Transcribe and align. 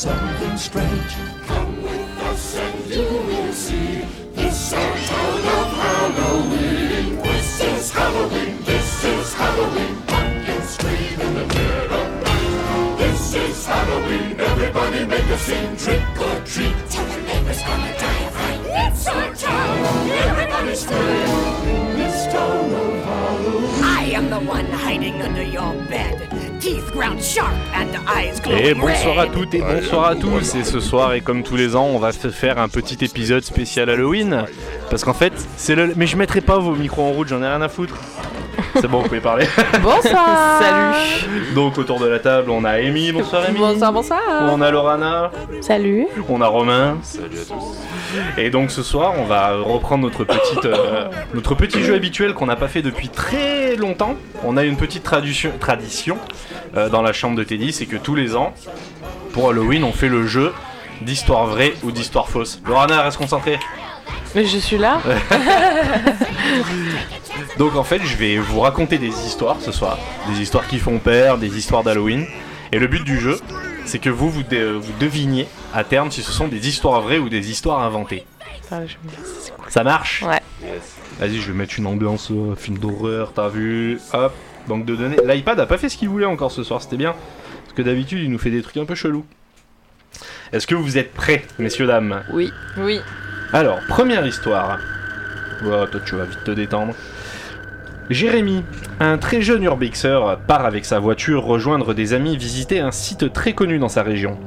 something 0.00 0.56
strange. 0.56 1.12
Come 1.46 1.82
with 1.82 2.18
us 2.30 2.56
and 2.56 2.90
you 2.90 3.02
will 3.02 3.52
see. 3.52 4.06
This 4.32 4.72
our 4.72 4.96
town 4.96 5.40
of 5.58 5.68
Halloween. 5.84 7.16
This 7.16 7.60
is 7.60 7.92
Halloween. 7.92 8.56
This 8.64 9.04
is 9.04 9.34
Halloween. 9.34 9.94
Pumpkins 10.06 10.70
scream 10.70 11.20
in 11.20 11.34
the 11.34 11.44
dead 11.54 11.92
of 12.00 12.08
night. 12.24 12.96
This 12.96 13.34
is 13.34 13.66
Halloween. 13.66 14.40
Everybody 14.40 15.04
make 15.04 15.28
a 15.36 15.38
scene. 15.38 15.76
Trick 15.76 16.02
or 16.18 16.36
treat. 16.46 16.76
Tell 16.88 17.04
the 17.04 17.20
neighbors 17.20 17.60
gonna 17.60 17.92
die 17.98 18.24
of 18.24 18.32
fright. 18.32 18.60
It's 18.64 19.06
our 19.06 19.34
town. 19.34 20.10
Everybody 20.30 20.74
scream. 20.76 21.28
In 21.74 21.98
this 21.98 22.24
town 22.32 22.72
of 22.72 23.04
Halloween. 23.04 23.84
I 23.84 24.04
am 24.14 24.30
the 24.30 24.40
one 24.40 24.64
hiding 24.64 25.20
under 25.20 25.42
your 25.42 25.74
bed. 25.92 26.39
Et 28.50 28.74
bonsoir 28.74 29.18
à 29.18 29.26
toutes 29.26 29.54
et 29.54 29.60
bonsoir 29.62 30.04
à 30.08 30.14
tous. 30.14 30.54
Et 30.54 30.64
ce 30.64 30.78
soir, 30.80 31.14
et 31.14 31.22
comme 31.22 31.42
tous 31.42 31.56
les 31.56 31.74
ans, 31.74 31.86
on 31.86 31.98
va 31.98 32.12
se 32.12 32.28
faire 32.28 32.58
un 32.58 32.68
petit 32.68 33.02
épisode 33.02 33.42
spécial 33.42 33.88
Halloween. 33.88 34.44
Parce 34.90 35.04
qu'en 35.04 35.14
fait, 35.14 35.32
c'est 35.56 35.74
le. 35.74 35.94
Mais 35.96 36.06
je 36.06 36.16
mettrai 36.16 36.40
pas 36.42 36.58
vos 36.58 36.74
micros 36.74 37.02
en 37.02 37.12
route, 37.12 37.28
j'en 37.28 37.42
ai 37.42 37.46
rien 37.46 37.62
à 37.62 37.68
foutre. 37.68 37.94
C'est 38.74 38.88
bon, 38.88 38.98
vous 39.00 39.08
pouvez 39.08 39.20
parler. 39.20 39.46
Bonsoir 39.82 40.60
Salut 40.60 41.54
Donc, 41.54 41.78
autour 41.78 41.98
de 41.98 42.06
la 42.06 42.18
table, 42.18 42.50
on 42.50 42.64
a 42.64 42.72
Amy. 42.72 43.10
Bonsoir, 43.10 43.44
Amy. 43.48 43.58
Bonsoir, 43.58 43.92
bonsoir 43.92 44.20
On 44.50 44.60
a 44.60 44.70
Lorana. 44.70 45.30
Salut 45.60 46.06
On 46.28 46.40
a 46.40 46.46
Romain. 46.46 46.98
Salut 47.02 47.38
à 47.40 47.44
tous. 47.44 47.78
Et 48.36 48.50
donc 48.50 48.70
ce 48.70 48.82
soir, 48.82 49.14
on 49.18 49.24
va 49.24 49.56
reprendre 49.56 50.04
notre 50.04 50.24
petite, 50.24 50.64
euh, 50.64 51.08
notre 51.34 51.54
petit 51.54 51.82
jeu 51.82 51.94
habituel 51.94 52.34
qu'on 52.34 52.46
n'a 52.46 52.56
pas 52.56 52.68
fait 52.68 52.82
depuis 52.82 53.08
très 53.08 53.76
longtemps. 53.76 54.16
On 54.44 54.56
a 54.56 54.64
une 54.64 54.76
petite 54.76 55.02
tradition, 55.02 55.52
tradition 55.58 56.18
euh, 56.76 56.88
dans 56.88 57.02
la 57.02 57.12
chambre 57.12 57.36
de 57.36 57.44
Teddy, 57.44 57.72
c'est 57.72 57.86
que 57.86 57.96
tous 57.96 58.14
les 58.14 58.36
ans, 58.36 58.54
pour 59.32 59.50
Halloween, 59.50 59.84
on 59.84 59.92
fait 59.92 60.08
le 60.08 60.26
jeu 60.26 60.52
d'histoire 61.02 61.46
vraie 61.46 61.74
ou 61.82 61.92
d'histoire 61.92 62.28
fausse. 62.28 62.60
Lorana, 62.66 63.02
reste 63.02 63.18
concentrée. 63.18 63.58
Mais 64.34 64.44
je 64.44 64.58
suis 64.58 64.78
là 64.78 65.00
Donc 67.58 67.74
en 67.76 67.84
fait, 67.84 68.00
je 68.04 68.16
vais 68.16 68.38
vous 68.38 68.60
raconter 68.60 68.98
des 68.98 69.08
histoires 69.26 69.56
ce 69.60 69.72
soir, 69.72 69.98
des 70.28 70.40
histoires 70.40 70.66
qui 70.66 70.78
font 70.78 70.98
peur, 70.98 71.38
des 71.38 71.56
histoires 71.56 71.82
d'Halloween. 71.82 72.26
Et 72.72 72.78
le 72.78 72.86
but 72.86 73.02
du 73.02 73.18
jeu, 73.18 73.40
c'est 73.84 73.98
que 73.98 74.10
vous, 74.10 74.30
vous 74.30 74.44
deviniez 75.00 75.48
à 75.74 75.84
terme 75.84 76.10
si 76.10 76.22
ce 76.22 76.32
sont 76.32 76.48
des 76.48 76.68
histoires 76.68 77.00
vraies 77.00 77.18
ou 77.18 77.28
des 77.28 77.50
histoires 77.50 77.80
inventées. 77.80 78.24
Je 78.70 78.94
cool. 79.56 79.70
Ça 79.70 79.82
marche? 79.82 80.22
Ouais. 80.22 80.40
Vas-y, 81.18 81.40
je 81.40 81.50
vais 81.50 81.58
mettre 81.58 81.74
une 81.78 81.86
ambiance 81.86 82.30
euh, 82.30 82.54
film 82.54 82.78
d'horreur, 82.78 83.32
t'as 83.34 83.48
vu 83.48 84.00
Hop, 84.12 84.32
banque 84.68 84.84
de 84.84 84.94
données. 84.94 85.16
L'iPad 85.24 85.58
a 85.60 85.66
pas 85.66 85.78
fait 85.78 85.88
ce 85.88 85.96
qu'il 85.96 86.08
voulait 86.08 86.26
encore 86.26 86.52
ce 86.52 86.62
soir, 86.62 86.80
c'était 86.80 86.96
bien. 86.96 87.14
Parce 87.64 87.74
que 87.74 87.82
d'habitude, 87.82 88.20
il 88.20 88.30
nous 88.30 88.38
fait 88.38 88.50
des 88.50 88.62
trucs 88.62 88.76
un 88.76 88.84
peu 88.84 88.94
chelous. 88.94 89.24
Est-ce 90.52 90.66
que 90.66 90.74
vous 90.74 90.98
êtes 90.98 91.12
prêts, 91.12 91.44
messieurs, 91.58 91.86
dames? 91.86 92.22
Oui. 92.32 92.52
Oui. 92.78 93.00
Alors, 93.52 93.78
première 93.88 94.26
histoire. 94.26 94.78
Oh, 95.64 95.86
toi, 95.86 96.00
tu 96.04 96.16
vas 96.16 96.24
vite 96.24 96.44
te 96.44 96.50
détendre. 96.50 96.94
Jérémy, 98.08 98.64
un 98.98 99.18
très 99.18 99.40
jeune 99.40 99.62
urbexeur, 99.62 100.40
part 100.40 100.64
avec 100.64 100.84
sa 100.84 100.98
voiture 100.98 101.44
rejoindre 101.44 101.94
des 101.94 102.12
amis 102.12 102.36
visiter 102.36 102.80
un 102.80 102.90
site 102.90 103.32
très 103.32 103.52
connu 103.52 103.78
dans 103.78 103.88
sa 103.88 104.02
région. 104.02 104.38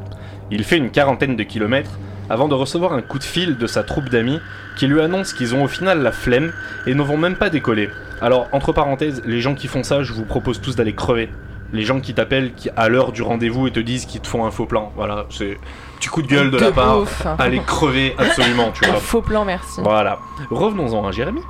Il 0.52 0.64
fait 0.64 0.78
une 0.78 0.92
quarantaine 0.92 1.36
de 1.36 1.44
kilomètres 1.44 1.92
avant 2.30 2.48
de 2.48 2.54
recevoir 2.54 2.94
un 2.94 3.02
coup 3.02 3.20
de 3.20 3.24
fil 3.24 3.58
de 3.58 3.68
sa 3.68 3.84
troupe 3.84 4.10
d'amis 4.10 4.40
qui 4.78 4.88
lui 4.88 5.02
annonce 5.02 5.34
qu'ils 5.34 5.56
ont 5.56 5.64
au 5.64 5.68
final 5.68 6.02
la 6.02 6.12
flemme 6.12 6.54
et 6.88 6.94
ne 6.96 7.02
vont 7.02 7.18
même 7.18 7.36
pas 7.36 7.50
décoller. 7.50 7.90
Alors, 8.22 8.48
entre 8.54 8.72
parenthèses, 8.72 9.22
les 9.26 9.42
gens 9.42 9.56
qui 9.56 9.68
font 9.68 9.84
ça, 9.84 10.04
je 10.04 10.14
vous 10.14 10.24
propose 10.26 10.62
tous 10.62 10.76
d'aller 10.76 10.94
crever. 10.94 11.30
Les 11.74 11.84
gens 11.84 12.00
qui 12.00 12.14
t'appellent 12.14 12.52
à 12.78 12.88
l'heure 12.88 13.12
du 13.12 13.24
rendez-vous 13.24 13.68
et 13.68 13.72
te 13.72 13.80
disent 13.80 14.06
qu'ils 14.06 14.22
te 14.22 14.28
font 14.28 14.46
un 14.46 14.52
faux 14.52 14.66
plan. 14.68 14.92
Voilà, 14.96 15.26
c'est 15.30 15.58
petit 16.00 16.08
coup 16.10 16.22
de 16.22 16.28
gueule 16.28 16.52
de, 16.52 16.58
De 16.58 16.64
la 16.66 16.72
part. 16.72 17.00
ouf. 17.02 17.26
Allez 17.40 17.60
crever 17.60 18.14
absolument, 18.18 18.72
tu 18.72 18.86
Un 18.86 18.92
vois. 18.92 19.00
faux 19.00 19.22
plan, 19.22 19.44
merci. 19.44 19.82
Voilà. 19.84 20.20
Revenons-en 20.52 21.06
à 21.08 21.12
Jérémy. 21.12 21.42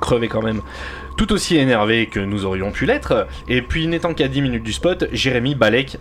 Crevé 0.00 0.28
quand 0.28 0.42
même. 0.42 0.60
Tout 1.16 1.32
aussi 1.32 1.56
énervé 1.56 2.06
que 2.06 2.20
nous 2.20 2.44
aurions 2.46 2.70
pu 2.70 2.86
l'être, 2.86 3.26
et 3.48 3.60
puis 3.62 3.86
n'étant 3.88 4.14
qu'à 4.14 4.28
10 4.28 4.40
minutes 4.42 4.62
du 4.62 4.72
spot, 4.72 5.04
Jérémy 5.12 5.54
Balek 5.54 5.98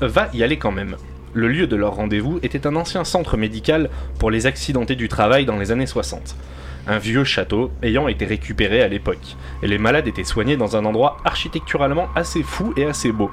va 0.00 0.28
y 0.34 0.42
aller 0.42 0.58
quand 0.58 0.72
même. 0.72 0.96
Le 1.36 1.48
lieu 1.48 1.66
de 1.66 1.76
leur 1.76 1.96
rendez-vous 1.96 2.38
était 2.42 2.66
un 2.66 2.76
ancien 2.76 3.04
centre 3.04 3.36
médical 3.36 3.90
pour 4.18 4.30
les 4.30 4.46
accidentés 4.46 4.96
du 4.96 5.06
travail 5.10 5.44
dans 5.44 5.58
les 5.58 5.70
années 5.70 5.84
60. 5.84 6.34
Un 6.88 6.98
vieux 6.98 7.24
château 7.24 7.72
ayant 7.82 8.06
été 8.06 8.24
récupéré 8.24 8.80
à 8.80 8.86
l'époque, 8.86 9.36
et 9.62 9.66
les 9.66 9.78
malades 9.78 10.06
étaient 10.06 10.22
soignés 10.22 10.56
dans 10.56 10.76
un 10.76 10.84
endroit 10.84 11.16
architecturalement 11.24 12.08
assez 12.14 12.44
fou 12.44 12.72
et 12.76 12.84
assez 12.84 13.10
beau. 13.10 13.28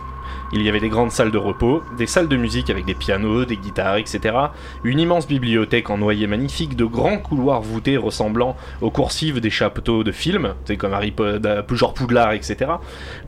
Il 0.54 0.64
y 0.64 0.70
avait 0.70 0.80
des 0.80 0.90
grandes 0.90 1.12
salles 1.12 1.30
de 1.30 1.38
repos, 1.38 1.84
des 1.98 2.08
salles 2.08 2.28
de 2.28 2.36
musique 2.36 2.72
avec 2.72 2.86
des 2.86 2.96
pianos, 2.96 3.46
des 3.46 3.58
guitares, 3.58 3.98
etc. 3.98 4.36
Une 4.84 5.00
immense 5.00 5.28
bibliothèque 5.28 5.92
en 5.92 6.00
noyer 6.00 6.26
magnifique, 6.26 6.76
de 6.76 6.86
grands 6.86 7.20
couloirs 7.20 7.62
voûtés 7.62 7.98
ressemblant 7.98 8.56
aux 8.82 8.90
coursives 8.90 9.40
des 9.40 9.52
chapiteaux 9.52 10.04
de 10.04 10.12
films, 10.12 10.56
c'est 10.66 10.78
comme 10.78 10.94
Harry 10.94 11.12
Potter, 11.12 11.62
genre 11.74 11.94
Poudlard, 11.94 12.34
etc. 12.34 12.72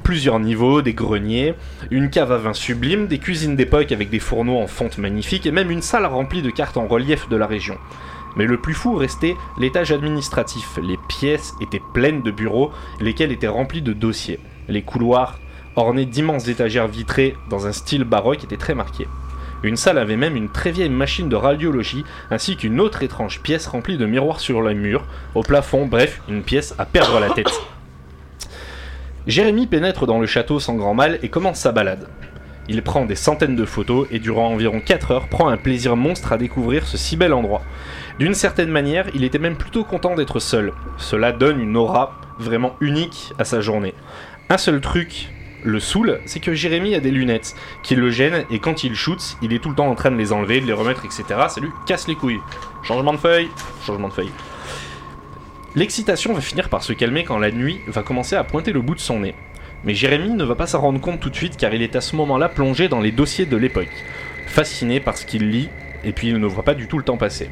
Plusieurs 0.04 0.40
niveaux, 0.40 0.82
des 0.82 0.94
greniers, 0.94 1.54
une 1.92 2.10
cave 2.10 2.32
à 2.32 2.38
vin 2.38 2.54
sublime, 2.54 3.06
des 3.06 3.20
cuisines 3.20 3.56
d'époque 3.56 3.92
avec 3.92 4.10
des 4.10 4.20
fourneaux 4.20 4.58
en 4.58 4.68
fonte 4.68 4.98
magnifique 4.98 5.46
et 5.46 5.52
même 5.52 5.70
une 5.70 5.84
salle 5.84 6.06
remplie 6.06 6.42
de 6.42 6.50
cartes 6.50 6.78
en 6.78 6.88
relief 6.88 7.30
de 7.30 7.36
la 7.36 7.46
région. 7.46 7.78
Mais 8.36 8.46
le 8.46 8.58
plus 8.58 8.74
fou 8.74 8.96
restait 8.96 9.36
l'étage 9.58 9.92
administratif. 9.92 10.78
Les 10.82 10.98
pièces 11.08 11.54
étaient 11.62 11.82
pleines 11.94 12.22
de 12.22 12.32
bureaux, 12.32 12.72
lesquels 13.00 13.32
étaient 13.32 13.48
remplis 13.48 13.82
de 13.82 13.94
dossiers. 13.94 14.40
Les 14.68 14.82
couloirs, 14.82 15.40
ornés 15.76 16.06
d'immenses 16.06 16.48
étagères 16.48 16.88
vitrées 16.88 17.36
dans 17.50 17.68
un 17.68 17.72
style 17.72 18.04
baroque, 18.04 18.44
étaient 18.44 18.58
très 18.58 18.76
marqués. 18.76 19.08
Une 19.64 19.78
salle 19.78 19.98
avait 19.98 20.18
même 20.18 20.36
une 20.36 20.50
très 20.50 20.72
vieille 20.72 20.90
machine 20.90 21.30
de 21.30 21.36
radiologie, 21.36 22.04
ainsi 22.30 22.56
qu'une 22.56 22.80
autre 22.80 23.04
étrange 23.04 23.42
pièce 23.42 23.68
remplie 23.68 23.98
de 23.98 24.06
miroirs 24.06 24.40
sur 24.40 24.62
les 24.62 24.76
murs, 24.76 25.06
au 25.34 25.42
plafond, 25.42 25.88
bref, 25.88 26.22
une 26.30 26.44
pièce 26.44 26.76
à 26.78 26.86
perdre 26.86 27.20
la 27.20 27.30
tête. 27.30 27.52
Jérémy 29.28 29.66
pénètre 29.66 30.06
dans 30.06 30.20
le 30.20 30.28
château 30.28 30.60
sans 30.60 30.76
grand 30.76 30.94
mal 30.94 31.18
et 31.24 31.30
commence 31.30 31.60
sa 31.60 31.72
balade. 31.72 32.08
Il 32.68 32.82
prend 32.82 33.06
des 33.06 33.16
centaines 33.16 33.56
de 33.56 33.66
photos 33.66 34.08
et 34.12 34.20
durant 34.20 34.50
environ 34.50 34.82
4 34.82 35.12
heures 35.12 35.28
prend 35.30 35.50
un 35.50 35.58
plaisir 35.58 35.96
monstre 35.96 36.32
à 36.32 36.38
découvrir 36.38 36.86
ce 36.86 36.98
si 36.98 37.16
bel 37.16 37.34
endroit. 37.34 37.64
D'une 38.18 38.34
certaine 38.34 38.70
manière, 38.70 39.08
il 39.14 39.26
était 39.26 39.40
même 39.40 39.58
plutôt 39.58 39.84
content 39.84 40.16
d'être 40.16 40.40
seul. 40.40 40.72
Cela 40.98 41.34
donne 41.34 41.60
une 41.60 41.76
aura 41.76 42.18
vraiment 42.40 42.78
unique 42.80 43.34
à 43.38 43.44
sa 43.44 43.60
journée. 43.60 43.94
Un 44.50 44.58
seul 44.58 44.80
truc 44.80 45.30
le 45.64 45.82
saoule, 45.82 46.22
c'est 46.26 46.40
que 46.40 46.54
Jérémy 46.54 46.96
a 46.96 47.02
des 47.02 47.12
lunettes 47.12 47.56
qui 47.84 47.96
le 47.96 48.10
gênent 48.12 48.46
et 48.50 48.60
quand 48.60 48.86
il 48.86 48.96
shoot, 48.96 49.36
il 49.42 49.52
est 49.52 49.60
tout 49.60 49.70
le 49.70 49.76
temps 49.76 49.90
en 49.90 49.96
train 49.96 50.12
de 50.12 50.16
les 50.16 50.32
enlever, 50.32 50.62
de 50.62 50.66
les 50.66 50.74
remettre, 50.74 51.04
etc. 51.04 51.24
Ça 51.50 51.60
lui 51.60 51.72
casse 51.86 52.08
les 52.08 52.16
couilles. 52.16 52.40
Changement 52.84 53.12
de 53.12 53.18
feuille, 53.18 53.50
changement 53.86 54.08
de 54.08 54.14
feuille. 54.14 54.32
L'excitation 55.76 56.34
va 56.34 56.40
finir 56.40 56.70
par 56.70 56.84
se 56.84 56.94
calmer 56.94 57.26
quand 57.26 57.38
la 57.38 57.52
nuit 57.52 57.82
va 57.88 58.02
commencer 58.02 58.38
à 58.38 58.46
pointer 58.46 58.72
le 58.72 58.82
bout 58.82 58.96
de 58.96 59.02
son 59.02 59.20
nez. 59.20 59.36
Mais 59.84 59.94
Jérémy 59.94 60.30
ne 60.30 60.46
va 60.46 60.56
pas 60.56 60.68
s'en 60.68 60.80
rendre 60.80 61.02
compte 61.02 61.20
tout 61.20 61.30
de 61.30 61.36
suite 61.36 61.58
car 61.58 61.74
il 61.74 61.82
est 61.82 61.98
à 61.98 62.02
ce 62.02 62.16
moment-là 62.16 62.48
plongé 62.48 62.88
dans 62.88 63.02
les 63.02 63.12
dossiers 63.12 63.46
de 63.46 63.58
l'époque, 63.58 63.92
fasciné 64.48 65.02
par 65.02 65.18
ce 65.18 65.26
qu'il 65.26 65.50
lit 65.50 65.68
et 66.06 66.14
puis 66.14 66.30
il 66.30 66.40
ne 66.40 66.48
voit 66.48 66.64
pas 66.64 66.76
du 66.76 66.88
tout 66.88 66.98
le 66.98 67.04
temps 67.04 67.18
passer. 67.18 67.50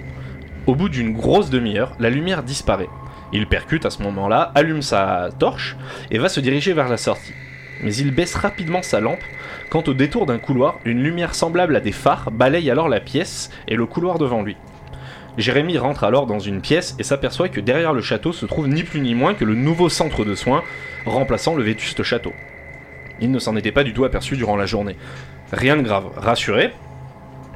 Au 0.66 0.75
bout 0.75 0.88
d'une 0.88 1.12
grosse 1.12 1.50
demi-heure, 1.50 1.94
la 2.00 2.09
lumière 2.09 2.41
disparaît. 2.41 2.88
Il 3.34 3.47
percute 3.47 3.85
à 3.85 3.90
ce 3.90 4.01
moment-là, 4.03 4.53
allume 4.56 4.81
sa 4.81 5.29
torche 5.38 5.75
et 6.09 6.18
va 6.18 6.29
se 6.29 6.40
diriger 6.40 6.72
vers 6.72 6.88
la 6.88 6.96
sortie. 6.96 7.34
Mais 7.82 7.93
il 7.96 8.11
baisse 8.11 8.35
rapidement 8.35 8.82
sa 8.82 9.02
lampe 9.02 9.23
quand 9.70 9.90
au 9.90 9.93
détour 9.93 10.26
d'un 10.26 10.38
couloir, 10.38 10.79
une 10.85 11.03
lumière 11.03 11.35
semblable 11.35 11.76
à 11.76 11.82
des 11.82 11.91
phares 11.91 12.32
balaye 12.32 12.72
alors 12.72 12.88
la 12.88 13.02
pièce 13.02 13.49
et 13.67 13.76
le 13.76 13.85
couloir 13.85 14.20
devant 14.20 14.41
lui. 14.41 14.55
Jérémy 15.38 15.78
rentre 15.78 16.05
alors 16.05 16.28
dans 16.28 16.40
une 16.40 16.61
pièce 16.61 16.96
et 16.97 17.03
s'aperçoit 17.03 17.49
que 17.49 17.59
derrière 17.59 17.91
le 17.91 18.02
château 18.02 18.32
se 18.32 18.46
trouve 18.46 18.70
ni 18.70 18.84
plus 18.84 19.02
ni 19.02 19.16
moins 19.16 19.34
que 19.34 19.43
le 19.43 19.55
nouveau 19.55 19.90
centre 19.90 20.23
de 20.23 20.35
soins 20.35 20.64
remplaçant 21.05 21.55
le 21.55 21.64
vétuste 21.64 22.03
château. 22.03 22.32
Il 23.20 23.32
ne 23.32 23.40
s'en 23.40 23.58
était 23.58 23.72
pas 23.73 23.84
du 23.84 23.93
tout 23.93 24.05
aperçu 24.05 24.38
durant 24.38 24.55
la 24.55 24.66
journée. 24.66 24.96
Rien 25.52 25.76
de 25.76 25.82
grave, 25.82 26.11
rassuré, 26.16 26.72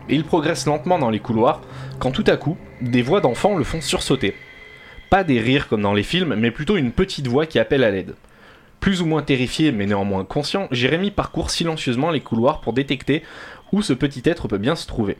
il 0.09 0.23
progresse 0.23 0.65
lentement 0.65 0.99
dans 0.99 1.09
les 1.09 1.19
couloirs 1.19 1.61
quand 1.99 2.11
tout 2.11 2.23
à 2.27 2.37
coup, 2.37 2.57
des 2.81 3.01
voix 3.01 3.21
d'enfants 3.21 3.57
le 3.57 3.63
font 3.63 3.81
sursauter. 3.81 4.35
Pas 5.09 5.23
des 5.23 5.39
rires 5.39 5.67
comme 5.67 5.81
dans 5.81 5.93
les 5.93 6.03
films, 6.03 6.35
mais 6.35 6.51
plutôt 6.51 6.77
une 6.77 6.91
petite 6.91 7.27
voix 7.27 7.45
qui 7.45 7.59
appelle 7.59 7.83
à 7.83 7.91
l'aide. 7.91 8.15
Plus 8.79 9.01
ou 9.01 9.05
moins 9.05 9.21
terrifié 9.21 9.71
mais 9.71 9.85
néanmoins 9.85 10.25
conscient, 10.25 10.67
Jérémy 10.71 11.11
parcourt 11.11 11.49
silencieusement 11.49 12.11
les 12.11 12.21
couloirs 12.21 12.61
pour 12.61 12.73
détecter 12.73 13.23
où 13.71 13.81
ce 13.81 13.93
petit 13.93 14.21
être 14.25 14.47
peut 14.47 14.57
bien 14.57 14.75
se 14.75 14.87
trouver. 14.87 15.17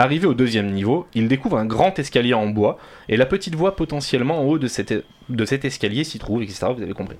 Arrivé 0.00 0.26
au 0.26 0.34
deuxième 0.34 0.70
niveau, 0.70 1.08
il 1.14 1.26
découvre 1.26 1.58
un 1.58 1.66
grand 1.66 1.98
escalier 1.98 2.34
en 2.34 2.46
bois 2.46 2.78
et 3.08 3.16
la 3.16 3.26
petite 3.26 3.56
voie 3.56 3.74
potentiellement 3.74 4.40
en 4.40 4.44
haut 4.44 4.58
de 4.58 4.68
cet 4.68 5.64
escalier 5.64 6.04
s'y 6.04 6.18
trouve, 6.18 6.42
etc. 6.42 6.66
Vous 6.76 6.82
avez 6.82 6.92
compris. 6.92 7.16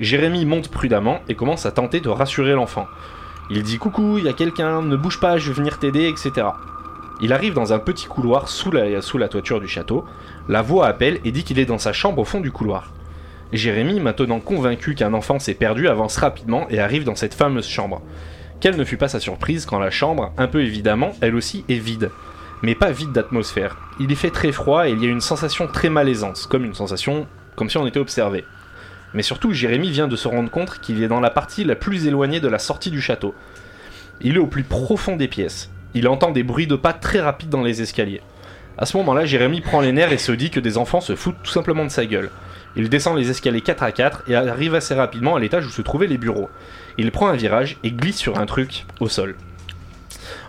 Jérémy 0.00 0.44
monte 0.44 0.68
prudemment 0.68 1.20
et 1.28 1.34
commence 1.34 1.64
à 1.64 1.72
tenter 1.72 2.00
de 2.00 2.08
rassurer 2.08 2.52
l'enfant. 2.52 2.86
Il 3.54 3.62
dit 3.62 3.76
coucou, 3.76 4.16
il 4.16 4.24
y 4.24 4.30
a 4.30 4.32
quelqu'un, 4.32 4.80
ne 4.80 4.96
bouge 4.96 5.20
pas, 5.20 5.36
je 5.36 5.48
vais 5.48 5.52
venir 5.52 5.78
t'aider, 5.78 6.08
etc. 6.08 6.46
Il 7.20 7.34
arrive 7.34 7.52
dans 7.52 7.74
un 7.74 7.78
petit 7.78 8.06
couloir 8.06 8.48
sous 8.48 8.70
la, 8.70 9.02
sous 9.02 9.18
la 9.18 9.28
toiture 9.28 9.60
du 9.60 9.68
château. 9.68 10.06
La 10.48 10.62
voix 10.62 10.86
appelle 10.86 11.20
et 11.26 11.32
dit 11.32 11.44
qu'il 11.44 11.58
est 11.58 11.66
dans 11.66 11.76
sa 11.76 11.92
chambre 11.92 12.22
au 12.22 12.24
fond 12.24 12.40
du 12.40 12.50
couloir. 12.50 12.94
Jérémy, 13.52 14.00
maintenant 14.00 14.40
convaincu 14.40 14.94
qu'un 14.94 15.12
enfant 15.12 15.38
s'est 15.38 15.52
perdu, 15.52 15.86
avance 15.86 16.16
rapidement 16.16 16.66
et 16.70 16.80
arrive 16.80 17.04
dans 17.04 17.14
cette 17.14 17.34
fameuse 17.34 17.68
chambre. 17.68 18.00
Quelle 18.60 18.78
ne 18.78 18.84
fut 18.84 18.96
pas 18.96 19.08
sa 19.08 19.20
surprise 19.20 19.66
quand 19.66 19.78
la 19.78 19.90
chambre, 19.90 20.32
un 20.38 20.46
peu 20.46 20.62
évidemment, 20.62 21.12
elle 21.20 21.34
aussi 21.34 21.66
est 21.68 21.74
vide. 21.74 22.10
Mais 22.62 22.74
pas 22.74 22.90
vide 22.90 23.12
d'atmosphère. 23.12 23.76
Il 24.00 24.10
y 24.10 24.16
fait 24.16 24.30
très 24.30 24.52
froid 24.52 24.88
et 24.88 24.92
il 24.92 25.04
y 25.04 25.06
a 25.06 25.10
une 25.10 25.20
sensation 25.20 25.66
très 25.66 25.90
malaisante, 25.90 26.46
comme 26.48 26.64
une 26.64 26.72
sensation 26.72 27.26
comme 27.54 27.68
si 27.68 27.76
on 27.76 27.86
était 27.86 28.00
observé. 28.00 28.46
Mais 29.14 29.22
surtout, 29.22 29.52
Jérémy 29.52 29.90
vient 29.90 30.08
de 30.08 30.16
se 30.16 30.28
rendre 30.28 30.50
compte 30.50 30.78
qu'il 30.80 31.02
est 31.02 31.08
dans 31.08 31.20
la 31.20 31.30
partie 31.30 31.64
la 31.64 31.74
plus 31.74 32.06
éloignée 32.06 32.40
de 32.40 32.48
la 32.48 32.58
sortie 32.58 32.90
du 32.90 33.00
château. 33.00 33.34
Il 34.20 34.36
est 34.36 34.40
au 34.40 34.46
plus 34.46 34.62
profond 34.62 35.16
des 35.16 35.28
pièces. 35.28 35.70
Il 35.94 36.08
entend 36.08 36.30
des 36.30 36.42
bruits 36.42 36.66
de 36.66 36.76
pas 36.76 36.92
très 36.92 37.20
rapides 37.20 37.50
dans 37.50 37.62
les 37.62 37.82
escaliers. 37.82 38.22
À 38.78 38.86
ce 38.86 38.96
moment-là, 38.96 39.26
Jérémy 39.26 39.60
prend 39.60 39.80
les 39.80 39.92
nerfs 39.92 40.12
et 40.12 40.18
se 40.18 40.32
dit 40.32 40.50
que 40.50 40.60
des 40.60 40.78
enfants 40.78 41.02
se 41.02 41.14
foutent 41.14 41.42
tout 41.42 41.50
simplement 41.50 41.84
de 41.84 41.90
sa 41.90 42.06
gueule. 42.06 42.30
Il 42.74 42.88
descend 42.88 43.18
les 43.18 43.28
escaliers 43.28 43.60
4 43.60 43.82
à 43.82 43.92
4 43.92 44.24
et 44.28 44.34
arrive 44.34 44.74
assez 44.74 44.94
rapidement 44.94 45.36
à 45.36 45.40
l'étage 45.40 45.66
où 45.66 45.70
se 45.70 45.82
trouvaient 45.82 46.06
les 46.06 46.16
bureaux. 46.16 46.48
Il 46.96 47.12
prend 47.12 47.28
un 47.28 47.36
virage 47.36 47.76
et 47.84 47.90
glisse 47.90 48.16
sur 48.16 48.38
un 48.38 48.46
truc 48.46 48.86
au 49.00 49.08
sol. 49.08 49.36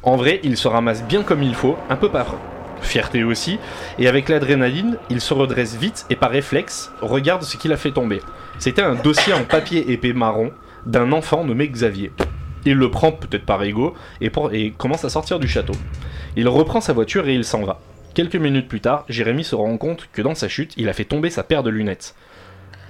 En 0.04 0.16
vrai, 0.16 0.40
il 0.44 0.56
se 0.56 0.70
ramasse 0.70 1.04
bien 1.04 1.24
comme 1.24 1.44
il 1.44 1.56
faut, 1.56 1.78
un 1.90 1.98
peu 1.98 2.10
par 2.10 2.38
fierté 2.84 3.24
aussi, 3.24 3.60
et 3.98 4.08
avec 4.08 4.30
l'adrénaline, 4.30 4.98
il 5.10 5.22
se 5.22 5.34
redresse 5.34 5.76
vite 5.76 6.06
et 6.10 6.16
par 6.16 6.32
réflexe, 6.32 6.92
regarde 7.02 7.44
ce 7.44 7.58
qu'il 7.58 7.74
a 7.74 7.78
fait 7.78 7.92
tomber. 7.92 8.22
C'était 8.60 8.82
un 8.82 8.96
dossier 8.96 9.34
en 9.34 9.44
papier 9.44 9.92
épais 9.92 10.14
marron 10.14 10.52
d'un 10.86 11.12
enfant 11.12 11.44
nommé 11.44 11.68
Xavier. 11.68 12.12
Il 12.66 12.76
le 12.76 12.90
prend 12.92 13.12
peut-être 13.12 13.46
par 13.46 13.62
ego 13.64 13.94
et, 14.22 14.32
et 14.52 14.72
commence 14.72 15.04
à 15.04 15.10
sortir 15.10 15.40
du 15.40 15.48
château. 15.48 15.74
Il 16.36 16.48
reprend 16.48 16.82
sa 16.82 16.94
voiture 16.94 17.28
et 17.28 17.36
il 17.36 17.44
s'en 17.44 17.64
va. 17.64 17.80
Quelques 18.14 18.36
minutes 18.36 18.68
plus 18.68 18.80
tard, 18.80 19.06
Jérémy 19.10 19.44
se 19.44 19.56
rend 19.56 19.76
compte 19.78 20.08
que 20.14 20.22
dans 20.22 20.36
sa 20.36 20.48
chute, 20.48 20.74
il 20.78 20.88
a 20.88 20.94
fait 20.94 21.04
tomber 21.04 21.30
sa 21.30 21.44
paire 21.44 21.64
de 21.64 21.70
lunettes. 21.70 22.16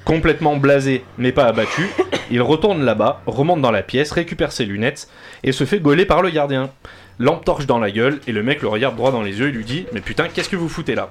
Complètement 0.05 0.57
blasé, 0.57 1.03
mais 1.17 1.31
pas 1.31 1.45
abattu, 1.45 1.87
il 2.29 2.41
retourne 2.41 2.83
là-bas, 2.83 3.21
remonte 3.25 3.61
dans 3.61 3.71
la 3.71 3.83
pièce, 3.83 4.11
récupère 4.11 4.51
ses 4.51 4.65
lunettes 4.65 5.07
et 5.43 5.51
se 5.51 5.63
fait 5.63 5.79
gauler 5.79 6.05
par 6.05 6.21
le 6.21 6.29
gardien. 6.29 6.71
Lampe 7.19 7.45
torche 7.45 7.67
dans 7.67 7.79
la 7.79 7.91
gueule 7.91 8.19
et 8.27 8.31
le 8.31 8.43
mec 8.43 8.61
le 8.61 8.67
regarde 8.67 8.95
droit 8.95 9.11
dans 9.11 9.21
les 9.21 9.39
yeux 9.39 9.47
et 9.47 9.51
lui 9.51 9.63
dit 9.63 9.85
Mais 9.93 10.01
putain, 10.01 10.27
qu'est-ce 10.27 10.49
que 10.49 10.55
vous 10.55 10.67
foutez 10.67 10.95
là? 10.95 11.09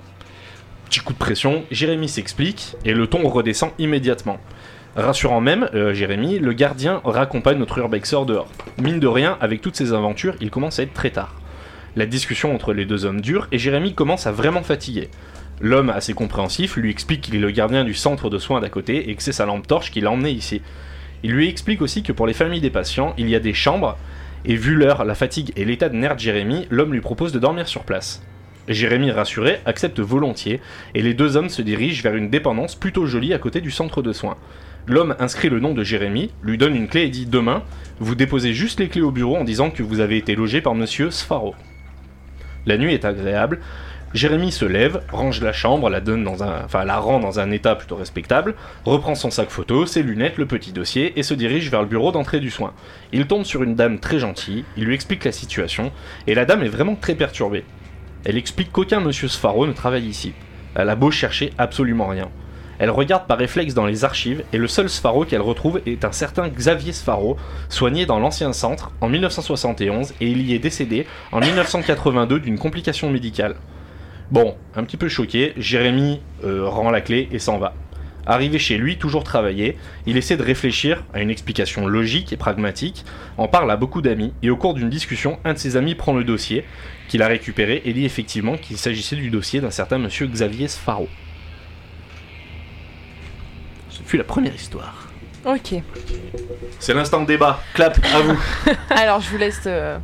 Petit 0.86 1.00
coup 1.00 1.14
de 1.14 1.18
pression, 1.18 1.64
Jérémy 1.70 2.08
s'explique 2.08 2.74
et 2.84 2.92
le 2.92 3.06
ton 3.06 3.26
redescend 3.28 3.70
immédiatement. 3.78 4.38
Rassurant 4.94 5.40
même, 5.40 5.70
euh, 5.74 5.94
Jérémy, 5.94 6.38
le 6.38 6.52
gardien 6.52 7.00
raccompagne 7.04 7.56
notre 7.56 7.78
urbexeur 7.78 8.26
dehors. 8.26 8.48
Mine 8.78 9.00
de 9.00 9.06
rien, 9.06 9.38
avec 9.40 9.62
toutes 9.62 9.76
ces 9.76 9.94
aventures, 9.94 10.34
il 10.42 10.50
commence 10.50 10.80
à 10.80 10.82
être 10.82 10.92
très 10.92 11.10
tard. 11.10 11.34
La 11.96 12.04
discussion 12.04 12.54
entre 12.54 12.74
les 12.74 12.84
deux 12.84 13.06
hommes 13.06 13.22
dure 13.22 13.48
et 13.52 13.58
Jérémy 13.58 13.94
commence 13.94 14.26
à 14.26 14.32
vraiment 14.32 14.62
fatiguer. 14.62 15.08
L'homme, 15.62 15.90
assez 15.90 16.12
compréhensif, 16.12 16.76
lui 16.76 16.90
explique 16.90 17.20
qu'il 17.20 17.36
est 17.36 17.38
le 17.38 17.52
gardien 17.52 17.84
du 17.84 17.94
centre 17.94 18.28
de 18.28 18.38
soins 18.38 18.60
d'à 18.60 18.68
côté 18.68 19.08
et 19.08 19.14
que 19.14 19.22
c'est 19.22 19.30
sa 19.30 19.46
lampe 19.46 19.68
torche 19.68 19.92
qui 19.92 20.00
l'a 20.00 20.10
emmené 20.10 20.30
ici. 20.30 20.60
Il 21.22 21.30
lui 21.30 21.48
explique 21.48 21.80
aussi 21.82 22.02
que 22.02 22.10
pour 22.10 22.26
les 22.26 22.32
familles 22.32 22.60
des 22.60 22.68
patients, 22.68 23.14
il 23.16 23.28
y 23.28 23.36
a 23.36 23.40
des 23.40 23.54
chambres, 23.54 23.96
et 24.44 24.56
vu 24.56 24.74
l'heure, 24.74 25.04
la 25.04 25.14
fatigue 25.14 25.52
et 25.54 25.64
l'état 25.64 25.88
de 25.88 25.94
nerfs 25.94 26.16
de 26.16 26.20
Jérémy, 26.20 26.66
l'homme 26.68 26.92
lui 26.92 27.00
propose 27.00 27.30
de 27.30 27.38
dormir 27.38 27.68
sur 27.68 27.84
place. 27.84 28.24
Jérémy, 28.66 29.12
rassuré, 29.12 29.60
accepte 29.64 30.00
volontiers, 30.00 30.60
et 30.94 31.02
les 31.02 31.14
deux 31.14 31.36
hommes 31.36 31.48
se 31.48 31.62
dirigent 31.62 32.02
vers 32.02 32.16
une 32.16 32.28
dépendance 32.28 32.74
plutôt 32.74 33.06
jolie 33.06 33.32
à 33.32 33.38
côté 33.38 33.60
du 33.60 33.70
centre 33.70 34.02
de 34.02 34.12
soins. 34.12 34.38
L'homme 34.88 35.14
inscrit 35.20 35.48
le 35.48 35.60
nom 35.60 35.74
de 35.74 35.84
Jérémy, 35.84 36.32
lui 36.42 36.58
donne 36.58 36.74
une 36.74 36.88
clé 36.88 37.02
et 37.02 37.08
dit 37.08 37.26
Demain, 37.26 37.62
vous 38.00 38.16
déposez 38.16 38.52
juste 38.52 38.80
les 38.80 38.88
clés 38.88 39.00
au 39.00 39.12
bureau 39.12 39.36
en 39.36 39.44
disant 39.44 39.70
que 39.70 39.84
vous 39.84 40.00
avez 40.00 40.16
été 40.16 40.34
logé 40.34 40.60
par 40.60 40.74
monsieur 40.74 41.12
Sfaro. 41.12 41.54
La 42.66 42.78
nuit 42.78 42.94
est 42.94 43.04
agréable. 43.04 43.60
Jérémy 44.14 44.52
se 44.52 44.66
lève, 44.66 45.00
range 45.10 45.40
la 45.40 45.54
chambre, 45.54 45.88
la 45.88 46.02
donne 46.02 46.22
dans 46.22 46.42
un, 46.42 46.64
enfin 46.66 46.84
la 46.84 46.98
rend 46.98 47.18
dans 47.18 47.40
un 47.40 47.50
état 47.50 47.74
plutôt 47.74 47.96
respectable, 47.96 48.54
reprend 48.84 49.14
son 49.14 49.30
sac 49.30 49.48
photo, 49.48 49.86
ses 49.86 50.02
lunettes, 50.02 50.36
le 50.36 50.44
petit 50.44 50.72
dossier 50.72 51.18
et 51.18 51.22
se 51.22 51.32
dirige 51.32 51.70
vers 51.70 51.80
le 51.80 51.88
bureau 51.88 52.12
d'entrée 52.12 52.38
du 52.38 52.50
soin. 52.50 52.74
Il 53.14 53.26
tombe 53.26 53.44
sur 53.44 53.62
une 53.62 53.74
dame 53.74 54.00
très 54.00 54.18
gentille, 54.18 54.66
il 54.76 54.84
lui 54.84 54.94
explique 54.94 55.24
la 55.24 55.32
situation 55.32 55.92
et 56.26 56.34
la 56.34 56.44
dame 56.44 56.62
est 56.62 56.68
vraiment 56.68 56.94
très 56.94 57.14
perturbée. 57.14 57.64
Elle 58.26 58.36
explique 58.36 58.70
qu'aucun 58.70 59.00
monsieur 59.00 59.28
Sfaro 59.28 59.66
ne 59.66 59.72
travaille 59.72 60.06
ici. 60.06 60.34
Elle 60.74 60.90
a 60.90 60.94
beau 60.94 61.10
chercher 61.10 61.50
absolument 61.56 62.08
rien. 62.08 62.28
Elle 62.78 62.90
regarde 62.90 63.26
par 63.26 63.38
réflexe 63.38 63.72
dans 63.72 63.86
les 63.86 64.04
archives 64.04 64.44
et 64.52 64.58
le 64.58 64.66
seul 64.66 64.90
Sfaro 64.90 65.24
qu'elle 65.24 65.40
retrouve 65.40 65.80
est 65.86 66.04
un 66.04 66.12
certain 66.12 66.48
Xavier 66.48 66.92
Sfaro, 66.92 67.38
soigné 67.70 68.04
dans 68.04 68.18
l'ancien 68.18 68.52
centre 68.52 68.92
en 69.00 69.08
1971 69.08 70.12
et 70.20 70.26
il 70.28 70.42
y 70.42 70.54
est 70.54 70.58
décédé 70.58 71.06
en 71.30 71.40
1982 71.40 72.40
d'une 72.40 72.58
complication 72.58 73.08
médicale. 73.08 73.54
Bon, 74.32 74.56
un 74.74 74.82
petit 74.84 74.96
peu 74.96 75.08
choqué, 75.10 75.52
Jérémy 75.58 76.22
euh, 76.42 76.66
rend 76.66 76.90
la 76.90 77.02
clé 77.02 77.28
et 77.32 77.38
s'en 77.38 77.58
va. 77.58 77.74
Arrivé 78.24 78.58
chez 78.58 78.78
lui, 78.78 78.96
toujours 78.96 79.24
travaillé, 79.24 79.76
il 80.06 80.16
essaie 80.16 80.38
de 80.38 80.42
réfléchir 80.42 81.04
à 81.12 81.20
une 81.20 81.28
explication 81.28 81.86
logique 81.86 82.32
et 82.32 82.38
pragmatique, 82.38 83.04
en 83.36 83.46
parle 83.46 83.70
à 83.70 83.76
beaucoup 83.76 84.00
d'amis, 84.00 84.32
et 84.42 84.48
au 84.48 84.56
cours 84.56 84.72
d'une 84.72 84.88
discussion, 84.88 85.38
un 85.44 85.52
de 85.52 85.58
ses 85.58 85.76
amis 85.76 85.94
prend 85.94 86.14
le 86.14 86.24
dossier, 86.24 86.64
qu'il 87.08 87.20
a 87.22 87.26
récupéré, 87.26 87.82
et 87.84 87.92
dit 87.92 88.06
effectivement 88.06 88.56
qu'il 88.56 88.78
s'agissait 88.78 89.16
du 89.16 89.28
dossier 89.28 89.60
d'un 89.60 89.70
certain 89.70 89.98
monsieur 89.98 90.26
Xavier 90.26 90.66
Sfaro. 90.66 91.10
Ce 93.90 94.02
fut 94.02 94.16
la 94.16 94.24
première 94.24 94.54
histoire. 94.54 95.08
Ok. 95.44 95.74
C'est 96.78 96.94
l'instant 96.94 97.20
de 97.20 97.26
débat, 97.26 97.60
clap, 97.74 97.98
à 98.14 98.20
vous 98.20 98.40
Alors, 98.90 99.20
je 99.20 99.28
vous 99.28 99.36
laisse. 99.36 99.64
euh, 99.66 99.98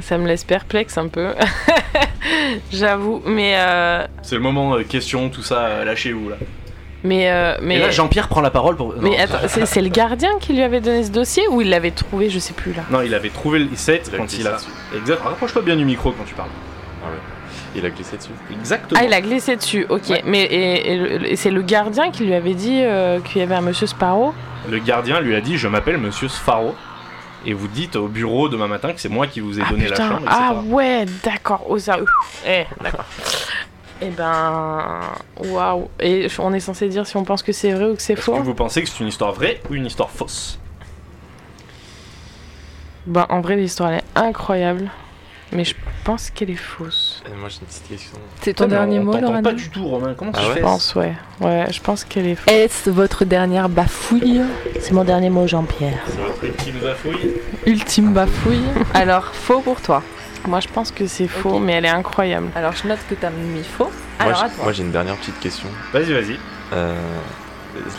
Ça 0.00 0.18
me 0.18 0.26
laisse 0.26 0.44
perplexe 0.44 0.96
un 0.98 1.08
peu. 1.08 1.32
J'avoue, 2.72 3.22
mais 3.26 3.54
euh, 3.56 4.06
C'est 4.22 4.34
le 4.36 4.40
moment 4.40 4.74
euh, 4.76 4.82
question, 4.82 5.28
tout 5.28 5.42
ça, 5.42 5.60
euh, 5.66 5.84
lâchez-vous 5.84 6.28
là. 6.30 6.36
mais 7.04 7.30
euh, 7.30 7.56
mais 7.62 7.76
Et 7.76 7.78
là, 7.80 7.90
Jean-Pierre 7.90 8.28
prend 8.28 8.40
la 8.40 8.50
parole 8.50 8.76
pour... 8.76 8.94
mais 9.00 9.18
attends, 9.18 9.38
c'est 9.64 9.80
le 9.82 9.88
gardien 9.88 10.30
qui 10.40 10.52
lui 10.52 10.62
avait 10.62 10.80
donné 10.80 11.02
ce 11.04 11.10
dossier 11.10 11.46
ou 11.48 11.60
il 11.60 11.70
l'avait 11.70 11.90
trouvé, 11.90 12.30
je 12.30 12.38
sais 12.38 12.52
plus 12.54 12.72
là? 12.72 12.82
Non, 12.90 13.00
il 13.02 13.14
avait 13.14 13.30
trouvé 13.30 13.58
le 13.60 13.68
set 13.74 14.08
Il 14.08 14.14
a 14.14 14.18
quand 14.18 14.24
glissé 14.24 14.40
il 14.42 14.46
a... 14.48 14.56
Exact, 14.98 15.20
rapproche-toi 15.22 15.62
bien 15.62 15.76
du 15.76 15.84
micro 15.84 16.12
quand 16.12 16.24
tu 16.24 16.34
parles. 16.34 16.50
Ah 17.02 17.06
ouais. 17.10 17.18
Il 17.76 17.86
a 17.86 17.90
glissé 17.90 18.16
dessus. 18.16 18.30
Exactement. 18.52 19.00
Ah, 19.00 19.06
il 19.06 19.12
a 19.14 19.20
glissé 19.20 19.56
dessus, 19.56 19.86
ok. 19.88 20.02
Ouais. 20.10 20.22
Mais 20.26 20.42
et, 20.42 20.92
et 20.92 20.96
le- 20.96 21.30
et 21.32 21.36
c'est 21.36 21.50
le 21.50 21.62
gardien 21.62 22.10
qui 22.10 22.24
lui 22.24 22.34
avait 22.34 22.54
dit 22.54 22.80
euh, 22.82 23.20
qu'il 23.20 23.40
y 23.40 23.44
avait 23.44 23.54
un 23.54 23.60
monsieur 23.60 23.86
Sparrow? 23.86 24.34
Le 24.68 24.78
gardien 24.78 25.20
lui 25.20 25.34
a 25.34 25.40
dit 25.40 25.56
Je 25.56 25.68
m'appelle 25.68 25.96
monsieur 25.98 26.28
Sfaro. 26.28 26.74
Et 27.46 27.54
vous 27.54 27.68
dites 27.68 27.96
au 27.96 28.08
bureau 28.08 28.48
demain 28.48 28.68
matin 28.68 28.92
que 28.92 29.00
c'est 29.00 29.08
moi 29.08 29.26
qui 29.26 29.40
vous 29.40 29.58
ai 29.58 29.62
Ah 29.66 29.70
donné 29.70 29.88
la 29.88 29.96
chambre, 29.96 30.20
etc. 30.22 30.28
ah 30.30 30.54
ouais, 30.66 31.06
d'accord, 31.24 31.64
oh 31.68 31.78
ça. 31.78 31.98
Eh, 32.46 32.64
d'accord. 32.82 33.06
Eh 34.02 34.10
ben, 34.10 35.00
waouh. 35.38 35.88
Et 36.00 36.26
on 36.38 36.52
est 36.52 36.60
censé 36.60 36.88
dire 36.88 37.06
si 37.06 37.16
on 37.16 37.24
pense 37.24 37.42
que 37.42 37.52
c'est 37.52 37.72
vrai 37.72 37.86
ou 37.86 37.96
que 37.96 38.02
c'est 38.02 38.16
faux 38.16 38.36
que 38.36 38.42
vous 38.42 38.54
pensez 38.54 38.82
que 38.82 38.88
c'est 38.88 39.00
une 39.00 39.08
histoire 39.08 39.32
vraie 39.32 39.60
ou 39.68 39.74
une 39.74 39.86
histoire 39.86 40.10
fausse? 40.10 40.58
Ben, 43.06 43.26
en 43.28 43.40
vrai, 43.40 43.56
l'histoire 43.56 43.90
elle 43.90 43.98
est 43.98 44.18
incroyable. 44.18 44.90
Mais 45.52 45.64
je 45.64 45.74
pense 46.04 46.30
qu'elle 46.30 46.50
est 46.50 46.54
fausse. 46.54 47.22
Et 47.26 47.34
moi 47.36 47.48
j'ai 47.48 47.58
une 47.60 47.66
petite 47.66 47.88
question. 47.88 48.18
C'est 48.40 48.54
ton 48.54 48.64
Ouais, 48.64 48.70
dernier 48.70 49.00
mot, 49.00 49.18
Laurent 49.18 49.42
pas 49.42 49.52
du 49.52 49.68
tout, 49.68 49.84
Romain. 49.86 50.14
Comment 50.16 50.30
Ah 50.34 50.40
tu 50.42 50.48
ouais 50.48 50.54
Je 50.56 50.60
pense, 50.62 50.94
ouais. 50.94 51.12
Ouais, 51.40 51.66
je 51.72 51.80
pense 51.80 52.04
qu'elle 52.04 52.26
est 52.26 52.34
fausse. 52.36 52.52
Est-ce 52.52 52.88
votre 52.90 53.24
dernière 53.24 53.68
bafouille 53.68 54.42
C'est 54.80 54.92
mon 54.92 55.02
dernier 55.04 55.28
mot, 55.30 55.46
Jean-Pierre. 55.48 55.98
C'est 56.06 56.20
votre 56.20 56.44
ultime 56.44 56.78
bafouille 56.80 57.30
Ultime 57.66 58.12
bafouille. 58.12 58.62
Alors, 58.94 59.26
faux 59.34 59.60
pour 59.60 59.80
toi. 59.80 60.02
Moi, 60.46 60.60
je 60.60 60.68
pense 60.68 60.90
que 60.92 61.06
c'est 61.06 61.28
faux, 61.28 61.58
mais 61.58 61.72
elle 61.72 61.84
est 61.84 61.88
incroyable. 61.90 62.46
Alors, 62.54 62.72
je 62.74 62.86
note 62.88 63.00
que 63.10 63.14
t'as 63.14 63.30
mis 63.30 63.62
faux. 63.64 63.84
Moi, 63.84 63.92
Alors, 64.20 64.38
j'ai- 64.38 64.44
à 64.44 64.48
toi. 64.50 64.64
moi 64.64 64.72
j'ai 64.72 64.82
une 64.84 64.92
dernière 64.92 65.16
petite 65.16 65.38
question. 65.40 65.68
Vas-y, 65.92 66.12
vas-y. 66.12 66.38
Euh, 66.72 66.94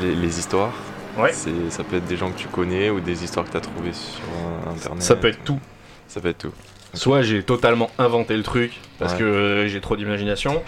les, 0.02 0.16
les 0.16 0.40
histoires, 0.40 0.72
Ouais. 1.18 1.32
c'est, 1.34 1.70
ça 1.70 1.84
peut 1.84 1.98
être 1.98 2.06
des 2.08 2.16
gens 2.18 2.32
que 2.32 2.38
tu 2.40 2.48
connais 2.48 2.90
ou 2.90 3.00
des 3.02 3.24
histoires 3.24 3.46
que 3.46 3.52
tu 3.52 3.58
as 3.58 3.62
trouvées 3.62 3.92
sur 3.94 4.22
euh, 4.24 4.72
internet. 4.72 5.04
Ça 5.04 5.16
peut 5.18 5.28
être 5.28 5.44
tout. 5.44 5.60
Ça 6.08 6.20
peut 6.22 6.30
être 6.30 6.38
tout. 6.40 6.54
Soit 6.94 7.22
j'ai 7.22 7.42
totalement 7.44 7.90
inventé 7.98 8.36
le 8.36 8.44
truc 8.44 8.74
parce 9.00 9.14
Ouais. 9.14 9.20
que 9.20 9.24
euh, 9.24 9.68
j'ai 9.68 9.80
trop 9.80 9.96
d'imagination. 9.96 10.62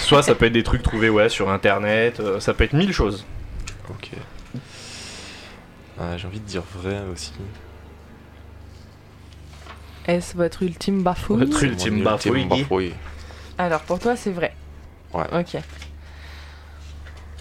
Soit 0.00 0.22
ça 0.22 0.34
peut 0.34 0.46
être 0.46 0.52
des 0.52 0.62
trucs 0.64 0.82
trouvés 0.82 1.08
ouais, 1.08 1.28
sur 1.28 1.50
internet. 1.50 2.18
euh, 2.20 2.40
ça 2.40 2.52
peut 2.54 2.64
être 2.64 2.72
mille 2.72 2.92
choses. 2.92 3.24
Ok. 3.90 4.10
Euh, 6.00 6.16
j'ai 6.18 6.26
envie 6.26 6.40
de 6.40 6.46
dire 6.46 6.62
vrai 6.74 6.98
aussi. 7.12 7.32
Est-ce 10.06 10.36
votre 10.36 10.62
ultime 10.62 11.02
bafouille 11.02 11.38
Votre 11.44 11.62
ultime 11.62 12.02
bafouille. 12.02 12.44
bafouille. 12.46 12.94
Alors, 13.58 13.80
pour 13.82 13.98
toi, 13.98 14.16
c'est 14.16 14.30
vrai. 14.30 14.54
Ouais. 15.12 15.24
Ok. 15.32 15.60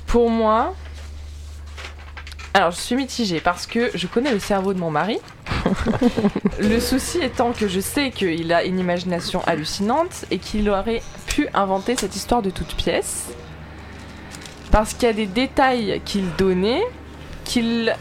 Pour 0.06 0.29
moi. 0.29 0.74
Alors, 2.58 2.72
je 2.72 2.78
suis 2.78 2.96
mitigée 2.96 3.40
parce 3.40 3.68
que 3.68 3.92
je 3.94 4.08
connais 4.08 4.32
le 4.32 4.40
cerveau 4.40 4.74
de 4.74 4.80
mon 4.80 4.90
mari. 4.90 5.20
le 6.60 6.80
souci 6.80 7.20
étant 7.20 7.52
que 7.52 7.68
je 7.68 7.80
sais 7.80 8.10
qu'il 8.10 8.52
a 8.52 8.64
une 8.64 8.80
imagination 8.80 9.44
hallucinante 9.46 10.26
et 10.32 10.40
qu'il 10.40 10.68
aurait 10.68 11.04
pu 11.28 11.48
inventer 11.54 11.96
cette 11.96 12.16
histoire 12.16 12.42
de 12.42 12.50
toute 12.50 12.74
pièce. 12.74 13.28
Parce 14.72 14.96
qu'il 14.96 15.08
y 15.08 15.12
a 15.12 15.14
des 15.14 15.28
détails 15.28 16.02
qu'il 16.04 16.34
donnait 16.36 16.82
qu'il 17.46 17.96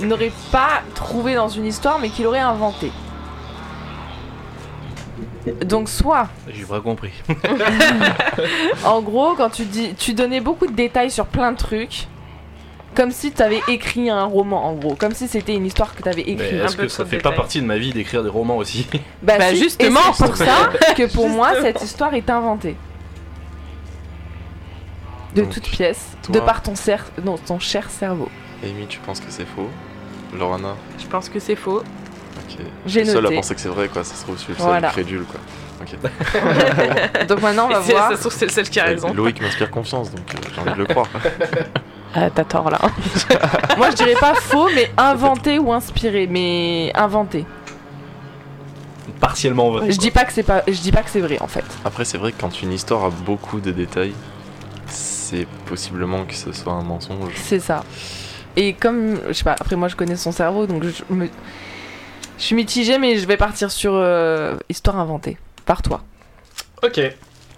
n'aurait 0.00 0.32
pas 0.50 0.82
trouvé 0.94 1.34
dans 1.34 1.48
une 1.48 1.64
histoire 1.64 2.00
mais 2.00 2.10
qu'il 2.10 2.26
aurait 2.26 2.38
inventé. 2.38 2.92
Donc 5.64 5.88
soit 5.88 6.28
J'ai 6.48 6.66
pas 6.66 6.82
compris. 6.82 7.14
en 8.84 9.00
gros, 9.00 9.36
quand 9.36 9.48
tu 9.48 9.64
dis, 9.64 9.94
tu 9.94 10.12
donnais 10.12 10.42
beaucoup 10.42 10.66
de 10.66 10.74
détails 10.74 11.10
sur 11.10 11.24
plein 11.24 11.52
de 11.52 11.56
trucs, 11.56 12.08
Comme 12.94 13.10
si 13.10 13.32
tu 13.32 13.40
avais 13.42 13.60
écrit 13.68 14.10
un 14.10 14.24
roman, 14.24 14.66
en 14.66 14.74
gros. 14.74 14.94
Comme 14.94 15.12
si 15.12 15.26
c'était 15.26 15.54
une 15.54 15.64
histoire 15.66 15.94
que 15.94 16.02
tu 16.02 16.08
avais 16.08 16.22
écrite. 16.22 16.52
est-ce 16.52 16.76
que 16.76 16.88
ça 16.88 17.04
de 17.04 17.08
fait 17.08 17.18
pas 17.18 17.32
partie 17.32 17.60
de 17.60 17.66
ma 17.66 17.78
vie 17.78 17.92
d'écrire 17.92 18.22
des 18.22 18.28
romans 18.28 18.56
aussi? 18.58 18.86
Bah, 19.22 19.34
Bah, 19.38 19.50
si, 19.50 19.56
justement, 19.58 20.00
pour 20.16 20.36
ça 20.36 20.70
que 20.96 21.10
pour 21.12 21.28
moi, 21.28 21.52
cette 21.62 21.82
histoire 21.82 22.12
est 22.14 22.28
inventée. 22.28 22.76
De 25.34 25.42
Donc, 25.42 25.58
pièces, 25.60 26.10
toi- 26.22 26.34
de 26.34 26.40
par 26.40 26.60
ton, 26.62 26.74
cer- 26.74 27.00
non, 27.24 27.38
ton 27.38 27.58
cher 27.58 27.88
cerveau. 27.90 28.28
Amy, 28.62 28.86
tu 28.86 28.98
penses 28.98 29.20
que 29.20 29.30
c'est 29.30 29.46
faux? 29.46 29.70
Lorana? 30.38 30.76
Je 30.98 31.06
pense 31.06 31.28
que 31.30 31.38
c'est 31.40 31.56
faux. 31.56 31.78
Ok. 31.78 32.58
J'ai 32.86 33.00
Je 33.00 33.04
suis 33.04 33.06
seul 33.06 33.18
à 33.18 33.22
noté. 33.22 33.34
penser 33.36 33.54
que 33.54 33.60
c'est 33.62 33.68
vrai, 33.68 33.88
quoi. 33.88 34.04
Ça 34.04 34.14
se 34.14 34.22
trouve, 34.24 34.36
je 34.36 34.42
suis 34.42 34.52
le 34.52 34.58
seul 34.58 34.66
Voilà. 34.68 34.90
crédule, 34.90 35.24
quoi. 35.24 35.40
Ok. 35.80 37.26
Donc 37.28 37.40
maintenant, 37.40 37.66
on 37.66 37.72
va 37.72 37.80
voir. 37.80 38.10
Ça 38.10 38.16
se 38.16 38.20
trouve, 38.20 38.32
c'est 38.34 38.44
le 38.44 38.50
seul 38.52 38.68
qui 38.68 38.78
a 38.78 38.84
raison. 38.84 39.12
Loïc 39.14 39.40
m'inspire 39.40 39.70
confiance, 39.70 40.10
donc 40.10 40.20
euh, 40.34 40.38
j'ai 40.54 40.60
envie 40.60 40.72
de 40.72 40.78
le 40.78 40.86
croire. 40.86 41.08
Ah, 42.14 42.30
T'as 42.30 42.44
tort 42.44 42.70
là. 42.70 42.78
Moi, 43.78 43.90
je 43.90 43.96
dirais 43.96 44.16
pas 44.20 44.34
faux, 44.34 44.68
mais 44.74 44.90
inventé 44.96 45.58
ou 45.58 45.72
inspiré, 45.72 46.26
mais 46.26 46.92
inventé. 46.94 47.46
Partiellement 49.20 49.70
vrai. 49.70 49.90
Je 49.90 49.98
dis 49.98 50.10
pas 50.10 50.24
que 50.24 50.32
c'est 50.32 50.42
pas, 50.42 50.62
je 50.66 50.80
dis 50.80 50.92
pas 50.92 51.02
que 51.02 51.10
c'est 51.10 51.20
vrai 51.20 51.38
en 51.40 51.46
fait. 51.46 51.64
Après, 51.84 52.04
c'est 52.04 52.18
vrai 52.18 52.32
que 52.32 52.40
quand 52.40 52.60
une 52.62 52.72
histoire 52.72 53.04
a 53.04 53.10
beaucoup 53.10 53.60
de 53.60 53.70
détails, 53.70 54.12
c'est 54.86 55.46
possiblement 55.66 56.24
que 56.24 56.34
ce 56.34 56.52
soit 56.52 56.72
un 56.72 56.82
mensonge. 56.82 57.32
C'est 57.36 57.60
ça. 57.60 57.84
Et 58.56 58.74
comme, 58.74 59.20
je 59.28 59.32
sais 59.32 59.44
pas, 59.44 59.52
après 59.58 59.76
moi 59.76 59.88
je 59.88 59.96
connais 59.96 60.16
son 60.16 60.32
cerveau, 60.32 60.66
donc 60.66 60.84
je 60.84 61.14
me, 61.14 61.28
je 62.36 62.42
suis 62.42 62.54
mitigée, 62.54 62.98
mais 62.98 63.16
je 63.18 63.26
vais 63.26 63.36
partir 63.36 63.70
sur 63.70 63.92
euh, 63.94 64.56
histoire 64.68 64.98
inventée. 64.98 65.38
Par 65.64 65.80
toi. 65.80 66.02
Ok. 66.82 67.00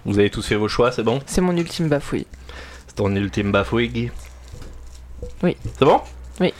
Vous 0.05 0.19
avez 0.19 0.29
tous 0.29 0.45
fait 0.45 0.55
vos 0.55 0.67
choix, 0.67 0.91
c'est 0.91 1.01
bon? 1.03 1.19
C'est 1.25 1.41
mon 1.41 1.57
ultime 1.57 1.89
bafouille. 1.89 2.27
C'est 2.87 2.95
ton 2.95 3.13
ultime 3.15 3.51
bafouille 3.51 4.11
Oui. 5.43 5.57
C'est 5.77 5.85
bon? 5.85 6.01
Oui. 6.39 6.53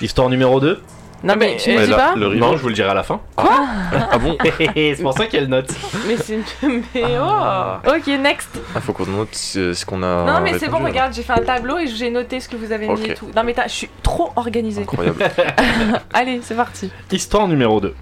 Histoire 0.00 0.28
numéro 0.28 0.60
2 0.60 0.80
Non 1.24 1.34
mais, 1.36 1.52
mais, 1.52 1.56
tu 1.56 1.70
dis 1.76 1.86
là, 1.86 1.96
pas 1.96 2.14
le. 2.14 2.34
Non, 2.36 2.56
je 2.56 2.62
vous 2.62 2.68
le 2.68 2.74
dirai 2.74 2.90
à 2.90 2.94
la 2.94 3.02
fin. 3.02 3.20
Ah 3.36 4.18
bon? 4.20 4.36
C'est 4.74 5.02
pour 5.02 5.12
ça 5.14 5.26
qu'elle 5.26 5.48
note. 5.48 5.70
Mais 6.06 6.16
c'est 6.16 6.34
une. 6.62 6.82
Mais 6.94 7.02
oh 7.20 7.88
Ok, 7.96 8.06
next. 8.06 8.58
Ah, 8.74 8.80
faut 8.80 8.92
qu'on 8.92 9.06
note 9.06 9.34
ce 9.34 9.72
ce 9.72 9.84
qu'on 9.84 10.02
a. 10.02 10.24
non 10.24 10.40
mais 10.42 10.58
c'est 10.58 10.68
bon, 10.68 10.76
alors. 10.76 10.88
regarde, 10.88 11.12
j'ai 11.14 11.22
fait 11.22 11.32
un 11.32 11.42
tableau 11.42 11.78
et 11.78 11.86
j'ai 11.88 12.10
noté 12.10 12.38
ce 12.40 12.48
que 12.48 12.56
vous 12.56 12.70
avez 12.72 12.86
mis 12.88 13.02
et 13.06 13.14
tout. 13.14 13.28
Non 13.34 13.42
mais 13.44 13.54
t'as- 13.54 13.66
je 13.66 13.72
suis 13.72 13.90
trop 14.02 14.30
organisée. 14.36 14.82
Incroyable. 14.82 15.24
Allez, 16.12 16.40
c'est 16.42 16.54
parti. 16.54 16.90
Histoire 17.10 17.48
numéro 17.48 17.80
2. 17.80 17.94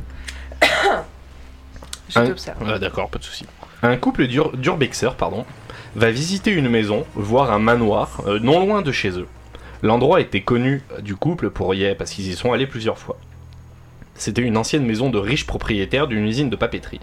Je 2.08 2.18
Un- 2.20 2.26
t'observe. 2.26 2.56
Ah, 2.68 2.78
D'accord, 2.78 3.08
pas 3.10 3.18
de 3.18 3.24
souci. 3.24 3.46
Un 3.82 3.96
couple 3.96 4.26
d'ur- 4.26 4.56
d'urbexeurs 4.56 5.16
pardon, 5.16 5.44
va 5.96 6.10
visiter 6.10 6.50
une 6.52 6.68
maison, 6.68 7.04
voire 7.14 7.50
un 7.52 7.58
manoir, 7.58 8.20
euh, 8.26 8.38
non 8.40 8.60
loin 8.60 8.82
de 8.82 8.92
chez 8.92 9.10
eux. 9.18 9.26
L'endroit 9.86 10.20
était 10.20 10.40
connu 10.40 10.82
euh, 10.90 11.00
du 11.00 11.14
couple 11.14 11.48
pour 11.48 11.72
y 11.72 11.94
parce 11.94 12.10
qu'ils 12.10 12.26
y 12.26 12.34
sont 12.34 12.52
allés 12.52 12.66
plusieurs 12.66 12.98
fois. 12.98 13.16
C'était 14.16 14.42
une 14.42 14.56
ancienne 14.56 14.84
maison 14.84 15.10
de 15.10 15.18
riches 15.18 15.46
propriétaires 15.46 16.08
d'une 16.08 16.26
usine 16.26 16.50
de 16.50 16.56
papeterie. 16.56 16.98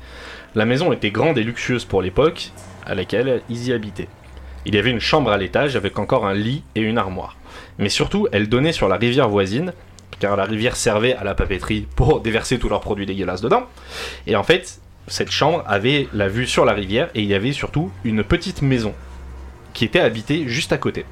La 0.54 0.66
maison 0.66 0.92
était 0.92 1.10
grande 1.10 1.38
et 1.38 1.44
luxueuse 1.44 1.86
pour 1.86 2.02
l'époque 2.02 2.52
à 2.86 2.94
laquelle 2.94 3.42
ils 3.48 3.70
y 3.70 3.72
habitaient. 3.72 4.10
Il 4.66 4.76
y 4.76 4.78
avait 4.78 4.92
une 4.92 5.00
chambre 5.00 5.32
à 5.32 5.38
l'étage 5.38 5.78
avec 5.78 5.98
encore 5.98 6.26
un 6.26 6.34
lit 6.34 6.64
et 6.76 6.82
une 6.82 6.98
armoire. 6.98 7.38
Mais 7.78 7.88
surtout, 7.88 8.28
elle 8.34 8.50
donnait 8.50 8.74
sur 8.74 8.90
la 8.90 8.98
rivière 8.98 9.30
voisine, 9.30 9.72
car 10.20 10.36
la 10.36 10.44
rivière 10.44 10.76
servait 10.76 11.16
à 11.16 11.24
la 11.24 11.36
papeterie 11.36 11.88
pour 11.96 12.20
déverser 12.22 12.60
tous 12.60 12.68
leurs 12.68 12.82
produits 12.82 13.06
dégueulasses 13.06 13.40
dedans. 13.40 13.64
Et 14.28 14.36
en 14.36 14.44
fait, 14.44 14.82
cette 15.08 15.32
chambre 15.32 15.64
avait 15.68 16.10
la 16.12 16.28
vue 16.28 16.48
sur 16.48 16.66
la 16.66 16.74
rivière 16.74 17.10
et 17.16 17.22
il 17.22 17.30
y 17.30 17.34
avait 17.34 17.54
surtout 17.54 17.92
une 18.04 18.26
petite 18.26 18.62
maison 18.62 18.94
qui 19.74 19.86
était 19.86 20.02
habitée 20.02 20.50
juste 20.50 20.74
à 20.74 20.78
côté. 20.78 21.06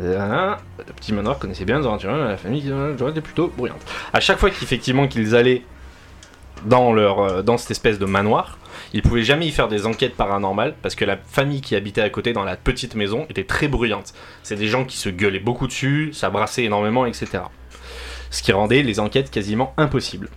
Euh, 0.00 0.54
le 0.78 0.92
petit 0.92 1.12
manoir 1.12 1.38
connaissait 1.38 1.64
bien 1.64 1.78
les 1.78 1.86
aventuriers, 1.86 2.16
la 2.16 2.36
famille 2.36 2.70
euh, 2.70 3.10
était 3.10 3.20
plutôt 3.20 3.48
bruyante. 3.48 3.80
À 4.12 4.20
chaque 4.20 4.38
fois 4.38 4.50
qu'effectivement 4.50 5.06
qu'ils 5.06 5.36
allaient 5.36 5.62
dans, 6.64 6.92
leur, 6.92 7.20
euh, 7.20 7.42
dans 7.42 7.58
cette 7.58 7.70
espèce 7.70 7.98
de 7.98 8.06
manoir, 8.06 8.58
ils 8.92 9.02
pouvaient 9.02 9.22
jamais 9.22 9.46
y 9.46 9.50
faire 9.50 9.68
des 9.68 9.86
enquêtes 9.86 10.16
paranormales 10.16 10.74
parce 10.82 10.94
que 10.94 11.04
la 11.04 11.16
famille 11.16 11.60
qui 11.60 11.76
habitait 11.76 12.00
à 12.00 12.10
côté 12.10 12.32
dans 12.32 12.44
la 12.44 12.56
petite 12.56 12.94
maison 12.94 13.26
était 13.28 13.44
très 13.44 13.68
bruyante. 13.68 14.14
C'est 14.42 14.56
des 14.56 14.68
gens 14.68 14.84
qui 14.84 14.96
se 14.96 15.08
gueulaient 15.08 15.38
beaucoup 15.38 15.66
dessus, 15.66 16.10
ça 16.12 16.32
énormément, 16.58 17.06
etc. 17.06 17.44
Ce 18.30 18.42
qui 18.42 18.52
rendait 18.52 18.82
les 18.82 19.00
enquêtes 19.00 19.30
quasiment 19.30 19.74
impossibles. 19.76 20.28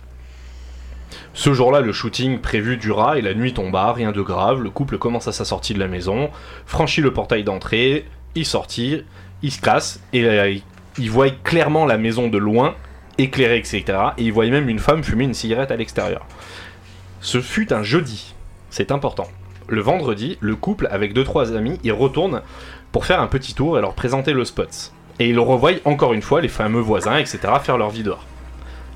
Ce 1.32 1.52
jour-là, 1.52 1.80
le 1.80 1.92
shooting 1.92 2.40
prévu 2.40 2.76
dura 2.76 3.18
et 3.18 3.20
la 3.20 3.34
nuit 3.34 3.54
tomba, 3.54 3.92
rien 3.92 4.12
de 4.12 4.22
grave. 4.22 4.62
Le 4.62 4.70
couple 4.70 4.98
commence 4.98 5.26
à 5.26 5.32
sa 5.32 5.44
sortie 5.44 5.74
de 5.74 5.80
la 5.80 5.88
maison, 5.88 6.30
franchit 6.64 7.00
le 7.00 7.12
portail 7.12 7.42
d'entrée, 7.42 8.06
il 8.36 8.46
sortit, 8.46 9.04
il 9.44 9.52
se 9.52 9.60
casse 9.60 10.00
et 10.12 10.24
euh, 10.24 10.48
il- 10.50 10.62
il 10.98 11.10
voit 11.10 11.30
clairement 11.30 11.86
la 11.86 11.98
maison 11.98 12.28
de 12.28 12.38
loin, 12.38 12.74
éclairée, 13.18 13.58
etc. 13.58 13.84
Et 14.18 14.22
il 14.24 14.32
voit 14.32 14.46
même 14.46 14.68
une 14.68 14.78
femme 14.78 15.04
fumer 15.04 15.24
une 15.24 15.34
cigarette 15.34 15.70
à 15.70 15.76
l'extérieur. 15.76 16.26
Ce 17.20 17.40
fut 17.40 17.72
un 17.72 17.82
jeudi, 17.82 18.34
c'est 18.70 18.90
important. 18.90 19.28
Le 19.66 19.80
vendredi, 19.80 20.36
le 20.40 20.56
couple, 20.56 20.88
avec 20.90 21.12
deux 21.12 21.24
trois 21.24 21.52
amis, 21.56 21.78
y 21.84 21.90
retourne 21.90 22.42
pour 22.92 23.06
faire 23.06 23.20
un 23.20 23.26
petit 23.26 23.54
tour 23.54 23.78
et 23.78 23.80
leur 23.80 23.94
présenter 23.94 24.32
le 24.32 24.44
spot. 24.44 24.92
Et 25.18 25.28
ils 25.28 25.38
revoient 25.38 25.72
encore 25.84 26.12
une 26.12 26.22
fois 26.22 26.40
les 26.40 26.48
fameux 26.48 26.80
voisins, 26.80 27.16
etc., 27.16 27.38
faire 27.62 27.78
leur 27.78 27.90
vie 27.90 28.02
dehors. 28.02 28.24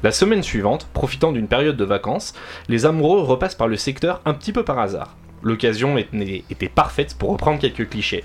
La 0.03 0.13
semaine 0.13 0.43
suivante, 0.45 0.87
profitant 0.93 1.33
d'une 1.33 1.49
période 1.49 1.77
de 1.77 1.85
vacances, 1.85 2.33
les 2.69 2.87
amoureux 2.87 3.23
repassent 3.23 3.55
par 3.57 3.67
le 3.69 3.77
secteur 3.77 4.21
un 4.25 4.35
petit 4.35 4.53
peu 4.53 4.63
par 4.65 4.79
hasard. 4.79 5.17
L'occasion 5.43 5.97
était 5.99 6.69
parfaite 6.69 7.15
pour 7.17 7.31
reprendre 7.31 7.61
quelques 7.61 7.89
clichés. 7.89 8.25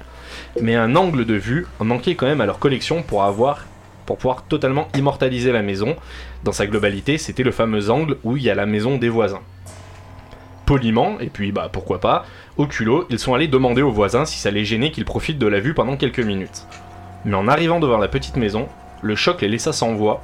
Mais 0.61 0.75
un 0.75 0.95
angle 0.95 1.25
de 1.25 1.35
vue 1.35 1.67
manquait 1.79 2.15
quand 2.15 2.25
même 2.25 2.41
à 2.41 2.45
leur 2.45 2.59
collection 2.59 3.03
pour 3.03 3.23
avoir 3.23 3.65
pour 4.05 4.17
pouvoir 4.17 4.43
totalement 4.43 4.87
immortaliser 4.97 5.51
la 5.51 5.61
maison. 5.61 5.95
Dans 6.43 6.51
sa 6.51 6.67
globalité, 6.67 7.17
c'était 7.17 7.43
le 7.43 7.51
fameux 7.51 7.89
angle 7.89 8.17
où 8.23 8.37
il 8.37 8.43
y 8.43 8.49
a 8.49 8.55
la 8.55 8.65
maison 8.65 8.97
des 8.97 9.09
voisins. 9.09 9.41
Poliment, 10.65 11.19
et 11.19 11.27
puis 11.27 11.51
bah 11.51 11.69
pourquoi 11.71 11.99
pas, 11.99 12.25
au 12.57 12.67
culot, 12.67 13.05
ils 13.09 13.19
sont 13.19 13.33
allés 13.33 13.47
demander 13.47 13.81
aux 13.81 13.91
voisins 13.91 14.25
si 14.25 14.39
ça 14.39 14.51
les 14.51 14.65
gênait 14.65 14.91
qu'ils 14.91 15.05
profitent 15.05 15.39
de 15.39 15.47
la 15.47 15.59
vue 15.59 15.73
pendant 15.73 15.97
quelques 15.97 16.19
minutes. 16.19 16.65
Mais 17.25 17.35
en 17.35 17.47
arrivant 17.47 17.79
devant 17.79 17.97
la 17.97 18.07
petite 18.07 18.37
maison, 18.37 18.67
le 19.01 19.15
choc 19.15 19.41
les 19.41 19.47
laissa 19.47 19.73
sans 19.73 19.93
voix. 19.93 20.21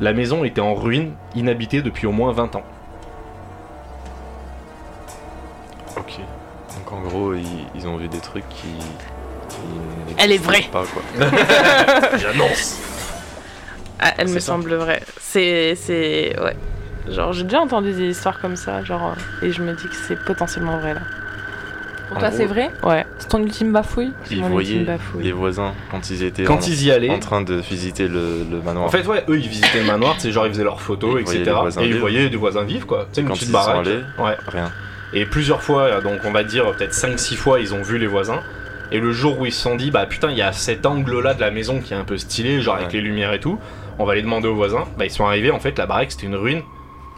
La 0.00 0.12
maison 0.12 0.44
était 0.44 0.60
en 0.60 0.74
ruine, 0.74 1.12
inhabitée 1.34 1.82
depuis 1.82 2.06
au 2.06 2.12
moins 2.12 2.32
20 2.32 2.56
ans. 2.56 2.64
Donc 6.86 6.92
en 6.92 7.00
gros, 7.08 7.34
ils, 7.34 7.44
ils 7.74 7.86
ont 7.88 7.96
vu 7.96 8.08
des 8.08 8.20
trucs 8.20 8.48
qui. 8.48 8.68
qui 9.48 9.56
Elle 10.18 10.32
est 10.32 10.38
vraie. 10.38 10.64
Pas, 10.72 10.84
quoi. 10.84 11.02
J'annonce 12.18 12.78
Ah, 13.98 14.12
elle 14.18 14.28
me 14.28 14.38
ça. 14.38 14.52
semble 14.52 14.74
vraie. 14.74 15.02
C'est. 15.20 15.74
C'est. 15.74 16.38
Ouais. 16.40 16.56
Genre, 17.10 17.32
j'ai 17.32 17.44
déjà 17.44 17.60
entendu 17.60 17.92
des 17.92 18.10
histoires 18.10 18.40
comme 18.40 18.56
ça, 18.56 18.82
genre. 18.84 19.14
Et 19.42 19.50
je 19.52 19.62
me 19.62 19.72
dis 19.74 19.84
que 19.84 19.94
c'est 20.06 20.18
potentiellement 20.24 20.78
vrai 20.78 20.94
là. 20.94 21.00
Pour 22.08 22.18
En 22.18 22.20
toi, 22.20 22.28
gros, 22.28 22.38
c'est 22.38 22.46
vrai 22.46 22.70
Ouais. 22.84 23.04
C'est 23.18 23.26
ton 23.28 23.42
ultime 23.42 23.72
bafouille 23.72 24.12
Ils 24.30 24.40
mon 24.40 24.48
voyaient 24.50 24.70
ultime 24.74 24.84
bafouille. 24.86 25.24
les 25.24 25.32
voisins 25.32 25.74
quand 25.90 26.08
ils 26.08 26.22
étaient 26.22 26.44
en, 26.44 26.46
Quand 26.54 26.68
ils 26.68 26.84
y 26.84 26.92
allaient, 26.92 27.10
en 27.10 27.18
train 27.18 27.40
de 27.40 27.54
visiter 27.56 28.06
le, 28.06 28.44
le 28.48 28.60
manoir. 28.62 28.84
en 28.86 28.88
fait, 28.90 29.04
ouais, 29.08 29.24
eux 29.28 29.36
ils 29.36 29.48
visitaient 29.48 29.80
le 29.80 29.86
manoir, 29.86 30.14
c'est 30.18 30.30
genre 30.30 30.46
ils 30.46 30.52
faisaient 30.52 30.62
leurs 30.62 30.80
photos, 30.80 31.20
etc. 31.20 31.52
Et 31.80 31.86
ils 31.88 31.98
voyaient 31.98 32.28
des 32.28 32.36
voisins 32.36 32.62
vivre, 32.62 32.86
quoi. 32.86 33.06
Tu 33.12 33.16
sais, 33.16 33.20
une 33.22 33.26
Quand 33.26 33.34
petite 33.34 33.48
ils 33.48 33.56
y 33.56 33.60
sont 33.60 33.70
allés 33.70 34.00
Ouais. 34.20 34.36
rien. 34.46 34.70
Et 35.18 35.24
plusieurs 35.26 35.62
fois, 35.62 36.00
donc 36.02 36.20
on 36.24 36.30
va 36.32 36.44
dire 36.44 36.70
peut-être 36.72 36.92
5-6 36.92 37.36
fois, 37.36 37.58
ils 37.60 37.72
ont 37.74 37.82
vu 37.82 37.96
les 37.98 38.06
voisins. 38.06 38.40
Et 38.92 39.00
le 39.00 39.10
jour 39.12 39.40
où 39.40 39.46
ils 39.46 39.52
se 39.52 39.60
sont 39.62 39.74
dit, 39.74 39.90
bah 39.90 40.06
putain, 40.06 40.30
il 40.30 40.36
y 40.36 40.42
a 40.42 40.52
cet 40.52 40.84
angle-là 40.86 41.34
de 41.34 41.40
la 41.40 41.50
maison 41.50 41.80
qui 41.80 41.92
est 41.94 41.96
un 41.96 42.04
peu 42.04 42.18
stylé, 42.18 42.60
genre 42.60 42.76
avec 42.76 42.92
les 42.92 43.00
lumières 43.00 43.32
et 43.32 43.40
tout, 43.40 43.58
on 43.98 44.04
va 44.04 44.12
aller 44.12 44.22
demander 44.22 44.46
aux 44.46 44.54
voisins. 44.54 44.84
Bah 44.98 45.04
ils 45.06 45.10
sont 45.10 45.26
arrivés, 45.26 45.50
en 45.50 45.58
fait, 45.58 45.76
la 45.78 45.86
baraque 45.86 46.12
c'était 46.12 46.26
une 46.26 46.36
ruine, 46.36 46.62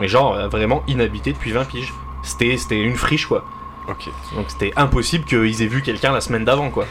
mais 0.01 0.09
genre 0.09 0.35
euh, 0.35 0.49
vraiment 0.49 0.83
inhabitée 0.89 1.33
depuis 1.33 1.51
20 1.53 1.65
piges. 1.65 1.93
C'était 2.23 2.57
c'était 2.57 2.81
une 2.81 2.95
friche, 2.95 3.27
quoi. 3.27 3.45
Ok. 3.89 4.09
Donc 4.37 4.47
c'était 4.49 4.73
impossible 4.77 5.25
qu'ils 5.25 5.61
aient 5.63 5.67
vu 5.67 5.83
quelqu'un 5.83 6.13
la 6.13 6.21
semaine 6.21 6.45
d'avant, 6.45 6.71
quoi. 6.71 6.87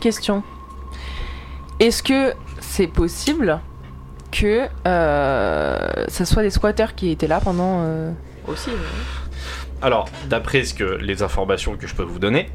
Question. 0.00 0.42
Est-ce 1.80 2.02
que 2.02 2.34
c'est 2.60 2.86
possible 2.86 3.60
que 4.30 4.66
euh, 4.86 5.88
ça 6.08 6.24
soit 6.24 6.42
des 6.42 6.50
squatteurs 6.50 6.94
qui 6.94 7.10
étaient 7.10 7.26
là 7.26 7.40
pendant. 7.40 7.80
euh, 7.84 8.12
Aussi. 8.46 8.70
Alors, 9.82 10.08
d'après 10.28 10.64
ce 10.64 10.74
que 10.74 10.84
les 10.84 11.22
informations 11.22 11.76
que 11.76 11.86
je 11.86 11.94
peux 11.94 12.02
vous 12.02 12.18
donner, 12.18 12.50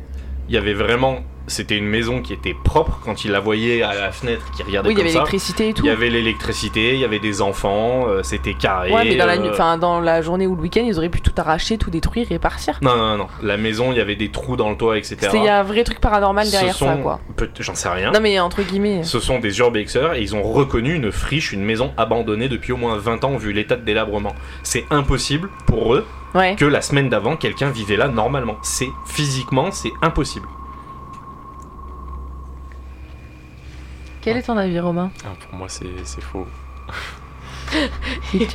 il 0.47 0.53
y 0.53 0.57
avait 0.57 0.73
vraiment. 0.73 1.23
C'était 1.47 1.77
une 1.77 1.85
maison 1.87 2.21
qui 2.21 2.33
était 2.33 2.55
propre 2.55 2.99
quand 3.05 3.23
ils 3.23 3.31
la 3.31 3.39
voyaient 3.39 3.83
à 3.83 3.93
la 3.93 4.11
fenêtre, 4.11 4.43
qui 4.55 4.63
regardait 4.63 4.89
Oui, 4.89 4.95
il 4.95 4.97
y 4.97 5.01
avait 5.01 5.09
l'électricité 5.11 5.69
et 5.69 5.73
tout. 5.73 5.83
Il 5.83 5.87
y 5.87 5.91
avait 5.91 6.09
l'électricité, 6.09 6.93
il 6.95 6.99
y 6.99 7.05
avait 7.05 7.19
des 7.19 7.41
enfants, 7.41 8.07
euh, 8.07 8.23
c'était 8.23 8.55
carré. 8.55 8.91
Ouais, 8.91 9.03
mais 9.03 9.15
dans 9.15 9.27
la, 9.27 9.33
euh, 9.35 9.77
dans 9.77 9.99
la 10.01 10.21
journée 10.23 10.47
ou 10.47 10.55
le 10.55 10.61
week-end, 10.63 10.83
ils 10.85 10.97
auraient 10.97 11.09
pu 11.09 11.21
tout 11.21 11.33
arracher, 11.37 11.77
tout 11.77 11.91
détruire 11.91 12.31
et 12.31 12.39
partir. 12.39 12.79
Non, 12.81 12.95
non, 12.95 13.17
non. 13.17 13.27
La 13.43 13.57
maison, 13.57 13.91
il 13.91 13.97
y 13.97 14.01
avait 14.01 14.15
des 14.15 14.29
trous 14.31 14.55
dans 14.55 14.69
le 14.71 14.75
toit, 14.75 14.97
etc. 14.97 15.17
C'est- 15.19 15.37
Il 15.37 15.43
y 15.43 15.47
a 15.47 15.59
un 15.59 15.63
vrai 15.63 15.83
truc 15.83 15.99
paranormal 16.01 16.49
derrière 16.49 16.73
sont- 16.75 16.87
ça, 16.87 16.95
quoi. 16.95 17.19
J'en 17.59 17.75
sais 17.75 17.89
rien. 17.89 18.11
Non, 18.11 18.19
mais 18.21 18.39
entre 18.39 18.63
guillemets. 18.63 19.03
Ce 19.03 19.19
sont 19.19 19.39
des 19.39 19.59
urbexers 19.59 20.13
et 20.15 20.21
ils 20.21 20.35
ont 20.35 20.41
reconnu 20.43 20.93
une 20.95 21.11
friche, 21.11 21.51
une 21.53 21.63
maison 21.63 21.91
abandonnée 21.97 22.49
depuis 22.49 22.71
au 22.73 22.77
moins 22.77 22.97
20 22.97 23.23
ans 23.23 23.37
vu 23.37 23.53
l'état 23.53 23.75
de 23.75 23.85
délabrement. 23.85 24.33
C'est 24.63 24.85
impossible 24.89 25.49
pour 25.67 25.93
eux 25.93 26.05
Ouais. 26.33 26.55
que 26.55 26.65
la 26.65 26.81
semaine 26.81 27.09
d'avant 27.09 27.35
quelqu'un 27.37 27.69
vivait 27.69 27.97
là 27.97 28.07
normalement. 28.07 28.55
C'est 28.63 28.89
physiquement, 29.05 29.71
c'est 29.71 29.93
impossible. 30.01 30.47
Quel 34.25 34.37
est 34.37 34.41
ton 34.41 34.57
avis, 34.57 34.79
Romain 34.79 35.11
Ah, 35.23 35.33
pour 35.39 35.53
moi, 35.55 35.69
c'est 35.69 35.85
c'est 36.03 36.21
faux. 36.21 36.47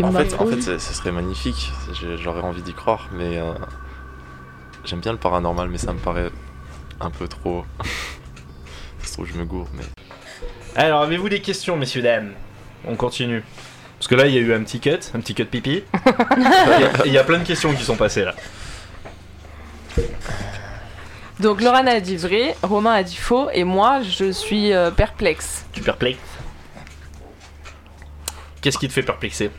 En 0.03 0.13
fait, 0.13 0.35
en 0.35 0.47
fait, 0.47 0.63
ce 0.63 0.95
serait 0.95 1.13
magnifique. 1.13 1.71
J'aurais 2.23 2.41
envie 2.43 2.63
d'y 2.63 2.73
croire, 2.73 3.09
mais 3.13 3.39
euh, 3.39 3.53
j'aime 4.85 5.01
bien 5.01 5.13
le 5.13 5.19
paranormal, 5.19 5.69
mais 5.69 5.79
ça 5.79 5.93
me 5.93 5.99
paraît 5.99 6.31
un 7.01 7.11
peu 7.11 7.29
trop. 7.29 7.65
ça 9.01 9.07
se 9.07 9.13
trouve, 9.13 9.27
je 9.27 9.35
me 9.39 9.45
gourre, 9.45 9.69
mais 9.75 9.85
Alors, 10.75 11.03
avez-vous 11.03 11.29
des 11.29 11.41
questions, 11.41 11.77
messieurs, 11.77 12.03
dames? 12.03 12.33
On 12.87 12.97
continue. 12.97 13.43
Parce 13.99 14.09
que 14.09 14.15
là, 14.15 14.27
il 14.27 14.35
y 14.35 14.39
a 14.39 14.41
eu 14.41 14.55
un 14.55 14.63
petit 14.63 14.81
cut, 14.81 14.99
un 15.15 15.21
petit 15.21 15.35
cut 15.35 15.45
pipi. 15.45 15.85
Il 16.37 16.43
y 16.43 16.47
a- 16.47 17.07
Il 17.07 17.13
y, 17.13 17.19
a 17.19 17.25
plein 17.25 17.39
de 17.39 17.45
questions 17.45 17.75
qui 17.75 17.85
sont 17.85 17.97
passées 17.97 18.25
là. 18.25 18.35
Donc 21.41 21.63
Laurent 21.63 21.87
a 21.87 22.01
dit 22.01 22.17
vrai, 22.17 22.55
Romain 22.63 22.93
a 22.93 23.03
dit 23.03 23.17
faux, 23.17 23.49
et 23.53 23.65
moi 23.65 24.03
je 24.03 24.31
suis 24.31 24.73
euh, 24.73 24.91
perplexe. 24.91 25.65
Tu 25.73 25.81
perplexes 25.81 26.19
Qu'est-ce 28.61 28.77
qui 28.77 28.89
te 28.89 28.93
fait 28.93 29.03
perplexer 29.03 29.51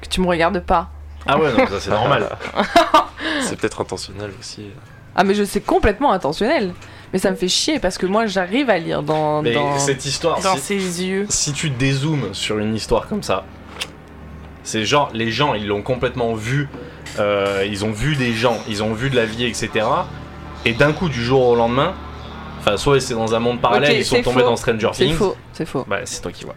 Que 0.00 0.08
tu 0.08 0.22
me 0.22 0.26
regardes 0.26 0.60
pas. 0.60 0.88
Ah 1.26 1.38
ouais, 1.38 1.52
donc 1.52 1.68
ça 1.68 1.80
c'est 1.80 1.90
normal. 1.90 2.30
c'est 3.42 3.58
peut-être 3.58 3.82
intentionnel 3.82 4.30
aussi. 4.40 4.70
Ah 5.14 5.22
mais 5.22 5.34
je 5.34 5.44
sais 5.44 5.60
complètement 5.60 6.12
intentionnel. 6.12 6.72
Mais 7.12 7.18
ça 7.18 7.30
me 7.30 7.36
fait 7.36 7.48
chier 7.48 7.78
parce 7.78 7.98
que 7.98 8.06
moi 8.06 8.24
j'arrive 8.24 8.70
à 8.70 8.78
lire 8.78 9.02
dans... 9.02 9.42
Mais 9.42 9.52
dans... 9.52 9.78
cette 9.78 10.06
histoire, 10.06 10.40
Dans 10.40 10.56
si, 10.56 10.80
ses 10.80 11.04
yeux. 11.04 11.26
si 11.28 11.52
tu 11.52 11.68
dézoomes 11.68 12.32
sur 12.32 12.58
une 12.58 12.74
histoire 12.74 13.06
comme 13.06 13.22
ça, 13.22 13.44
c'est 14.64 14.86
genre 14.86 15.10
les 15.12 15.30
gens 15.30 15.52
ils 15.52 15.66
l'ont 15.66 15.82
complètement 15.82 16.32
vu, 16.32 16.70
euh, 17.18 17.66
ils 17.68 17.84
ont 17.84 17.92
vu 17.92 18.16
des 18.16 18.32
gens, 18.32 18.56
ils 18.66 18.82
ont 18.82 18.94
vu 18.94 19.10
de 19.10 19.16
la 19.16 19.26
vie, 19.26 19.44
etc. 19.44 19.84
Et 20.64 20.72
d'un 20.74 20.92
coup, 20.92 21.08
du 21.08 21.22
jour 21.22 21.46
au 21.48 21.56
lendemain, 21.56 21.94
enfin, 22.60 22.76
soit 22.76 23.00
c'est 23.00 23.14
dans 23.14 23.34
un 23.34 23.38
monde 23.40 23.60
parallèle, 23.60 23.90
Ok, 23.92 23.96
ils 23.98 24.04
sont 24.04 24.16
c'est 24.16 24.22
tombés 24.22 24.40
faux. 24.42 24.46
dans 24.46 24.56
Stranger 24.56 24.90
C'est 24.92 25.04
Things. 25.06 25.16
faux, 25.16 25.36
c'est 25.52 25.66
faux. 25.66 25.84
Bah, 25.88 25.98
c'est 26.04 26.20
toi 26.22 26.30
qui 26.32 26.44
vois. 26.44 26.54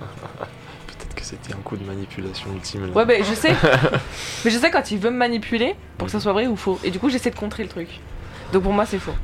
Peut-être 0.00 1.14
que 1.14 1.22
c'était 1.24 1.52
un 1.52 1.58
coup 1.62 1.76
de 1.76 1.84
manipulation 1.84 2.46
ultime. 2.54 2.86
là. 2.86 2.92
Ouais 2.92 3.04
bah 3.04 3.14
je 3.18 3.34
sais. 3.34 3.54
mais 4.44 4.50
je 4.50 4.58
sais 4.58 4.70
quand 4.70 4.90
il 4.90 4.98
veut 4.98 5.10
me 5.10 5.16
manipuler 5.16 5.74
pour 5.98 6.06
que 6.06 6.12
ça 6.12 6.20
soit 6.20 6.32
vrai 6.32 6.46
ou 6.46 6.56
faux. 6.56 6.78
Et 6.84 6.90
du 6.90 6.98
coup 6.98 7.10
j'essaie 7.10 7.30
de 7.30 7.36
contrer 7.36 7.62
le 7.62 7.68
truc. 7.68 7.88
Donc 8.52 8.62
pour 8.62 8.72
moi 8.72 8.86
c'est 8.86 8.98
faux. 8.98 9.14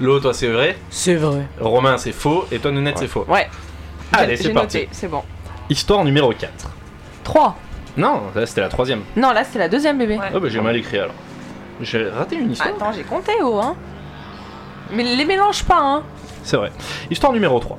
L'eau, 0.00 0.18
toi, 0.18 0.32
c'est 0.32 0.48
vrai? 0.48 0.78
C'est 0.88 1.16
vrai. 1.16 1.46
Romain, 1.60 1.98
c'est 1.98 2.12
faux. 2.12 2.46
Et 2.50 2.58
toi, 2.58 2.70
Nounette, 2.70 2.94
Ouais. 2.94 3.00
c'est 3.02 3.06
faux. 3.08 3.26
Ouais. 3.28 3.48
Allez, 4.12 4.34
c'est 4.38 4.48
parti. 4.54 4.88
c'est 4.92 5.08
bon. 5.08 5.22
Histoire 5.68 6.04
numéro 6.04 6.32
4. 6.32 6.50
3. 7.24 7.54
Non, 7.98 8.22
là, 8.34 8.46
c'était 8.46 8.62
la 8.62 8.68
troisième. 8.70 9.02
Non 9.16 9.32
là 9.32 9.44
c'est 9.44 9.58
la 9.58 9.68
deuxième 9.68 9.98
bébé. 9.98 10.16
Ouais. 10.16 10.30
Oh, 10.34 10.40
bah, 10.40 10.48
j'ai 10.48 10.60
mal 10.60 10.74
écrit 10.76 10.98
alors. 10.98 11.14
J'ai 11.80 12.08
raté 12.08 12.36
une 12.36 12.52
histoire. 12.52 12.74
Attends 12.74 12.92
j'ai 12.92 13.04
compté 13.04 13.32
oh 13.42 13.60
hein. 13.62 13.76
Mais 14.92 15.02
les 15.02 15.24
mélange 15.24 15.64
pas 15.64 15.80
hein. 15.80 16.02
C'est 16.42 16.56
vrai. 16.56 16.72
Histoire 17.10 17.32
numéro 17.32 17.58
3. 17.58 17.78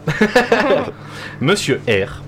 Monsieur 1.42 1.82
R, 1.88 2.22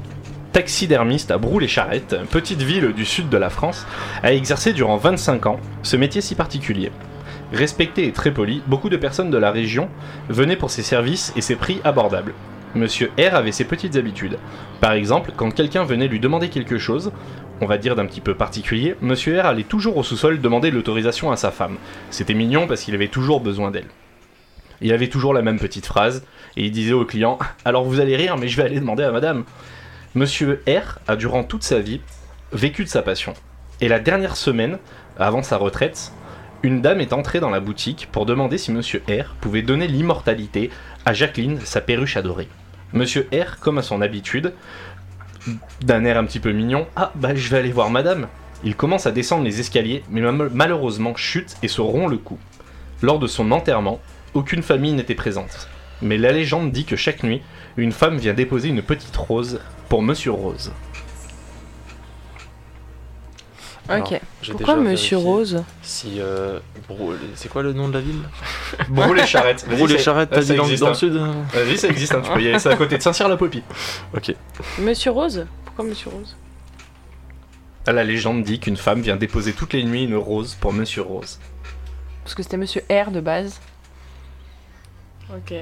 taxidermiste 0.53 1.29
à 1.31 1.37
Brou-les-Charrettes, 1.37 2.15
petite 2.31 2.61
ville 2.61 2.93
du 2.93 3.05
sud 3.05 3.29
de 3.29 3.37
la 3.37 3.49
France, 3.49 3.85
a 4.23 4.33
exercé 4.33 4.73
durant 4.73 4.97
25 4.97 5.45
ans 5.45 5.59
ce 5.83 5.97
métier 5.97 6.21
si 6.21 6.35
particulier. 6.35 6.91
Respecté 7.53 8.07
et 8.07 8.11
très 8.11 8.31
poli, 8.31 8.63
beaucoup 8.65 8.89
de 8.89 8.97
personnes 8.97 9.29
de 9.29 9.37
la 9.37 9.51
région 9.51 9.89
venaient 10.29 10.55
pour 10.55 10.71
ses 10.71 10.83
services 10.83 11.33
et 11.35 11.41
ses 11.41 11.55
prix 11.55 11.79
abordables. 11.83 12.33
Monsieur 12.73 13.11
R 13.19 13.35
avait 13.35 13.51
ses 13.51 13.65
petites 13.65 13.97
habitudes. 13.97 14.37
Par 14.79 14.93
exemple, 14.93 15.33
quand 15.35 15.51
quelqu'un 15.51 15.83
venait 15.83 16.07
lui 16.07 16.21
demander 16.21 16.49
quelque 16.49 16.77
chose, 16.77 17.11
on 17.61 17.67
va 17.67 17.77
dire 17.77 17.95
d'un 17.95 18.07
petit 18.07 18.21
peu 18.21 18.33
particulier, 18.33 18.95
Monsieur 19.01 19.39
R 19.39 19.45
allait 19.45 19.63
toujours 19.63 19.95
au 19.97 20.03
sous-sol 20.03 20.41
demander 20.41 20.71
l'autorisation 20.71 21.31
à 21.31 21.37
sa 21.37 21.51
femme. 21.51 21.77
C'était 22.09 22.33
mignon 22.33 22.67
parce 22.67 22.81
qu'il 22.81 22.95
avait 22.95 23.07
toujours 23.07 23.39
besoin 23.39 23.69
d'elle. 23.69 23.87
Il 24.81 24.91
avait 24.91 25.09
toujours 25.09 25.33
la 25.33 25.43
même 25.43 25.59
petite 25.59 25.85
phrase, 25.85 26.25
et 26.57 26.65
il 26.65 26.71
disait 26.71 26.93
au 26.93 27.05
client 27.05 27.37
Alors 27.63 27.83
vous 27.83 27.99
allez 27.99 28.15
rire, 28.15 28.35
mais 28.37 28.47
je 28.47 28.57
vais 28.57 28.63
aller 28.63 28.79
demander 28.79 29.03
à 29.03 29.11
madame. 29.11 29.43
Monsieur 30.15 30.63
R 30.67 30.97
a 31.07 31.15
durant 31.15 31.43
toute 31.43 31.63
sa 31.63 31.79
vie 31.79 32.01
vécu 32.51 32.83
de 32.83 32.89
sa 32.89 33.03
passion. 33.03 33.33
Et 33.79 33.87
la 33.87 33.99
dernière 33.99 34.35
semaine, 34.35 34.79
avant 35.17 35.43
sa 35.43 35.57
retraite, 35.57 36.11
une 36.63 36.81
dame 36.81 36.99
est 36.99 37.13
entrée 37.13 37.39
dans 37.39 37.49
la 37.51 37.59
boutique 37.59 38.09
pour 38.11 38.25
demander 38.25 38.57
si 38.57 38.71
Monsieur 38.71 39.03
R 39.07 39.35
pouvait 39.39 39.61
donner 39.61 39.87
l'immortalité 39.87 40.71
à 41.05 41.13
Jacqueline, 41.13 41.59
sa 41.63 41.79
perruche 41.79 42.17
adorée. 42.17 42.47
Monsieur 42.93 43.29
R, 43.31 43.59
comme 43.59 43.77
à 43.77 43.83
son 43.83 44.01
habitude, 44.01 44.53
d'un 45.81 46.05
air 46.05 46.17
un 46.17 46.25
petit 46.25 46.39
peu 46.39 46.51
mignon, 46.51 46.87
ah 46.95 47.11
bah 47.15 47.35
je 47.35 47.49
vais 47.49 47.57
aller 47.57 47.71
voir 47.71 47.89
madame. 47.89 48.27
Il 48.63 48.75
commence 48.75 49.07
à 49.07 49.11
descendre 49.11 49.43
les 49.43 49.59
escaliers, 49.59 50.03
mais 50.09 50.21
mal- 50.21 50.51
malheureusement 50.53 51.15
chute 51.15 51.55
et 51.63 51.67
se 51.67 51.81
rompt 51.81 52.09
le 52.09 52.17
cou. 52.17 52.37
Lors 53.01 53.17
de 53.19 53.27
son 53.27 53.51
enterrement, 53.51 53.99
aucune 54.33 54.61
famille 54.61 54.93
n'était 54.93 55.15
présente. 55.15 55.67
Mais 56.03 56.17
la 56.17 56.31
légende 56.31 56.71
dit 56.71 56.85
que 56.85 56.95
chaque 56.95 57.23
nuit, 57.23 57.41
une 57.77 57.91
femme 57.91 58.17
vient 58.17 58.33
déposer 58.33 58.69
une 58.69 58.81
petite 58.83 59.15
rose 59.15 59.59
pour 59.89 60.01
Monsieur 60.03 60.31
Rose. 60.31 60.71
Alors, 63.80 63.80
Ok. 63.99 64.19
Pourquoi 64.51 64.75
Monsieur 64.75 65.17
Rose 65.17 65.63
Si. 65.81 66.19
euh, 66.19 66.59
Brou- 66.87 67.13
C'est 67.35 67.49
quoi 67.49 67.63
le 67.63 67.73
nom 67.73 67.87
de 67.89 67.93
la 67.93 68.01
ville? 68.01 68.21
Brou 68.89 69.13
les 69.13 69.21
ça- 69.21 69.25
charrettes, 69.27 69.65
ah, 70.31 70.35
t'as 70.35 70.41
dit 70.41 70.55
dans, 70.55 70.63
existe, 70.63 70.81
dans 70.81 70.87
le 70.87 70.91
hein. 70.91 70.95
sud 70.95 71.15
euh 71.15 71.31
Vas-y, 71.53 71.77
ça 71.77 71.87
existe, 71.87 72.13
hein, 72.13 72.21
tu 72.23 72.31
peux 72.31 72.41
y 72.41 72.47
aller. 72.49 72.59
C'est 72.59 72.69
à 72.69 72.75
côté 72.75 72.97
de 72.97 73.03
Saint-Cyr-la-Popie. 73.03 73.63
Ok. 74.15 74.33
Monsieur 74.79 75.11
Rose? 75.11 75.45
Pourquoi 75.65 75.85
Monsieur 75.85 76.09
Rose? 76.09 76.35
Ah, 77.87 77.91
La 77.93 78.03
légende 78.03 78.43
dit 78.43 78.59
qu'une 78.59 78.77
femme 78.77 79.01
vient 79.01 79.15
déposer 79.15 79.53
toutes 79.53 79.73
les 79.73 79.83
nuits 79.83 80.03
une 80.03 80.15
rose 80.15 80.55
pour 80.55 80.73
Monsieur 80.73 81.01
Rose. 81.01 81.39
Parce 82.23 82.35
que 82.35 82.43
c'était 82.43 82.57
Monsieur 82.57 82.83
R 82.91 83.11
de 83.11 83.19
base. 83.21 83.59
Ok. 85.33 85.53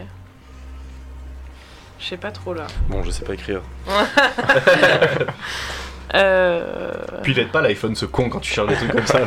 Je 2.00 2.06
sais 2.06 2.18
pas 2.18 2.32
trop 2.32 2.54
là. 2.54 2.66
Bon, 2.90 3.04
je 3.04 3.12
sais 3.12 3.24
pas 3.24 3.34
écrire. 3.34 3.62
Euh... 6.16 6.94
Puis 7.24 7.34
l'aide 7.34 7.50
pas, 7.50 7.62
l'iPhone 7.62 7.96
se 7.96 8.06
con 8.06 8.30
quand 8.30 8.40
tu 8.40 8.52
cherches 8.52 8.70
des 8.70 8.76
trucs 8.76 8.92
comme 8.92 9.06
ça. 9.08 9.20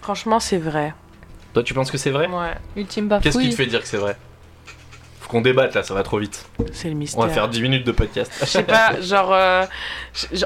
Franchement, 0.00 0.40
c'est 0.40 0.58
vrai. 0.58 0.94
Toi, 1.54 1.62
tu 1.62 1.74
penses 1.74 1.90
que 1.90 1.98
c'est 1.98 2.10
vrai 2.10 2.26
Ouais, 2.28 2.54
Ultime 2.76 3.08
Qu'est-ce 3.22 3.38
qui 3.38 3.50
te 3.50 3.54
fait 3.54 3.66
dire 3.66 3.80
que 3.82 3.86
c'est 3.86 3.98
vrai 3.98 4.16
Faut 5.20 5.28
qu'on 5.30 5.42
débatte 5.42 5.74
là, 5.74 5.82
ça 5.82 5.92
va 5.94 6.02
trop 6.02 6.18
vite. 6.18 6.46
c'est 6.72 6.88
le 6.88 6.94
mystère. 6.94 7.20
On 7.22 7.26
va 7.26 7.32
faire 7.32 7.48
10 7.48 7.62
minutes 7.62 7.86
de 7.86 7.92
podcast. 7.92 8.32
Je 8.40 8.46
sais 8.46 8.62
pas, 8.64 9.00
genre. 9.00 9.32
euh, 9.32 9.64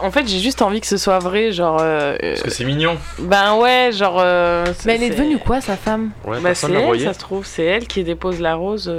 En 0.03 0.11
fait, 0.11 0.27
j'ai 0.27 0.41
juste 0.41 0.61
envie 0.63 0.81
que 0.81 0.87
ce 0.87 0.97
soit 0.97 1.21
vrai, 1.21 1.53
genre. 1.53 1.79
euh, 1.81 2.17
Parce 2.21 2.43
que 2.43 2.51
c'est 2.51 2.65
mignon. 2.65 2.99
Ben 3.19 3.55
ouais, 3.57 3.91
genre. 3.93 4.19
euh, 4.19 4.67
Mais 4.85 4.97
elle 4.97 5.05
est 5.05 5.11
devenue 5.11 5.39
quoi 5.39 5.61
sa 5.61 5.77
femme 5.77 6.11
Ouais, 6.25 6.41
Bah, 6.41 6.55
c'est 6.55 6.71
elle, 6.73 7.01
ça 7.01 7.15
se 7.15 7.19
trouve, 7.21 7.47
c'est 7.47 7.65
elle 7.65 7.87
qui 7.87 8.03
dépose 8.05 8.41
la 8.41 8.57
rose. 8.57 8.93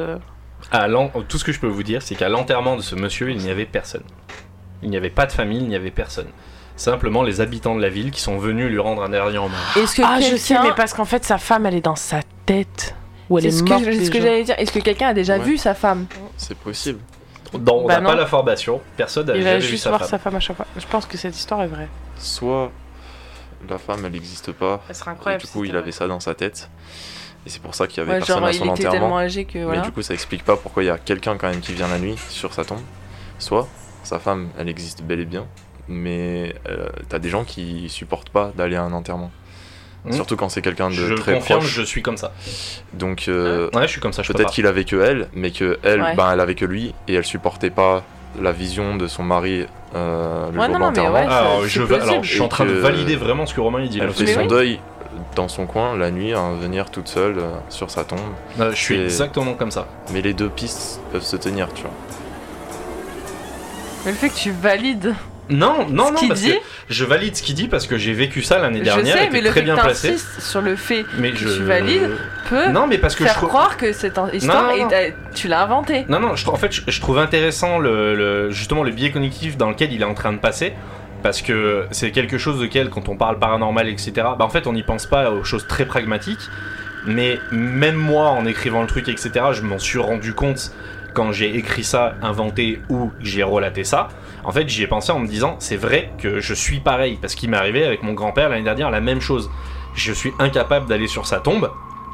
À 0.72 0.88
Tout 1.28 1.38
ce 1.38 1.44
que 1.46 1.52
je 1.52 1.60
peux 1.60 1.68
vous 1.68 1.84
dire, 1.84 2.02
c'est 2.02 2.16
qu'à 2.16 2.30
l'enterrement 2.30 2.76
de 2.76 2.82
ce 2.82 2.96
monsieur, 2.96 3.32
il 3.32 3.38
n'y 3.38 3.50
avait 3.50 3.66
personne. 3.66 4.04
Il 4.84 4.90
n'y 4.90 4.98
avait 4.98 5.10
pas 5.10 5.26
de 5.26 5.32
famille, 5.32 5.60
il 5.60 5.68
n'y 5.68 5.76
avait 5.76 5.92
personne. 5.92 6.28
Simplement 6.76 7.24
les 7.24 7.42
habitants 7.42 7.76
de 7.76 7.82
la 7.82 7.90
ville 7.90 8.12
qui 8.12 8.22
sont 8.22 8.38
venus 8.38 8.70
lui 8.70 8.78
rendre 8.80 9.02
un 9.02 9.10
dernier 9.10 9.38
hommage. 9.40 9.78
Est-ce 9.78 9.96
que 9.96 10.02
Ah, 10.06 10.20
je 10.22 10.36
sais, 10.36 10.56
mais 10.62 10.74
parce 10.76 10.94
qu'en 10.94 11.06
fait, 11.06 11.24
sa 11.24 11.38
femme, 11.38 11.66
elle 11.66 11.74
est 11.76 11.82
dans 11.82 11.96
sa 11.96 12.20
tête. 12.46 12.94
Ou 13.30 13.40
elle 13.40 13.44
C'est 13.44 13.48
est 13.50 13.52
ce 13.60 13.64
morte. 13.64 13.84
que, 13.86 13.92
ce 13.94 13.98
que 14.10 14.14
déjà. 14.18 14.26
j'allais 14.26 14.44
dire. 14.44 14.56
Est-ce 14.60 14.72
que 14.72 14.80
quelqu'un 14.80 15.08
a 15.08 15.14
déjà 15.14 15.38
Ouais. 15.38 15.44
vu 15.44 15.58
sa 15.58 15.74
femme 15.74 16.06
C'est 16.38 16.58
possible. 16.58 17.00
On 17.54 17.58
Bah 17.60 17.74
n'a 17.96 18.00
non. 18.02 18.10
pas 18.10 18.16
l'information, 18.16 18.82
personne 18.96 19.26
n'a 19.28 19.36
Il 19.36 19.42
jamais 19.42 19.54
va 19.56 19.60
vu 19.60 19.68
juste 19.68 19.84
sa 19.86 19.90
voir 19.90 20.02
femme. 20.02 20.10
sa 20.10 20.20
femme 20.20 20.36
à 20.36 20.40
chaque 20.40 20.58
fois. 20.58 20.66
Je 20.78 20.86
pense 20.86 21.06
que 21.06 21.18
cette 21.18 21.36
histoire 21.36 21.64
est 21.64 21.68
vraie. 21.68 21.88
Soit 22.18 22.72
la 23.70 23.78
femme, 23.78 24.06
elle 24.06 24.12
n'existe 24.12 24.52
pas. 24.52 24.84
Elle 24.88 24.96
serait 24.96 25.12
Et 25.12 25.14
incroyable. 25.16 25.42
du 25.42 25.48
si 25.48 25.54
coup, 25.54 25.64
il 25.66 25.76
avait 25.76 25.92
ça 25.92 26.08
dans 26.08 26.20
sa 26.20 26.36
tête. 26.36 26.70
Et 27.48 27.50
c'est 27.50 27.62
pour 27.62 27.74
ça 27.74 27.88
qu'il 27.88 28.00
y 28.00 28.02
avait 28.02 28.12
Ouais, 28.12 28.18
personne 28.18 28.40
Genre 28.40 28.46
à 28.48 28.52
il 28.52 28.56
son 28.58 28.66
était 28.66 28.84
tellement 28.84 28.96
enterrement. 28.98 29.18
âgé 29.20 29.46
que 29.46 29.60
voilà. 29.60 29.80
Mais 29.80 29.86
du 29.86 29.94
coup, 29.94 30.02
ça 30.02 30.14
explique 30.14 30.44
pas 30.44 30.58
pourquoi 30.58 30.84
il 30.84 30.88
y 30.88 30.90
a 30.90 30.98
quelqu'un 30.98 31.38
quand 31.38 31.50
même 31.50 31.62
qui 31.62 31.72
vient 31.72 31.88
la 31.88 31.98
nuit 31.98 32.18
sur 32.28 32.54
sa 32.54 32.66
tombe. 32.66 32.82
Soit 33.40 33.70
sa 34.04 34.20
femme, 34.20 34.50
elle 34.60 34.68
existe 34.68 35.02
bel 35.02 35.22
et 35.22 35.26
bien, 35.26 35.46
mais 35.88 36.54
euh, 36.68 36.90
t'as 37.08 37.20
des 37.20 37.30
gens 37.30 37.46
qui 37.46 37.88
supportent 37.88 38.32
pas 38.32 38.52
d'aller 38.58 38.76
à 38.76 38.84
un 38.84 38.92
enterrement. 38.92 39.32
Hmm. 40.04 40.12
Surtout 40.12 40.36
quand 40.36 40.50
c'est 40.50 40.62
quelqu'un 40.62 40.90
de 40.90 40.96
Je 40.96 41.14
très 41.14 41.36
confirme, 41.36 41.60
proche. 41.62 41.72
je 41.72 41.82
suis 41.84 42.02
comme 42.02 42.18
ça. 42.18 42.34
Donc 42.94 43.30
euh, 43.30 43.70
Ouais, 43.74 43.84
je 43.84 43.88
suis 43.94 44.02
comme 44.02 44.12
ça, 44.12 44.24
peut-être 44.24 44.52
qu'il 44.52 44.68
avait 44.68 44.84
que 44.84 44.98
elle, 44.98 45.30
mais 45.34 45.52
que 45.52 45.80
elle, 45.84 46.02
Ouais. 46.02 46.16
ben, 46.16 46.32
elle 46.34 46.42
avait 46.42 46.56
que 46.56 46.66
lui, 46.66 46.94
et 47.08 47.14
elle 47.14 47.26
supportait 47.26 47.70
pas 47.70 48.04
la 48.42 48.52
vision 48.52 48.96
de 48.96 49.08
son 49.08 49.24
mari 49.24 49.66
euh, 49.96 50.52
le 50.52 50.60
Ouais, 50.60 50.68
jour 50.68 50.80
non, 50.80 50.88
ouais, 50.92 51.68
je, 51.68 51.82
vais- 51.82 52.00
alors, 52.00 52.24
je 52.24 52.32
suis 52.34 52.42
en 52.42 52.48
train 52.48 52.66
de 52.66 52.74
valider 52.74 53.16
vraiment 53.16 53.46
ce 53.46 53.54
que 53.54 53.62
Romain 53.62 53.82
il 53.82 53.90
dit 53.90 54.00
là. 54.00 54.06
Elle 54.06 54.14
fait 54.14 54.28
son 54.34 54.42
oui. 54.42 54.48
deuil 54.48 54.80
dans 55.36 55.48
son 55.48 55.66
coin 55.66 55.96
la 55.98 56.12
nuit, 56.12 56.34
à 56.34 56.52
venir 56.60 56.90
toute 56.92 57.08
seule 57.08 57.40
euh, 57.40 57.52
sur 57.70 57.90
sa 57.90 58.04
tombe. 58.04 58.20
Euh, 58.60 58.72
je 58.72 58.76
suis 58.82 59.00
exactement 59.02 59.54
comme 59.54 59.72
ça. 59.72 59.88
Mais 60.14 60.22
les 60.22 60.34
deux 60.34 60.50
pistes 60.50 61.00
peuvent 61.12 61.24
se 61.24 61.36
tenir, 61.38 61.74
tu 61.74 61.84
vois. 61.84 61.92
Mais 64.06 64.12
le 64.12 64.18
fait 64.18 64.30
que 64.30 64.36
tu 64.36 64.52
valides 64.52 65.16
Non, 65.50 65.88
non, 65.90 66.08
ce 66.08 66.12
non, 66.14 66.28
parce 66.28 66.42
dit, 66.42 66.52
que 66.52 66.58
je 66.90 67.06
valide 67.06 67.36
ce 67.36 67.42
qu'il 67.42 67.56
dit 67.56 67.68
parce 67.68 67.88
que 67.88 67.98
j'ai 67.98 68.14
vécu 68.14 68.42
ça 68.42 68.60
l'année 68.60 68.80
je 68.80 68.84
dernière, 68.84 69.18
sais, 69.18 69.24
était 69.26 69.34
mais 69.34 69.42
le 69.42 69.50
très 69.50 69.60
fait 69.62 69.66
bien 69.66 69.76
que 69.78 69.82
placé. 69.82 70.16
sur 70.40 70.62
le 70.62 70.76
fait 70.76 71.06
Mais 71.18 71.32
que 71.32 71.38
je 71.38 71.48
tu 71.58 71.64
valides 71.64 72.12
peut 72.50 72.68
Non, 72.70 72.86
mais 72.88 72.98
parce 72.98 73.16
que 73.16 73.24
je 73.24 73.30
faire 73.30 73.42
croire 73.42 73.78
que 73.78 73.94
cette 73.94 74.20
histoire 74.34 74.64
Non, 74.68 74.78
non, 74.86 74.90
est- 74.90 75.16
tu 75.34 75.48
l'as 75.48 75.64
inventée. 75.64 76.06
Non, 76.10 76.20
non, 76.20 76.36
je, 76.36 76.50
en 76.50 76.56
fait, 76.56 76.72
je, 76.74 76.82
je 76.88 77.00
trouve 77.02 77.18
intéressant 77.20 77.80
le, 77.80 78.14
le- 78.16 78.52
justement 78.52 78.84
le 78.84 78.92
biais 78.92 79.12
cognitif 79.12 79.56
dans 79.58 79.70
lequel 79.70 79.94
il 79.94 80.02
est 80.02 80.06
en 80.06 80.14
train 80.14 80.34
de 80.34 80.40
passer. 80.40 80.74
Parce 81.24 81.42
que 81.42 81.86
c'est 81.92 82.12
quelque 82.12 82.38
chose 82.38 82.62
auquel, 82.62 82.90
quand 82.90 83.10
on 83.10 83.16
parle 83.18 83.40
paranormal, 83.40 83.88
etc., 83.90 84.12
bah 84.16 84.36
en 84.42 84.50
fait, 84.50 84.68
on 84.68 84.74
n'y 84.74 84.84
pense 84.84 85.08
pas 85.08 85.32
aux 85.32 85.44
choses 85.44 85.66
très 85.66 85.86
pragmatiques. 85.86 86.48
Mais 87.06 87.40
même 87.52 87.96
moi, 87.96 88.28
en 88.28 88.46
écrivant 88.46 88.82
le 88.82 88.88
truc, 88.88 89.08
etc., 89.10 89.32
je 89.54 89.62
m'en 89.62 89.80
suis 89.80 89.98
rendu 89.98 90.34
compte 90.34 90.72
quand 91.14 91.32
j'ai 91.32 91.56
écrit 91.56 91.84
ça, 91.84 92.14
inventé 92.22 92.82
ou 92.90 93.12
j'ai 93.22 93.42
relaté 93.44 93.84
ça. 93.84 94.10
En 94.48 94.52
fait, 94.52 94.68
j'y 94.70 94.82
ai 94.82 94.88
pensé 94.88 95.12
en 95.12 95.20
me 95.20 95.28
disant, 95.28 95.58
c'est 95.60 95.76
vrai 95.76 96.10
que 96.18 96.40
je 96.40 96.54
suis 96.54 96.80
pareil, 96.80 97.20
parce 97.22 97.36
qu'il 97.36 97.50
m'est 97.50 97.58
arrivé 97.58 97.86
avec 97.86 98.02
mon 98.02 98.14
grand-père 98.14 98.48
l'année 98.50 98.64
dernière 98.64 98.90
la 98.90 99.02
même 99.02 99.20
chose. 99.22 99.52
Je 99.94 100.12
suis 100.14 100.32
incapable 100.40 100.88
d'aller 100.88 101.08
sur 101.08 101.28
sa 101.28 101.42
tombe, 101.42 101.70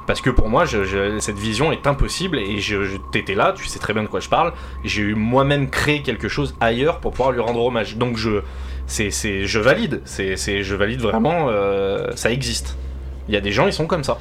parce 0.08 0.19
que 0.19 0.32
pour 0.32 0.50
moi, 0.50 0.65
je- 0.65 0.84
je- 0.84 1.19
cette 1.19 1.38
vision 1.38 1.72
est 1.72 1.86
impossible, 1.86 2.39
et 2.39 2.60
je, 2.60 2.86
je- 2.86 2.98
t'étais 3.12 3.36
là, 3.36 3.54
tu 3.56 3.67
sais 3.67 3.78
très 3.78 3.93
bien 3.93 4.02
de 4.02 4.08
quoi 4.08 4.19
je 4.19 4.30
parle. 4.30 4.52
J'ai 4.84 5.04
eu 5.04 5.13
moi-même 5.13 5.69
créé 5.69 6.02
quelque 6.02 6.28
chose 6.28 6.56
ailleurs 6.60 7.00
pour 7.02 7.12
pouvoir 7.12 7.32
lui 7.32 7.39
rendre 7.39 7.63
hommage. 7.63 7.98
Donc 7.98 8.17
je, 8.17 8.41
c'est, 8.88 9.12
c'est, 9.12 9.46
je 9.46 9.60
valide, 9.60 10.02
c'est, 10.04 10.36
c'est, 10.36 10.63
je 10.63 10.76
valide 10.76 11.02
vraiment, 11.02 11.50
euh, 11.50 12.08
ça 12.15 12.32
existe. 12.32 12.80
Il 13.28 13.36
y 13.36 13.38
a 13.38 13.41
des 13.41 13.52
gens, 13.52 13.67
ils 13.67 13.74
sont 13.74 13.86
comme 13.86 14.04
ça. 14.04 14.17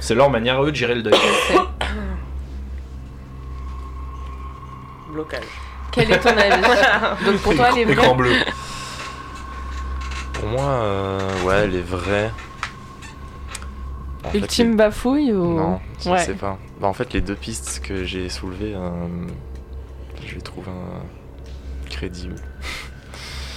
C'est 0.00 0.16
leur 0.16 0.30
manière 0.30 0.58
à 0.58 0.64
eux 0.64 0.72
de 0.72 0.76
gérer 0.76 0.96
le 0.96 1.02
deuil. 1.02 1.14
Blocage. 5.12 5.44
Quel 5.92 6.10
est 6.10 6.18
ton 6.20 6.30
avis 6.30 7.24
Donc 7.24 7.40
pour 7.42 7.54
toi, 7.54 7.68
elle 7.72 7.78
est 7.88 7.92
Écran 7.92 8.06
vraie 8.08 8.16
bleu. 8.16 8.34
Pour 10.32 10.48
moi, 10.48 10.62
euh, 10.64 11.42
ouais, 11.44 11.54
elle 11.64 11.74
est 11.76 11.82
vraie. 11.86 12.30
En 14.24 14.30
fait, 14.30 14.38
Ultime 14.38 14.76
bafouille 14.76 15.32
ou 15.32 15.56
Non, 15.58 15.80
je 16.02 16.10
Ouais. 16.10 16.18
sais 16.18 16.34
pas. 16.34 16.58
Bah, 16.80 16.86
en 16.88 16.92
fait, 16.92 17.12
les 17.12 17.20
deux 17.20 17.34
pistes 17.34 17.80
que 17.84 18.04
j'ai 18.04 18.28
soulevées, 18.28 18.74
euh, 18.74 18.90
je 20.26 20.34
les 20.36 20.40
trouve 20.40 20.64
euh, 20.68 21.88
crédibles. 21.90 22.36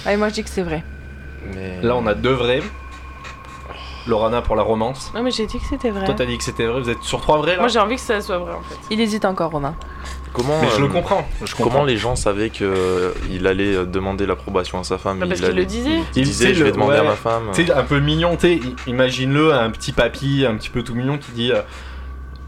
Ouais, 0.04 0.16
moi 0.16 0.28
je 0.28 0.34
dis 0.34 0.44
que 0.44 0.50
c'est 0.50 0.62
vrai. 0.62 0.84
Mais 1.54 1.80
Là, 1.82 1.96
on 1.96 2.06
a 2.06 2.14
deux 2.14 2.32
vrais. 2.32 2.62
Lorana 4.06 4.40
pour 4.40 4.54
la 4.54 4.62
romance. 4.62 5.10
Non, 5.14 5.22
mais 5.24 5.32
j'ai 5.32 5.46
dit 5.46 5.58
que 5.58 5.64
c'était 5.64 5.90
vrai. 5.90 6.04
Toi, 6.04 6.14
t'as 6.14 6.26
dit 6.26 6.38
que 6.38 6.44
c'était 6.44 6.66
vrai. 6.66 6.80
Vous 6.80 6.90
êtes 6.90 7.02
sur 7.02 7.20
trois 7.20 7.38
vrais 7.38 7.54
là? 7.54 7.60
Moi, 7.60 7.68
j'ai 7.68 7.80
envie 7.80 7.96
que 7.96 8.00
ça 8.00 8.20
soit 8.20 8.38
vrai 8.38 8.52
en 8.54 8.60
fait. 8.62 8.76
Il 8.90 9.00
hésite 9.00 9.24
encore, 9.24 9.50
Romain. 9.50 9.74
Comment, 10.36 10.60
Mais 10.60 10.68
je 10.74 10.80
le 10.80 10.86
euh, 10.86 10.88
comprends. 10.88 11.26
Je 11.44 11.54
comprends. 11.54 11.70
Comment 11.70 11.84
les 11.84 11.96
gens 11.96 12.14
savaient 12.16 12.50
qu'il 12.50 13.46
allait 13.46 13.74
euh, 13.74 13.84
demander 13.86 14.26
l'approbation 14.26 14.78
à 14.78 14.84
sa 14.84 14.98
femme 14.98 15.18
Bah, 15.18 15.26
il 15.26 15.28
parce 15.30 15.40
qu'il 15.40 15.48
allait- 15.50 15.60
le 15.62 15.66
disait. 15.66 15.90
Il, 16.14 16.20
Il 16.20 16.24
disait 16.24 16.48
sait 16.48 16.54
je 16.54 16.60
vais 16.64 16.70
le- 16.70 16.74
demander 16.74 16.96
à 16.96 17.02
ma 17.02 17.14
femme. 17.16 17.48
Sais, 17.52 17.70
un 17.72 17.82
peu 17.84 17.98
mignon, 18.00 18.36
tu 18.36 18.60
imagine-le, 18.86 19.52
un 19.54 19.70
petit 19.70 19.92
papy, 19.92 20.44
un 20.48 20.56
petit 20.56 20.70
peu 20.70 20.82
tout 20.82 20.94
mignon 20.94 21.18
qui 21.18 21.32
dit 21.32 21.52
euh, 21.52 21.62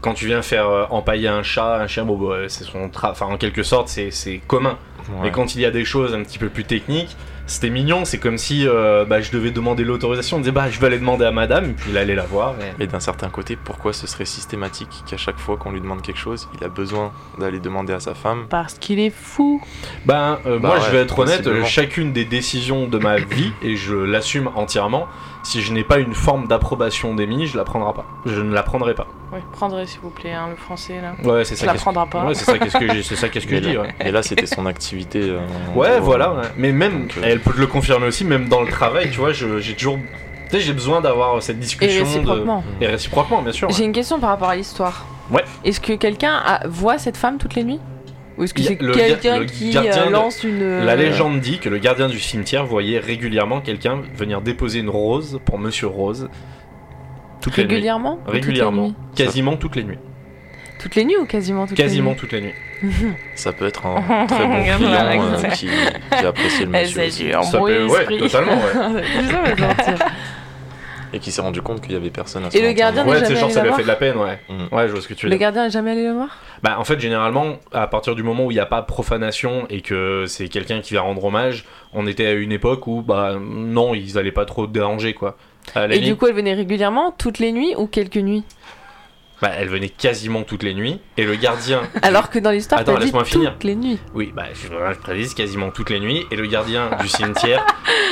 quand 0.01 0.13
tu 0.13 0.25
viens 0.27 0.41
faire 0.41 0.67
euh, 0.69 0.85
empailler 0.91 1.27
un 1.27 1.43
chat, 1.43 1.75
un 1.81 1.87
chien, 1.87 2.05
bon, 2.05 2.17
bah, 2.17 2.35
c'est 2.47 2.63
son 2.63 2.89
tra... 2.89 3.11
Enfin, 3.11 3.25
en 3.25 3.37
quelque 3.37 3.63
sorte, 3.63 3.89
c'est 3.89 4.11
c'est 4.11 4.41
commun. 4.47 4.77
Ouais. 5.09 5.15
Mais 5.23 5.31
quand 5.31 5.55
il 5.55 5.61
y 5.61 5.65
a 5.65 5.71
des 5.71 5.85
choses 5.85 6.13
un 6.13 6.21
petit 6.23 6.37
peu 6.37 6.49
plus 6.49 6.63
techniques, 6.65 7.15
c'était 7.49 7.69
mignon, 7.69 8.05
c'est 8.05 8.17
comme 8.19 8.37
si 8.37 8.65
euh, 8.67 9.03
bah, 9.05 9.19
je 9.21 9.31
devais 9.31 9.51
demander 9.51 9.83
l'autorisation, 9.83 10.37
on 10.37 10.39
disait 10.39 10.51
bah 10.51 10.69
je 10.69 10.79
vais 10.79 10.87
aller 10.87 10.99
demander 10.99 11.25
à 11.25 11.31
madame, 11.31 11.65
et 11.65 11.73
puis 11.73 11.89
il 11.91 11.97
allait 11.97 12.15
la 12.15 12.25
voir. 12.25 12.53
et- 12.61 12.73
Mais 12.79 12.87
d'un 12.87 12.99
certain 13.01 13.27
côté, 13.29 13.57
pourquoi 13.61 13.91
ce 13.91 14.07
serait 14.07 14.25
systématique 14.25 15.03
qu'à 15.05 15.17
chaque 15.17 15.37
fois 15.39 15.57
qu'on 15.57 15.71
lui 15.71 15.81
demande 15.81 16.01
quelque 16.01 16.19
chose, 16.19 16.47
il 16.57 16.63
a 16.63 16.69
besoin 16.69 17.11
d'aller 17.39 17.59
demander 17.59 17.91
à 17.93 17.99
sa 17.99 18.13
femme 18.13 18.45
Parce 18.49 18.75
qu'il 18.75 18.99
est 18.99 19.09
fou. 19.13 19.61
Ben, 20.05 20.39
euh, 20.45 20.59
Bah 20.59 20.69
moi 20.69 20.77
ouais, 20.77 20.83
je 20.85 20.91
vais 20.91 20.99
être 21.01 21.17
honnête, 21.19 21.45
euh, 21.47 21.65
chacune 21.65 22.13
des 22.13 22.25
décisions 22.25 22.87
de 22.87 22.97
ma 22.97 23.17
vie, 23.17 23.51
et 23.61 23.75
je 23.75 23.95
l'assume 23.95 24.49
entièrement, 24.55 25.07
si 25.49 25.61
je 25.61 25.73
n'ai 25.73 25.83
pas 25.83 25.97
une 25.99 26.13
forme 26.13 26.47
d'approbation 26.47 27.15
d'Emily, 27.15 27.47
je 27.47 27.57
la 27.57 27.63
prendrai 27.63 27.93
pas. 27.93 28.05
Je 28.25 28.39
ne 28.41 28.53
la 28.53 28.61
prendrai 28.63 28.93
pas. 28.93 29.07
Oui, 29.33 29.39
prendrez 29.51 29.85
s'il 29.87 29.99
vous 30.01 30.09
plaît, 30.11 30.31
hein, 30.33 30.47
le 30.49 30.55
français 30.55 31.01
là. 31.01 31.13
Ouais, 31.29 31.43
c'est 31.43 31.55
ça. 31.55 31.65
la 31.65 31.71
qu'est-ce- 31.73 31.83
prendras 31.83 32.05
pas. 32.05 32.25
Ouais, 32.25 32.33
c'est 32.35 32.45
ça 32.45 32.57
qu'est-ce 32.59 32.77
que 32.77 32.93
j'ai- 32.93 33.03
c'est 33.03 33.15
ça 33.15 33.29
qu'est-ce 33.29 33.47
que 33.47 33.55
je 33.59 33.61
Mais 33.65 33.71
dis. 33.71 33.77
Ouais, 33.77 33.93
Et 34.01 34.11
là, 34.11 34.21
c'était 34.21 34.45
son 34.45 34.65
activité. 34.67 35.21
euh, 35.23 35.39
Ouais, 35.75 35.89
gros, 35.97 36.01
voilà. 36.05 36.33
ouais. 36.33 36.41
Mais 36.57 36.71
même, 36.71 37.01
Donc, 37.07 37.17
euh, 37.17 37.21
elle 37.23 37.39
peut 37.39 37.53
te 37.53 37.59
le 37.59 37.67
confirmer 37.67 38.07
aussi, 38.07 38.25
même 38.25 38.47
dans 38.47 38.61
le 38.61 38.67
travail, 38.67 39.09
tu 39.11 39.17
vois, 39.19 39.31
je- 39.33 39.59
j'ai 39.59 39.73
toujours, 39.75 39.97
tu 39.97 40.55
sais, 40.55 40.59
j'ai 40.61 40.73
besoin 40.73 41.01
d'avoir 41.01 41.41
cette 41.41 41.57
Et 41.57 41.59
discussion 41.59 42.03
de- 42.03 42.07
réciproquement. 42.07 42.63
et 42.81 42.87
réciproquement, 42.87 43.41
bien 43.41 43.51
sûr. 43.51 43.69
J'ai 43.71 43.83
une 43.85 43.91
question 43.91 44.19
par 44.19 44.29
rapport 44.29 44.49
à 44.49 44.55
l'histoire. 44.55 45.05
Ouais. 45.31 45.43
Est-ce 45.63 45.79
que 45.79 45.93
quelqu'un 45.93 46.33
a- 46.45 46.67
voit 46.67 46.97
cette 46.97 47.17
femme 47.17 47.37
toutes 47.37 47.55
les 47.55 47.63
nuits? 47.63 47.79
Ou 48.39 48.43
est-ce 48.45 48.53
que 48.53 48.63
c'est 48.63 48.77
quelqu'un 48.77 49.45
qui 49.45 49.69
gardien 49.71 50.03
euh, 50.03 50.07
de- 50.07 50.11
lance 50.13 50.43
une. 50.43 50.79
La 50.85 50.95
légende 50.95 51.39
dit 51.41 51.59
que 51.59 51.67
le 51.69 51.77
gardien 51.77 52.07
du 52.07 52.19
cimetière 52.19 52.65
voyait 52.65 52.97
régulièrement 52.97 53.59
quelqu'un 53.61 54.01
venir 54.15 54.41
déposer 54.41 54.79
une 54.79 54.89
rose 54.89 55.39
pour 55.45 55.59
Monsieur 55.59 55.87
Rose. 55.87 56.29
Toutes 57.41 57.57
les 57.57 57.63
nuits. 57.65 57.73
Régulièrement 57.75 58.15
toutes 58.15 58.33
les 58.33 58.39
Régulièrement. 58.39 58.83
nuits? 58.87 58.95
Quasiment 59.15 59.55
toutes 59.57 59.75
les 59.75 59.83
nuits. 59.83 59.97
Toutes 60.79 60.95
les 60.95 61.03
nuits 61.03 61.17
ou 61.21 61.25
quasiment 61.25 61.67
toutes 61.67 61.75
Quasiment 61.77 62.11
les 62.11 62.15
toutes 62.15 62.31
les 62.31 62.41
nuits. 62.41 62.53
Ça 63.35 63.51
peut 63.51 63.65
être 63.67 63.85
un 63.85 64.25
très 64.27 64.47
bon 64.47 64.63
client 64.63 64.79
la 64.89 65.11
euh, 65.21 65.41
qui, 65.49 65.67
qui 65.67 66.25
apprécie 66.25 66.61
le 66.63 66.67
monsieur 66.71 67.05
aussi. 67.07 67.31
Ça 67.51 67.59
peut- 67.59 67.87
ouais, 67.87 68.17
totalement, 68.17 68.53
ouais. 68.53 69.03
nuits 69.21 69.29
Ça 69.29 69.41
va 69.41 69.57
sortir. 69.75 70.07
Et 71.13 71.19
qui 71.19 71.31
s'est 71.31 71.41
rendu 71.41 71.61
compte 71.61 71.81
qu'il 71.81 71.91
y 71.93 71.95
avait 71.95 72.09
personne 72.09 72.45
à 72.45 72.51
son 72.51 72.57
Et 72.57 72.61
le 72.61 72.71
gardien 72.73 73.03
n'est 73.03 73.09
Ouais, 73.11 73.17
c'est 73.19 73.25
jamais 73.35 73.35
genre 73.39 73.45
allé 73.45 73.53
ça 73.53 73.63
lui 73.63 73.69
a 73.69 73.73
fait 73.73 73.83
de 73.83 73.87
la 73.87 73.95
peine, 73.95 74.17
ouais. 74.17 74.39
Mm. 74.49 74.75
Ouais, 74.75 74.87
je 74.87 74.91
vois 74.93 75.01
ce 75.01 75.07
que 75.07 75.13
tu 75.13 75.25
veux 75.25 75.31
Le 75.31 75.37
dire. 75.37 75.41
gardien 75.47 75.65
est 75.65 75.69
jamais 75.71 75.91
allé 75.91 76.03
le 76.03 76.13
voir? 76.13 76.29
Bah, 76.63 76.75
en 76.79 76.83
fait, 76.83 76.99
généralement, 76.99 77.57
à 77.71 77.87
partir 77.87 78.15
du 78.15 78.23
moment 78.23 78.45
où 78.45 78.51
il 78.51 78.55
n'y 78.55 78.59
a 78.59 78.65
pas 78.65 78.81
profanation 78.81 79.65
et 79.69 79.81
que 79.81 80.25
c'est 80.27 80.47
quelqu'un 80.49 80.81
qui 80.81 80.93
va 80.93 81.01
rendre 81.01 81.23
hommage, 81.23 81.65
on 81.93 82.05
était 82.07 82.25
à 82.27 82.33
une 82.33 82.51
époque 82.51 82.87
où, 82.87 83.01
bah, 83.01 83.37
non, 83.39 83.93
ils 83.93 84.17
allaient 84.17 84.31
pas 84.31 84.45
trop 84.45 84.67
déranger, 84.67 85.13
quoi. 85.13 85.37
À 85.75 85.81
la 85.87 85.93
Et 85.95 85.99
limite, 85.99 86.09
du 86.09 86.15
coup, 86.15 86.27
elle 86.27 86.33
venait 86.35 86.53
régulièrement, 86.53 87.11
toutes 87.17 87.39
les 87.39 87.51
nuits 87.51 87.73
ou 87.77 87.87
quelques 87.87 88.17
nuits? 88.17 88.43
Bah, 89.41 89.51
elle 89.57 89.69
venait 89.69 89.89
quasiment 89.89 90.43
toutes 90.43 90.63
les 90.63 90.73
nuits, 90.73 90.99
et 91.17 91.23
le 91.23 91.35
gardien. 91.35 91.81
Alors 92.01 92.29
que 92.29 92.39
dans 92.39 92.51
l'histoire, 92.51 92.81
Attends, 92.81 92.95
dit 92.95 93.05
laisse-moi 93.05 93.23
finir. 93.25 93.53
toutes 93.53 93.63
les 93.63 93.75
nuits. 93.75 93.99
Oui, 94.13 94.33
bah, 94.35 94.45
je, 94.53 94.67
je 94.67 94.99
précise 94.99 95.33
quasiment 95.33 95.69
toutes 95.71 95.89
les 95.89 95.99
nuits, 95.99 96.25
et 96.31 96.35
le 96.35 96.45
gardien 96.47 96.89
du 97.01 97.07
cimetière. 97.07 97.65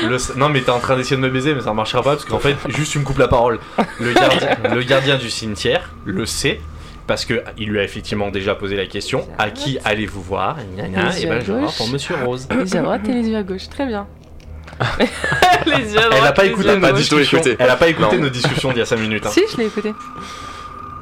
le... 0.04 0.18
Non, 0.38 0.50
mais 0.50 0.62
t'es 0.62 0.70
en 0.72 0.80
train 0.80 0.96
d'essayer 0.96 1.18
de 1.18 1.22
me 1.22 1.30
baiser, 1.30 1.54
mais 1.54 1.62
ça 1.62 1.74
marchera 1.74 2.02
pas, 2.04 2.12
parce 2.12 2.26
qu'en 2.26 2.40
fait, 2.40 2.56
juste 2.70 2.92
tu 2.94 3.00
me 3.00 3.04
coupes 3.04 3.18
la 3.20 3.28
parole. 3.28 3.60
Le 4.00 4.13
gardien, 4.13 4.50
le 4.74 4.82
gardien 4.84 5.18
du 5.18 5.30
cimetière 5.30 5.92
le 6.06 6.26
sait. 6.26 6.60
Parce 7.08 7.24
que 7.24 7.42
il 7.58 7.70
lui 7.70 7.80
a 7.80 7.84
effectivement 7.84 8.32
déjà 8.32 8.54
posé 8.54 8.76
la 8.76 8.86
question 8.86 9.26
à 9.38 9.50
qui 9.50 9.80
allez-vous 9.86 10.22
voir? 10.22 10.58
Gna, 10.76 10.90
gna, 10.90 11.10
Les 11.10 11.24
Et 11.24 11.26
ben 11.26 11.36
yeux 11.36 11.38
à 11.38 11.40
je 11.40 11.46
vais 11.46 11.52
voir 11.60 11.62
gauche. 11.68 11.78
pour 11.78 11.88
Monsieur 11.88 12.16
Rose. 12.26 12.50
Les 12.52 12.74
yeux 12.74 12.80
à 12.80 12.82
droite 12.82 13.02
et 13.08 13.13
les 13.13 13.30
yeux 13.30 13.38
à 13.38 13.44
gauche. 13.44 13.70
Très 13.70 13.86
bien. 13.86 14.08
les 15.66 15.94
yeux 15.94 16.00
à 16.00 16.04
Elle 16.04 16.10
droite, 16.10 16.24
a 16.26 16.32
pas 16.34 16.44
les 16.44 16.50
écouté 16.50 16.74
nos 16.76 16.82
pas 16.82 16.92
discussions. 16.92 17.42
Elle 17.58 17.70
a 17.70 17.76
pas 17.78 17.88
écouté 17.88 18.18
Non. 18.18 18.24
nos 18.24 18.30
discussions 18.30 18.70
d'il 18.72 18.80
y 18.80 18.82
a 18.82 18.86
5 18.86 18.98
minutes. 19.00 19.26
hein. 19.26 19.30
Si, 19.32 19.42
je 19.50 19.58
l'ai 19.58 19.68
écouté. 19.68 19.94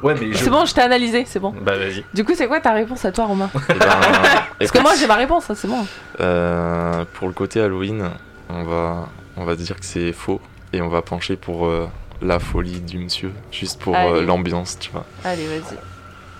Ouais, 0.06 0.14
mais 0.20 0.32
je... 0.32 0.38
C'est 0.38 0.50
bon, 0.50 0.64
je 0.64 0.72
t'ai 0.72 0.82
analysé, 0.82 1.24
c'est 1.26 1.40
bon. 1.40 1.52
Bah 1.62 1.76
vas-y. 1.76 2.04
Du 2.14 2.24
coup, 2.24 2.32
c'est 2.36 2.46
quoi 2.46 2.60
ta 2.60 2.72
réponse 2.72 3.04
à 3.04 3.10
toi, 3.12 3.24
Romain 3.26 3.50
Eh 3.68 3.74
ben, 3.74 3.86
Parce 4.58 4.70
que 4.70 4.78
moi, 4.78 4.92
j'ai 4.98 5.06
ma 5.06 5.16
réponse, 5.16 5.50
hein, 5.50 5.54
c'est 5.56 5.66
bon. 5.68 5.84
Euh, 6.20 7.04
pour 7.14 7.26
le 7.26 7.34
côté 7.34 7.60
Halloween, 7.60 8.08
on 8.48 8.62
va, 8.62 9.08
on 9.36 9.44
va 9.44 9.56
dire 9.56 9.74
que 9.80 9.84
c'est 9.84 10.12
faux 10.12 10.40
et 10.72 10.80
on 10.80 10.88
va 10.88 11.02
pencher 11.02 11.34
pour 11.36 11.66
euh, 11.66 11.88
la 12.22 12.38
folie 12.38 12.80
du 12.80 12.98
monsieur, 12.98 13.32
juste 13.50 13.80
pour 13.80 13.96
euh, 13.96 14.22
l'ambiance, 14.22 14.78
tu 14.78 14.90
vois. 14.92 15.04
Allez, 15.24 15.46
vas-y. 15.46 15.76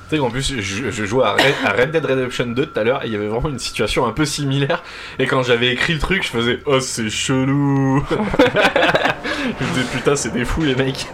Tu 0.09 0.11
sais 0.11 0.19
qu'en 0.19 0.31
plus, 0.31 0.55
je, 0.61 0.91
je 0.93 1.05
jouais 1.05 1.25
à 1.25 1.33
Red, 1.33 1.55
à 1.65 1.73
Red 1.73 1.91
Dead 1.91 2.07
Redemption 2.07 2.47
2 2.47 2.67
tout 2.67 2.79
à 2.79 2.85
l'heure 2.85 3.03
et 3.03 3.09
il 3.09 3.13
y 3.13 3.17
avait 3.17 3.27
vraiment 3.27 3.49
une 3.49 3.59
situation 3.59 4.07
un 4.07 4.13
peu 4.13 4.25
similaire. 4.25 4.85
Et 5.19 5.27
quand 5.27 5.43
j'avais 5.43 5.73
écrit 5.73 5.95
le 5.95 5.99
truc, 5.99 6.23
je 6.23 6.29
faisais 6.29 6.61
Oh, 6.67 6.79
c'est 6.79 7.11
chelou 7.11 8.05
Je 8.11 9.65
me 9.65 9.71
disais 9.75 9.87
Putain, 9.93 10.15
c'est 10.15 10.33
des 10.33 10.45
fous 10.45 10.63
les 10.63 10.77
mecs. 10.77 11.09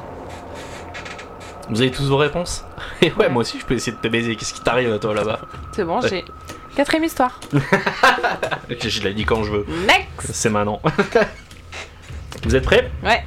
Vous 1.71 1.81
avez 1.81 1.91
tous 1.91 2.05
vos 2.09 2.17
réponses 2.17 2.65
Et 3.03 3.13
ouais, 3.13 3.29
moi 3.29 3.43
aussi, 3.43 3.59
je 3.59 3.65
peux 3.65 3.75
essayer 3.75 3.97
de 3.97 4.03
te 4.03 4.09
baiser. 4.09 4.37
Qu'est-ce 4.37 4.55
qui 4.55 4.61
t'arrive 4.61 4.93
à 4.93 4.99
toi 4.99 5.15
là-bas 5.15 5.41
C'est 5.73 5.85
bon, 5.85 6.01
j'ai. 6.01 6.25
Quatrième 6.77 7.05
histoire. 7.05 7.39
Je 7.53 8.89
je 8.89 9.03
l'ai 9.03 9.15
dit 9.15 9.25
quand 9.25 9.45
je 9.45 9.53
veux. 9.53 9.67
Next 9.87 10.33
C'est 10.33 10.51
maintenant. 10.51 10.81
Vous 12.45 12.57
êtes 12.57 12.65
prêts 12.65 12.91
Ouais. 13.03 13.23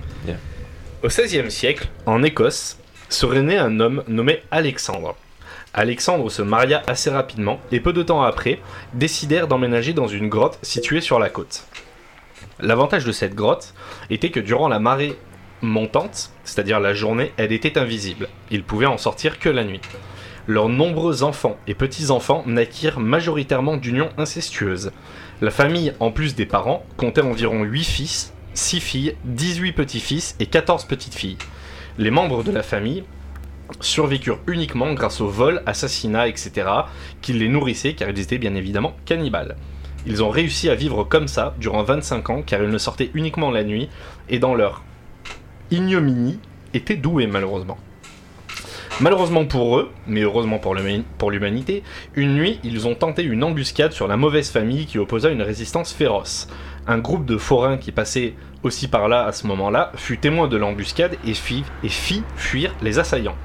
Au 1.04 1.08
XVIe 1.08 1.52
siècle, 1.52 1.88
en 2.08 2.24
Écosse, 2.24 2.80
serait 3.10 3.44
né 3.44 3.58
un 3.58 3.80
homme 3.80 4.04
nommé 4.08 4.42
Alexandre. 4.50 5.16
Alexandre 5.72 6.32
se 6.32 6.42
maria 6.42 6.82
assez 6.88 7.12
rapidement 7.12 7.60
et 7.72 7.80
peu 7.80 7.94
de 7.94 8.02
temps 8.02 8.24
après, 8.24 8.60
décidèrent 8.94 9.48
d'emménager 9.48 9.94
dans 9.94 10.08
une 10.08 10.30
grotte 10.30 10.58
située 10.64 11.02
sur 11.02 11.20
la 11.20 11.30
côte. 11.30 11.66
L'avantage 12.60 13.06
de 13.06 13.12
cette 13.12 13.36
grotte 13.36 13.74
était 14.10 14.32
que 14.32 14.40
durant 14.40 14.68
la 14.68 14.80
marée 14.80 15.16
montante, 15.62 16.32
c'est-à-dire 16.44 16.80
la 16.80 16.94
journée, 16.94 17.32
elle 17.38 17.52
était 17.52 17.78
invisible. 17.78 18.30
Ils 18.52 18.64
pouvaient 18.64 18.86
en 18.86 18.98
sortir 18.98 19.40
que 19.40 19.50
la 19.50 19.64
nuit. 19.64 19.82
Leurs 20.48 20.70
nombreux 20.70 21.24
enfants 21.24 21.58
et 21.66 21.74
petits-enfants 21.74 22.44
naquirent 22.46 23.00
majoritairement 23.00 23.78
d'unions 23.78 24.10
incestueuses. 24.18 24.92
La 25.42 25.52
famille, 25.52 25.94
en 26.00 26.12
plus 26.12 26.36
des 26.36 26.46
parents, 26.46 26.86
comptait 26.98 27.22
environ 27.22 27.64
8 27.64 27.84
fils, 27.84 28.34
6 28.54 28.80
filles, 28.80 29.16
18 29.26 29.74
petits-fils 29.74 30.36
et 30.40 30.46
14 30.46 30.86
petites-filles. 30.86 31.38
Les 31.98 32.12
membres 32.12 32.44
de 32.44 32.52
la 32.52 32.62
famille 32.62 33.04
survécurent 33.82 34.40
uniquement 34.48 34.94
grâce 34.94 35.20
au 35.20 35.28
vol, 35.28 35.64
assassinat, 35.66 36.28
etc., 36.28 36.70
qui 37.22 37.34
les 37.34 37.50
nourrissaient 37.50 37.94
car 37.94 38.10
ils 38.10 38.20
étaient 38.20 38.38
bien 38.38 38.56
évidemment 38.56 38.96
cannibales. 39.06 39.56
Ils 40.06 40.24
ont 40.24 40.30
réussi 40.30 40.70
à 40.70 40.76
vivre 40.76 41.04
comme 41.04 41.28
ça 41.28 41.56
durant 41.60 41.82
25 41.82 42.30
ans 42.30 42.42
car 42.44 42.62
ils 42.62 42.70
ne 42.70 42.78
sortaient 42.78 43.10
uniquement 43.16 43.50
la 43.50 43.64
nuit 43.64 43.90
et 44.30 44.38
dans 44.38 44.54
leur 44.54 44.84
ignominie 45.72 46.40
étaient 46.74 46.96
doués 46.96 47.28
malheureusement. 47.28 47.78
Malheureusement 49.02 49.46
pour 49.46 49.78
eux, 49.78 49.92
mais 50.08 50.22
heureusement 50.22 50.58
pour 50.58 50.74
l'huma- 50.74 51.04
pour 51.18 51.30
l'humanité, 51.30 51.84
une 52.16 52.36
nuit, 52.36 52.60
ils 52.64 52.88
ont 52.88 52.96
tenté 52.96 53.24
une 53.24 53.44
embuscade 53.44 53.92
sur 53.92 54.08
la 54.08 54.16
mauvaise 54.16 54.50
famille 54.50 54.86
qui 54.86 55.00
opposa 55.00 55.30
une 55.30 55.42
résistance 55.42 55.92
féroce. 55.92 56.48
Un 56.88 57.00
groupe 57.00 57.26
de 57.26 57.38
forains 57.38 57.78
qui 57.78 57.92
passait 57.92 58.36
aussi 58.64 58.88
par 58.88 59.10
là 59.10 59.26
à 59.26 59.34
ce 59.34 59.48
moment-là 59.48 59.92
fut 59.96 60.18
témoin 60.18 60.48
de 60.48 60.56
l'embuscade 60.56 61.18
et 61.28 61.34
fit, 61.34 61.66
et 61.84 61.90
fit 61.90 62.24
fuir 62.38 62.74
les 62.82 62.98
assaillants. 62.98 63.36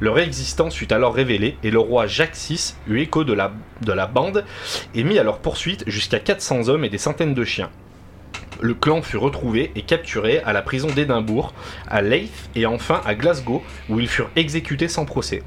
Leur 0.00 0.18
existence 0.18 0.74
fut 0.74 0.92
alors 0.92 1.14
révélée 1.14 1.56
et 1.62 1.70
le 1.70 1.78
roi 1.78 2.06
Jacques 2.06 2.36
VI 2.36 2.74
eut 2.88 3.00
écho 3.00 3.24
de 3.24 3.32
la, 3.34 3.52
de 3.82 3.92
la 3.92 4.06
bande 4.06 4.44
et 4.94 5.04
mit 5.04 5.18
à 5.18 5.22
leur 5.22 5.38
poursuite 5.38 5.84
jusqu'à 5.86 6.18
400 6.18 6.68
hommes 6.68 6.84
et 6.84 6.88
des 6.88 6.98
centaines 6.98 7.34
de 7.34 7.44
chiens. 7.44 7.70
Le 8.60 8.74
clan 8.74 9.02
fut 9.02 9.16
retrouvé 9.16 9.72
et 9.74 9.82
capturé 9.82 10.38
à 10.44 10.52
la 10.52 10.62
prison 10.62 10.88
d'Édimbourg, 10.88 11.52
à 11.88 12.00
Leith 12.02 12.48
et 12.54 12.66
enfin 12.66 13.00
à 13.04 13.14
Glasgow 13.14 13.62
où 13.88 14.00
ils 14.00 14.08
furent 14.08 14.30
exécutés 14.36 14.88
sans 14.88 15.04
procès. 15.04 15.42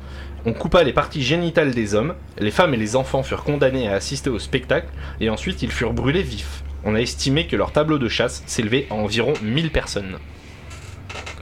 On 0.45 0.53
coupa 0.53 0.83
les 0.83 0.93
parties 0.93 1.23
génitales 1.23 1.71
des 1.71 1.95
hommes, 1.95 2.13
les 2.37 2.51
femmes 2.51 2.73
et 2.73 2.77
les 2.77 2.95
enfants 2.95 3.23
furent 3.23 3.43
condamnés 3.43 3.87
à 3.87 3.93
assister 3.95 4.29
au 4.29 4.39
spectacle 4.39 4.87
et 5.19 5.29
ensuite 5.29 5.61
ils 5.63 5.71
furent 5.71 5.93
brûlés 5.93 6.21
vifs. 6.21 6.63
On 6.83 6.95
a 6.95 6.99
estimé 7.01 7.47
que 7.47 7.55
leur 7.55 7.71
tableau 7.71 7.97
de 7.97 8.07
chasse 8.07 8.43
s'élevait 8.45 8.87
à 8.89 8.93
environ 8.93 9.33
1000 9.41 9.71
personnes. 9.71 10.17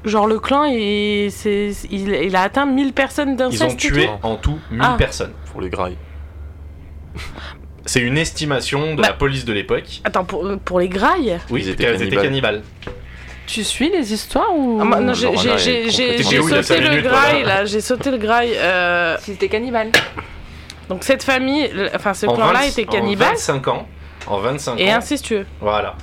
Genre 0.05 0.27
le 0.27 0.39
clan, 0.39 0.63
il, 0.65 1.31
c'est- 1.31 1.71
il, 1.91 2.09
il 2.09 2.35
a 2.35 2.43
atteint 2.43 2.65
1000 2.67 2.93
personnes 2.93 3.35
d'inceste. 3.35 3.63
Ils 3.63 3.73
ont 3.73 3.75
tué 3.75 4.09
en 4.23 4.35
tout 4.37 4.59
1000 4.71 4.81
Ah. 4.83 4.95
personnes. 4.97 5.33
Pour 5.51 5.61
les 5.61 5.69
grailles. 5.69 5.97
C'est 7.85 7.99
une 8.01 8.17
estimation 8.17 8.95
de 8.95 9.01
Bah. 9.01 9.09
la 9.09 9.13
police 9.13 9.45
de 9.45 9.53
l'époque. 9.53 10.01
Attends, 10.03 10.25
pour, 10.25 10.45
pour 10.65 10.79
les 10.79 10.89
grailles 10.89 11.39
Oui, 11.49 11.61
Ils 11.63 11.69
étaient 11.69 11.93
étaient 11.95 12.15
cannibales. 12.15 12.63
Tu 13.47 13.63
suis 13.63 13.89
les 13.91 14.11
histoires 14.11 14.51
ou. 14.55 14.79
Ah, 14.81 14.99
non, 14.99 15.13
j'ai- 15.13 15.27
sauté 15.91 16.79
le 16.81 17.01
grail 17.01 17.43
là, 17.43 17.63
j'ai 17.65 17.79
sauté 17.81 18.09
le 18.09 18.17
grail. 18.17 18.53
euh, 18.55 19.17
Si 19.19 19.33
c'était 19.33 19.49
cannibale. 19.49 19.91
Donc 20.89 21.03
cette 21.03 21.23
famille, 21.23 21.69
le- 21.73 21.89
enfin 21.95 22.13
ce 22.15 22.25
En 22.25 22.33
clan-là 22.35 22.59
20 22.61 22.65
était 22.69 22.87
En 22.87 22.91
cannibale 22.91 23.29
25 23.29 23.67
ans. 23.67 23.87
En 24.27 24.39
25 24.39 24.79
et 24.79 24.91
ans. 24.91 24.97
incestueux. 24.97 25.45
Voilà. 25.61 25.95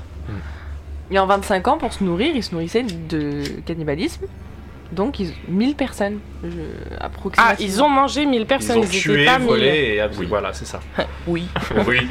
Mais 1.11 1.19
en 1.19 1.27
25 1.27 1.67
ans, 1.69 1.79
pour 1.79 1.93
se 1.93 2.03
nourrir, 2.05 2.33
ils 2.35 2.43
se 2.45 2.53
nourrissaient 2.53 2.85
de 2.85 3.43
cannibalisme. 3.67 4.27
Donc, 4.93 5.19
ils... 5.21 5.33
1000 5.49 5.75
personnes. 5.75 6.19
Je... 6.45 6.49
Ah, 7.01 7.07
Approximativement. 7.07 7.57
ils 7.75 7.83
ont 7.83 7.89
mangé 7.89 8.27
1000 8.27 8.41
Ils 8.43 8.47
personnes, 8.47 8.79
ont 8.79 8.83
ils, 8.83 8.89
étaient 8.89 8.99
tué, 8.99 9.25
pas 9.25 9.39
1000. 9.39 9.49
volé 9.49 9.67
et 9.95 10.01
abs- 10.01 10.19
Oui. 10.19 10.27
voilà, 10.29 10.53
c'est 10.53 10.67
ça. 10.67 10.81
Oui. 11.27 11.49
Oui. 11.87 12.09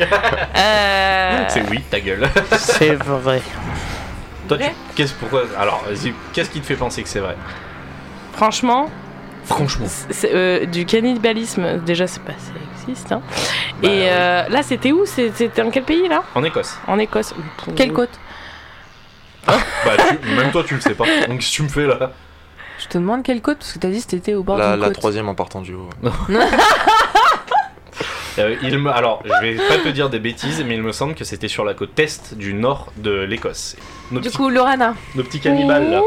Euh, 0.55 1.43
c'est 1.47 1.69
oui, 1.69 1.79
ta 1.89 1.99
gueule. 1.99 2.27
C'est 2.57 2.95
vrai. 2.95 3.41
Toi, 4.47 4.57
tu... 4.57 4.63
Qu'est-ce 4.95 5.13
pourquoi 5.13 5.43
Alors, 5.57 5.83
qu'est-ce 6.33 6.49
qui 6.49 6.59
te 6.59 6.65
fait 6.65 6.75
penser 6.75 7.03
que 7.03 7.09
c'est 7.09 7.19
vrai? 7.19 7.37
Franchement, 8.33 8.89
Franchement. 9.45 9.85
c'est, 10.09 10.33
euh, 10.33 10.65
du 10.65 10.85
cannibalisme, 10.85 11.77
déjà 11.85 12.07
c'est 12.07 12.21
pas 12.23 12.33
ça 12.33 12.51
existe. 12.83 13.11
Hein. 13.11 13.21
Bah, 13.81 13.87
et 13.87 13.91
oui. 13.91 13.99
euh, 14.05 14.49
là 14.49 14.63
c'était 14.63 14.91
où? 14.91 15.05
C'était 15.05 15.61
en 15.61 15.69
quel 15.69 15.83
pays 15.83 16.07
là? 16.07 16.23
En 16.35 16.43
Écosse. 16.43 16.77
En 16.87 16.97
Écosse. 16.99 17.33
Quelle 17.75 17.93
côte? 17.93 18.09
Bah, 19.47 19.55
tu- 19.97 20.29
même 20.35 20.51
toi, 20.51 20.63
tu 20.65 20.75
le 20.75 20.81
sais 20.81 20.93
pas. 20.95 21.05
Donc, 21.27 21.39
qu'est-ce 21.39 21.51
que 21.51 21.55
tu 21.55 21.63
me 21.63 21.67
fais 21.69 21.87
là? 21.87 22.11
Je 22.81 22.87
te 22.87 22.97
demande 22.97 23.23
quelle 23.23 23.41
côte 23.41 23.59
parce 23.59 23.73
que 23.73 23.79
t'as 23.79 23.89
dit 23.89 24.03
que 24.03 24.09
c'était 24.09 24.33
au 24.33 24.43
bord 24.43 24.57
La, 24.57 24.71
d'une 24.73 24.81
la 24.81 24.87
côte. 24.87 24.95
troisième 24.97 25.29
en 25.29 25.35
partant 25.35 25.61
du 25.61 25.73
haut. 25.75 25.89
Euh, 28.39 28.55
il 28.63 28.77
me... 28.77 28.89
Alors, 28.89 29.21
je 29.25 29.45
vais 29.45 29.55
pas 29.55 29.77
te 29.77 29.89
dire 29.89 30.09
des 30.09 30.17
bêtises, 30.19 30.63
mais 30.65 30.75
il 30.75 30.81
me 30.81 30.93
semble 30.93 31.15
que 31.15 31.25
c'était 31.25 31.49
sur 31.49 31.65
la 31.65 31.73
côte 31.73 31.99
est 31.99 32.33
du 32.33 32.53
nord 32.53 32.87
de 32.95 33.11
l'Écosse. 33.23 33.75
Nos, 34.09 34.21
Du 34.21 34.29
petits... 34.29 34.37
coup, 34.37 34.47
Lorana, 34.49 34.95
nos 35.15 35.23
petits 35.23 35.41
cannibales 35.41 35.91
là. 35.91 36.01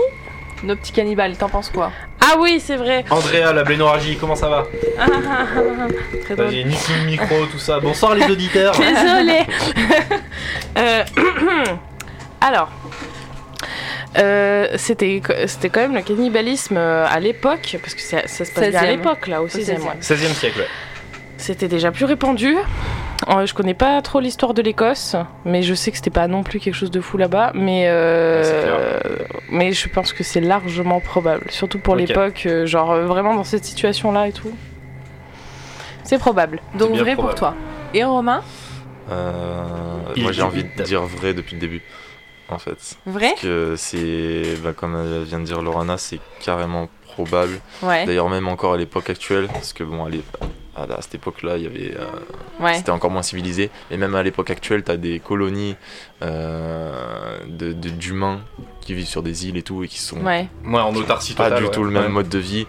nos 0.63 0.75
petits 0.75 0.93
cannibales, 0.93 1.37
t'en 1.37 1.51
penses 1.51 1.69
quoi? 1.69 1.93
Ah 2.23 2.37
oui, 2.39 2.61
c'est 2.65 2.77
vrai. 2.77 3.05
Andrea, 3.11 3.53
la 3.53 3.63
blénorragie, 3.63 4.17
comment 4.17 4.37
ça 4.37 4.49
va? 4.49 4.65
Ah, 4.99 5.05
ah, 5.07 5.19
ah, 5.29 5.47
ah. 5.81 5.87
Très 6.25 6.35
drôle. 6.35 6.47
Vas-y, 6.47 6.65
nique 6.65 6.89
le 6.99 7.05
micro, 7.11 7.45
tout 7.53 7.59
ça. 7.59 7.79
Bonsoir 7.79 8.15
les 8.15 8.25
auditeurs. 8.25 8.75
Désolée. 8.75 9.47
Euh, 10.79 11.05
Alors, 12.41 12.69
euh, 14.19 14.69
c'était 14.77 15.21
c'était 15.47 15.69
quand 15.69 15.81
même 15.81 15.95
le 15.95 16.03
cannibalisme 16.03 16.77
euh, 16.77 17.07
à 17.09 17.21
l'époque, 17.21 17.77
parce 17.81 17.95
que 17.95 18.01
ça, 18.01 18.27
ça 18.27 18.45
se 18.45 18.53
passe 18.53 18.71
bien 18.71 18.81
à 18.81 18.85
16e. 18.85 18.91
l'époque 18.91 19.27
là, 19.27 19.43
au 19.43 19.49
16e. 19.49 19.79
16e. 19.79 19.81
ouais. 19.81 19.95
16e 20.01 20.35
siècle, 20.35 20.59
ouais. 20.61 20.67
C'était 21.37 21.69
déjà 21.69 21.91
plus 21.91 22.05
répandu. 22.05 22.57
Euh, 23.29 23.47
je 23.47 23.55
connais 23.55 23.75
pas 23.75 24.01
trop 24.03 24.21
l'histoire 24.21 24.55
de 24.55 24.63
l'Écosse, 24.63 25.17
mais 25.45 25.63
je 25.63 25.75
sais 25.75 25.91
que 25.91 25.97
c'était 25.97 26.11
pas 26.11 26.29
non 26.29 26.43
plus 26.43 26.61
quelque 26.61 26.75
chose 26.75 26.91
de 26.91 27.01
fou 27.01 27.17
là-bas. 27.17 27.53
Mais, 27.55 27.85
euh, 27.89 29.01
mais 29.51 29.73
je 29.73 29.89
pense 29.89 30.13
que 30.13 30.23
c'est 30.23 30.41
largement 30.41 31.01
probable, 31.01 31.47
surtout 31.51 31.79
pour 31.79 31.97
l'époque, 31.97 32.49
genre 32.65 32.97
vraiment 33.03 33.35
dans 33.35 33.45
cette 33.45 33.65
situation-là 33.65 34.29
et 34.29 34.33
tout. 34.33 34.53
C'est 36.05 36.19
probable. 36.19 36.61
Donc, 36.79 36.97
vrai 36.97 37.17
pour 37.17 37.35
toi. 37.35 37.55
Et 37.95 38.05
Romain? 38.05 38.43
Euh, 39.11 39.63
moi 40.17 40.33
j'ai 40.33 40.43
envie 40.43 40.65
de 40.65 40.83
dire 40.83 41.03
vrai 41.03 41.35
depuis 41.35 41.55
le 41.55 41.61
début. 41.61 41.83
En 42.49 42.59
fait. 42.59 42.97
Vrai 43.07 43.31
Parce 43.31 43.43
que 43.43 43.75
c'est. 43.77 44.57
bah, 44.63 44.73
comme 44.75 45.23
vient 45.25 45.41
de 45.41 45.45
dire 45.45 45.63
Lorana, 45.63 45.97
c'est 45.99 46.21
carrément 46.41 46.89
probable. 47.15 47.61
Ouais. 47.83 48.05
D'ailleurs, 48.07 48.29
même 48.29 48.49
encore 48.49 48.75
à 48.75 48.77
l'époque 48.77 49.09
actuelle. 49.11 49.49
Parce 49.53 49.73
que 49.73 49.83
bon, 49.85 50.05
à, 50.05 50.11
l'é- 50.11 50.23
à- 50.77 50.83
à 50.83 51.01
cette 51.01 51.15
époque-là, 51.15 51.57
il 51.57 51.63
y 51.63 51.67
avait. 51.67 51.95
euh, 51.97 52.05
Ouais. 52.61 52.75
C'était 52.75 52.91
encore 52.91 53.11
moins 53.11 53.23
civilisé. 53.23 53.71
Et 53.91 53.97
même 53.97 54.15
à 54.15 54.23
l'époque 54.23 54.51
actuelle, 54.51 54.83
t'as 54.83 54.97
des 54.97 55.21
colonies 55.21 55.75
euh, 56.23 57.39
de- 57.47 57.73
de- 57.73 57.89
d'humains 57.91 58.41
qui 58.81 58.95
vivent 58.95 59.07
sur 59.07 59.23
des 59.23 59.47
îles 59.49 59.57
et 59.57 59.63
tout 59.63 59.83
et 59.85 59.89
qui 59.89 59.99
sont 59.99 60.21
Ouais. 60.25 60.49
En 60.67 60.95
autarcie 60.95 61.35
pas 61.35 61.45
totale. 61.45 61.61
du 61.61 61.65
ouais. 61.67 61.71
tout 61.71 61.85
le 61.85 61.91
même 61.91 62.03
Ouais. 62.05 62.09
mode 62.11 62.29
de 62.29 62.39
vie, 62.39 62.67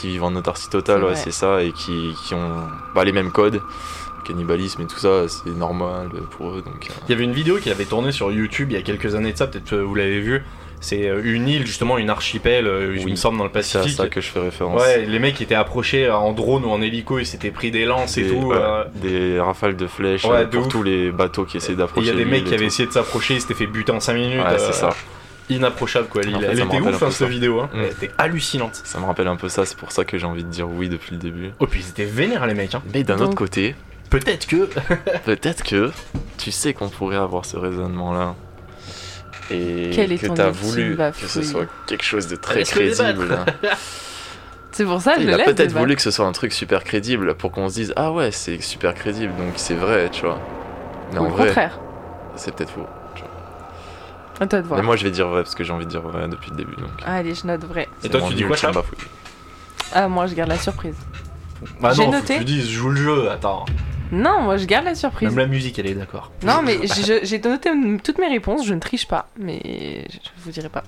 qui 0.00 0.08
vivent 0.08 0.24
en 0.24 0.34
autarcie 0.34 0.70
totale, 0.70 1.00
C'est 1.00 1.04
ouais, 1.06 1.12
vrai. 1.12 1.20
c'est 1.22 1.30
ça, 1.32 1.62
et 1.62 1.72
qui, 1.72 2.14
qui 2.26 2.34
ont 2.34 2.62
pas 2.94 3.04
les 3.04 3.12
mêmes 3.12 3.30
codes. 3.32 3.60
Cannibalisme 4.28 4.82
et 4.82 4.86
tout 4.86 4.98
ça, 4.98 5.26
c'est 5.28 5.50
normal 5.50 6.10
pour 6.30 6.50
eux. 6.50 6.62
Donc, 6.64 6.86
euh, 6.90 6.94
Il 7.08 7.12
y 7.12 7.14
avait 7.14 7.24
une 7.24 7.32
vidéo 7.32 7.56
qui 7.58 7.70
avait 7.70 7.84
tourné 7.86 8.12
sur 8.12 8.30
YouTube 8.30 8.68
il 8.70 8.74
y 8.74 8.78
a 8.78 8.82
quelques 8.82 9.14
années 9.14 9.32
de 9.32 9.36
ça, 9.38 9.46
peut-être 9.46 9.68
que 9.70 9.74
vous 9.76 9.94
l'avez 9.94 10.20
vu. 10.20 10.42
C'est 10.80 11.08
euh, 11.08 11.20
une 11.24 11.48
île, 11.48 11.66
justement, 11.66 11.98
une 11.98 12.08
archipel, 12.08 12.68
euh, 12.68 12.94
Oui. 13.04 13.10
me 13.10 13.16
semble, 13.16 13.36
dans 13.38 13.44
le 13.44 13.50
c'est 13.62 13.78
à 13.78 13.80
Pacifique. 13.80 13.96
ça 13.96 14.08
que 14.08 14.20
je 14.20 14.28
fais 14.28 14.38
référence. 14.38 14.80
Ouais, 14.80 15.06
les 15.06 15.18
mecs 15.18 15.40
étaient 15.40 15.56
approchés 15.56 16.08
en 16.08 16.32
drone 16.32 16.64
ou 16.64 16.68
en 16.70 16.80
hélico, 16.80 17.18
ils 17.18 17.26
s'étaient 17.26 17.50
pris 17.50 17.72
des 17.72 17.84
lances 17.84 18.16
et 18.16 18.28
tout. 18.28 18.36
ouais, 18.46 18.56
euh, 18.56 18.84
des 18.94 19.40
rafales 19.40 19.74
de 19.74 19.88
flèches 19.88 20.24
Ouais, 20.24 20.36
euh, 20.36 20.44
de 20.44 20.50
pour 20.56 20.66
ouf. 20.66 20.68
tous 20.68 20.82
les 20.84 21.10
bateaux 21.10 21.44
qui 21.44 21.56
essaient 21.56 21.72
et 21.72 21.76
d'approcher. 21.76 22.06
il 22.06 22.10
y 22.10 22.14
a 22.14 22.24
des 22.24 22.30
mecs 22.30 22.44
qui 22.44 22.54
avaient 22.54 22.66
essayé 22.66 22.86
de 22.86 22.92
s'approcher, 22.92 23.34
ils 23.34 23.40
s'étaient 23.40 23.54
fait 23.54 23.66
buter 23.66 23.90
en 23.90 23.98
5 23.98 24.14
minutes. 24.14 24.38
Ouais, 24.38 24.58
c'est 24.58 24.68
euh, 24.68 24.72
ça. 24.72 24.90
Inapprochable 25.50 26.08
quoi, 26.08 26.22
l'île. 26.22 26.36
En 26.36 26.40
fait, 26.40 26.46
Elle 26.46 26.60
était 26.60 26.78
ouf 26.80 26.88
hein, 27.02 27.10
cette 27.10 27.12
ça. 27.12 27.26
vidéo, 27.26 27.60
hein. 27.60 27.70
Mm. 27.72 27.78
elle 27.80 27.90
était 27.90 28.10
hallucinante. 28.18 28.80
Ça 28.84 29.00
me 29.00 29.06
rappelle 29.06 29.26
un 29.28 29.36
peu 29.36 29.48
ça, 29.48 29.64
c'est 29.64 29.78
pour 29.78 29.90
ça 29.90 30.04
que 30.04 30.16
j'ai 30.18 30.26
envie 30.26 30.44
de 30.44 30.48
dire 30.50 30.68
oui 30.68 30.88
depuis 30.88 31.12
le 31.12 31.18
début. 31.18 31.50
Oh, 31.58 31.66
puis 31.66 31.80
ils 31.84 31.88
étaient 31.88 32.04
vénères 32.04 32.46
les 32.46 32.54
mecs. 32.54 32.74
Hein. 32.74 32.82
Mais 32.94 33.02
d'un 33.02 33.18
autre 33.18 33.34
côté, 33.34 33.74
Peut-être 34.10 34.46
que. 34.46 34.68
peut-être 35.24 35.62
que 35.64 35.90
tu 36.38 36.50
sais 36.50 36.72
qu'on 36.74 36.88
pourrait 36.88 37.16
avoir 37.16 37.44
ce 37.44 37.56
raisonnement-là. 37.56 38.34
Et 39.50 39.90
Quel 39.94 40.12
est 40.12 40.18
que 40.18 40.26
ton 40.26 40.34
t'as 40.34 40.50
voulu 40.50 40.96
que 40.96 41.26
ce 41.26 41.42
soit 41.42 41.66
quelque 41.86 42.04
chose 42.04 42.26
de 42.28 42.36
très 42.36 42.62
crédible. 42.64 43.44
C'est 44.72 44.84
pour 44.84 45.00
ça 45.00 45.14
que 45.14 45.20
je 45.20 45.24
Il 45.24 45.28
le 45.28 45.34
a 45.34 45.36
laisse. 45.38 45.46
peut-être 45.46 45.72
voulu 45.72 45.96
que 45.96 46.02
ce 46.02 46.10
soit 46.10 46.26
un 46.26 46.32
truc 46.32 46.52
super 46.52 46.84
crédible 46.84 47.34
pour 47.34 47.50
qu'on 47.50 47.68
se 47.70 47.74
dise 47.74 47.92
ah 47.96 48.12
ouais 48.12 48.30
c'est 48.30 48.60
super 48.60 48.92
crédible 48.94 49.34
donc 49.36 49.54
c'est 49.56 49.74
vrai 49.74 50.08
tu 50.12 50.24
vois. 50.26 50.38
Mais 51.12 51.18
Ou 51.18 51.22
en 51.22 51.24
le 51.24 51.30
vrai 51.30 51.46
contraire. 51.46 51.80
c'est 52.36 52.54
peut-être 52.54 52.70
faux. 52.70 52.86
À 54.38 54.46
toi 54.46 54.60
de 54.60 54.66
voir. 54.68 54.78
Mais 54.78 54.86
moi 54.86 54.94
je 54.96 55.04
vais 55.04 55.10
dire 55.10 55.26
vrai 55.28 55.42
parce 55.42 55.54
que 55.54 55.64
j'ai 55.64 55.72
envie 55.72 55.86
de 55.86 55.90
dire 55.90 56.02
vrai 56.02 56.28
depuis 56.28 56.50
le 56.50 56.56
début 56.56 56.76
donc. 56.76 56.90
Allez, 57.06 57.34
je 57.34 57.46
note 57.46 57.64
vrai. 57.64 57.88
Et 58.04 58.08
toi, 58.10 58.20
tu 58.28 58.34
dis 58.34 58.44
quoi, 58.44 58.54
Charles 58.56 58.74
bafouille. 58.74 58.98
Ah, 59.92 60.06
moi, 60.06 60.26
je 60.26 60.34
garde 60.34 60.50
la 60.50 60.58
surprise. 60.58 60.94
Bah 61.80 61.90
J'ai 61.92 62.04
non, 62.06 62.12
faut 62.12 62.18
noté. 62.18 62.34
que 62.34 62.38
tu 62.40 62.44
dises, 62.44 62.68
joue 62.70 62.90
le 62.90 62.96
jeu, 63.02 63.30
attends. 63.30 63.64
Non, 64.12 64.40
moi, 64.42 64.56
je 64.56 64.64
garde 64.66 64.84
la 64.86 64.94
surprise. 64.94 65.28
Même 65.28 65.38
la 65.38 65.46
musique, 65.46 65.78
elle 65.78 65.86
est 65.86 65.94
d'accord. 65.94 66.30
Non, 66.42 66.60
mais 66.62 66.78
j'ai 67.22 67.38
noté 67.40 67.70
toutes 68.02 68.18
mes 68.18 68.28
réponses, 68.28 68.66
je 68.66 68.74
ne 68.74 68.80
triche 68.80 69.06
pas, 69.08 69.28
mais 69.38 70.06
je 70.10 70.18
vous 70.38 70.50
dirai 70.50 70.68
pas. 70.68 70.82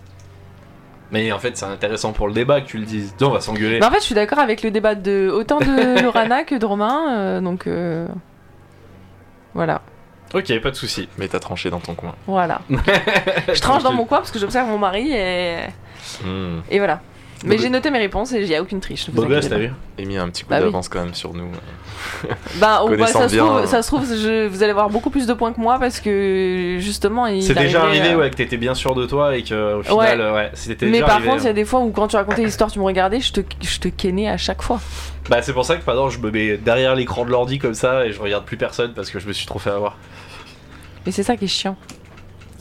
Mais 1.13 1.33
en 1.33 1.39
fait, 1.41 1.57
c'est 1.57 1.65
intéressant 1.67 2.13
pour 2.13 2.29
le 2.29 2.33
débat 2.35 2.61
que 2.61 2.67
tu 2.67 2.79
le 2.79 2.85
dises. 2.87 3.15
On 3.21 3.31
va 3.31 3.41
s'engueuler. 3.41 3.81
Mais 3.81 3.87
en 3.87 3.91
fait, 3.91 3.99
je 3.99 4.05
suis 4.05 4.15
d'accord 4.15 4.39
avec 4.39 4.63
le 4.63 4.71
débat 4.71 4.95
de 4.95 5.29
autant 5.29 5.59
de 5.59 6.01
Lorana 6.03 6.45
que 6.45 6.55
de 6.55 6.65
Romain, 6.65 7.13
euh, 7.19 7.41
donc 7.41 7.67
euh, 7.67 8.07
voilà, 9.55 9.83
Ok, 10.33 10.57
pas 10.61 10.71
de 10.71 10.77
soucis. 10.77 11.09
Mais 11.19 11.27
t'as 11.27 11.41
tranché 11.41 11.71
dans 11.71 11.81
ton 11.81 11.95
coin. 11.95 12.15
voilà. 12.29 12.61
Je 13.53 13.61
tranche 13.61 13.83
dans 13.83 13.93
mon 13.93 14.05
coin 14.05 14.19
parce 14.19 14.31
que 14.31 14.39
j'observe 14.39 14.69
mon 14.69 14.79
mari 14.79 15.11
et, 15.13 15.57
Hmm. 16.25 16.61
et 16.71 16.79
voilà. 16.79 17.01
Mais 17.45 17.57
j'ai 17.57 17.71
noté 17.71 17.91
mes 17.91 17.99
réponses 17.99 18.33
et 18.33 18.41
il 18.43 18.49
n'y 18.49 18.55
a 18.55 18.61
aucune 18.61 18.81
triche. 18.81 19.09
inquiétez 19.09 19.49
t'as 19.49 19.57
vu 19.59 19.71
Et 19.97 20.05
mis 20.05 20.19
un 20.19 20.29
petit 20.29 20.43
coup 20.45 20.51
Bah 20.51 20.57
oui. 20.59 20.65
d'avance 20.65 20.89
quand 20.91 21.03
même 21.03 21.15
sur 21.15 21.33
nous. 21.33 21.49
Bah, 22.57 22.83
oh, 22.85 22.91
bah, 22.97 23.07
ça, 23.07 23.29
se 23.29 23.37
trouve, 23.37 23.57
euh, 23.59 23.67
ça 23.67 23.83
se 23.83 23.89
trouve, 23.89 24.05
je- 24.07 24.47
vous 24.47 24.63
allez 24.63 24.73
avoir 24.73 24.91
beaucoup 24.91 25.09
plus 25.11 25.27
de 25.27 25.33
points 25.33 25.53
que 25.53 25.61
moi 25.61 25.79
parce 25.79 26.01
que 26.01 26.77
justement, 26.81 27.27
C'est 27.41 27.55
déjà 27.55 27.83
arrivé, 27.85 28.11
euh, 28.13 28.19
ouais, 28.19 28.31
que 28.31 28.37
t'étais 28.37 28.57
bien 28.59 28.75
sûr 28.75 28.95
de 28.95 29.07
toi 29.07 29.37
et 29.37 29.43
que 29.43 29.79
au 29.79 29.83
final, 29.83 30.21
euh, 30.21 30.35
ouais, 30.35 30.51
c'était 30.55 30.87
Mais 30.87 30.93
déjà 30.93 31.07
par 31.07 31.15
arrivé, 31.17 31.31
contre, 31.31 31.43
il 31.43 31.47
y 31.47 31.51
a 31.51 31.55
des 31.55 31.65
fois 31.65 31.81
où 31.81 31.91
quand 31.91 32.09
tu 32.09 32.17
racontais 32.17 32.45
l'histoire, 32.45 32.71
tu 32.71 32.79
me 32.79 32.85
regardais, 32.85 33.21
je 33.21 33.33
te, 33.33 33.41
je 33.63 33.79
te 33.79 33.89
kennais 33.89 34.29
à 34.29 34.37
chaque 34.37 34.61
fois. 34.63 34.81
Bah, 35.31 35.41
c'est 35.43 35.53
pour 35.55 35.65
ça 35.65 35.77
que 35.77 35.85
pendant, 35.85 36.11
je 36.11 36.19
me 36.19 36.31
mets 36.31 36.57
derrière 36.59 36.95
l'écran 36.95 37.25
de 37.25 37.31
l'ordi 37.31 37.59
comme 37.59 37.75
ça 37.75 38.05
et 38.07 38.13
je 38.13 38.21
regarde 38.21 38.45
plus 38.45 38.57
personne 38.59 38.93
parce 38.95 39.11
que 39.11 39.19
je 39.19 39.27
me 39.27 39.33
suis 39.33 39.47
trop 39.47 39.59
fait 39.59 39.71
avoir. 39.71 39.97
Mais 41.07 41.13
c'est 41.13 41.23
ça 41.23 41.37
qui 41.37 41.47
est 41.47 41.49
chiant. 41.49 41.77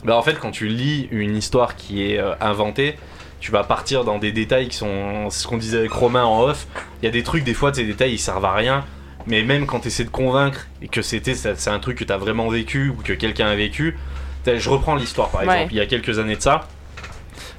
Bah, 0.04 0.16
en 0.16 0.22
fait, 0.22 0.38
quand 0.38 0.50
tu 0.50 0.66
lis 0.68 1.06
une 1.10 1.36
histoire 1.36 1.76
qui 1.76 2.10
est 2.12 2.18
euh, 2.18 2.32
inventée, 2.40 2.96
tu 3.40 3.50
vas 3.52 3.64
partir 3.64 4.04
dans 4.04 4.18
des 4.18 4.32
détails 4.32 4.68
qui 4.68 4.76
sont. 4.76 5.28
C'est 5.30 5.42
ce 5.42 5.46
qu'on 5.48 5.56
disait 5.56 5.78
avec 5.78 5.92
Romain 5.92 6.24
en 6.24 6.42
off. 6.42 6.66
Il 7.02 7.06
y 7.06 7.08
a 7.08 7.10
des 7.12 7.22
trucs, 7.22 7.42
des 7.44 7.54
fois, 7.54 7.72
ces 7.74 7.84
détails 7.84 8.12
ils 8.12 8.18
servent 8.18 8.44
à 8.44 8.52
rien. 8.52 8.84
Mais 9.26 9.42
même 9.42 9.66
quand 9.66 9.80
tu 9.80 9.88
essaies 9.88 10.04
de 10.04 10.10
convaincre 10.10 10.66
et 10.80 10.88
que 10.88 11.02
c'était 11.02 11.34
c'est 11.34 11.68
un 11.70 11.78
truc 11.78 11.98
que 11.98 12.04
tu 12.04 12.12
as 12.12 12.16
vraiment 12.16 12.48
vécu 12.48 12.88
ou 12.88 13.02
que 13.02 13.12
quelqu'un 13.12 13.48
a 13.48 13.54
vécu, 13.54 13.96
je 14.46 14.70
reprends 14.70 14.94
l'histoire 14.94 15.28
par 15.28 15.42
Ouais. 15.42 15.54
exemple, 15.54 15.72
il 15.74 15.76
y 15.76 15.80
a 15.80 15.86
quelques 15.86 16.18
années 16.18 16.36
de 16.36 16.42
ça, 16.42 16.66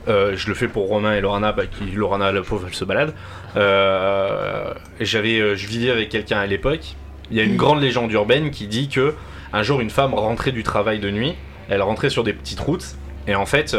Euh, 0.07 0.35
je 0.35 0.47
le 0.47 0.55
fais 0.55 0.67
pour 0.67 0.87
Romain 0.87 1.13
et 1.13 1.21
Lorana, 1.21 1.51
bah, 1.51 1.67
qui 1.67 1.91
Lorana 1.91 2.31
la 2.31 2.41
pauvre 2.41 2.65
elle 2.67 2.73
se 2.73 2.83
balade. 2.83 3.13
Euh, 3.55 4.73
j'avais, 4.99 5.39
euh, 5.39 5.55
je 5.55 5.67
vivais 5.67 5.91
avec 5.91 6.09
quelqu'un 6.09 6.39
à 6.39 6.47
l'époque. 6.47 6.95
Il 7.29 7.37
y 7.37 7.39
a 7.39 7.43
une 7.43 7.55
grande 7.55 7.81
légende 7.81 8.11
urbaine 8.11 8.49
qui 8.51 8.65
dit 8.67 8.89
que 8.89 9.13
un 9.53 9.61
jour 9.63 9.79
une 9.79 9.91
femme 9.91 10.13
rentrait 10.15 10.51
du 10.51 10.63
travail 10.63 10.99
de 10.99 11.11
nuit, 11.11 11.35
elle 11.69 11.81
rentrait 11.83 12.09
sur 12.09 12.23
des 12.23 12.33
petites 12.33 12.59
routes 12.59 12.95
et 13.27 13.35
en 13.35 13.45
fait, 13.45 13.75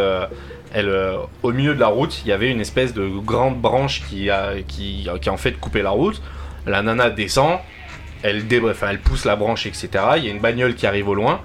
euh, 0.77 1.19
au 1.43 1.53
milieu 1.53 1.75
de 1.75 1.81
la 1.81 1.89
route, 1.89 2.23
il 2.25 2.29
y 2.29 2.33
avait 2.33 2.51
une 2.51 2.61
espèce 2.61 2.95
de 2.95 3.07
grande 3.07 3.61
branche 3.61 4.03
qui 4.09 4.31
a, 4.31 4.55
en 5.29 5.37
fait 5.37 5.53
coupé 5.59 5.83
la 5.83 5.91
route. 5.91 6.23
La 6.67 6.83
nana 6.83 7.11
descend, 7.11 7.59
elle, 8.23 8.45
pousse 9.03 9.25
la 9.25 9.37
branche, 9.37 9.67
etc. 9.67 9.89
Il 10.17 10.25
y 10.25 10.29
a 10.29 10.31
une 10.31 10.41
bagnole 10.41 10.75
qui 10.75 10.87
arrive 10.87 11.09
au 11.09 11.15
loin 11.15 11.41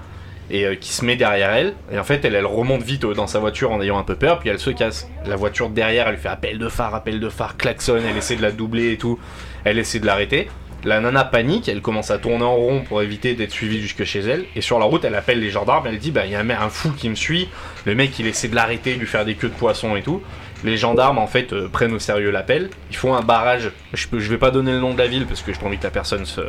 et 0.50 0.64
euh, 0.64 0.74
qui 0.76 0.92
se 0.92 1.04
met 1.04 1.16
derrière 1.16 1.50
elle. 1.50 1.74
Et 1.92 1.98
en 1.98 2.04
fait, 2.04 2.24
elle, 2.24 2.34
elle 2.34 2.46
remonte 2.46 2.82
vite 2.82 3.04
euh, 3.04 3.14
dans 3.14 3.26
sa 3.26 3.38
voiture 3.38 3.70
en 3.72 3.82
ayant 3.82 3.98
un 3.98 4.04
peu 4.04 4.14
peur, 4.14 4.38
puis 4.38 4.48
elle 4.48 4.60
se 4.60 4.70
casse. 4.70 5.08
La 5.26 5.36
voiture 5.36 5.68
derrière, 5.68 6.08
elle 6.08 6.16
fait 6.16 6.28
appel 6.28 6.58
de 6.58 6.68
phare, 6.68 6.94
appel 6.94 7.20
de 7.20 7.28
phare, 7.28 7.56
klaxonne, 7.56 8.04
elle 8.08 8.16
essaie 8.16 8.36
de 8.36 8.42
la 8.42 8.52
doubler 8.52 8.92
et 8.92 8.96
tout. 8.96 9.18
Elle 9.64 9.78
essaie 9.78 9.98
de 9.98 10.06
l'arrêter. 10.06 10.48
La 10.84 11.00
nana 11.00 11.24
panique, 11.24 11.68
elle 11.68 11.82
commence 11.82 12.12
à 12.12 12.18
tourner 12.18 12.44
en 12.44 12.54
rond 12.54 12.82
pour 12.82 13.02
éviter 13.02 13.34
d'être 13.34 13.50
suivie 13.50 13.80
jusque 13.80 14.04
chez 14.04 14.20
elle. 14.20 14.44
Et 14.54 14.60
sur 14.60 14.78
la 14.78 14.84
route, 14.84 15.04
elle 15.04 15.16
appelle 15.16 15.40
les 15.40 15.50
gendarmes, 15.50 15.88
elle 15.88 15.98
dit 15.98 16.12
Bah, 16.12 16.24
il 16.24 16.30
y 16.30 16.36
a 16.36 16.40
un, 16.40 16.68
fou 16.68 16.92
qui 16.92 17.08
me 17.08 17.16
suit. 17.16 17.48
Le 17.84 17.96
mec, 17.96 18.16
il 18.20 18.26
essaie 18.28 18.46
de 18.46 18.54
l'arrêter, 18.54 18.94
lui 18.94 19.06
faire 19.06 19.24
des 19.24 19.34
queues 19.34 19.48
de 19.48 19.54
poisson 19.54 19.96
et 19.96 20.02
tout. 20.02 20.22
Les 20.62 20.76
gendarmes, 20.76 21.18
en 21.18 21.26
fait, 21.26 21.52
euh, 21.52 21.68
prennent 21.68 21.92
au 21.92 21.98
sérieux 21.98 22.30
l'appel. 22.30 22.70
Ils 22.90 22.96
font 22.96 23.14
un 23.14 23.22
barrage. 23.22 23.72
Je, 23.92 24.08
vais 24.12 24.38
pas 24.38 24.52
donner 24.52 24.70
le 24.70 24.78
nom 24.78 24.92
de 24.92 24.98
la 24.98 25.08
ville 25.08 25.26
parce 25.26 25.42
que 25.42 25.52
je 25.52 25.58
pas 25.58 25.66
envie 25.66 25.78
que 25.78 25.84
la 25.84 25.90
personne 25.90 26.24
se, 26.26 26.42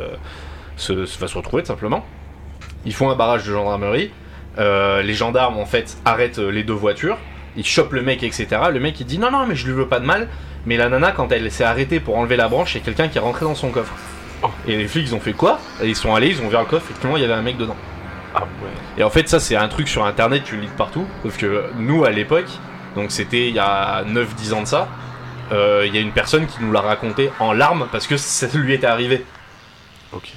se, 0.76 1.06
se 1.06 1.18
va 1.18 1.26
se 1.26 1.36
retrouver, 1.36 1.64
tout 1.64 1.68
simplement. 1.68 2.04
Ils 2.84 2.94
font 2.94 3.10
un 3.10 3.16
barrage 3.16 3.44
de 3.44 3.52
gendarmerie. 3.52 4.12
Euh, 4.58 5.02
les 5.02 5.14
gendarmes, 5.14 5.58
en 5.58 5.66
fait, 5.66 5.96
arrêtent 6.04 6.38
euh, 6.38 6.50
les 6.50 6.62
deux 6.62 6.72
voitures. 6.72 7.18
Ils 7.56 7.66
chopent 7.66 7.94
le 7.94 8.02
mec, 8.02 8.22
etc. 8.22 8.46
Le 8.72 8.78
mec, 8.78 9.00
il 9.00 9.06
dit 9.06 9.18
Non, 9.18 9.32
non, 9.32 9.44
mais 9.48 9.56
je 9.56 9.66
lui 9.66 9.72
veux 9.72 9.88
pas 9.88 9.98
de 9.98 10.06
mal. 10.06 10.28
Mais 10.66 10.76
la 10.76 10.88
nana, 10.88 11.10
quand 11.10 11.32
elle 11.32 11.50
s'est 11.50 11.64
arrêtée 11.64 11.98
pour 11.98 12.16
enlever 12.16 12.36
la 12.36 12.48
branche, 12.48 12.74
il 12.74 12.78
y 12.78 12.80
a 12.80 12.84
quelqu'un 12.84 13.08
qui 13.08 13.18
est 13.18 13.20
rentré 13.20 13.44
dans 13.44 13.56
son 13.56 13.70
coffre. 13.70 13.94
Et 14.66 14.76
les 14.76 14.88
flics, 14.88 15.06
ils 15.08 15.14
ont 15.14 15.20
fait 15.20 15.32
quoi 15.32 15.60
Et 15.82 15.88
ils 15.88 15.96
sont 15.96 16.14
allés, 16.14 16.28
ils 16.28 16.40
ont 16.40 16.46
ouvert 16.46 16.60
le 16.60 16.66
coffre, 16.66 16.86
effectivement, 16.88 17.16
il 17.16 17.22
y 17.22 17.24
avait 17.24 17.34
un 17.34 17.42
mec 17.42 17.56
dedans. 17.56 17.76
Ah 18.34 18.40
ouais. 18.42 18.70
Et 18.98 19.02
en 19.04 19.10
fait, 19.10 19.28
ça, 19.28 19.40
c'est 19.40 19.56
un 19.56 19.68
truc 19.68 19.88
sur 19.88 20.04
internet, 20.04 20.42
tu 20.44 20.56
le 20.56 20.62
lis 20.62 20.68
de 20.68 20.72
partout. 20.72 21.06
Sauf 21.22 21.36
que 21.36 21.64
nous, 21.76 22.04
à 22.04 22.10
l'époque, 22.10 22.48
donc 22.94 23.10
c'était 23.10 23.48
il 23.48 23.54
y 23.54 23.58
a 23.58 24.04
9-10 24.04 24.52
ans 24.54 24.62
de 24.62 24.66
ça, 24.66 24.88
euh, 25.52 25.84
il 25.86 25.94
y 25.94 25.98
a 25.98 26.00
une 26.00 26.12
personne 26.12 26.46
qui 26.46 26.58
nous 26.62 26.70
l'a 26.72 26.80
raconté 26.80 27.30
en 27.40 27.52
larmes 27.52 27.88
parce 27.90 28.06
que 28.06 28.16
ça 28.16 28.46
lui 28.54 28.72
était 28.72 28.86
arrivé. 28.86 29.24
Ok. 30.12 30.30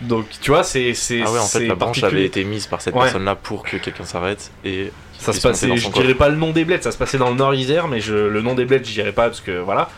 Donc, 0.00 0.26
tu 0.40 0.50
vois, 0.50 0.64
c'est. 0.64 0.92
Ah 1.24 1.30
ouais, 1.30 1.38
en 1.38 1.46
fait, 1.46 1.66
la 1.66 1.74
branche 1.74 2.02
avait 2.02 2.24
été 2.24 2.44
mise 2.44 2.66
par 2.66 2.80
cette 2.80 2.94
Ouais. 2.94 3.02
personne-là 3.02 3.36
pour 3.36 3.62
que 3.62 3.76
quelqu'un 3.76 4.04
s'arrête 4.04 4.50
et. 4.64 4.90
Ça 5.18 5.32
se 5.32 5.40
passait, 5.40 5.74
je 5.76 5.88
dirais 5.90 6.14
pas 6.14 6.28
le 6.28 6.36
nom 6.36 6.50
des 6.50 6.64
bleds, 6.64 6.82
ça 6.82 6.92
se 6.92 6.98
passait 6.98 7.16
dans 7.18 7.30
le 7.30 7.36
Nord 7.36 7.54
Isère, 7.54 7.88
mais 7.88 8.00
je, 8.00 8.14
le 8.14 8.42
nom 8.42 8.54
des 8.54 8.64
bleds, 8.64 8.84
je 8.84 8.92
dirais 8.92 9.12
pas 9.12 9.26
parce 9.28 9.40
que 9.40 9.58
voilà. 9.60 9.88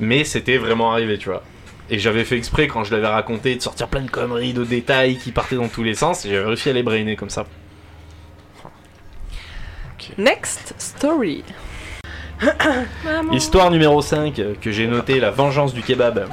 Mais 0.00 0.24
c'était 0.24 0.58
vraiment 0.58 0.92
arrivé, 0.92 1.16
tu 1.16 1.28
vois. 1.30 1.42
Et 1.88 1.98
j'avais 1.98 2.24
fait 2.24 2.36
exprès 2.36 2.66
quand 2.66 2.82
je 2.82 2.92
l'avais 2.92 3.06
raconté 3.06 3.54
de 3.54 3.62
sortir 3.62 3.88
plein 3.88 4.02
de 4.02 4.10
conneries, 4.10 4.52
de 4.52 4.64
détails 4.64 5.18
qui 5.18 5.30
partaient 5.30 5.56
dans 5.56 5.68
tous 5.68 5.84
les 5.84 5.94
sens, 5.94 6.24
et 6.24 6.30
j'avais 6.30 6.44
réussi 6.44 6.68
à 6.68 6.72
les 6.72 6.82
brainer 6.82 7.16
comme 7.16 7.30
ça. 7.30 7.46
Next 10.18 10.74
story. 10.78 11.42
Histoire 13.32 13.70
numéro 13.70 14.00
5 14.00 14.38
euh, 14.38 14.54
que 14.60 14.70
j'ai 14.70 14.86
noté 14.86 15.20
la 15.20 15.30
vengeance 15.30 15.74
du 15.74 15.82
kebab. 15.82 16.28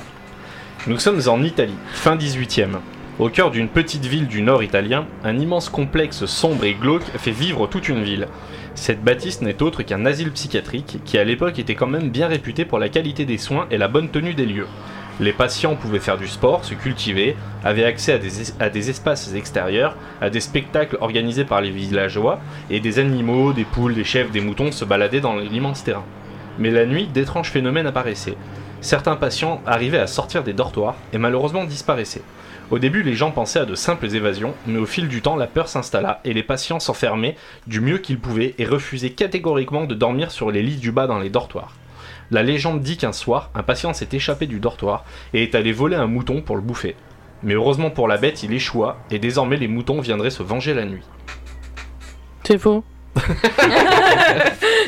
Nous 0.85 0.99
sommes 0.99 1.21
en 1.27 1.41
Italie, 1.41 1.75
fin 1.91 2.15
18e. 2.15 2.77
Au 3.19 3.29
cœur 3.29 3.51
d'une 3.51 3.69
petite 3.69 4.05
ville 4.05 4.27
du 4.27 4.41
nord 4.41 4.63
italien, 4.63 5.05
un 5.23 5.39
immense 5.39 5.69
complexe 5.69 6.25
sombre 6.25 6.65
et 6.65 6.73
glauque 6.73 7.03
fait 7.17 7.31
vivre 7.31 7.67
toute 7.67 7.89
une 7.89 8.03
ville. 8.03 8.27
Cette 8.75 9.03
bâtisse 9.03 9.41
n'est 9.41 9.61
autre 9.61 9.83
qu'un 9.83 10.05
asile 10.05 10.31
psychiatrique 10.31 10.97
qui 11.05 11.17
à 11.17 11.23
l'époque 11.23 11.59
était 11.59 11.75
quand 11.75 11.87
même 11.87 12.09
bien 12.09 12.27
réputé 12.27 12.65
pour 12.65 12.79
la 12.79 12.89
qualité 12.89 13.25
des 13.25 13.37
soins 13.37 13.67
et 13.69 13.77
la 13.77 13.87
bonne 13.87 14.09
tenue 14.09 14.33
des 14.33 14.45
lieux. 14.45 14.67
Les 15.19 15.31
patients 15.31 15.75
pouvaient 15.75 15.99
faire 15.99 16.17
du 16.17 16.27
sport, 16.27 16.65
se 16.65 16.73
cultiver, 16.73 17.35
avaient 17.63 17.83
accès 17.83 18.13
à 18.59 18.69
des, 18.69 18.89
espaces 18.89 19.33
extérieurs, 19.35 19.95
à 20.21 20.31
des 20.31 20.39
spectacles 20.39 20.97
organisés 21.01 21.45
par 21.45 21.61
les 21.61 21.69
villageois, 21.69 22.39
et 22.71 22.79
des 22.79 22.97
animaux, 22.97 23.53
des 23.53 23.63
poules, 23.63 23.93
des 23.93 24.03
chèvres, 24.03 24.31
des 24.31 24.41
moutons 24.41 24.71
se 24.71 24.85
baladaient 24.85 25.21
dans 25.21 25.35
l'immense 25.35 25.83
terrain. 25.83 26.03
Mais 26.57 26.71
la 26.71 26.87
nuit, 26.87 27.05
d'étranges 27.05 27.51
phénomènes 27.51 27.85
apparaissaient. 27.85 28.37
Certains 28.81 29.15
patients 29.15 29.61
arrivaient 29.67 29.99
à 29.99 30.07
sortir 30.07 30.43
des 30.43 30.53
dortoirs 30.53 30.95
et 31.13 31.19
malheureusement 31.19 31.63
disparaissaient. 31.63 32.23
Au 32.71 32.79
début, 32.79 33.03
les 33.03 33.13
gens 33.13 33.29
pensaient 33.29 33.59
à 33.59 33.65
de 33.65 33.75
simples 33.75 34.15
évasions, 34.15 34.55
mais 34.65 34.79
au 34.79 34.87
fil 34.87 35.07
du 35.07 35.21
temps, 35.21 35.35
la 35.35 35.47
peur 35.47 35.67
s'installa 35.67 36.21
et 36.25 36.33
les 36.33 36.43
patients 36.43 36.79
s'enfermaient 36.79 37.35
du 37.67 37.81
mieux 37.81 37.99
qu'ils 37.99 38.19
pouvaient 38.19 38.55
et 38.57 38.65
refusaient 38.65 39.11
catégoriquement 39.11 39.85
de 39.85 39.93
dormir 39.93 40.31
sur 40.31 40.49
les 40.49 40.63
lits 40.63 40.77
du 40.77 40.91
bas 40.91 41.05
dans 41.05 41.19
les 41.19 41.29
dortoirs. 41.29 41.75
La 42.33 42.41
légende 42.43 42.81
dit 42.81 42.97
qu'un 42.97 43.13
soir, 43.13 43.51
un 43.53 43.61
patient 43.63 43.93
s'est 43.93 44.09
échappé 44.11 44.47
du 44.47 44.59
dortoir 44.59 45.05
et 45.35 45.43
est 45.43 45.53
allé 45.55 45.71
voler 45.71 45.95
un 45.95 46.07
mouton 46.07 46.41
pour 46.41 46.55
le 46.55 46.63
bouffer. 46.63 46.95
Mais 47.43 47.53
heureusement 47.53 47.91
pour 47.91 48.07
la 48.07 48.17
bête, 48.17 48.41
il 48.41 48.51
échoua 48.53 48.97
et 49.11 49.19
désormais 49.19 49.55
les 49.55 49.67
moutons 49.67 50.01
viendraient 50.01 50.31
se 50.31 50.41
venger 50.41 50.73
la 50.73 50.85
nuit. 50.85 51.03
C'est 52.43 52.57
faux. 52.57 52.83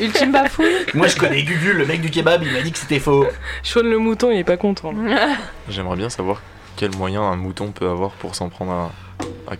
Ultime 0.00 0.32
bafouille. 0.32 0.66
Moi 0.94 1.06
je 1.06 1.16
connais 1.16 1.42
Gugu, 1.44 1.72
le 1.72 1.86
mec 1.86 2.00
du 2.00 2.10
kebab, 2.10 2.42
il 2.42 2.52
m'a 2.52 2.62
dit 2.62 2.72
que 2.72 2.78
c'était 2.78 2.98
faux. 2.98 3.26
Sean 3.62 3.82
le 3.82 3.98
mouton, 3.98 4.30
il 4.32 4.38
est 4.38 4.44
pas 4.44 4.56
content. 4.56 4.92
J'aimerais 5.68 5.96
bien 5.96 6.10
savoir 6.10 6.42
quel 6.76 6.94
moyen 6.96 7.22
un 7.22 7.36
mouton 7.36 7.70
peut 7.70 7.88
avoir 7.88 8.10
pour 8.10 8.34
s'en 8.34 8.48
prendre 8.48 8.72
à, 8.72 9.52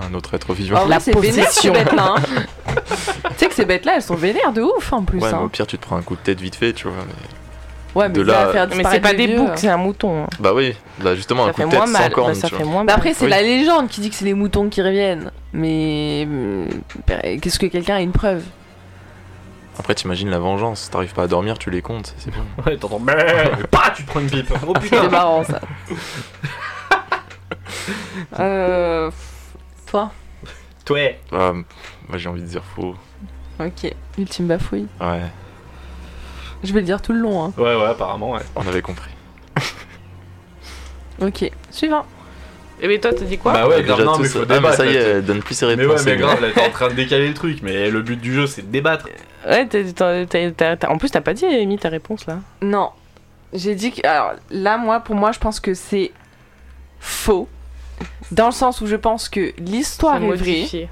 à 0.00 0.06
un 0.06 0.14
autre 0.14 0.34
être 0.34 0.54
vivant. 0.54 0.78
Ah 0.84 0.88
La 0.88 1.00
possession. 1.00 1.74
hein. 1.98 2.14
ces 3.58 3.64
bêtes-là, 3.66 3.92
elles 3.96 4.02
sont 4.02 4.14
vénères 4.14 4.52
de 4.52 4.62
ouf 4.62 4.92
en 4.92 5.04
plus. 5.04 5.20
ouais, 5.20 5.28
mais 5.30 5.36
hein. 5.38 5.42
au 5.44 5.48
pire, 5.48 5.66
tu 5.66 5.78
te 5.78 5.84
prends 5.86 5.96
un 5.96 6.02
coup 6.02 6.16
de 6.16 6.20
tête 6.20 6.40
vite 6.40 6.56
fait, 6.56 6.72
tu 6.72 6.88
vois. 6.88 6.96
mais- 7.06 8.00
Ouais, 8.00 8.08
mais 8.08 8.14
de 8.14 8.22
là- 8.22 8.48
faire 8.52 8.68
Mais 8.76 8.84
c'est 8.84 9.00
pas 9.00 9.14
des 9.14 9.34
boucs, 9.36 9.50
c'est 9.56 9.68
un 9.68 9.76
mouton. 9.78 10.24
hein. 10.24 10.28
Bah 10.38 10.52
oui, 10.54 10.74
là 11.02 11.14
justement, 11.14 11.44
Ça 11.44 11.50
un 11.50 11.52
coup 11.52 11.62
de 11.62 11.66
tête 11.68 11.76
moins 11.78 11.86
sans 11.86 11.92
mal. 11.92 12.12
corne, 12.12 12.32
Bah, 12.32 12.38
ça 12.38 12.48
tu 12.48 12.54
fait 12.54 12.62
vois. 12.62 12.72
moins 12.72 12.84
Bah 12.84 12.92
après, 12.96 13.14
c'est 13.14 13.24
Oui. 13.24 13.30
la 13.30 13.42
légende 13.42 13.88
qui 13.88 14.00
dit 14.02 14.10
que 14.10 14.16
c'est 14.16 14.24
les 14.26 14.34
moutons 14.34 14.68
qui 14.68 14.82
reviennent. 14.82 15.30
Mais 15.52 16.26
euh, 16.30 16.66
qu'est-ce 17.40 17.58
que 17.58 17.66
quelqu'un 17.66 17.96
a 17.96 18.00
une 18.00 18.12
preuve? 18.12 18.42
Après, 19.78 19.94
t'imagines 19.94 20.28
la 20.28 20.38
vengeance, 20.38 20.90
t'arrives 20.90 21.14
pas 21.14 21.22
à 21.24 21.28
dormir, 21.28 21.58
tu 21.58 21.70
les 21.70 21.82
comptes, 21.82 22.14
c'est 22.18 22.30
bien. 22.30 22.44
Ouais, 22.66 22.76
t'entends 22.76 23.00
Pas, 23.70 23.90
tu 23.96 24.04
te 24.04 24.10
prends 24.10 24.20
une 24.20 24.30
pipe. 24.30 24.52
Oh 24.66 24.72
C'est 24.74 24.80
putain. 24.90 25.08
marrant 25.08 25.42
ça. 25.44 25.60
euh, 28.40 29.10
toi? 29.90 30.10
Toi. 30.84 30.98
Moi 31.32 32.16
j'ai 32.16 32.28
envie 32.28 32.42
de 32.42 32.46
dire 32.46 32.62
faux. 32.76 32.94
Ok, 33.60 33.92
ultime 34.18 34.46
bafouille. 34.46 34.86
Ouais, 35.00 35.20
Je 36.62 36.72
vais 36.72 36.80
le 36.80 36.86
dire 36.86 37.02
tout 37.02 37.12
le 37.12 37.18
long. 37.20 37.44
Hein. 37.44 37.52
Ouais, 37.56 37.74
ouais, 37.76 37.86
apparemment, 37.86 38.32
ouais. 38.32 38.40
on 38.56 38.66
avait 38.66 38.82
compris. 38.82 39.10
Ok, 41.20 41.50
suivant. 41.70 42.04
Et 42.80 42.86
mais 42.86 42.98
toi, 43.00 43.10
t'as 43.12 43.24
dit 43.24 43.38
quoi 43.38 43.52
Bah 43.52 43.66
ouais, 43.68 43.82
Déjà 43.82 43.96
non, 44.04 44.12
tous- 44.14 44.22
mais 44.22 44.28
faut 44.28 44.38
ah, 44.42 44.44
mais 44.48 44.54
débattre. 44.54 44.76
ça 44.76 44.86
y 44.86 44.90
est, 44.90 44.92
t'es- 44.92 45.10
elle 45.10 45.24
donne 45.24 45.42
plus 45.42 45.54
ses 45.56 45.66
Mais 45.66 45.74
réponses. 45.74 45.86
ouais, 45.86 46.04
mais 46.04 46.10
c'est 46.12 46.16
grave, 46.16 46.40
là, 46.40 46.48
t'es 46.54 46.60
en 46.64 46.70
train 46.70 46.88
de 46.88 46.92
décaler 46.94 47.26
le 47.26 47.34
truc, 47.34 47.58
mais 47.62 47.90
le 47.90 48.02
but 48.02 48.20
du 48.20 48.32
jeu, 48.32 48.46
c'est 48.46 48.62
de 48.62 48.68
débattre. 48.68 49.08
Ouais, 49.44 49.66
t'as- 49.66 49.82
t'as- 49.92 50.26
t'as- 50.26 50.50
t'as- 50.52 50.76
t'as- 50.76 50.88
en 50.90 50.96
plus, 50.96 51.10
t'as 51.10 51.20
pas 51.20 51.34
dit, 51.34 51.44
Amy, 51.44 51.76
ta 51.76 51.88
réponse 51.88 52.26
là. 52.26 52.38
Non, 52.62 52.90
j'ai 53.52 53.74
dit 53.74 53.90
que. 53.90 54.06
Alors 54.06 54.34
là, 54.50 54.78
moi, 54.78 55.00
pour 55.00 55.16
moi, 55.16 55.32
je 55.32 55.40
pense 55.40 55.58
que 55.58 55.74
c'est 55.74 56.12
faux. 57.00 57.48
Dans 58.30 58.46
le 58.46 58.52
sens 58.52 58.82
où 58.82 58.86
je 58.86 58.96
pense 58.96 59.28
que 59.30 59.52
l'histoire 59.58 60.22
est 60.22 60.26
vraie. 60.36 60.66
Ouais. 60.72 60.88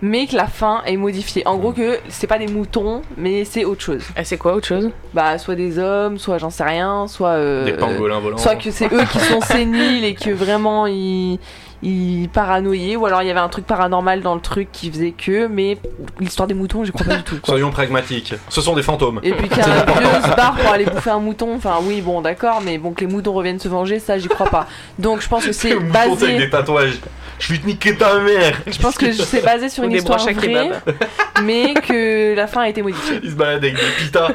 mais 0.00 0.26
que 0.26 0.34
la 0.34 0.46
fin 0.48 0.82
est 0.84 0.96
modifiée. 0.96 1.46
En 1.46 1.56
gros, 1.56 1.70
que 1.72 2.00
c'est 2.08 2.26
pas 2.26 2.38
des 2.38 2.48
moutons, 2.48 3.02
mais 3.16 3.44
c'est 3.44 3.64
autre 3.64 3.82
chose. 3.82 4.02
Et 4.16 4.24
c'est 4.24 4.36
quoi 4.36 4.54
autre 4.54 4.66
chose? 4.66 4.90
Bah, 5.14 5.38
soit 5.38 5.54
des 5.54 5.78
hommes, 5.78 6.18
soit 6.18 6.38
j'en 6.38 6.50
sais 6.50 6.64
rien, 6.64 7.06
soit. 7.06 7.28
euh, 7.30 7.64
Des 7.64 7.74
pangolins 7.74 8.18
volants. 8.18 8.36
Soit 8.36 8.56
que 8.56 8.72
c'est 8.72 8.92
eux 8.92 9.04
qui 9.12 9.20
sont 9.20 9.40
séniles 9.42 10.04
et 10.04 10.14
que 10.14 10.30
vraiment 10.30 10.86
ils, 10.88 11.38
ils 11.82 12.28
paranoïaient, 12.28 12.96
ou 12.96 13.06
alors 13.06 13.22
il 13.22 13.28
y 13.28 13.30
avait 13.30 13.40
un 13.40 13.48
truc 13.48 13.66
paranormal 13.66 14.22
dans 14.22 14.34
le 14.34 14.40
truc 14.40 14.68
qui 14.72 14.90
faisait 14.90 15.12
que, 15.12 15.46
mais 15.48 15.78
l'histoire 16.20 16.46
des 16.46 16.54
moutons, 16.54 16.84
j'y 16.84 16.92
crois 16.92 17.06
pas 17.06 17.16
du 17.16 17.22
tout. 17.24 17.40
Quoi. 17.40 17.54
Soyons 17.54 17.70
pragmatiques. 17.70 18.34
Ce 18.48 18.60
sont 18.60 18.74
des 18.74 18.82
fantômes. 18.82 19.20
Et 19.22 19.32
puis 19.32 19.48
qu'un 19.50 19.62
vieux 19.62 20.22
se 20.22 20.36
barre 20.36 20.56
pour 20.56 20.72
aller 20.72 20.84
bouffer 20.84 21.10
un 21.10 21.18
mouton, 21.18 21.56
enfin 21.56 21.78
oui, 21.82 22.00
bon 22.00 22.20
d'accord, 22.20 22.60
mais 22.64 22.78
bon 22.78 22.92
que 22.92 23.00
les 23.00 23.12
moutons 23.12 23.32
reviennent 23.32 23.58
se 23.58 23.68
venger, 23.68 23.98
ça 23.98 24.18
j'y 24.18 24.28
crois 24.28 24.48
pas. 24.48 24.66
Donc 24.98 25.22
je 25.22 25.28
pense 25.28 25.44
que 25.44 25.52
c'est 25.52 25.70
c'est 25.70 25.76
avec 25.76 25.92
basé. 25.92 26.38
des 26.38 26.50
tatouages. 26.50 27.00
Je 27.38 27.52
vais 27.52 27.58
te 27.58 27.66
niquer 27.66 27.96
ta 27.96 28.20
mère. 28.20 28.56
Je 28.66 28.78
pense 28.78 28.96
que 28.96 29.10
c'est 29.12 29.42
basé 29.42 29.68
sur 29.68 29.82
une 29.82 29.92
histoire 29.92 30.20
vraie, 30.20 30.34
kebab. 30.34 30.74
mais 31.42 31.74
que 31.74 32.36
la 32.36 32.46
fin 32.46 32.62
a 32.62 32.68
été 32.68 32.82
modifiée. 32.82 33.18
Il 33.22 33.30
se 33.30 33.34
balade 33.34 33.64
avec 33.64 33.74
des 33.74 33.82
pitas. 33.98 34.28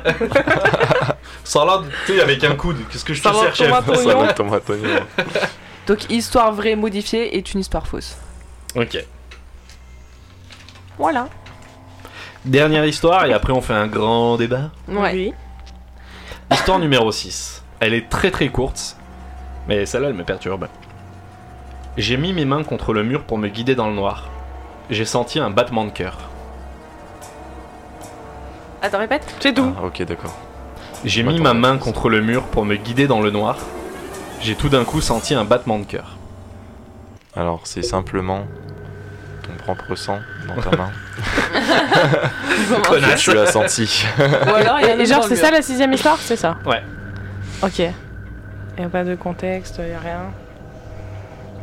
Salade, 1.45 1.85
tu 2.05 2.13
sais, 2.15 2.21
avec 2.21 2.43
un 2.43 2.55
coude. 2.55 2.77
Qu'est-ce 2.91 3.05
que 3.05 3.13
je 3.13 3.21
te 3.21 3.29
Salade 3.29 3.55
sers, 3.55 3.55
chef 3.55 4.35
tomate 4.35 4.65
Ça 4.65 4.73
oignon. 4.73 4.83
Donc 5.87 6.09
histoire 6.09 6.51
vraie 6.51 6.75
modifiée 6.75 7.37
est 7.37 7.53
une 7.53 7.61
histoire 7.61 7.87
fausse. 7.87 8.17
Ok. 8.75 9.03
Voilà. 10.97 11.29
Dernière 12.43 12.85
histoire, 12.85 13.25
et 13.25 13.33
après 13.33 13.53
on 13.53 13.61
fait 13.61 13.73
un 13.73 13.87
grand 13.87 14.37
débat. 14.37 14.69
Ouais. 14.87 15.13
Oui. 15.13 15.33
Histoire 16.51 16.79
numéro 16.79 17.11
6. 17.11 17.63
Elle 17.79 17.93
est 17.93 18.09
très 18.09 18.31
très 18.31 18.49
courte, 18.49 18.97
mais 19.67 19.85
celle-là 19.85 20.09
elle 20.09 20.15
me 20.15 20.23
perturbe. 20.23 20.67
J'ai 21.97 22.17
mis 22.17 22.33
mes 22.33 22.45
mains 22.45 22.63
contre 22.63 22.93
le 22.93 23.03
mur 23.03 23.23
pour 23.23 23.37
me 23.37 23.47
guider 23.47 23.73
dans 23.73 23.87
le 23.87 23.95
noir. 23.95 24.29
J'ai 24.89 25.05
senti 25.05 25.39
un 25.39 25.49
battement 25.49 25.85
de 25.85 25.91
cœur. 25.91 26.17
Attends, 28.81 28.99
répète. 28.99 29.35
C'est 29.39 29.53
tout. 29.53 29.73
Ah, 29.77 29.85
ok, 29.85 30.03
d'accord. 30.03 30.35
J'ai 31.03 31.23
mis 31.23 31.39
ma 31.39 31.53
main 31.53 31.77
contre 31.77 32.09
le 32.09 32.21
mur 32.21 32.43
pour 32.43 32.65
me 32.65 32.75
guider 32.75 33.07
dans 33.07 33.21
le 33.21 33.31
noir. 33.31 33.57
J'ai 34.41 34.55
tout 34.55 34.69
d'un 34.69 34.85
coup 34.85 35.01
senti 35.01 35.33
un 35.33 35.43
battement 35.43 35.79
de 35.79 35.85
cœur. 35.85 36.17
Alors, 37.35 37.61
c'est 37.65 37.83
simplement 37.83 38.45
ton 39.43 39.53
propre 39.63 39.95
sang 39.95 40.19
dans 40.47 40.61
ta 40.61 40.75
main. 40.75 40.91
Tu 43.17 43.33
l'as 43.33 43.51
senti. 43.51 44.05
Ou 44.17 44.21
alors, 44.21 44.79
il 44.79 44.87
y 44.87 44.89
a 44.89 44.95
Et, 44.95 45.01
et 45.01 45.05
genre, 45.05 45.23
c'est 45.23 45.35
ça 45.35 45.51
la 45.51 45.61
sixième 45.61 45.93
histoire 45.93 46.17
C'est 46.17 46.35
ça 46.35 46.57
Ouais. 46.65 46.81
Ok. 47.61 47.79
Y 47.79 47.91
a 48.83 48.89
pas 48.89 49.03
de 49.03 49.15
contexte, 49.15 49.77
y 49.79 49.93
a 49.93 49.99
rien. 49.99 50.19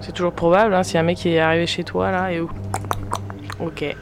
C'est 0.01 0.13
toujours 0.13 0.33
probable, 0.33 0.75
hein, 0.75 0.83
si 0.83 0.99
un 0.99 1.03
mec 1.03 1.19
qui 1.19 1.31
est 1.31 1.41
arrivé 1.41 1.67
chez 1.67 1.85
toi 1.85 2.11
là 2.11 2.33
et 2.33 2.41
où. 2.41 2.51
Ok. 3.61 3.83
Et 3.83 3.97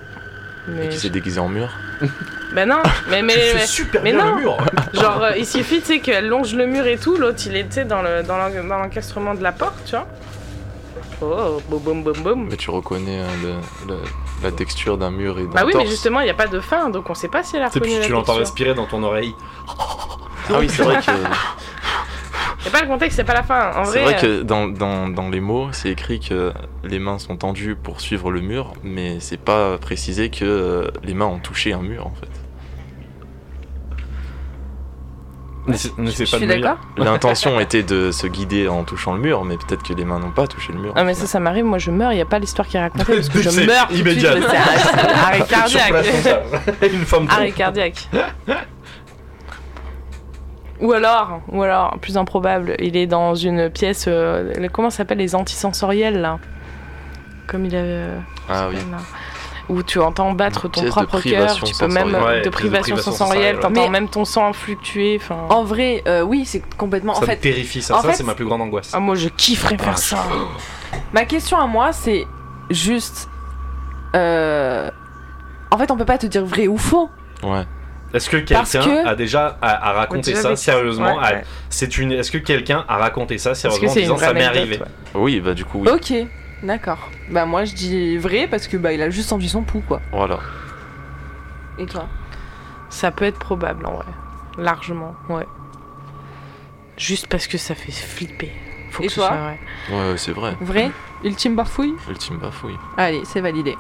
Mais. 0.68 0.88
qui 0.88 0.98
s'est 0.98 1.10
déguisé 1.10 1.38
en 1.38 1.48
mur. 1.48 1.68
Ben 2.55 2.68
non, 2.68 2.82
mais. 3.09 3.22
mais, 3.22 3.34
mais- 3.55 3.66
super 3.66 4.03
mais 4.03 4.12
non. 4.12 4.36
mur 4.36 4.57
Genre, 4.94 5.22
euh, 5.22 5.32
il 5.38 5.46
suffit, 5.46 5.80
tu 5.80 5.86
sais, 5.86 6.00
qu'elle 6.00 6.28
longe 6.28 6.55
le 6.55 6.66
mur 6.66 6.86
et 6.86 6.98
tout, 6.98 7.16
l'autre 7.16 7.38
il 7.46 7.57
est, 7.57 7.64
tu 7.68 7.74
sais, 7.74 7.84
dans 7.84 8.03
le- 8.03 8.22
dans 8.22 8.36
l'en- 8.36 8.50
dans 8.68 8.78
l'encastrement 8.78 9.34
de 9.34 9.42
la 9.42 9.53
porte, 9.53 9.74
tu 9.86 9.92
vois. 9.92 10.07
Oh, 11.22 11.62
boum 11.68 11.80
boum 11.80 12.03
boum 12.03 12.22
boum. 12.22 12.46
Mais 12.50 12.57
tu 12.57 12.70
reconnais 12.70 13.22
le- 13.42 13.88
le- 13.94 14.00
la 14.42 14.50
texture 14.50 14.98
d'un 14.98 15.11
mur 15.12 15.38
et 15.38 15.44
d'un 15.44 15.48
Bah 15.50 15.62
oui, 15.64 15.72
torse. 15.72 15.84
mais 15.84 15.90
justement, 15.90 16.20
il 16.20 16.24
n'y 16.24 16.30
a 16.30 16.34
pas 16.34 16.48
de 16.48 16.59
fin, 16.61 16.90
donc 16.90 17.09
on 17.11 17.14
sait 17.14 17.28
pas 17.28 17.42
si 17.44 17.57
elle 17.57 17.62
a 17.62 17.68
reconnu 17.68 17.84
puis 17.92 17.98
la 18.00 18.07
tu 18.07 18.12
l'entends 18.12 18.34
respirer 18.34 18.74
dans 18.74 18.86
ton 18.86 19.03
oreille. 19.05 19.32
Ah 20.50 20.57
oui, 20.59 20.68
c'est 20.68 20.82
vrai 20.82 20.96
que, 20.96 21.11
a 22.66 22.70
pas 22.70 22.80
le 22.82 22.88
contexte, 22.88 23.16
c'est 23.16 23.24
pas 23.24 23.34
la 23.34 23.44
fin. 23.44 23.70
En 23.76 23.84
c'est 23.84 24.03
vrai, 24.03 24.14
vrai 24.14 24.24
euh, 24.24 24.38
que 24.40 24.42
dans, 24.42 24.66
dans, 24.66 25.09
dans 25.09 25.28
les 25.28 25.40
mots, 25.40 25.68
c'est 25.70 25.90
écrit 25.90 26.18
que 26.18 26.53
les 26.82 26.98
mains 26.98 27.18
sont 27.20 27.36
tendues 27.36 27.76
pour 27.76 28.00
suivre 28.00 28.32
le 28.32 28.40
mur, 28.40 28.72
mais 28.82 29.18
c'est 29.20 29.40
pas 29.40 29.78
précisé 29.78 30.28
que 30.28 30.44
euh, 30.44 30.88
les 31.05 31.14
mains 31.14 31.26
ont 31.26 31.38
touché 31.38 31.72
un 31.72 31.82
mur 31.82 32.07
en 32.09 32.14
fait. 32.20 32.28
Je 35.68 35.88
pas 36.30 36.38
suis 36.38 36.46
d'accord. 36.46 36.76
L'intention 36.96 37.60
était 37.60 37.82
de 37.84 38.10
se 38.10 38.26
guider 38.26 38.66
en 38.68 38.82
touchant 38.82 39.12
le 39.14 39.20
mur, 39.20 39.44
mais 39.44 39.56
peut-être 39.56 39.82
que 39.84 39.92
les 39.94 40.04
mains 40.04 40.18
n'ont 40.18 40.32
pas 40.32 40.46
touché 40.48 40.72
le 40.72 40.80
mur. 40.80 40.92
Ah 40.96 41.04
mais 41.04 41.14
ça, 41.14 41.26
ça 41.26 41.38
m'arrive, 41.38 41.64
moi 41.64 41.78
je 41.78 41.90
meurs, 41.92 42.12
il 42.12 42.16
n'y 42.16 42.20
a 42.22 42.26
pas 42.26 42.40
l'histoire 42.40 42.66
qui 42.66 42.76
est 42.76 42.80
racontée 42.80 43.04
parce 43.14 43.28
que 43.28 43.40
je 43.40 43.48
meurs 43.66 43.86
tout 43.86 43.92
de 43.94 43.98
suite, 43.98 44.06
immédiat. 44.06 44.34
arrêt 45.24 45.42
cardiaque. 45.48 46.04
Une 46.92 47.04
femme 47.04 47.26
Arrêt 47.30 47.52
cardiaque. 47.52 48.08
Ou 50.80 50.92
alors, 50.92 51.40
ou 51.48 51.62
alors, 51.62 51.96
plus 52.00 52.16
improbable, 52.16 52.74
il 52.80 52.96
est 52.96 53.06
dans 53.06 53.36
une 53.36 53.70
pièce, 53.70 54.06
euh, 54.08 54.52
comment 54.72 54.90
ça 54.90 54.98
s'appelle, 54.98 55.18
les 55.18 55.36
antisensoriels 55.36 56.20
là? 56.20 56.40
Comme 57.46 57.66
il 57.66 57.76
avait... 57.76 57.86
euh, 57.88 58.18
Ah 58.48 58.66
oui. 58.68 58.76
là. 58.90 58.98
Où 59.68 59.82
tu 59.82 60.00
entends 60.00 60.32
battre 60.32 60.68
ton 60.68 60.84
propre 60.84 61.20
cœur, 61.20 61.54
tu 61.62 61.72
peux 61.74 61.86
même. 61.88 62.14
Ouais, 62.14 62.42
de 62.42 62.48
privation 62.50 62.96
sensorielle, 62.96 63.58
t'entends 63.60 63.82
ouais. 63.84 63.88
même 63.88 64.08
ton 64.08 64.24
sang 64.24 64.52
fluctuer. 64.52 65.20
En 65.48 65.62
vrai, 65.64 66.02
euh, 66.08 66.22
oui, 66.22 66.44
c'est 66.44 66.62
complètement. 66.76 67.14
Ça 67.14 67.20
en 67.20 67.22
me 67.22 67.26
fait, 67.26 67.36
terrifie, 67.36 67.80
ça, 67.80 67.96
en 67.96 68.02
ça 68.02 68.08
fait, 68.10 68.14
c'est 68.16 68.24
ma 68.24 68.34
plus 68.34 68.44
grande 68.44 68.60
angoisse. 68.60 68.90
ah 68.92 68.98
moi 69.00 69.14
je 69.14 69.28
kifferais 69.28 69.78
faire 69.78 69.92
Ah, 69.94 69.96
ça. 69.96 70.26
ma 71.12 71.24
question 71.24 71.58
à 71.58 71.66
moi, 71.66 71.92
c'est 71.92 72.26
juste. 72.70 73.28
euh, 74.14 74.90
En 75.70 75.78
fait, 75.78 75.90
on 75.90 75.96
peut 75.96 76.04
pas 76.04 76.18
te 76.18 76.26
dire 76.26 76.44
vrai 76.44 76.66
ou 76.66 76.76
faux. 76.76 77.08
Ouais. 77.42 77.64
Est-ce 78.12 78.28
que 78.28 78.36
quelqu'un 78.36 78.64
que- 78.64 79.06
a 79.08 79.14
déjà 79.14 79.56
a, 79.62 79.88
a 79.88 79.92
raconté 79.92 80.34
ça 80.34 80.54
sérieusement 80.54 81.16
Ouais, 81.16 81.24
a- 81.24 81.32
ouais. 81.36 81.44
C'est 81.70 81.96
une. 81.96 82.12
Est-ce 82.12 82.30
que 82.30 82.36
quelqu'un 82.38 82.84
a 82.88 82.98
raconté 82.98 83.38
ça 83.38 83.54
sérieusement 83.54 83.86
que 83.86 83.90
en 83.90 83.94
c'est 83.94 84.00
une 84.00 84.04
disant 84.04 84.16
vraie 84.16 84.26
ça 84.26 84.32
m'est 84.34 84.44
arrivé? 84.44 84.78
ouais. 84.78 84.86
Oui, 85.14 85.40
bah 85.40 85.54
du 85.54 85.64
coup, 85.64 85.80
oui. 85.86 85.88
Ok, 85.90 86.12
d'accord. 86.62 87.10
Bah, 87.30 87.44
moi, 87.46 87.64
je 87.64 87.74
dis 87.74 88.16
vrai 88.18 88.46
parce 88.46 88.66
que 88.68 88.76
bah, 88.76 88.92
il 88.92 89.02
a 89.02 89.10
juste 89.10 89.28
senti 89.28 89.48
son 89.48 89.62
pouls, 89.62 89.82
quoi. 89.86 90.00
Voilà. 90.12 90.38
Et 91.78 91.86
toi? 91.86 92.06
Ça 92.90 93.10
peut 93.10 93.24
être 93.24 93.38
probable 93.38 93.86
en 93.86 93.94
vrai. 93.94 94.04
Largement, 94.58 95.14
ouais. 95.30 95.46
Juste 96.98 97.26
parce 97.26 97.46
que 97.46 97.58
ça 97.58 97.74
fait 97.74 97.92
flipper. 97.92 98.52
Faut 98.90 99.02
Et 99.02 99.06
que 99.06 99.12
ce 99.12 99.16
toi? 99.20 99.28
soit 99.28 99.36
vrai. 99.38 99.58
Ouais, 100.10 100.16
c'est 100.18 100.32
vrai. 100.32 100.56
Vrai? 100.60 100.90
Ultime 101.24 101.56
bafouille? 101.56 101.94
Ultime 102.08 102.36
bafouille. 102.36 102.76
Allez, 102.98 103.22
c'est 103.24 103.40
validé. 103.40 103.76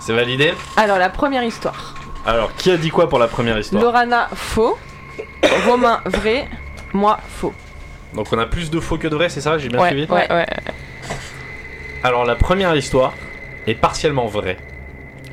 C'est 0.00 0.14
validé? 0.14 0.54
Alors, 0.78 0.98
la 0.98 1.10
première 1.10 1.42
histoire. 1.44 1.94
Alors, 2.24 2.54
qui 2.56 2.70
a 2.70 2.76
dit 2.78 2.90
quoi 2.90 3.08
pour 3.08 3.18
la 3.18 3.28
première 3.28 3.58
histoire? 3.58 3.82
Lorana, 3.82 4.28
faux. 4.34 4.78
Romain, 5.66 6.00
vrai. 6.06 6.48
Moi, 6.94 7.18
faux. 7.28 7.52
Donc 8.14 8.26
on 8.32 8.38
a 8.38 8.46
plus 8.46 8.70
de 8.70 8.80
faux 8.80 8.98
que 8.98 9.06
de 9.06 9.14
vrai, 9.14 9.28
c'est 9.28 9.40
ça? 9.40 9.56
J'ai 9.58 9.68
bien 9.68 9.78
Ouais, 9.80 9.88
suivi? 9.90 10.06
ouais, 10.10 10.26
ouais. 10.32 10.46
Alors 12.02 12.24
la 12.24 12.34
première 12.36 12.74
histoire 12.76 13.14
est 13.66 13.74
partiellement 13.74 14.26
vraie. 14.26 14.56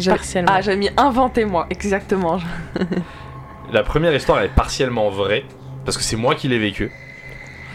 Partiellement. 0.06 0.52
Ah, 0.54 0.62
j'avais 0.62 0.78
mis 0.78 0.90
inventé, 0.98 1.46
moi. 1.46 1.66
Exactement. 1.70 2.40
La 3.72 3.84
première 3.84 4.14
histoire 4.16 4.42
est 4.42 4.54
partiellement 4.54 5.10
vraie 5.10 5.44
parce 5.86 5.98
que 5.98 6.04
c'est 6.04 6.16
moi 6.16 6.36
qui 6.36 6.48
l'ai 6.48 6.60
vécue. 6.60 6.92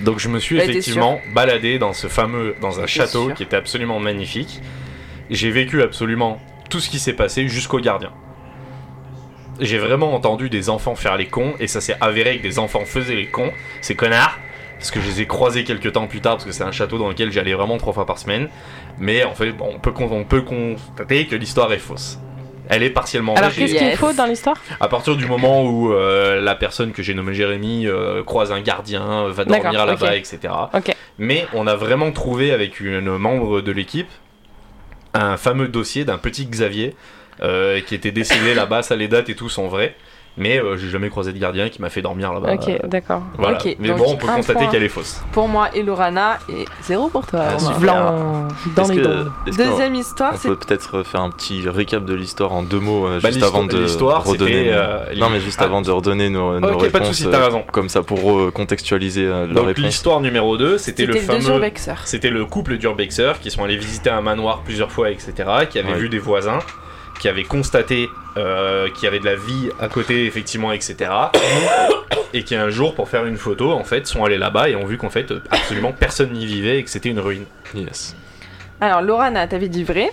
Donc 0.01 0.18
je 0.18 0.28
me 0.28 0.38
suis 0.38 0.57
Bah, 0.57 0.64
effectivement 0.64 1.20
baladé 1.34 1.78
dans 1.78 1.93
ce 1.93 2.07
fameux 2.07 2.55
dans 2.62 2.80
un 2.80 2.86
château 2.86 3.30
qui 3.34 3.43
était 3.43 3.57
absolument 3.57 3.99
magnifique. 3.99 4.61
J'ai 5.30 5.51
vécu 5.51 5.82
absolument 5.82 6.40
tout 6.70 6.80
ce 6.80 6.88
qui 6.88 6.99
s'est 6.99 7.12
passé 7.12 7.47
jusqu'au 7.49 7.78
gardien. 7.80 8.12
J'ai 9.61 9.78
vraiment 9.78 10.14
entendu 10.14 10.49
des 10.49 10.70
enfants 10.70 10.95
faire 10.95 11.16
les 11.16 11.26
cons 11.26 11.55
et 11.61 11.66
ça 11.66 11.80
s'est 11.82 11.97
avéré 12.01 12.38
que 12.38 12.43
des 12.43 12.59
enfants 12.59 12.84
faisaient 12.86 13.14
les 13.14 13.26
cons, 13.28 13.53
ces 13.82 13.95
connards, 13.95 14.38
parce 14.83 14.91
que 14.91 15.01
je 15.01 15.07
les 15.07 15.20
ai 15.20 15.26
croisés 15.28 15.62
quelques 15.62 15.93
temps 15.93 16.09
plus 16.09 16.20
tard 16.20 16.33
parce 16.33 16.45
que 16.45 16.51
c'est 16.51 16.64
un 16.64 16.72
château 16.72 16.99
dans 16.99 17.09
lequel 17.09 17.30
j'allais 17.30 17.55
vraiment 17.55 17.78
trois 17.78 17.93
fois 17.93 18.05
par 18.05 18.18
semaine. 18.18 18.49
Mais 18.99 19.22
en 19.22 19.33
fait, 19.33 19.53
bon, 19.53 19.70
on 19.72 19.78
peut 19.78 19.93
con- 19.93 20.09
on 20.11 20.24
peut 20.24 20.43
constater 20.43 21.26
que 21.28 21.37
l'histoire 21.37 21.72
est 21.72 21.78
fausse. 21.78 22.18
Elle 22.68 22.83
est 22.83 22.91
partiellement 22.91 23.35
Alors 23.35 23.51
qu'est-ce 23.53 23.72
J'ai- 23.72 23.78
qui 23.78 23.85
est 23.85 23.89
Yes. 23.91 23.99
faux 23.99 24.12
dans 24.12 24.26
l'histoire 24.26 24.57
à 24.80 24.89
partir 24.89 25.14
du 25.14 25.26
moment 25.26 25.62
où 25.64 25.93
euh, 25.93 26.41
la 26.41 26.57
personne 26.57 26.91
que 26.91 27.01
j'ai 27.01 27.14
nommée 27.14 27.33
Jérémy 27.35 27.87
euh, 27.87 28.24
croise 28.24 28.51
un 28.51 28.61
gardien, 28.61 29.28
va 29.28 29.45
D'accord, 29.45 29.62
dormir 29.72 29.87
là-bas, 29.87 30.07
ok. 30.09 30.12
etc. 30.14 30.39
Ok. 30.74 30.93
Mais 31.18 31.47
on 31.55 31.68
a 31.68 31.76
vraiment 31.76 32.11
trouvé 32.11 32.51
avec 32.53 32.80
une 32.80 33.16
membre 33.18 33.61
de 33.61 33.70
l'équipe 33.70 34.09
un 35.14 35.37
fameux 35.37 35.68
dossier 35.68 36.05
d'un 36.05 36.18
petit 36.18 36.47
Xavier 36.47 36.97
euh, 37.43 37.80
qui 37.80 37.95
était 37.95 38.11
décédé 38.12 38.55
là-bas, 38.55 38.83
ça 38.83 38.97
les 38.97 39.07
dates 39.09 39.28
et 39.28 39.35
tout 39.37 39.49
sont 39.49 39.68
vrais. 39.68 39.95
Mais 40.39 40.59
euh, 40.59 40.76
j'ai 40.78 40.89
jamais 40.89 41.11
croisé 41.11 41.33
de 41.35 41.39
gardien 41.39 41.68
qui 41.68 41.83
m'a 41.83 41.91
fait 41.91 42.01
dormir 42.01 42.33
là-bas. 42.33 42.55
Ok, 42.55 42.68
Euh, 42.68 42.78
d'accord. 42.89 43.20
voilà. 43.37 43.59
Ok, 43.59 43.76
Mais 43.78 43.91
bon, 43.91 44.05
on 44.09 44.16
peut 44.16 44.26
constater 44.26 44.66
qu'elle 44.68 44.83
est 44.83 44.89
fausse. 44.89 45.20
Pour 45.33 45.47
moi 45.47 45.68
et 45.74 45.83
Lorana, 45.83 46.39
et 46.49 46.64
zéro 46.83 47.09
pour 47.09 47.26
toi. 47.26 47.41
Ah. 47.53 47.78
Blanc 47.78 48.49
dans 48.74 48.89
les 48.89 48.97
que- 48.97 49.26
Deuxième 49.57 49.95
histoire, 49.95 50.33
On 50.35 50.37
c'est 50.39 50.49
peut 50.49 50.57
peut-être 50.57 51.03
faire 51.03 51.20
un 51.20 51.30
petit 51.30 51.68
récap 51.68 52.05
de 52.07 52.14
l'histoire 52.14 52.53
en 52.53 52.62
deux 52.62 52.80
mots 52.80 53.07
euh, 53.07 53.20
Bah, 53.22 53.30
juste 53.30 53.43
avant 53.45 53.64
de 53.64 53.85
redonner. 53.85 54.72
euh, 54.72 55.14
non, 55.16 55.28
mais 55.28 55.41
juste 55.41 55.59
ah. 55.61 55.64
avant 55.64 55.83
de 55.83 55.91
redonner 55.91 56.30
nos, 56.30 56.59
nos 56.61 56.68
Ok, 56.72 56.91
pas 56.91 57.01
de 57.01 57.05
soucis, 57.05 57.28
t'as 57.30 57.45
raison. 57.45 57.62
Comme 57.70 57.89
ça 57.91 58.03
pour 58.03 58.39
euh, 58.39 58.51
leur 58.51 59.49
Donc 59.49 59.66
réponse. 59.66 59.85
l'histoire 59.85 60.20
numéro 60.20 60.57
2, 60.57 60.78
c'était 60.78 61.05
le 61.07 61.12
c'était 61.14 61.26
fameux... 61.26 61.39
le 62.30 62.45
couple 62.47 62.78
d'urbexers 62.78 63.39
qui 63.41 63.51
sont 63.51 63.64
allés 63.64 63.76
visiter 63.76 64.11
un 64.11 64.20
manoir 64.22 64.62
plusieurs 64.64 64.91
fois, 64.91 65.11
etc. 65.11 65.33
Qui 65.68 65.78
avaient 65.78 65.93
Ouais. 65.93 65.99
vu 65.99 66.09
des 66.09 66.18
voisins, 66.18 66.61
qui 67.23 67.29
avaient 67.29 67.45
constaté 67.45 68.11
euh, 68.37 68.91
qu'il 68.91 69.05
y 69.05 69.07
avait 69.07 69.20
de 69.20 69.25
la 69.25 69.37
vie 69.37 69.70
à 69.81 69.87
côté, 69.87 70.27
effectivement, 70.27 70.73
etc. 70.73 71.09
et 72.33 72.43
qui 72.43 72.57
un 72.57 72.68
jour, 72.68 72.97
pour 72.97 73.09
faire 73.09 73.27
une 73.27 73.37
photo, 73.37 73.70
en 73.70 73.85
fait, 73.85 74.09
sont 74.09 74.25
allés 74.25 74.39
là-bas 74.39 74.70
et 74.70 74.75
ont 74.75 74.87
vu 74.87 74.99
qu'en 74.99 75.09
fait, 75.09 75.33
absolument 75.53 75.93
personne 75.93 76.33
n'y 76.33 76.47
vivait 76.47 76.81
et 76.81 76.83
que 76.83 76.91
c'était 76.91 77.11
une 77.11 77.20
ruine. 77.20 77.45
Yes. 77.77 78.16
Alors, 78.81 79.03
Lorana, 79.03 79.47
t'avais 79.47 79.68
dit 79.68 79.85
vrai. 79.85 80.11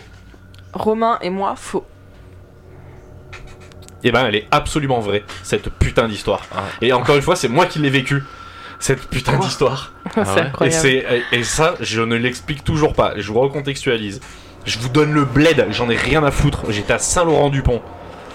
Romain 0.72 1.18
et 1.24 1.32
moi, 1.32 1.56
faux. 1.56 1.84
Et 4.04 4.12
ben, 4.12 4.28
elle 4.28 4.36
est 4.36 4.48
absolument 4.52 5.00
vraie, 5.00 5.24
cette 5.42 5.72
putain 5.72 6.08
d'histoire. 6.08 6.46
Ah. 6.56 6.66
Et 6.80 6.94
encore 6.94 7.16
une 7.16 7.24
fois, 7.24 7.36
c'est 7.36 7.48
moi 7.48 7.66
qui 7.66 7.80
l'ai 7.80 7.90
vécu. 7.90 8.22
Cette 8.78 9.10
putain 9.10 9.40
d'histoire. 9.40 9.94
c'est 10.14 10.62
ouais 10.62 11.24
Et, 11.32 11.40
et 11.40 11.44
ça, 11.44 11.74
je 11.82 12.02
ne 12.02 12.16
l'explique 12.16 12.64
toujours 12.64 12.94
pas. 12.94 13.14
Je 13.18 13.32
vous 13.32 13.40
recontextualise. 13.40 14.22
Je 14.66 14.78
vous 14.80 14.90
donne 14.90 15.14
le 15.14 15.26
bled, 15.26 15.68
j'en 15.72 15.90
ai 15.90 15.96
rien 15.96 16.24
à 16.24 16.32
foutre. 16.32 16.64
J'étais 16.70 16.94
à 16.94 17.00
Saint-Laurent-du-Pont. 17.00 17.82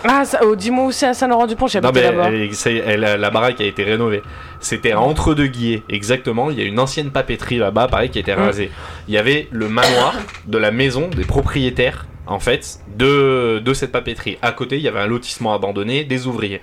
Ah, 0.06 0.24
ça- 0.24 0.40
oh, 0.44 0.54
dis-moi 0.54 0.86
où 0.86 0.92
c'est 0.92 1.06
à 1.06 1.14
Saint-Laurent-du-Pont, 1.14 1.66
j'ai 1.66 1.80
Non, 1.80 1.88
habité 1.88 2.10
mais 2.10 2.16
là-bas. 2.16 2.30
elle- 2.30 2.54
c'est- 2.54 2.76
elle- 2.86 3.00
la 3.00 3.30
baraque 3.30 3.60
a 3.60 3.64
été 3.64 3.84
rénovée. 3.84 4.22
C'était 4.60 4.92
à 4.92 5.00
Entre-deux-Guillets, 5.00 5.82
exactement. 5.88 6.50
Il 6.50 6.58
y 6.58 6.62
a 6.62 6.64
une 6.64 6.78
ancienne 6.78 7.10
papeterie 7.10 7.56
là-bas, 7.58 7.88
pareil, 7.88 8.10
qui 8.10 8.18
a 8.18 8.20
été 8.20 8.34
Mm. 8.34 8.38
rasée. 8.38 8.70
Il 9.08 9.14
y 9.14 9.18
avait 9.18 9.48
le 9.50 9.68
manoir 9.68 10.14
de 10.46 10.58
la 10.58 10.70
maison 10.70 11.08
des 11.08 11.24
propriétaires, 11.24 12.06
en 12.26 12.38
fait, 12.38 12.80
de, 12.96 13.60
de 13.64 13.74
cette 13.74 13.92
papeterie. 13.92 14.36
À 14.42 14.52
côté, 14.52 14.76
il 14.76 14.82
y 14.82 14.88
avait 14.88 15.00
un 15.00 15.06
lotissement 15.06 15.54
abandonné, 15.54 16.04
des 16.04 16.26
ouvriers. 16.26 16.60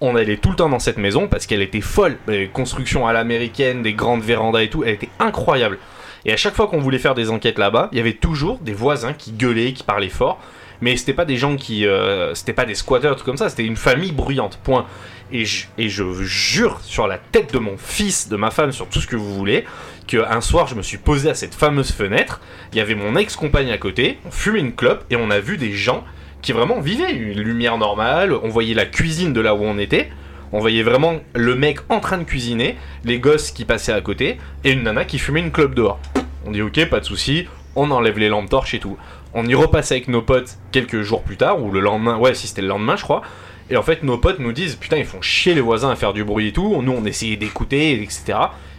On 0.00 0.16
allait 0.16 0.36
tout 0.38 0.50
le 0.50 0.56
temps 0.56 0.68
dans 0.68 0.80
cette 0.80 0.98
maison 0.98 1.28
parce 1.28 1.46
qu'elle 1.46 1.62
était 1.62 1.80
folle. 1.80 2.16
Les 2.26 2.48
constructions 2.48 3.06
à 3.06 3.12
l'américaine, 3.12 3.82
des 3.82 3.92
grandes 3.92 4.22
vérandas 4.22 4.62
et 4.62 4.68
tout, 4.70 4.82
elle 4.82 4.94
était 4.94 5.10
incroyable. 5.20 5.78
Et 6.24 6.32
à 6.32 6.36
chaque 6.36 6.54
fois 6.54 6.68
qu'on 6.68 6.78
voulait 6.78 6.98
faire 6.98 7.14
des 7.14 7.30
enquêtes 7.30 7.58
là-bas, 7.58 7.88
il 7.92 7.98
y 7.98 8.00
avait 8.00 8.12
toujours 8.12 8.58
des 8.58 8.74
voisins 8.74 9.12
qui 9.12 9.32
gueulaient, 9.32 9.72
qui 9.72 9.82
parlaient 9.82 10.08
fort. 10.08 10.40
Mais 10.80 10.96
c'était 10.96 11.12
pas 11.12 11.24
des 11.24 11.36
gens 11.36 11.56
qui. 11.56 11.86
euh, 11.86 12.34
c'était 12.34 12.52
pas 12.52 12.64
des 12.64 12.74
squatteurs, 12.74 13.14
tout 13.16 13.24
comme 13.24 13.36
ça, 13.36 13.48
c'était 13.48 13.64
une 13.64 13.76
famille 13.76 14.12
bruyante, 14.12 14.58
point. 14.64 14.86
Et 15.30 15.44
je, 15.44 15.66
et 15.78 15.88
je 15.88 16.12
jure 16.22 16.80
sur 16.82 17.06
la 17.06 17.18
tête 17.18 17.52
de 17.54 17.58
mon 17.58 17.76
fils, 17.78 18.28
de 18.28 18.36
ma 18.36 18.50
femme, 18.50 18.72
sur 18.72 18.88
tout 18.88 19.00
ce 19.00 19.06
que 19.06 19.16
vous 19.16 19.32
voulez, 19.32 19.64
qu'un 20.06 20.40
soir 20.40 20.66
je 20.66 20.74
me 20.74 20.82
suis 20.82 20.98
posé 20.98 21.30
à 21.30 21.34
cette 21.34 21.54
fameuse 21.54 21.90
fenêtre, 21.92 22.40
il 22.72 22.78
y 22.78 22.80
avait 22.80 22.94
mon 22.94 23.16
ex-compagne 23.16 23.70
à 23.70 23.78
côté, 23.78 24.18
on 24.26 24.30
fumait 24.30 24.60
une 24.60 24.74
clope 24.74 25.04
et 25.08 25.16
on 25.16 25.30
a 25.30 25.38
vu 25.38 25.56
des 25.56 25.72
gens 25.72 26.04
qui 26.42 26.52
vraiment 26.52 26.80
vivait, 26.80 27.12
une 27.12 27.40
lumière 27.40 27.78
normale, 27.78 28.34
on 28.34 28.48
voyait 28.48 28.74
la 28.74 28.84
cuisine 28.84 29.32
de 29.32 29.40
là 29.40 29.54
où 29.54 29.62
on 29.62 29.78
était, 29.78 30.10
on 30.52 30.60
voyait 30.60 30.82
vraiment 30.82 31.14
le 31.34 31.54
mec 31.54 31.78
en 31.88 32.00
train 32.00 32.18
de 32.18 32.24
cuisiner, 32.24 32.76
les 33.04 33.18
gosses 33.18 33.50
qui 33.50 33.64
passaient 33.64 33.92
à 33.92 34.00
côté, 34.00 34.38
et 34.64 34.72
une 34.72 34.82
nana 34.82 35.04
qui 35.04 35.18
fumait 35.18 35.40
une 35.40 35.50
clope 35.50 35.74
dehors. 35.74 36.00
On 36.44 36.50
dit 36.50 36.62
ok, 36.62 36.88
pas 36.88 37.00
de 37.00 37.04
souci, 37.04 37.46
on 37.76 37.90
enlève 37.90 38.18
les 38.18 38.28
lampes 38.28 38.50
torches 38.50 38.74
et 38.74 38.78
tout. 38.78 38.96
On 39.34 39.46
y 39.46 39.54
repasse 39.54 39.92
avec 39.92 40.08
nos 40.08 40.22
potes 40.22 40.58
quelques 40.72 41.02
jours 41.02 41.22
plus 41.22 41.36
tard, 41.36 41.62
ou 41.62 41.70
le 41.70 41.80
lendemain, 41.80 42.18
ouais, 42.18 42.34
si 42.34 42.46
c'était 42.46 42.62
le 42.62 42.68
lendemain, 42.68 42.96
je 42.96 43.02
crois. 43.02 43.22
Et 43.70 43.76
en 43.76 43.82
fait, 43.82 44.02
nos 44.02 44.18
potes 44.18 44.38
nous 44.38 44.52
disent 44.52 44.76
putain, 44.76 44.98
ils 44.98 45.06
font 45.06 45.22
chier 45.22 45.54
les 45.54 45.60
voisins 45.60 45.90
à 45.90 45.96
faire 45.96 46.12
du 46.12 46.24
bruit 46.24 46.48
et 46.48 46.52
tout. 46.52 46.82
Nous, 46.82 46.92
on 46.92 47.04
essayait 47.04 47.36
d'écouter, 47.36 47.92
etc. 48.02 48.34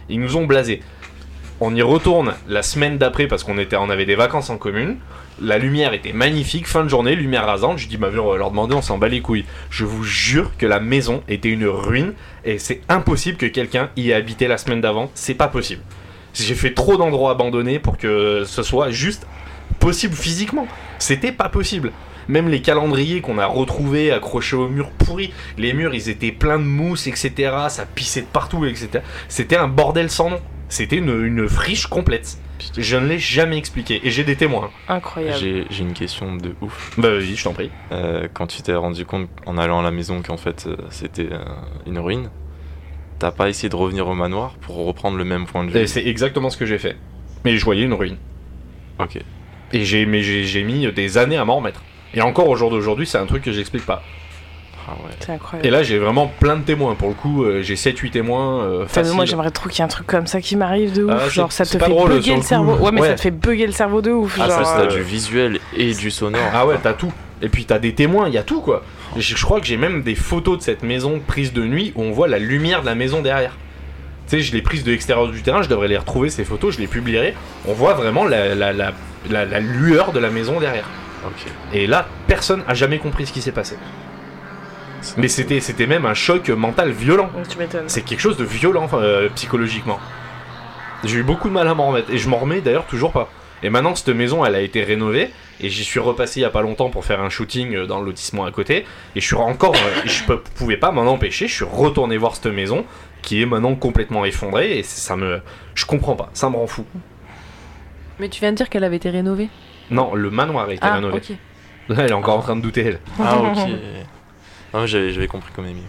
Ils 0.08 0.20
nous 0.20 0.36
ont 0.36 0.44
blasé. 0.44 0.82
On 1.60 1.74
y 1.74 1.82
retourne 1.82 2.34
la 2.46 2.62
semaine 2.62 2.98
d'après 2.98 3.26
parce 3.26 3.42
qu'on 3.42 3.58
était, 3.58 3.76
on 3.76 3.90
avait 3.90 4.06
des 4.06 4.14
vacances 4.14 4.50
en 4.50 4.58
commune. 4.58 4.98
La 5.42 5.58
lumière 5.58 5.94
était 5.94 6.12
magnifique, 6.12 6.68
fin 6.68 6.84
de 6.84 6.88
journée, 6.88 7.16
lumière 7.16 7.44
rasante. 7.46 7.78
Je 7.78 7.88
dis, 7.88 7.96
bah, 7.96 8.08
on 8.12 8.30
va 8.30 8.36
leur 8.36 8.50
demander, 8.50 8.74
on 8.74 8.82
s'en 8.82 8.98
bat 8.98 9.08
les 9.08 9.20
couilles. 9.20 9.44
Je 9.68 9.84
vous 9.84 10.04
jure 10.04 10.52
que 10.56 10.66
la 10.66 10.78
maison 10.78 11.24
était 11.28 11.48
une 11.48 11.66
ruine 11.66 12.14
et 12.44 12.58
c'est 12.58 12.82
impossible 12.88 13.36
que 13.36 13.46
quelqu'un 13.46 13.90
y 13.96 14.10
ait 14.10 14.14
habité 14.14 14.46
la 14.46 14.58
semaine 14.58 14.80
d'avant. 14.80 15.10
C'est 15.14 15.34
pas 15.34 15.48
possible. 15.48 15.82
J'ai 16.34 16.54
fait 16.54 16.72
trop 16.72 16.96
d'endroits 16.96 17.32
abandonnés 17.32 17.80
pour 17.80 17.98
que 17.98 18.44
ce 18.46 18.62
soit 18.62 18.90
juste 18.90 19.26
possible 19.80 20.14
physiquement. 20.14 20.68
C'était 20.98 21.32
pas 21.32 21.48
possible. 21.48 21.90
Même 22.28 22.48
les 22.48 22.62
calendriers 22.62 23.20
qu'on 23.20 23.38
a 23.38 23.46
retrouvés 23.46 24.12
accrochés 24.12 24.56
au 24.56 24.68
mur 24.68 24.90
pourri, 24.90 25.32
les 25.58 25.72
murs 25.74 25.94
ils 25.94 26.08
étaient 26.08 26.32
pleins 26.32 26.58
de 26.58 26.64
mousse, 26.64 27.06
etc. 27.06 27.32
Ça 27.68 27.86
pissait 27.86 28.22
de 28.22 28.26
partout, 28.26 28.64
etc. 28.64 29.00
C'était 29.28 29.56
un 29.56 29.68
bordel 29.68 30.10
sans 30.10 30.30
nom. 30.30 30.40
C'était 30.68 30.96
une 30.96 31.48
friche 31.48 31.86
complète. 31.86 32.38
Je 32.76 32.96
ne 32.96 33.06
l'ai 33.06 33.18
jamais 33.18 33.56
expliqué 33.56 34.00
et 34.04 34.10
j'ai 34.10 34.24
des 34.24 34.36
témoins. 34.36 34.70
Incroyable. 34.88 35.38
J'ai 35.38 35.66
j'ai 35.70 35.82
une 35.82 35.92
question 35.92 36.36
de 36.36 36.54
ouf. 36.60 36.92
Bah 36.98 37.10
vas-y, 37.10 37.34
je 37.34 37.44
t'en 37.44 37.52
prie. 37.52 37.70
Euh, 37.92 38.28
quand 38.32 38.46
tu 38.46 38.62
t'es 38.62 38.74
rendu 38.74 39.04
compte 39.04 39.28
en 39.46 39.58
allant 39.58 39.80
à 39.80 39.82
la 39.82 39.90
maison 39.90 40.22
qu'en 40.22 40.36
fait 40.36 40.66
euh, 40.66 40.76
c'était 40.90 41.28
euh, 41.32 41.44
une 41.86 41.98
ruine, 41.98 42.30
t'as 43.18 43.32
pas 43.32 43.48
essayé 43.48 43.68
de 43.68 43.76
revenir 43.76 44.06
au 44.08 44.14
manoir 44.14 44.54
pour 44.60 44.84
reprendre 44.86 45.16
le 45.16 45.24
même 45.24 45.46
point 45.46 45.64
de 45.64 45.76
Et 45.76 45.82
vue 45.82 45.88
C'est 45.88 46.06
exactement 46.06 46.50
ce 46.50 46.56
que 46.56 46.66
j'ai 46.66 46.78
fait. 46.78 46.96
Mais 47.44 47.56
je 47.56 47.64
voyais 47.64 47.82
une 47.82 47.94
ruine. 47.94 48.16
Ok. 48.98 49.18
Et 49.72 49.84
j'ai 49.84 50.06
mais 50.06 50.22
j'ai 50.22 50.44
j'ai 50.44 50.62
mis 50.62 50.90
des 50.92 51.18
années 51.18 51.36
à 51.36 51.44
m'en 51.44 51.56
remettre. 51.56 51.82
Et 52.14 52.22
encore 52.22 52.48
au 52.48 52.54
jour 52.54 52.70
d'aujourd'hui, 52.70 53.06
c'est 53.06 53.18
un 53.18 53.26
truc 53.26 53.42
que 53.42 53.52
j'explique 53.52 53.84
pas. 53.84 54.02
Ah 54.86 54.92
ouais. 55.04 55.10
C'est 55.20 55.32
incroyable. 55.32 55.66
Et 55.66 55.70
là, 55.70 55.82
j'ai 55.82 55.98
vraiment 55.98 56.26
plein 56.40 56.56
de 56.56 56.62
témoins. 56.62 56.94
Pour 56.94 57.08
le 57.08 57.14
coup, 57.14 57.44
euh, 57.44 57.62
j'ai 57.62 57.74
7-8 57.76 58.10
témoins. 58.10 58.62
euh, 58.64 58.84
Putain, 58.84 59.02
mais 59.02 59.08
moi 59.08 59.14
faciles. 59.16 59.30
j'aimerais 59.30 59.50
trop 59.50 59.68
qu'il 59.70 59.78
y 59.78 59.80
ait 59.80 59.84
un 59.84 59.88
truc 59.88 60.06
comme 60.06 60.26
ça 60.26 60.40
qui 60.40 60.56
m'arrive 60.56 60.92
de 60.94 61.04
ouf. 61.04 61.12
Ah, 61.14 61.20
c'est- 61.24 61.30
genre 61.30 61.52
ça 61.52 61.64
te 61.64 61.70
c'est 61.70 61.78
fait 61.78 61.84
pas 61.84 61.90
drôle, 61.90 62.08
sur 62.10 62.16
bugger 62.16 62.30
le 62.30 62.36
le 62.36 62.40
coup. 62.42 62.46
cerveau. 62.46 62.76
Ouais, 62.76 62.92
mais 62.92 63.00
Ouais. 63.00 63.08
ça 63.08 63.14
te 63.14 63.20
fait 63.22 63.30
bugger 63.30 63.66
le 63.66 63.72
cerveau 63.72 64.02
de 64.02 64.10
ouf. 64.10 64.38
Ah, 64.40 64.48
genre, 64.48 64.66
ça, 64.66 64.74
t'as 64.78 64.82
euh, 64.92 64.96
du 64.96 65.02
visuel 65.02 65.58
et 65.76 65.94
du 65.94 66.10
sonore. 66.10 66.40
Ah 66.52 66.66
ouais, 66.66 66.76
t'as 66.82 66.92
tout. 66.92 67.12
Et 67.42 67.48
puis 67.48 67.64
t'as 67.64 67.78
des 67.78 67.94
témoins, 67.94 68.28
il 68.28 68.34
y 68.34 68.38
a 68.38 68.42
tout 68.42 68.60
quoi. 68.60 68.82
Je, 69.16 69.34
je 69.36 69.44
crois 69.44 69.60
que 69.60 69.66
j'ai 69.66 69.76
même 69.76 70.02
des 70.02 70.14
photos 70.14 70.58
de 70.58 70.62
cette 70.62 70.82
maison 70.82 71.20
prise 71.26 71.52
de 71.52 71.62
nuit 71.64 71.92
où 71.94 72.02
on 72.02 72.10
voit 72.12 72.28
la 72.28 72.38
lumière 72.38 72.80
de 72.82 72.86
la 72.86 72.94
maison 72.94 73.20
derrière. 73.22 73.56
Tu 74.28 74.36
sais, 74.36 74.40
je 74.42 74.52
l'ai 74.54 74.62
prise 74.62 74.84
de 74.84 74.90
l'extérieur 74.90 75.28
du 75.28 75.42
terrain, 75.42 75.60
je 75.62 75.68
devrais 75.68 75.88
les 75.88 75.98
retrouver 75.98 76.30
ces 76.30 76.44
photos, 76.44 76.74
je 76.76 76.80
les 76.80 76.86
publierai. 76.86 77.34
On 77.68 77.72
voit 77.74 77.92
vraiment 77.94 78.24
la, 78.24 78.54
la, 78.54 78.72
la, 78.72 78.92
la- 79.30 79.44
la 79.44 79.60
lueur 79.60 80.12
de 80.12 80.18
la 80.18 80.30
maison 80.30 80.58
derrière. 80.60 80.88
Ok. 81.26 81.44
Et 81.74 81.86
là, 81.86 82.06
personne 82.26 82.62
a 82.66 82.72
jamais 82.74 82.98
compris 82.98 83.26
ce 83.26 83.32
qui 83.32 83.42
s'est 83.42 83.52
passé. 83.52 83.76
Mais 85.16 85.28
c'était 85.28 85.60
c'était 85.60 85.86
même 85.86 86.06
un 86.06 86.14
choc 86.14 86.48
mental 86.50 86.90
violent. 86.90 87.30
Tu 87.48 87.58
m'étonnes. 87.58 87.88
C'est 87.88 88.02
quelque 88.02 88.20
chose 88.20 88.36
de 88.36 88.44
violent 88.44 88.88
euh, 88.94 89.28
psychologiquement. 89.34 89.98
J'ai 91.04 91.18
eu 91.18 91.22
beaucoup 91.22 91.48
de 91.48 91.54
mal 91.54 91.68
à 91.68 91.74
m'en 91.74 91.88
remettre 91.88 92.10
et 92.10 92.18
je 92.18 92.28
m'en 92.28 92.38
remets 92.38 92.60
d'ailleurs 92.60 92.86
toujours 92.86 93.12
pas. 93.12 93.28
Et 93.62 93.70
maintenant 93.70 93.94
cette 93.94 94.08
maison 94.08 94.44
elle 94.44 94.54
a 94.54 94.60
été 94.60 94.82
rénovée 94.82 95.30
et 95.60 95.68
j'y 95.70 95.84
suis 95.84 96.00
repassé 96.00 96.40
il 96.40 96.42
y 96.42 96.46
a 96.46 96.50
pas 96.50 96.62
longtemps 96.62 96.90
pour 96.90 97.04
faire 97.04 97.20
un 97.22 97.30
shooting 97.30 97.74
euh, 97.74 97.86
dans 97.86 98.00
le 98.00 98.06
lotissement 98.06 98.44
à 98.44 98.50
côté 98.50 98.84
et 99.14 99.20
je 99.20 99.26
suis 99.26 99.36
encore 99.36 99.74
euh, 99.74 100.00
je 100.04 100.22
pouvais 100.56 100.76
pas 100.76 100.90
m'en 100.90 101.02
empêcher, 101.02 101.46
je 101.48 101.54
suis 101.54 101.64
retourné 101.64 102.16
voir 102.16 102.34
cette 102.34 102.46
maison 102.52 102.84
qui 103.22 103.40
est 103.40 103.46
maintenant 103.46 103.74
complètement 103.74 104.24
effondrée 104.24 104.78
et 104.78 104.82
ça 104.82 105.16
me 105.16 105.40
je 105.74 105.86
comprends 105.86 106.16
pas, 106.16 106.30
ça 106.34 106.50
me 106.50 106.56
rend 106.56 106.66
fou. 106.66 106.84
Mais 108.18 108.28
tu 108.28 108.40
viens 108.40 108.52
de 108.52 108.56
dire 108.56 108.68
qu'elle 108.68 108.84
avait 108.84 108.96
été 108.96 109.10
rénovée? 109.10 109.48
Non, 109.90 110.14
le 110.14 110.30
manoir 110.30 110.68
a 110.68 110.72
été 110.72 110.82
Ah, 110.82 110.94
rénové. 110.94 111.20
Elle 111.90 112.10
est 112.10 112.12
encore 112.12 112.38
en 112.38 112.42
train 112.42 112.56
de 112.56 112.62
douter 112.62 112.82
elle. 112.86 113.00
Ah 113.20 113.38
ok. 113.42 113.58
Ah, 114.74 114.86
j'avais 114.86 115.10
j'avais 115.12 115.26
compris 115.28 115.50
comme 115.54 115.64
Amy. 115.66 115.82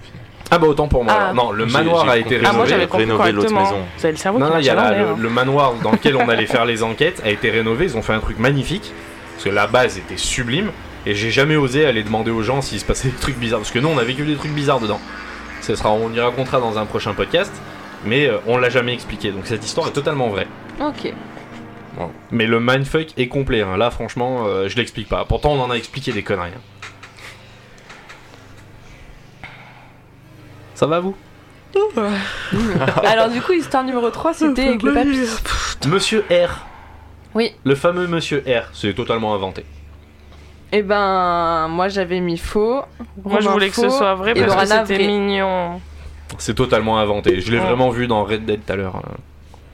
Ah 0.52 0.60
bah 0.60 0.68
autant 0.68 0.88
pour 0.88 1.04
moi. 1.04 1.14
Ah. 1.18 1.30
alors. 1.30 1.46
Non, 1.46 1.52
le 1.52 1.66
manoir 1.66 2.06
j'ai 2.06 2.12
a 2.12 2.18
été 2.18 2.38
rénové. 2.38 2.48
Ah, 2.48 2.54
moi 2.54 2.98
rénover 2.98 3.32
l'autre 3.32 3.52
maison. 3.54 3.78
Vous 3.98 4.06
avez 4.06 4.12
le 4.12 4.18
cerveau 4.18 4.38
Non, 4.40 4.46
qui 4.48 4.52
non, 4.54 4.60
il 4.60 4.66
y 4.66 4.70
a 4.70 4.76
la- 4.76 4.92
le, 4.94 5.06
hein. 5.08 5.16
le 5.20 5.30
manoir 5.30 5.74
dans 5.82 5.92
lequel 5.92 6.16
on 6.16 6.30
allait 6.30 6.46
faire 6.46 6.66
les 6.66 6.84
enquêtes 6.84 7.22
a 7.26 7.30
été 7.32 7.50
rénové. 7.50 7.86
Ils 7.86 7.98
ont 7.98 8.02
fait 8.04 8.14
un 8.14 8.20
truc 8.20 8.38
magnifique. 8.38 8.92
Parce 9.34 9.46
que 9.46 9.50
la 9.50 9.66
base 9.68 9.98
était 9.98 10.18
sublime. 10.18 10.72
Et 11.08 11.14
j'ai 11.16 11.30
jamais 11.32 11.56
osé 11.56 11.86
aller 11.86 12.04
demander 12.04 12.32
aux 12.32 12.42
gens 12.44 12.62
s'il 12.62 12.80
se 12.80 12.86
passait 12.86 13.08
des 13.10 13.16
trucs 13.18 13.38
bizarres. 13.38 13.60
Parce 13.60 13.72
que 13.72 13.80
nous, 13.80 13.90
on 13.90 13.98
a 13.98 14.04
vécu 14.04 14.24
des 14.24 14.36
trucs 14.36 14.54
bizarres 14.54 14.80
dedans. 14.80 15.00
Ce 15.62 15.74
sera, 15.76 15.92
on 15.92 16.12
y 16.14 16.20
racontera 16.20 16.60
dans 16.60 16.78
un 16.78 16.86
prochain 16.86 17.14
podcast. 17.14 17.52
Mais 18.06 18.28
euh, 18.28 18.38
on 18.46 18.58
l'a 18.58 18.70
jamais 18.70 18.94
expliqué. 18.94 19.32
Donc 19.32 19.48
cette 19.48 19.66
histoire 19.66 19.88
est 19.88 19.92
totalement 19.94 20.30
vraie. 20.30 20.48
Ok. 20.80 21.12
Mais 22.32 22.46
le 22.46 22.60
mindfuck 22.60 23.08
est 23.18 23.28
complet. 23.30 23.62
hein. 23.62 23.78
Là, 23.78 23.90
franchement, 23.90 24.44
euh, 24.46 24.68
je 24.68 24.76
l'explique 24.76 25.08
pas. 25.08 25.26
Pourtant, 25.26 25.54
on 25.54 25.62
en 25.62 25.72
a 25.72 25.76
expliqué 25.76 26.12
des 26.12 26.24
conneries. 26.24 26.50
hein. 26.56 26.60
Ça 30.76 30.86
va 30.86 31.00
vous 31.00 31.16
Alors 33.04 33.30
du 33.30 33.42
coup, 33.42 33.54
histoire 33.54 33.84
numéro 33.84 34.10
3, 34.10 34.34
c'était 34.34 34.68
avec 34.68 34.84
le 34.84 34.94
papy. 34.94 35.88
Monsieur 35.88 36.24
R. 36.30 36.66
Oui. 37.34 37.54
Le 37.66 37.76
fameux 37.76 38.08
Monsieur 38.08 38.44
R. 38.48 38.70
C'est 38.74 38.94
totalement 38.94 39.34
inventé. 39.36 39.66
Et 40.72 40.82
ben, 40.84 41.68
moi 41.70 41.88
j'avais 41.90 42.20
mis 42.20 42.38
faux. 42.38 42.82
Moi 43.24 43.40
je 43.40 43.46
Romain 43.46 43.52
voulais 43.52 43.70
que 43.70 43.76
ce 43.76 43.82
faux, 43.84 43.90
soit 43.98 44.16
vrai 44.16 44.32
et 44.32 44.34
parce 44.34 44.46
que 44.46 44.52
Lorana 44.70 44.86
c'était 44.86 45.04
vrai. 45.04 45.08
mignon. 45.08 45.82
C'est 46.38 46.54
totalement 46.56 46.98
inventé. 47.00 47.40
Je 47.42 47.52
l'ai 47.52 47.60
Ouais. 47.60 47.66
vraiment 47.66 47.90
vu 47.90 48.08
dans 48.08 48.24
Red 48.24 48.46
Dead 48.46 48.66
tout 48.66 48.74
à 48.74 48.76
l'heure. 48.76 49.02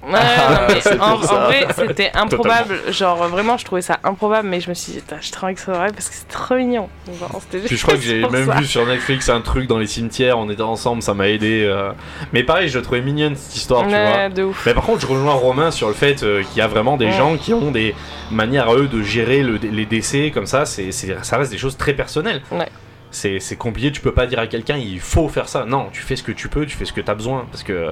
Ouais, 0.03 0.11
mais 0.13 0.99
en, 0.99 1.11
pour 1.17 1.23
ça. 1.25 1.35
en 1.35 1.45
vrai, 1.45 1.67
c'était 1.77 2.11
improbable. 2.15 2.79
Genre, 2.91 3.17
vraiment, 3.27 3.57
je 3.57 3.65
trouvais 3.65 3.81
ça 3.83 3.99
improbable, 4.03 4.47
mais 4.47 4.59
je 4.59 4.69
me 4.69 4.73
suis 4.73 4.93
dit, 4.93 5.01
trop 5.31 5.45
envie 5.45 5.55
que 5.55 5.61
soit 5.61 5.75
vrai 5.75 5.91
parce 5.93 6.09
que 6.09 6.15
c'est 6.15 6.27
trop 6.27 6.55
mignon. 6.55 6.89
Genre, 7.19 7.41
Puis 7.51 7.77
je 7.77 7.81
crois 7.83 7.95
que 7.95 8.01
j'ai 8.01 8.27
même 8.27 8.47
ça. 8.47 8.55
vu 8.55 8.65
sur 8.65 8.85
Netflix 8.85 9.29
un 9.29 9.41
truc 9.41 9.67
dans 9.67 9.77
les 9.77 9.85
cimetières, 9.87 10.39
on 10.39 10.49
était 10.49 10.61
ensemble, 10.63 11.01
ça 11.03 11.13
m'a 11.13 11.27
aidé. 11.29 11.63
euh. 11.67 11.91
Mais 12.33 12.43
pareil, 12.43 12.67
je 12.69 12.79
trouvais 12.79 13.01
mignonne 13.01 13.35
cette 13.35 13.55
histoire, 13.55 13.83
tu 13.83 13.89
vois. 13.89 14.29
De 14.29 14.43
ouf. 14.43 14.63
Mais 14.65 14.73
par 14.73 14.83
contre, 14.85 15.01
je 15.01 15.07
rejoins 15.07 15.33
Romain 15.33 15.69
sur 15.71 15.87
le 15.87 15.93
fait 15.93 16.23
euh, 16.23 16.41
qu'il 16.43 16.57
y 16.57 16.61
a 16.61 16.67
vraiment 16.67 16.97
des 16.97 17.05
Ouais. 17.05 17.11
gens 17.11 17.37
qui 17.37 17.53
ont 17.53 17.69
des 17.71 17.93
manières 18.31 18.69
à 18.69 18.75
eux 18.75 18.87
de 18.87 19.01
gérer 19.03 19.43
le- 19.43 19.57
les 19.57 19.85
décès 19.85 20.31
comme 20.31 20.45
ça. 20.47 20.65
C'est, 20.65 20.91
ça 20.91 21.37
reste 21.37 21.51
des 21.51 21.57
choses 21.57 21.77
très 21.77 21.93
personnelles. 21.93 22.41
Ouais. 22.51 22.67
C'est, 23.11 23.39
c'est 23.41 23.57
compliqué. 23.57 23.91
Tu 23.91 23.99
peux 24.01 24.13
pas 24.13 24.25
dire 24.25 24.39
à 24.39 24.47
quelqu'un 24.47 24.77
il 24.77 24.99
faut 25.01 25.27
faire 25.27 25.49
ça. 25.49 25.65
Non, 25.65 25.89
tu 25.91 26.01
fais 26.01 26.15
ce 26.15 26.23
que 26.23 26.31
tu 26.31 26.47
peux, 26.47 26.65
tu 26.65 26.77
fais 26.77 26.85
ce 26.85 26.93
que 26.93 27.01
tu 27.01 27.11
as 27.11 27.13
besoin 27.15 27.45
parce 27.51 27.61
que 27.63 27.91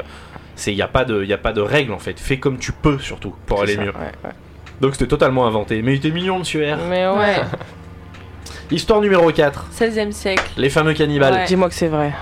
c'est 0.60 0.74
y 0.74 0.82
a 0.82 0.88
pas 0.88 1.06
de 1.06 1.24
y 1.24 1.34
a 1.34 1.38
pas 1.38 1.54
de 1.54 1.62
règle 1.62 1.94
en 1.94 2.00
fait. 2.00 2.20
Fais 2.20 2.38
comme 2.38 2.58
tu 2.60 2.72
peux 2.72 3.00
surtout 3.00 3.34
pour 3.46 3.62
aller 3.62 3.76
ça, 3.76 3.82
mieux. 3.82 3.92
ouais, 3.92 4.12
ouais. 4.24 4.32
Donc 4.82 4.94
c'était 4.94 5.08
totalement 5.08 5.48
inventé. 5.48 5.82
Mais 5.82 5.94
il 5.94 5.98
était 5.98 6.12
mignon, 6.12 6.40
Monsieur 6.40 6.74
R. 6.74 6.78
Mais 6.90 7.08
ouais. 7.08 7.38
Histoire 8.72 9.02
numéro 9.02 9.32
4 9.32 9.68
16e 9.74 10.12
siècle. 10.12 10.52
Les 10.58 10.70
fameux 10.70 10.94
cannibales. 10.94 11.34
Ouais. 11.34 11.46
Dis-moi 11.46 11.70
que 11.70 11.76
c'est 11.76 11.88
vrai. 11.88 12.14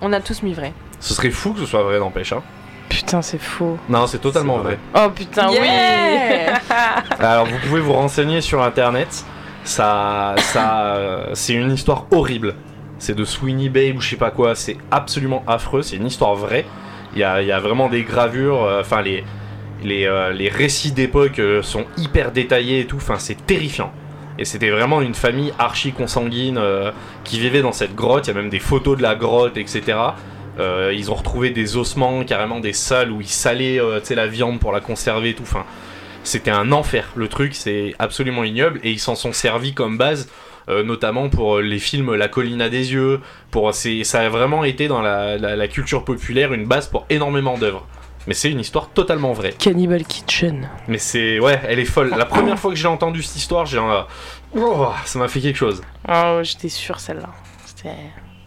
On 0.00 0.12
a 0.12 0.20
tous 0.20 0.42
mis 0.42 0.52
vrai. 0.52 0.72
Ce 1.00 1.14
serait 1.14 1.30
fou 1.30 1.52
que 1.52 1.60
ce 1.60 1.66
soit 1.66 1.82
vrai, 1.82 1.98
n'empêche. 1.98 2.32
Hein. 2.32 2.42
Putain, 2.88 3.22
c'est 3.22 3.40
faux. 3.40 3.78
Non, 3.88 4.06
c'est 4.06 4.18
totalement 4.18 4.58
C'est 4.58 4.62
vrai. 4.64 4.78
vrai. 4.92 5.04
Oh 5.06 5.10
putain, 5.10 5.50
Yeah 5.50 6.60
Alors 7.18 7.46
vous 7.46 7.58
pouvez 7.66 7.80
vous 7.80 7.92
renseigner 7.94 8.40
sur 8.40 8.62
internet. 8.62 9.24
Ça, 9.64 10.34
ça, 10.38 10.94
euh, 10.96 11.30
c'est 11.32 11.54
une 11.54 11.72
histoire 11.72 12.06
horrible. 12.10 12.54
C'est 12.98 13.14
de 13.14 13.24
Sweeney 13.24 13.68
Babe 13.70 13.96
ou 13.96 14.00
je 14.00 14.10
sais 14.10 14.16
pas 14.16 14.30
quoi. 14.30 14.54
C'est 14.54 14.76
absolument 14.90 15.42
affreux. 15.46 15.82
C'est 15.82 15.96
une 15.96 16.06
histoire 16.06 16.34
vraie. 16.34 16.66
Il 17.14 17.20
y 17.20 17.24
a, 17.24 17.60
vraiment 17.60 17.88
des 17.88 18.02
gravures. 18.02 18.64
euh, 18.64 18.80
Enfin 18.80 19.02
euh, 19.06 20.32
les 20.32 20.48
récits 20.48 20.92
d'époque 20.92 21.38
euh, 21.38 21.62
sont 21.62 21.84
hyper 21.96 22.32
détaillés 22.32 22.80
et 22.80 22.86
tout. 22.86 22.96
Enfin 22.96 23.18
c'est 23.18 23.46
terrifiant. 23.46 23.92
Et 24.38 24.44
c'était 24.44 24.70
vraiment 24.70 25.00
une 25.00 25.14
famille 25.14 25.52
archi 25.60 25.92
consanguine 25.92 26.60
qui 27.22 27.38
vivait 27.38 27.62
dans 27.62 27.70
cette 27.70 27.94
grotte. 27.94 28.26
Il 28.26 28.34
y 28.34 28.36
a 28.36 28.40
même 28.40 28.50
des 28.50 28.58
photos 28.58 28.98
de 28.98 29.02
la 29.02 29.14
grotte, 29.14 29.56
etc. 29.56 29.96
Ils 30.58 31.08
ont 31.08 31.14
retrouvé 31.14 31.50
des 31.50 31.76
ossements, 31.76 32.24
carrément 32.24 32.58
des 32.58 32.72
salles 32.72 33.12
où 33.12 33.20
ils 33.20 33.28
salaient 33.28 33.78
la 34.10 34.26
viande 34.26 34.58
pour 34.58 34.72
la 34.72 34.80
conserver 34.80 35.30
et 35.30 35.34
tout. 35.34 35.44
Enfin, 35.44 35.64
c'était 36.24 36.50
un 36.50 36.72
enfer. 36.72 37.12
Le 37.14 37.28
truc, 37.28 37.54
c'est 37.54 37.94
absolument 38.00 38.42
ignoble. 38.42 38.80
Et 38.82 38.90
ils 38.90 38.98
s'en 38.98 39.14
sont 39.14 39.32
servis 39.32 39.72
comme 39.72 39.98
base, 39.98 40.28
notamment 40.68 41.28
pour 41.28 41.58
les 41.60 41.78
films 41.78 42.14
La 42.14 42.28
colline 42.28 42.60
à 42.62 42.68
des 42.68 42.92
yeux. 42.92 43.20
Pour, 43.50 43.72
c'est- 43.74 44.04
ça 44.04 44.20
a 44.20 44.28
vraiment 44.28 44.64
été 44.64 44.88
dans 44.88 45.02
la, 45.02 45.36
la- 45.36 45.56
la 45.56 45.68
culture 45.68 46.04
populaire 46.04 46.52
une 46.52 46.66
base 46.66 46.88
pour 46.88 47.06
énormément 47.10 47.58
d'œuvres. 47.58 47.86
Mais 48.26 48.32
c'est 48.34 48.50
une 48.50 48.60
histoire 48.60 48.88
totalement 48.88 49.34
vraie. 49.34 49.52
Cannibal 49.52 50.02
Kitchen. 50.04 50.70
Mais 50.88 50.96
c'est. 50.96 51.38
Ouais, 51.40 51.60
elle 51.68 51.78
est 51.78 51.84
folle. 51.84 52.10
La 52.16 52.24
première 52.24 52.58
fois 52.58 52.70
que 52.70 52.76
j'ai 52.78 52.88
entendu 52.88 53.22
cette 53.22 53.36
histoire, 53.36 53.66
j'ai 53.66 53.76
un. 53.78 54.06
Oh, 54.56 54.88
ça 55.04 55.18
m'a 55.18 55.28
fait 55.28 55.40
quelque 55.40 55.56
chose. 55.58 55.82
Oh, 56.08 56.40
j'étais 56.42 56.70
sûre 56.70 57.00
celle-là. 57.00 57.28
C'était 57.66 57.90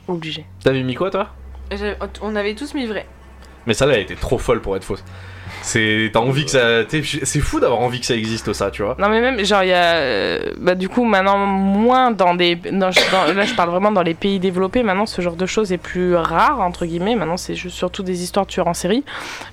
obligé. 0.08 0.46
T'avais 0.64 0.82
mis 0.82 0.96
quoi, 0.96 1.12
toi? 1.12 1.30
On 2.22 2.36
avait 2.36 2.56
tous 2.56 2.74
mis 2.74 2.88
vrai. 2.88 3.06
Mais 3.68 3.76
celle-là, 3.76 3.96
elle 3.96 4.02
était 4.02 4.16
trop 4.16 4.40
folle 4.40 4.62
pour 4.62 4.76
être 4.76 4.84
fausse. 4.84 5.04
C'est 5.62 6.10
t'as 6.14 6.20
envie 6.20 6.46
que 6.46 6.52
ça, 6.52 6.84
c'est 6.90 7.40
fou 7.40 7.60
d'avoir 7.60 7.80
envie 7.82 8.00
que 8.00 8.06
ça 8.06 8.16
existe 8.16 8.54
ça, 8.54 8.72
tu 8.72 8.84
vois. 8.84 8.96
Non 9.00 9.10
mais 9.10 9.20
même 9.22 9.44
genre 9.46 9.64
il 9.64 9.70
y 9.70 9.74
a 9.74 9.96
euh, 9.96 10.40
bah 10.58 10.76
du 10.76 10.88
coup 10.90 11.04
maintenant 11.04 11.38
moins 11.46 12.12
dans 12.12 12.36
des 12.36 12.56
dans- 12.56 12.90
dans- 13.12 13.34
là 13.36 13.44
je 13.44 13.54
parle 13.54 13.70
vraiment 13.70 13.92
dans 13.92 14.02
les 14.02 14.14
pays 14.14 14.40
développés 14.40 14.84
maintenant 14.84 15.06
ce 15.06 15.22
genre 15.22 15.36
de 15.36 15.46
choses 15.46 15.72
est 15.74 15.78
plus 15.78 16.16
rare 16.16 16.62
entre 16.62 16.86
guillemets 16.86 17.16
maintenant 17.16 17.38
c'est 17.38 17.56
juste 17.56 17.76
surtout 17.76 18.04
des 18.04 18.24
histoires 18.24 18.46
de 18.46 18.52
tueurs 18.52 18.68
en 18.68 18.74
série 18.74 19.04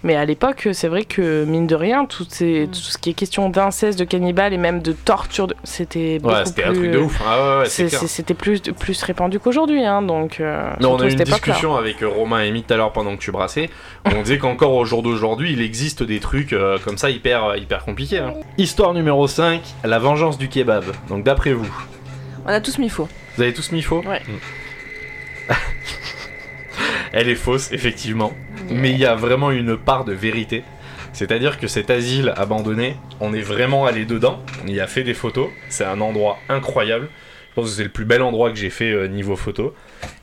mais 0.02 0.14
à 0.16 0.24
l'époque 0.24 0.68
c'est 0.72 0.88
vrai 0.88 1.04
que 1.04 1.44
mine 1.44 1.66
de 1.66 1.74
rien 1.74 2.04
tout, 2.04 2.26
ces, 2.28 2.68
tout 2.70 2.78
ce 2.78 2.98
qui 2.98 3.10
est 3.10 3.14
question 3.14 3.48
d'inceste 3.48 3.98
de 3.98 4.04
cannibale 4.04 4.52
et 4.52 4.58
même 4.58 4.82
de 4.82 4.92
torture 4.92 5.46
de- 5.48 5.56
c'était 5.64 6.18
beaucoup 6.18 6.34
Ouais, 6.34 6.44
c'était 6.44 6.64
un 6.64 6.70
plus- 6.72 6.78
truc 6.78 6.90
de 6.92 6.98
ouf. 6.98 7.20
Ah 7.26 7.58
ouais, 7.58 7.58
ouais, 7.62 7.68
c'était 7.68 8.34
plus 8.34 8.60
plus 8.60 9.02
répandu 9.02 9.38
qu'aujourd'hui 9.40 9.84
hein 9.84 10.02
donc 10.02 10.40
euh, 10.40 10.70
Non, 10.80 10.92
on 10.94 11.00
a 11.00 11.06
eu 11.06 11.10
une 11.12 11.18
discussion 11.24 11.74
avec 11.76 12.02
euh, 12.02 12.08
Romain 12.08 12.42
et 12.42 12.48
Amy 12.48 12.62
tout 12.62 12.72
à 12.74 12.76
l'heure 12.76 12.92
pendant 12.92 13.14
que 13.16 13.20
tu 13.20 13.32
brassais. 13.32 13.70
On 14.04 14.22
disait 14.22 14.38
qu'encore 14.38 14.74
au 14.74 14.84
jour 14.84 15.02
d'aujourd'hui, 15.02 15.52
il 15.52 15.60
existe 15.62 16.02
des 16.04 16.20
trucs 16.20 16.52
euh, 16.52 16.78
comme 16.78 16.98
ça 16.98 17.10
hyper, 17.10 17.44
euh, 17.44 17.56
hyper 17.58 17.84
compliqués. 17.84 18.18
hein. 18.18 18.34
Histoire 18.58 18.94
numéro 18.94 19.26
5, 19.26 19.60
la 19.84 19.98
vengeance 19.98 20.38
du 20.38 20.48
kebab. 20.48 20.84
Donc 21.08 21.24
d'après 21.24 21.52
vous, 21.52 21.68
On 22.46 22.48
a 22.48 22.60
tous 22.60 22.78
mis 22.78 22.88
faux. 22.88 23.08
vous 23.36 23.42
avez 23.42 23.52
tous 23.54 23.72
mis 23.72 23.82
faux 23.82 24.02
Ouais. 24.06 24.20
Mm. 25.48 25.52
Elle 27.12 27.28
est 27.28 27.34
fausse, 27.36 27.70
effectivement. 27.72 28.32
Mais 28.70 28.90
il 28.90 28.98
y 28.98 29.06
a 29.06 29.14
vraiment 29.14 29.50
une 29.50 29.76
part 29.76 30.04
de 30.04 30.12
vérité. 30.12 30.64
C'est-à-dire 31.12 31.60
que 31.60 31.68
cet 31.68 31.90
asile 31.90 32.32
abandonné, 32.36 32.96
on 33.20 33.32
est 33.34 33.40
vraiment 33.40 33.86
allé 33.86 34.04
dedans, 34.04 34.40
on 34.64 34.66
y 34.66 34.80
a 34.80 34.88
fait 34.88 35.04
des 35.04 35.14
photos, 35.14 35.48
c'est 35.68 35.84
un 35.84 36.00
endroit 36.00 36.38
incroyable. 36.48 37.08
Je 37.50 37.54
pense 37.54 37.70
que 37.70 37.76
c'est 37.76 37.84
le 37.84 37.88
plus 37.90 38.04
bel 38.04 38.20
endroit 38.20 38.50
que 38.50 38.56
j'ai 38.56 38.70
fait 38.70 38.90
euh, 38.90 39.06
niveau 39.06 39.36
photo. 39.36 39.74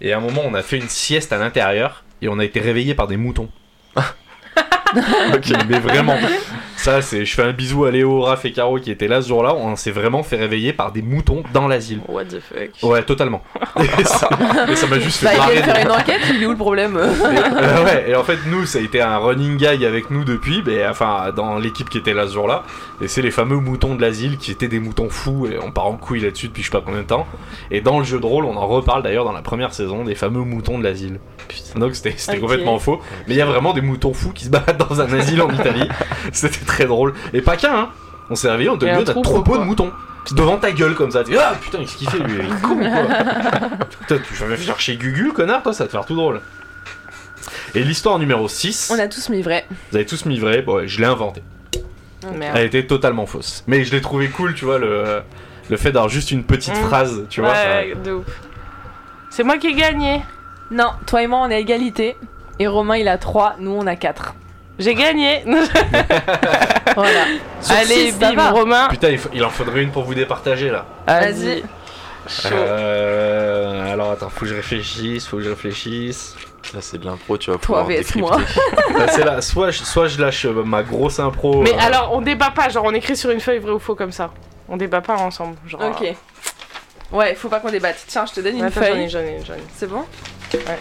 Et 0.01 0.11
à 0.11 0.17
un 0.17 0.19
moment, 0.19 0.41
on 0.45 0.53
a 0.53 0.61
fait 0.61 0.77
une 0.77 0.89
sieste 0.89 1.31
à 1.31 1.37
l'intérieur 1.37 2.03
et 2.21 2.27
on 2.27 2.39
a 2.39 2.43
été 2.43 2.59
réveillé 2.59 2.93
par 2.93 3.07
des 3.07 3.15
moutons. 3.15 3.47
Ok, 5.33 5.53
mais 5.69 5.79
vraiment, 5.79 6.15
ça 6.81 7.01
c'est. 7.01 7.25
Je 7.25 7.33
fais 7.33 7.43
un 7.43 7.53
bisou 7.53 7.85
à 7.85 7.91
Léo, 7.91 8.21
Raph 8.21 8.45
et 8.45 8.51
Caro 8.51 8.79
qui 8.79 8.91
étaient 8.91 9.07
là 9.07 9.21
ce 9.21 9.27
jour-là. 9.29 9.53
On 9.55 9.75
s'est 9.75 9.91
vraiment 9.91 10.23
fait 10.23 10.35
réveiller 10.37 10.73
par 10.73 10.91
des 10.91 11.01
moutons 11.01 11.43
dans 11.53 11.67
l'asile. 11.67 12.01
what 12.07 12.25
the 12.25 12.39
fuck? 12.39 12.89
Ouais, 12.89 13.03
totalement. 13.03 13.41
Et 13.79 14.03
ça 14.05 14.29
et 14.69 14.75
ça 14.75 14.87
m'a 14.87 14.99
juste 14.99 15.19
fait 15.19 15.37
marrer. 15.37 15.57
de- 15.57 15.61
faire 15.63 15.85
une 15.85 15.91
enquête, 15.91 16.21
il 16.33 16.43
est 16.43 16.45
où 16.45 16.51
le 16.51 16.57
problème? 16.57 16.97
Et, 16.97 16.99
euh, 16.99 17.83
ouais, 17.83 18.09
et 18.09 18.15
en 18.15 18.23
fait, 18.23 18.37
nous, 18.47 18.65
ça 18.65 18.79
a 18.79 18.81
été 18.81 19.01
un 19.01 19.17
running 19.17 19.57
gag 19.57 19.83
avec 19.85 20.09
nous 20.11 20.23
depuis, 20.23 20.63
mais, 20.65 20.85
enfin, 20.87 21.31
dans 21.35 21.57
l'équipe 21.59 21.89
qui 21.89 21.97
était 21.97 22.13
là 22.13 22.27
ce 22.27 22.33
jour-là. 22.33 22.63
Et 23.01 23.07
c'est 23.07 23.21
les 23.21 23.31
fameux 23.31 23.57
moutons 23.57 23.95
de 23.95 24.01
l'asile 24.01 24.37
qui 24.37 24.51
étaient 24.51 24.67
des 24.67 24.79
moutons 24.79 25.09
fous, 25.09 25.47
et 25.51 25.57
on 25.61 25.71
part 25.71 25.87
en 25.87 25.97
couille 25.97 26.19
là-dessus 26.21 26.47
depuis 26.47 26.61
je 26.63 26.67
sais 26.67 26.71
pas 26.77 26.81
combien 26.85 27.01
de 27.01 27.05
temps. 27.07 27.25
Et 27.71 27.81
dans 27.81 27.99
le 27.99 28.05
jeu 28.05 28.19
de 28.19 28.25
rôle, 28.25 28.45
on 28.45 28.55
en 28.57 28.67
reparle 28.67 29.03
d'ailleurs 29.03 29.25
dans 29.25 29.31
la 29.31 29.41
première 29.41 29.73
saison, 29.73 30.03
des 30.03 30.15
fameux 30.15 30.41
moutons 30.41 30.77
de 30.77 30.83
l'asile. 30.83 31.19
Donc 31.75 31.95
c'était 31.95 32.15
complètement 32.39 32.79
faux. 32.79 33.01
Mais 33.27 33.33
il 33.33 33.37
y 33.37 33.41
a 33.41 33.45
vraiment 33.45 33.73
des 33.73 33.81
moutons 33.81 34.13
fous 34.13 34.31
qui 34.31 34.45
se 34.45 34.49
baladent 34.49 34.77
dans 34.89 35.01
un 35.01 35.11
asile 35.13 35.41
en 35.41 35.49
Italie. 35.51 35.87
C'était 36.31 36.59
très 36.71 36.85
drôle. 36.85 37.13
Et 37.33 37.41
pas 37.41 37.57
qu'un, 37.57 37.75
hein. 37.75 37.89
On 38.29 38.35
s'est 38.35 38.49
réveillé, 38.49 38.69
on 38.69 38.77
te 38.77 38.85
dit, 38.85 38.91
oh, 38.97 39.03
t'as 39.03 39.13
trop 39.13 39.41
beau 39.41 39.57
de 39.57 39.63
moutons. 39.63 39.91
Devant 40.33 40.57
ta 40.57 40.71
gueule 40.71 40.93
comme 40.95 41.11
ça. 41.11 41.23
Tu 41.23 41.31
dis, 41.31 41.37
ah 41.37 41.53
putain, 41.59 41.79
qu'est-ce 41.79 41.97
qu'il 41.97 42.09
fait 42.09 42.19
lui 42.19 42.35
Il 42.35 42.39
est 42.45 42.61
con 42.61 42.77
quoi 42.77 43.77
Putain, 44.07 44.17
tu 44.19 44.33
vas 44.35 44.55
chercher 44.57 44.95
Gugu, 44.95 45.33
connard, 45.33 45.63
toi, 45.63 45.73
ça 45.73 45.83
va 45.83 45.87
te 45.87 45.91
faire 45.91 46.05
tout 46.05 46.15
drôle. 46.15 46.39
Et 47.75 47.83
l'histoire 47.83 48.19
numéro 48.19 48.47
6, 48.47 48.91
On 48.95 48.99
a 48.99 49.07
tous 49.07 49.29
mis 49.29 49.41
vrai. 49.41 49.65
vous 49.91 49.97
avez 49.97 50.05
tous 50.05 50.25
mis 50.25 50.39
vrai, 50.39 50.61
bon, 50.61 50.75
ouais, 50.75 50.87
je 50.87 50.99
l'ai 50.99 51.07
inventée. 51.07 51.41
merde 52.37 52.55
Elle 52.55 52.65
était 52.67 52.85
totalement 52.85 53.25
fausse. 53.25 53.63
Mais 53.67 53.83
je 53.83 53.91
l'ai 53.91 54.01
trouvé 54.01 54.29
cool, 54.29 54.53
tu 54.53 54.63
vois, 54.65 54.77
le, 54.77 55.21
le 55.69 55.77
fait 55.77 55.91
d'avoir 55.91 56.09
juste 56.09 56.31
une 56.31 56.43
petite 56.43 56.73
Mm. 56.77 56.83
phrase, 56.87 57.25
tu 57.29 57.41
vois. 57.41 57.51
Ouais, 57.51 57.95
de 58.03 58.11
ouf. 58.13 58.25
c'est 59.29 59.43
moi 59.43 59.57
qui 59.57 59.67
ai 59.67 59.73
gagné 59.73 60.21
Non, 60.69 60.91
toi 61.07 61.23
et 61.23 61.27
moi 61.27 61.39
on 61.41 61.49
est 61.49 61.55
à 61.55 61.59
égalité. 61.59 62.15
Et 62.59 62.67
Romain 62.67 62.97
il 62.97 63.07
a 63.07 63.17
3, 63.17 63.55
nous 63.59 63.71
on 63.71 63.87
a 63.87 63.95
4. 63.95 64.35
J'ai 64.81 64.95
gagné 64.95 65.43
Voilà. 66.95 67.25
Sur 67.61 67.75
allez 67.75 68.11
six, 68.11 68.17
bim 68.19 68.33
va. 68.35 68.51
Romain 68.51 68.87
Putain, 68.89 69.09
il, 69.09 69.17
faut- 69.17 69.29
il 69.33 69.43
en 69.43 69.49
faudrait 69.49 69.81
une 69.83 69.91
pour 69.91 70.03
vous 70.03 70.13
départager 70.13 70.69
là. 70.69 70.85
Vas-y. 71.07 71.63
Euh, 72.51 73.91
alors 73.93 74.11
attends, 74.11 74.29
faut 74.29 74.41
que 74.41 74.47
je 74.47 74.55
réfléchisse, 74.55 75.27
faut 75.27 75.37
que 75.37 75.43
je 75.43 75.49
réfléchisse. 75.49 76.35
Là, 76.73 76.79
c'est 76.81 76.97
de 76.99 77.05
l'impro, 77.05 77.37
tu 77.37 77.49
vas 77.51 77.57
Toi 77.57 77.83
pouvoir 77.83 77.85
vs 77.85 77.97
décrypter. 77.97 78.19
moi. 78.19 78.37
Bah, 78.97 79.07
c'est 79.09 79.23
là, 79.23 79.41
soit 79.41 79.71
je, 79.71 79.83
soit 79.83 80.07
je 80.07 80.21
lâche 80.21 80.45
euh, 80.45 80.63
ma 80.63 80.83
grosse 80.83 81.19
impro. 81.19 81.61
Mais 81.61 81.73
euh, 81.73 81.77
alors, 81.79 82.11
on 82.13 82.21
débat 82.21 82.51
pas, 82.51 82.69
genre 82.69 82.85
on 82.85 82.93
écrit 82.93 83.15
sur 83.17 83.31
une 83.31 83.39
feuille 83.39 83.57
vrai 83.59 83.71
ou 83.71 83.79
faux 83.79 83.95
comme 83.95 84.11
ça. 84.11 84.31
On 84.69 84.77
débat 84.77 85.01
pas 85.01 85.15
ensemble. 85.15 85.55
Genre, 85.67 85.81
Ok. 85.81 86.13
Ouais, 87.11 87.35
faut 87.35 87.49
pas 87.49 87.59
qu'on 87.59 87.71
débatte. 87.71 88.03
Tiens, 88.07 88.25
je 88.25 88.33
te 88.33 88.39
donne 88.39 88.53
une 88.55 88.59
j'en 88.61 88.67
ai, 88.67 88.71
feuille. 88.71 89.09
j'en 89.09 89.19
ai, 89.19 89.39
j'en 89.45 89.53
ai. 89.55 89.63
C'est 89.75 89.87
bon? 89.89 90.05
Ouais. 90.53 90.79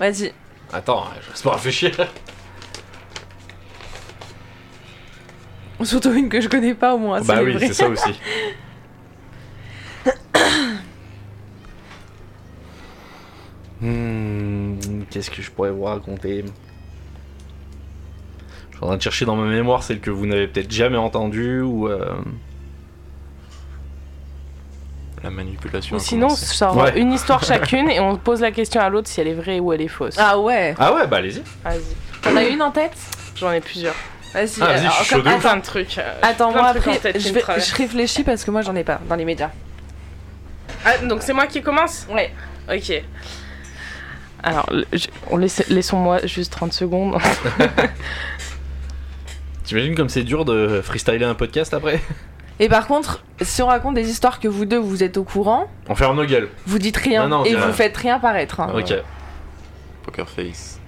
Vas-y. 0.00 0.32
Attends, 0.72 1.04
je 1.20 1.26
vais 1.36 1.42
pas 1.44 1.52
réfléchir. 1.54 1.92
Surtout 5.82 6.12
une 6.12 6.28
que 6.28 6.40
je 6.40 6.48
connais 6.48 6.74
pas 6.74 6.94
au 6.94 6.98
moins. 6.98 7.20
bah 7.22 7.40
oui, 7.42 7.56
c'est 7.58 7.72
ça 7.72 7.88
aussi. 7.88 8.18
Hmm, 13.80 14.76
Qu'est-ce 15.10 15.30
que 15.30 15.40
je 15.42 15.50
pourrais 15.50 15.70
vous 15.70 15.84
raconter? 15.84 16.44
Je 18.70 18.76
suis 18.76 18.84
en 18.84 18.88
train 18.88 18.96
de 18.96 19.02
chercher 19.02 19.24
dans 19.24 19.36
ma 19.36 19.46
mémoire 19.48 19.82
celle 19.82 20.00
que 20.00 20.10
vous 20.10 20.26
n'avez 20.26 20.46
peut-être 20.48 20.70
jamais 20.70 20.96
entendue 20.98 21.60
ou. 21.62 21.88
euh, 21.88 22.20
La 25.22 25.30
manipulation. 25.60 25.96
Ou 25.96 25.98
a 25.98 26.02
sinon, 26.02 26.28
genre 26.28 26.76
Ouais. 26.76 26.98
une 26.98 27.12
histoire 27.12 27.42
chacune 27.44 27.90
et 27.90 28.00
on 28.00 28.16
pose 28.16 28.40
la 28.40 28.50
question 28.50 28.80
à 28.80 28.88
l'autre 28.88 29.08
si 29.08 29.20
elle 29.20 29.28
est 29.28 29.34
vraie 29.34 29.60
ou 29.60 29.72
elle 29.72 29.82
est 29.82 29.88
fausse. 29.88 30.16
Ah 30.18 30.38
ouais. 30.38 30.74
Ah 30.78 30.94
ouais, 30.94 31.06
bah 31.06 31.18
allez-y. 31.18 31.42
Vas-y. 31.64 31.80
T'en 32.22 32.36
as 32.36 32.44
une 32.44 32.62
en 32.62 32.70
tête? 32.70 32.92
J'en 33.36 33.52
ai 33.52 33.60
plusieurs. 33.60 33.94
Vas-y. 34.34 34.60
Ah, 34.62 34.76
je 35.00 35.04
suis. 35.04 35.20
Plein 35.22 35.56
de 35.56 35.62
trucs. 35.62 35.98
euh, 35.98 36.14
Attends, 36.22 36.52
moi 36.52 36.68
après, 36.68 36.98
tête 36.98 37.18
je, 37.20 37.32
vais, 37.32 37.42
réfléchis 37.76 38.22
parce 38.22 38.44
que 38.44 38.50
moi 38.50 38.62
j'en 38.62 38.74
ai 38.76 38.84
pas 38.84 39.00
dans 39.08 39.16
les 39.16 39.24
médias. 39.24 39.50
Ah, 40.84 40.98
donc 40.98 41.22
c'est 41.22 41.32
moi 41.32 41.46
qui 41.46 41.62
commence? 41.62 42.06
Ouais. 42.10 42.32
Ok. 42.72 43.02
Alors, 44.42 44.66
le- 44.72 44.86
je- 44.92 45.06
on 45.30 45.36
laisse, 45.36 45.66
laissons-moi 45.68 46.26
juste 46.26 46.52
30 46.52 46.72
secondes. 46.72 47.18
T'imagines 49.64 49.94
comme 49.94 50.08
c'est 50.08 50.22
dur 50.22 50.44
de 50.44 50.80
freestyler 50.82 51.24
un 51.24 51.34
podcast 51.34 51.74
après? 51.74 52.00
Et 52.62 52.68
par 52.68 52.86
contre, 52.86 53.24
si 53.40 53.62
on 53.62 53.66
raconte 53.66 53.94
des 53.94 54.08
histoires 54.10 54.38
que 54.38 54.46
vous 54.46 54.66
deux 54.66 54.76
vous 54.78 55.02
êtes 55.02 55.16
au 55.16 55.24
courant, 55.24 55.66
On 55.88 55.94
ferme 55.94 56.16
nos 56.16 56.26
gueules. 56.26 56.50
vous 56.66 56.78
dites 56.78 56.98
rien 56.98 57.26
Non, 57.26 57.38
non, 57.38 57.44
et 57.44 57.50
c'est 57.50 57.56
vous 57.56 57.72
faites 57.72 57.96
rien 57.96 58.18
paraître. 58.20 58.60
hein. 58.60 58.70
Ok. 58.74 58.92
Poker 60.04 60.28
face. 60.28 60.78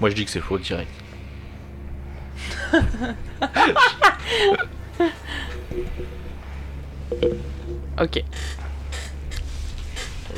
Moi 0.00 0.10
je 0.10 0.14
dis 0.14 0.24
que 0.26 0.30
c'est 0.30 0.40
faux 0.40 0.58
direct. 0.58 0.90
ok. 8.00 8.22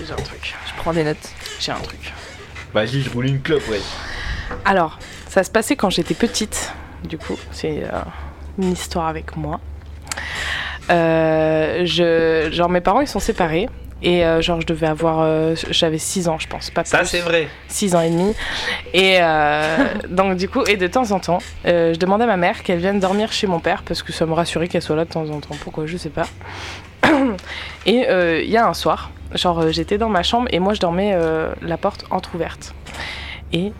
J'ai 0.04 0.12
un 0.12 0.16
truc. 0.16 0.54
Je 0.66 0.72
prends 0.80 0.92
des 0.92 1.04
notes. 1.04 1.30
J'ai 1.60 1.72
un 1.72 1.80
truc. 1.80 2.12
Vas-y, 2.74 3.02
je 3.02 3.10
roule 3.10 3.26
une 3.26 3.40
clope, 3.40 3.66
ouais. 3.68 3.80
Alors, 4.64 4.98
ça 5.28 5.44
se 5.44 5.50
passait 5.50 5.76
quand 5.76 5.90
j'étais 5.90 6.14
petite. 6.14 6.72
Du 7.04 7.18
coup, 7.18 7.36
c'est 7.50 7.84
euh, 7.84 8.00
une 8.58 8.72
histoire 8.72 9.06
avec 9.08 9.36
moi. 9.36 9.60
Euh, 10.90 11.82
je, 11.84 12.50
genre, 12.52 12.68
mes 12.68 12.80
parents, 12.80 13.00
ils 13.00 13.08
sont 13.08 13.20
séparés. 13.20 13.68
Et 14.04 14.24
euh, 14.26 14.40
genre, 14.42 14.60
je 14.60 14.66
devais 14.66 14.88
avoir... 14.88 15.20
euh, 15.20 15.54
J'avais 15.70 15.98
6 15.98 16.28
ans, 16.28 16.38
je 16.38 16.48
pense. 16.48 16.70
Pas 16.70 16.84
Ça 16.84 17.04
c'est 17.04 17.20
vrai. 17.20 17.48
6 17.68 17.94
ans 17.94 18.00
et 18.00 18.10
demi. 18.10 18.34
Et 18.92 19.18
donc, 20.08 20.36
du 20.36 20.48
coup, 20.48 20.64
et 20.66 20.76
de 20.76 20.86
temps 20.88 21.12
en 21.12 21.20
temps, 21.20 21.38
je 21.64 21.96
demandais 21.96 22.24
à 22.24 22.26
ma 22.26 22.36
mère 22.36 22.62
qu'elle 22.64 22.80
vienne 22.80 22.98
dormir 22.98 23.30
chez 23.32 23.46
mon 23.46 23.60
père 23.60 23.82
parce 23.84 24.02
que 24.02 24.12
ça 24.12 24.26
me 24.26 24.32
rassurait 24.32 24.66
qu'elle 24.68 24.82
soit 24.82 24.96
là 24.96 25.04
de 25.04 25.10
temps 25.10 25.28
en 25.30 25.38
temps. 25.40 25.54
Pourquoi 25.62 25.86
Je 25.86 25.96
sais 25.96 26.10
pas. 26.10 26.26
Et 27.86 28.06
il 28.42 28.50
y 28.50 28.56
a 28.56 28.66
un 28.66 28.74
soir, 28.74 29.10
genre, 29.34 29.70
j'étais 29.70 29.98
dans 29.98 30.08
ma 30.08 30.24
chambre 30.24 30.48
et 30.50 30.58
moi, 30.58 30.74
je 30.74 30.80
dormais 30.80 31.16
la 31.62 31.76
porte 31.76 32.04
entr'ouverte. 32.10 32.74
Et 33.52 33.72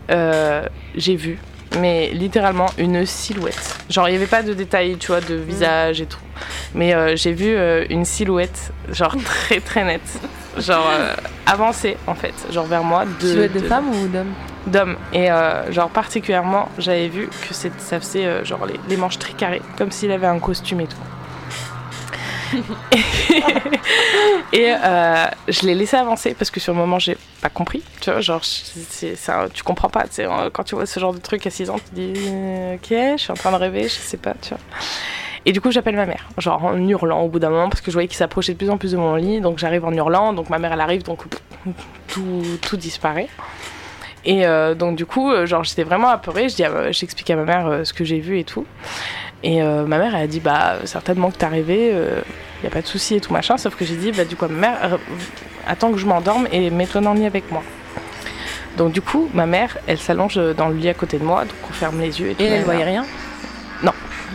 j'ai 0.95 1.15
vu, 1.17 1.37
mais 1.79 2.09
littéralement, 2.13 2.67
une 2.77 3.05
silhouette. 3.05 3.77
Genre, 3.89 4.07
il 4.07 4.11
n'y 4.11 4.17
avait 4.17 4.27
pas 4.27 4.43
de 4.43 4.53
détails, 4.53 4.97
tu 4.97 5.07
vois, 5.07 5.21
de 5.21 5.35
visage 5.35 6.01
et 6.01 6.05
tout. 6.05 6.19
Mais 6.75 6.93
euh, 6.93 7.15
j'ai 7.15 7.33
vu 7.33 7.55
euh, 7.55 7.85
une 7.89 8.05
silhouette, 8.05 8.71
genre, 8.91 9.15
très 9.25 9.59
très 9.59 9.83
nette. 9.83 10.01
Genre, 10.57 10.87
euh, 10.91 11.13
avancée, 11.45 11.97
en 12.07 12.15
fait, 12.15 12.33
genre 12.51 12.65
vers 12.65 12.83
moi. 12.83 13.05
De, 13.21 13.27
Silhouette 13.27 13.53
de 13.53 13.59
de- 13.59 13.67
femme 13.67 13.89
ou 13.89 14.07
d'homme 14.07 14.33
d'homme. 14.65 14.95
Et 15.11 15.29
euh, 15.29 15.69
genre 15.73 15.89
particulièrement, 15.89 16.69
j'avais 16.77 17.09
vu 17.09 17.27
que 17.27 17.53
ça 17.53 17.99
faisait 17.99 18.45
genre 18.45 18.65
les, 18.65 18.79
les 18.87 18.95
manches 18.95 19.19
très 19.19 19.33
carrées, 19.33 19.61
comme 19.77 19.91
s'il 19.91 20.09
avait 20.11 20.27
un 20.27 20.39
costume 20.39 20.79
et 20.79 20.87
tout. 20.87 20.95
et 24.53 24.73
euh, 24.73 25.25
je 25.47 25.65
l'ai 25.65 25.75
laissé 25.75 25.97
avancer 25.97 26.33
parce 26.33 26.51
que 26.51 26.59
sur 26.59 26.73
le 26.73 26.79
moment 26.79 26.99
j'ai 26.99 27.17
pas 27.41 27.49
compris, 27.49 27.81
tu 28.01 28.11
vois, 28.11 28.21
genre 28.21 28.41
c'est, 28.43 29.15
un- 29.29 29.49
tu 29.49 29.63
comprends 29.63 29.89
pas, 29.89 30.03
tu 30.03 30.09
sais, 30.15 30.25
euh, 30.25 30.49
quand 30.51 30.63
tu 30.63 30.75
vois 30.75 30.85
ce 30.85 30.99
genre 30.99 31.13
de 31.13 31.19
truc 31.19 31.45
à 31.47 31.49
6 31.49 31.69
ans, 31.69 31.77
tu 31.77 31.93
dis 31.93 32.13
euh, 32.27 32.75
ok, 32.75 32.87
je 32.89 33.17
suis 33.21 33.31
en 33.31 33.35
train 33.35 33.51
de 33.51 33.57
rêver, 33.57 33.83
je 33.83 33.89
sais 33.89 34.17
pas, 34.17 34.33
tu 34.41 34.49
vois. 34.49 34.59
Et 35.45 35.51
du 35.51 35.59
coup, 35.59 35.71
j'appelle 35.71 35.97
ma 35.97 36.05
mère, 36.05 36.29
genre 36.37 36.63
en 36.63 36.77
hurlant 36.77 37.21
au 37.21 37.27
bout 37.27 37.39
d'un 37.39 37.49
moment, 37.49 37.67
parce 37.69 37.81
que 37.81 37.91
je 37.91 37.95
voyais 37.95 38.07
qu'il 38.07 38.15
s'approchait 38.17 38.53
de 38.53 38.57
plus 38.57 38.69
en 38.69 38.77
plus 38.77 38.93
de 38.93 38.97
mon 38.97 39.15
lit. 39.15 39.41
Donc 39.41 39.57
j'arrive 39.57 39.83
en 39.83 39.91
hurlant, 39.91 40.31
donc 40.31 40.49
ma 40.49 40.57
mère 40.57 40.71
elle 40.71 40.79
arrive, 40.79 41.03
donc 41.03 41.19
tout, 42.07 42.43
tout 42.61 42.77
disparaît. 42.77 43.27
Et 44.23 44.45
donc 44.77 44.95
du 44.95 45.05
coup, 45.05 45.33
genre 45.45 45.65
j'étais 45.65 45.83
vraiment 45.83 46.07
apeurée. 46.07 46.47
J'explique 46.47 47.29
à 47.29 47.35
ma 47.35 47.43
mère 47.43 47.81
ce 47.85 47.91
que 47.91 48.05
j'ai 48.05 48.19
vu 48.21 48.39
et 48.39 48.45
tout. 48.45 48.65
Et 49.43 49.61
euh, 49.61 49.85
ma 49.85 49.97
mère 49.97 50.15
elle 50.15 50.23
a 50.23 50.27
dit, 50.27 50.39
bah 50.39 50.77
certainement 50.85 51.29
que 51.29 51.37
t'es 51.37 51.45
arrivé, 51.45 51.89
il 51.89 52.63
y 52.63 52.67
a 52.67 52.69
pas 52.69 52.81
de 52.81 52.87
souci 52.87 53.15
et 53.15 53.21
tout 53.21 53.33
machin. 53.33 53.57
Sauf 53.57 53.75
que 53.75 53.85
j'ai 53.85 53.97
dit, 53.97 54.11
bah 54.11 54.25
du 54.25 54.35
coup, 54.35 54.45
ma 54.47 54.57
mère, 54.57 54.77
euh, 54.83 54.97
attends 55.67 55.91
que 55.91 55.97
je 55.97 56.05
m'endorme 56.05 56.47
et 56.51 56.69
mets-toi 56.69 57.01
lit 57.13 57.25
avec 57.25 57.51
moi. 57.51 57.61
Donc 58.77 58.91
du 58.93 59.01
coup, 59.01 59.29
ma 59.33 59.45
mère, 59.45 59.77
elle 59.85 59.99
s'allonge 59.99 60.39
dans 60.55 60.69
le 60.69 60.75
lit 60.75 60.89
à 60.89 60.93
côté 60.93 61.19
de 61.19 61.23
moi, 61.23 61.41
donc 61.41 61.57
on 61.69 61.73
ferme 61.73 61.99
les 61.99 62.19
yeux 62.19 62.29
et 62.29 62.35
tout. 62.35 62.41
Et 62.41 62.47
elle 62.47 62.63
voyait 62.63 62.85
rien? 62.85 63.05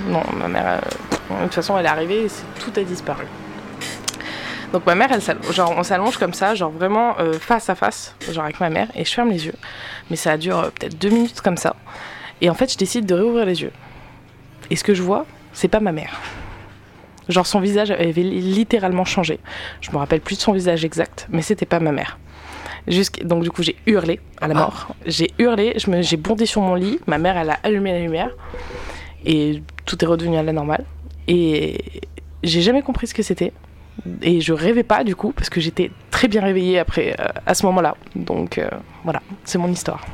Non, 0.07 0.23
ma 0.37 0.47
mère, 0.47 0.65
euh, 0.67 1.41
de 1.41 1.45
toute 1.45 1.55
façon, 1.55 1.77
elle 1.77 1.87
est 1.87 1.89
arrivée 1.89 2.27
et 2.27 2.29
tout 2.61 2.71
a 2.79 2.85
disparu. 2.85 3.25
Donc 4.73 4.87
ma 4.87 4.95
mère, 4.95 5.09
elle 5.11 5.23
genre 5.53 5.75
on 5.77 5.83
s'allonge 5.83 6.19
comme 6.19 6.35
ça, 6.35 6.55
genre 6.55 6.71
vraiment 6.71 7.19
euh, 7.19 7.33
face 7.33 7.69
à 7.71 7.75
face, 7.75 8.15
genre 8.31 8.45
avec 8.45 8.61
ma 8.61 8.69
mère, 8.69 8.89
et 8.95 9.05
je 9.05 9.13
ferme 9.13 9.31
les 9.31 9.47
yeux. 9.47 9.55
Mais 10.11 10.17
ça 10.17 10.37
dure 10.37 10.59
euh, 10.59 10.69
peut-être 10.69 10.99
deux 10.99 11.09
minutes 11.09 11.41
comme 11.41 11.57
ça. 11.57 11.75
Et 12.43 12.51
en 12.51 12.55
fait, 12.55 12.71
je 12.71 12.77
décide 12.77 13.07
de 13.07 13.15
réouvrir 13.15 13.47
les 13.47 13.63
yeux. 13.63 13.73
Et 14.71 14.77
ce 14.77 14.85
que 14.85 14.95
je 14.95 15.03
vois, 15.03 15.27
c'est 15.53 15.69
pas 15.69 15.81
ma 15.81 15.93
mère. 15.93 16.21
Genre 17.29 17.47
son 17.47 17.61
visage 17.61 17.91
avait 17.91 18.23
littéralement 18.23 19.05
changé. 19.05 19.39
Je 19.81 19.91
me 19.91 19.97
rappelle 19.99 20.21
plus 20.21 20.37
de 20.37 20.41
son 20.41 20.53
visage 20.53 20.85
exact, 20.85 21.27
mais 21.31 21.43
c'était 21.43 21.67
pas 21.67 21.79
ma 21.81 21.93
mère. 21.93 22.19
Jusqu'- 22.87 23.23
Donc 23.25 23.43
du 23.43 23.51
coup, 23.51 23.63
j'ai 23.63 23.77
hurlé 23.87 24.19
à 24.41 24.49
la 24.49 24.55
mort. 24.55 24.89
J'ai 25.05 25.31
hurlé, 25.39 25.75
je 25.77 25.91
me- 25.91 26.01
j'ai 26.01 26.17
bondi 26.17 26.47
sur 26.47 26.63
mon 26.63 26.75
lit. 26.75 26.99
Ma 27.07 27.19
mère, 27.19 27.37
elle 27.37 27.51
a 27.51 27.59
allumé 27.63 27.93
la 27.93 28.01
lumière 28.01 28.31
et 29.27 29.63
tout 29.85 30.03
est 30.03 30.07
redevenu 30.09 30.39
à 30.39 30.43
la 30.43 30.53
normale. 30.53 30.85
Et 31.27 32.01
j'ai 32.43 32.63
jamais 32.63 32.81
compris 32.81 33.07
ce 33.09 33.13
que 33.15 33.23
c'était. 33.23 33.53
Et 34.23 34.41
je 34.41 34.53
rêvais 34.55 34.85
pas 34.85 35.05
du 35.05 35.15
coup 35.17 35.33
parce 35.33 35.51
que 35.51 35.61
j'étais 35.61 35.91
très 36.11 36.29
bien 36.29 36.41
réveillée 36.41 36.79
après 36.79 37.15
euh, 37.21 37.27
à 37.45 37.53
ce 37.55 37.67
moment-là. 37.67 37.95
Donc 38.17 38.57
euh, 38.57 38.71
voilà, 39.05 39.21
c'est 39.45 39.59
mon 39.59 39.69
histoire. 39.71 40.07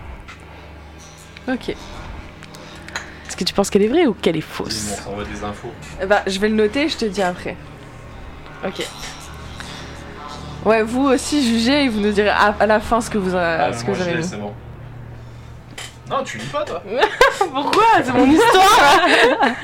Ok. 1.48 1.76
Est-ce 3.34 3.40
que 3.40 3.48
tu 3.48 3.52
penses 3.52 3.68
qu'elle 3.68 3.82
est 3.82 3.88
vraie 3.88 4.06
ou 4.06 4.14
qu'elle 4.14 4.36
est 4.36 4.40
fausse 4.40 4.92
on 4.92 5.02
s'envoie 5.06 5.24
des 5.24 5.42
infos. 5.42 5.72
Bah, 6.08 6.22
je 6.24 6.38
vais 6.38 6.48
le 6.48 6.54
noter, 6.54 6.88
je 6.88 6.96
te 6.98 7.04
dis 7.04 7.20
après. 7.20 7.56
Ok. 8.64 8.86
Ouais, 10.64 10.84
vous 10.84 11.06
aussi 11.08 11.44
jugez 11.44 11.82
et 11.86 11.88
vous 11.88 11.98
nous 11.98 12.12
direz 12.12 12.28
à, 12.28 12.54
à 12.60 12.66
la 12.66 12.78
fin 12.78 13.00
ce 13.00 13.10
que 13.10 13.18
vous, 13.18 13.34
Ah, 13.34 13.64
a- 13.64 13.72
ce 13.72 13.82
que 13.84 13.90
vous 13.90 14.00
avez 14.00 14.14
mis. 14.18 14.22
c'est 14.24 14.36
bon. 14.36 14.52
Non, 16.08 16.22
tu 16.22 16.38
lis 16.38 16.46
pas 16.46 16.62
toi. 16.64 16.80
Pourquoi? 17.52 17.84
C'est 18.04 18.12
mon 18.12 18.30
histoire 18.30 19.00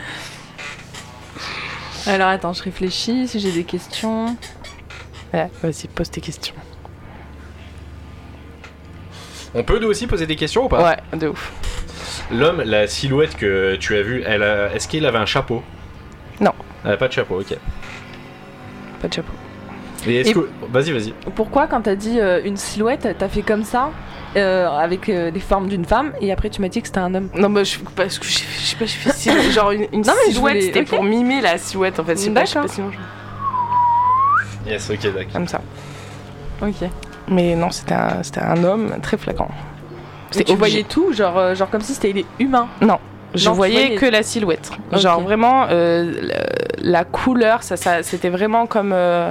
Alors 2.09 2.29
attends, 2.31 2.53
je 2.53 2.65
réfléchis 2.65 3.29
si 3.29 3.39
j'ai 3.39 3.53
des 3.53 3.63
questions. 3.63 4.35
Ouais, 5.33 5.49
Vas-y, 5.63 5.87
pose 5.87 6.11
tes 6.11 6.21
questions. 6.21 6.57
On 9.55 9.63
peut 9.63 9.79
nous 9.79 9.87
aussi 9.89 10.09
poser 10.09 10.27
des 10.27 10.35
questions 10.35 10.65
ou 10.65 10.69
pas? 10.69 10.83
Ouais, 11.13 11.19
de 11.19 11.29
ouf. 11.29 11.53
L'homme, 12.33 12.63
la 12.65 12.87
silhouette 12.87 13.37
que 13.37 13.77
tu 13.77 13.97
as 13.97 14.03
vue, 14.03 14.23
elle 14.25 14.43
a- 14.43 14.73
est-ce 14.75 14.87
qu'il 14.89 15.05
avait 15.07 15.19
un 15.19 15.27
chapeau? 15.27 15.63
Non. 16.41 16.53
Elle 16.85 16.93
a 16.93 16.97
pas 16.97 17.09
de 17.09 17.13
chapeau, 17.13 17.41
ok. 17.41 17.57
Pas 19.03 19.09
de 19.09 19.13
chapeau. 19.13 19.33
Et 20.07 20.17
est-ce 20.21 20.31
Et- 20.31 20.33
que. 20.35 20.49
Vas-y, 20.71 20.93
vas-y. 20.93 21.13
Pourquoi 21.35 21.67
quand 21.67 21.83
t'as 21.83 21.95
dit 21.97 22.21
euh, 22.21 22.41
une 22.45 22.57
silhouette, 22.57 23.07
t'as 23.19 23.29
fait 23.29 23.43
comme 23.43 23.65
ça 23.65 23.91
euh, 24.37 24.67
avec 24.69 25.09
euh, 25.09 25.31
les 25.31 25.41
formes 25.41 25.67
d'une 25.69 25.85
femme 25.85 26.13
et 26.21 26.31
après 26.33 26.49
tu 26.51 26.61
m'as 26.63 26.69
dit 26.69 26.81
que 26.81 26.87
c'était 26.87 27.01
un 27.01 27.15
homme? 27.15 27.29
Non, 27.35 27.51
bah, 27.51 27.65
je, 27.65 27.77
parce 27.97 28.19
que 28.19 28.25
je, 28.25 28.39
je 28.39 28.61
sais 28.65 28.77
pas, 28.77 28.87
je 28.87 28.93
fais 28.95 29.51
genre 29.53 29.73
une, 29.73 29.83
une 29.93 30.03
Non, 30.03 30.13
mais 30.15 30.31
je 30.31 30.35
silhouette, 30.37 30.55
voulais- 30.55 30.61
c'était 30.67 30.85
pour 30.85 31.03
mimer 31.03 31.41
la 31.43 31.59
silhouette 31.59 31.99
en 32.01 32.05
fait. 32.05 32.17
Sais 32.17 32.31
pas, 32.31 32.41
pas 32.43 32.69
sinon 32.69 32.91
je- 32.93 34.71
Yes, 34.71 34.89
ok, 34.91 35.03
d'accord. 35.15 35.33
Comme 35.33 35.49
ça. 35.49 35.61
Ok. 36.63 36.89
Mais 37.29 37.55
non, 37.55 37.71
c'était 37.71 37.95
un, 37.95 38.23
c'était 38.23 38.41
un 38.41 38.63
homme 38.65 38.95
très 39.03 39.17
flagrant. 39.19 39.51
Et 40.33 40.35
C'était 40.39 40.53
tu 40.53 40.59
voyais 40.59 40.85
tout, 40.85 41.13
genre, 41.13 41.37
euh, 41.39 41.55
genre 41.55 41.69
comme 41.71 41.81
si 41.81 41.95
c'était 41.95 42.11
il 42.11 42.19
est 42.19 42.27
humain. 42.39 42.69
Je 43.33 43.49
Non, 43.49 43.55
voyais 43.55 43.81
voyais- 43.83 43.95
que 43.97 44.07
la 44.07 44.23
silhouette. 44.25 44.71
Genre 44.93 45.21
vraiment, 45.21 45.67
euh, 45.71 46.29
la, 46.79 47.05
couleur, 47.05 47.63
ça, 47.63 47.77
ça, 47.77 48.03
c'était 48.03 48.29
vraiment 48.29 48.67
comme 48.67 48.93
euh, 48.93 49.31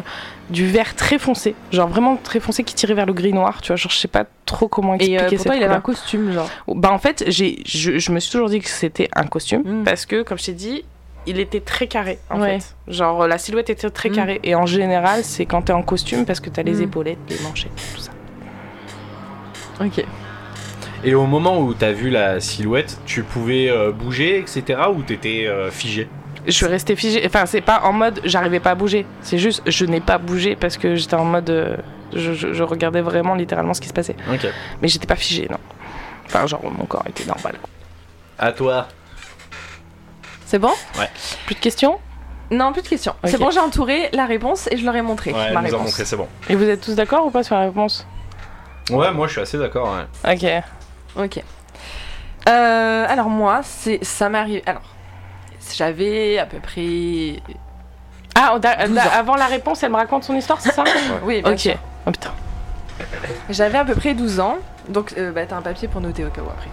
du 0.50 0.66
vert 0.66 0.96
très 0.96 1.20
foncé. 1.20 1.54
Genre 1.74 1.88
vraiment 1.90 2.16
très 2.16 2.40
foncé 2.40 2.64
qui 2.64 2.74
tirait 2.76 2.94
vers 2.94 3.06
le 3.06 3.12
gris 3.14 3.34
noir. 3.34 3.62
Tu 3.62 3.68
vois, 3.68 3.76
genre 3.76 3.92
je 3.92 3.98
sais 3.98 4.08
pas 4.08 4.24
trop 4.46 4.70
comment 4.70 4.94
Et 4.94 4.96
expliquer 4.96 5.18
euh, 5.24 5.30
cette 5.30 5.38
pourtant 5.40 5.54
il 5.54 5.64
avait 5.64 5.74
un 5.76 5.82
costume, 5.82 6.32
genre. 6.32 6.50
Bah 6.70 6.92
en 6.94 6.98
fait, 6.98 7.26
j'ai, 7.28 7.62
je, 7.66 7.98
je 7.98 8.12
me 8.14 8.20
suis 8.22 8.32
toujours 8.32 8.48
dit 8.50 8.60
que 8.62 8.70
c'était 8.70 9.10
un 9.18 9.26
costume 9.26 9.64
Mm. 9.66 9.84
parce 9.84 10.06
que, 10.06 10.22
comme 10.24 10.38
je 10.38 10.46
t'ai 10.46 10.54
dit, 10.54 10.86
il 11.28 11.38
était 11.38 11.60
très 11.60 11.88
carré 11.88 12.20
en 12.30 12.40
Ouais. 12.40 12.60
fait. 12.62 12.76
Genre 12.88 13.28
la 13.28 13.38
silhouette 13.38 13.70
était 13.70 13.90
très 13.90 14.10
Mm. 14.10 14.14
carrée. 14.16 14.40
Et 14.46 14.56
en 14.56 14.66
général, 14.66 15.26
c'est 15.26 15.46
quand 15.46 15.64
t'es 15.64 15.74
en 15.74 15.84
costume 15.84 16.26
parce 16.26 16.40
que 16.40 16.50
t'as 16.50 16.64
les 16.64 16.76
Mm. 16.76 16.84
épaulettes, 16.84 17.18
les 17.30 17.40
manchettes, 17.44 17.72
tout 17.96 18.00
ça. 18.02 18.12
Ok. 19.82 20.06
Et 21.04 21.16
au 21.16 21.26
moment 21.26 21.60
où 21.62 21.74
t'as 21.74 21.92
vu 21.92 22.10
la 22.10 22.40
silhouette, 22.42 23.00
tu 23.06 23.24
pouvais 23.24 23.70
euh, 23.70 23.92
bouger, 23.92 24.38
etc. 24.40 24.82
ou 24.94 25.02
t'étais 25.02 25.46
euh, 25.48 25.72
figé? 25.72 26.10
Je 26.46 26.52
suis 26.52 26.66
restée 26.66 26.96
figée. 26.96 27.22
Enfin, 27.26 27.46
c'est 27.46 27.62
pas 27.62 27.82
en 27.84 27.94
mode 27.94 28.20
j'arrivais 28.26 28.60
pas 28.60 28.72
à 28.72 28.76
bouger. 28.76 29.06
C'est 29.22 29.38
juste 29.38 29.62
je 29.66 29.86
n'ai 29.86 30.02
pas 30.02 30.18
bougé 30.18 30.56
parce 30.56 30.78
que 30.78 30.96
j'étais 30.96 31.16
en 31.16 31.26
mode. 31.26 31.50
euh, 31.50 31.78
je, 32.14 32.34
je- 32.34 32.54
je 32.54 32.64
regardais 32.64 33.02
vraiment 33.02 33.36
littéralement 33.36 33.74
ce 33.74 33.82
qui 33.82 33.88
se 33.88 33.94
passait. 33.94 34.16
Ok. 34.32 34.48
Mais 34.82 34.88
j'étais 34.88 35.06
pas 35.08 35.16
figée, 35.16 35.48
non. 35.50 35.58
Enfin, 36.26 36.46
genre 36.48 36.64
mon 36.64 36.86
corps 36.86 37.04
était 37.08 37.26
normal. 37.26 37.56
À 38.38 38.52
toi. 38.52 38.88
C'est 40.46 40.60
bon? 40.60 40.72
Plus 41.46 41.56
de 41.56 41.60
questions? 41.60 42.00
Non, 42.52 42.74
plus 42.74 42.82
de 42.82 42.88
questions. 42.88 43.14
Ok. 43.24 43.30
C'est 43.30 43.38
bon, 43.38 43.52
j'ai 43.52 43.60
entouré 43.60 44.10
la 44.14 44.26
réponse 44.26 44.68
et 44.72 44.78
je 44.78 44.84
leur 44.84 44.96
ai 44.96 45.02
montré. 45.04 45.32
Ouais, 45.32 45.38
ma 45.38 45.46
elle 45.46 45.52
nous 45.54 45.58
a 45.60 45.64
réponse. 45.64 45.82
montré, 45.86 46.06
c'est 46.06 46.16
bon. 46.18 46.28
Et 46.50 46.56
vous 46.56 46.64
êtes 46.64 46.82
tous 46.82 46.96
d'accord 46.96 47.26
ou 47.28 47.30
pas 47.30 47.44
sur 47.44 47.56
la 47.56 47.62
réponse? 47.66 48.08
Ouais, 48.90 49.12
moi 49.12 49.28
je 49.28 49.34
suis 49.34 49.42
assez 49.42 49.58
d'accord. 49.60 49.96
Ouais. 50.26 50.34
Ok. 50.34 50.64
Ok. 51.24 51.44
Euh, 52.48 53.06
alors 53.08 53.30
moi, 53.30 53.62
c'est 53.64 54.04
ça 54.04 54.30
m'est 54.30 54.38
arrivé. 54.40 54.64
Alors, 54.66 54.82
j'avais 55.76 56.40
à 56.40 56.46
peu 56.46 56.58
près. 56.60 57.42
Ah, 58.36 58.58
da- 58.60 58.88
12 58.88 58.96
da- 58.96 59.04
ans. 59.04 59.10
avant 59.14 59.36
la 59.36 59.46
réponse, 59.48 59.84
elle 59.84 59.92
me 59.92 59.98
raconte 59.98 60.24
son 60.24 60.36
histoire, 60.36 60.62
c'est 60.62 60.72
ça 60.72 60.84
Oui, 61.24 61.42
bien 61.42 61.52
Ok. 61.54 61.60
sûr. 61.60 61.76
Oh 62.08 62.12
putain. 62.12 62.32
J'avais 63.50 63.78
à 63.78 63.86
peu 63.86 63.96
près 63.96 64.14
12 64.14 64.40
ans. 64.40 64.58
Donc, 64.88 65.14
euh, 65.18 65.32
bah, 65.32 65.42
t'as 65.48 65.58
un 65.58 65.62
papier 65.62 65.88
pour 65.88 66.02
noter 66.02 66.26
au 66.26 66.30
cas 66.30 66.42
où 66.42 66.50
après. 66.50 66.70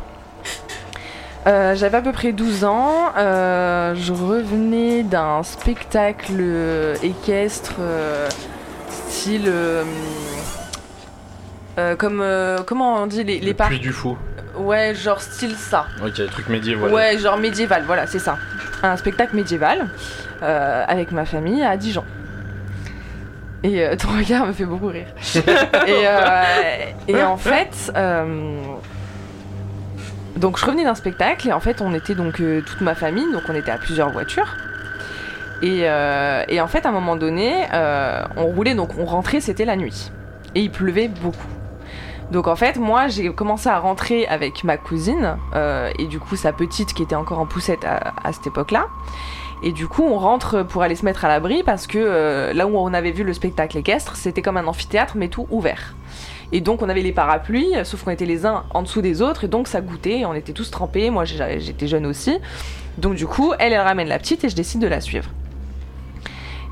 Euh, 1.46 1.74
J'avais 1.76 1.98
à 1.98 2.02
peu 2.02 2.12
près 2.12 2.32
12 2.32 2.64
ans. 2.64 3.12
je 3.16 4.12
revenais 4.12 5.02
d'un 5.02 5.42
spectacle 5.42 6.42
équestre 7.02 7.74
style. 8.90 9.52
comme. 11.98 12.24
comment 12.66 13.02
on 13.02 13.06
dit 13.06 13.22
les, 13.24 13.38
les 13.40 13.48
Le 13.48 13.54
parcs 13.54 13.74
du 13.78 13.92
fou. 13.92 14.16
Ouais, 14.56 14.94
genre 14.94 15.20
style 15.20 15.54
ça. 15.54 15.86
Ok, 16.04 16.14
truc 16.30 16.48
médiéval. 16.48 16.92
Ouais, 16.92 17.18
genre 17.18 17.36
médiéval, 17.36 17.82
voilà, 17.86 18.06
c'est 18.06 18.18
ça. 18.18 18.38
Un 18.82 18.96
spectacle 18.96 19.34
médiéval 19.36 19.88
euh, 20.42 20.84
avec 20.86 21.12
ma 21.12 21.24
famille 21.24 21.62
à 21.62 21.76
Dijon. 21.76 22.04
Et 23.62 23.82
euh, 23.84 23.96
ton 23.98 24.08
regard 24.08 24.46
me 24.46 24.52
fait 24.52 24.64
beaucoup 24.64 24.88
rire. 24.88 25.06
et, 25.34 25.44
euh, 26.06 26.42
et 27.08 27.22
en 27.22 27.36
fait, 27.36 27.92
euh, 27.96 28.58
donc 30.36 30.58
je 30.58 30.64
revenais 30.66 30.84
d'un 30.84 30.94
spectacle 30.94 31.48
et 31.48 31.52
en 31.52 31.60
fait 31.60 31.80
on 31.80 31.94
était 31.94 32.14
donc 32.14 32.36
toute 32.36 32.80
ma 32.80 32.94
famille, 32.94 33.30
donc 33.32 33.42
on 33.48 33.54
était 33.54 33.70
à 33.70 33.78
plusieurs 33.78 34.10
voitures. 34.10 34.56
Et, 35.62 35.88
euh, 35.88 36.44
et 36.48 36.60
en 36.60 36.68
fait 36.68 36.84
à 36.84 36.90
un 36.90 36.92
moment 36.92 37.16
donné, 37.16 37.66
on 38.36 38.44
roulait, 38.46 38.74
donc 38.74 38.90
on 38.98 39.04
rentrait, 39.04 39.40
c'était 39.40 39.64
la 39.64 39.76
nuit. 39.76 40.10
Et 40.54 40.60
il 40.60 40.70
pleuvait 40.70 41.08
beaucoup. 41.08 41.48
Donc 42.30 42.48
en 42.48 42.56
fait, 42.56 42.76
moi 42.76 43.08
j'ai 43.08 43.32
commencé 43.32 43.68
à 43.68 43.78
rentrer 43.78 44.26
avec 44.26 44.64
ma 44.64 44.76
cousine 44.76 45.38
euh, 45.54 45.90
et 45.98 46.06
du 46.06 46.18
coup 46.18 46.36
sa 46.36 46.52
petite 46.52 46.92
qui 46.92 47.02
était 47.02 47.14
encore 47.14 47.38
en 47.38 47.46
poussette 47.46 47.84
à, 47.84 48.32
cette 48.32 48.46
époque-là. 48.46 48.86
Et 49.62 49.72
du 49.72 49.88
coup, 49.88 50.02
on 50.02 50.18
rentre 50.18 50.64
pour 50.64 50.82
aller 50.82 50.96
se 50.96 51.04
mettre 51.04 51.24
à 51.24 51.28
l'abri 51.28 51.62
parce 51.62 51.86
que 51.86 51.98
euh, 51.98 52.52
là 52.52 52.66
où 52.66 52.76
on 52.76 52.92
avait 52.92 53.12
vu 53.12 53.24
le 53.24 53.32
spectacle 53.32 53.78
équestre, 53.78 54.16
c'était 54.16 54.42
comme 54.42 54.56
un 54.56 54.66
amphithéâtre 54.66 55.14
mais 55.16 55.28
tout 55.28 55.46
ouvert. 55.50 55.94
Et 56.52 56.60
donc 56.60 56.82
on 56.82 56.88
avait 56.88 57.02
les 57.02 57.12
parapluies, 57.12 57.72
sauf 57.84 58.04
qu'on 58.04 58.10
était 58.10 58.26
les 58.26 58.44
uns 58.44 58.64
en 58.74 58.82
dessous 58.82 59.02
des 59.02 59.22
autres 59.22 59.44
et 59.44 59.48
donc 59.48 59.66
ça 59.66 59.80
goûtait, 59.80 60.24
on 60.26 60.34
était 60.34 60.52
tous 60.52 60.70
trempés, 60.70 61.10
moi 61.10 61.24
j'étais 61.24 61.88
jeune 61.88 62.06
aussi. 62.06 62.38
Donc 62.98 63.14
du 63.14 63.26
coup, 63.26 63.52
elle, 63.58 63.72
elle 63.72 63.80
ramène 63.80 64.08
la 64.08 64.18
petite 64.18 64.44
et 64.44 64.48
je 64.48 64.56
décide 64.56 64.80
de 64.80 64.86
la 64.86 65.00
suivre. 65.00 65.30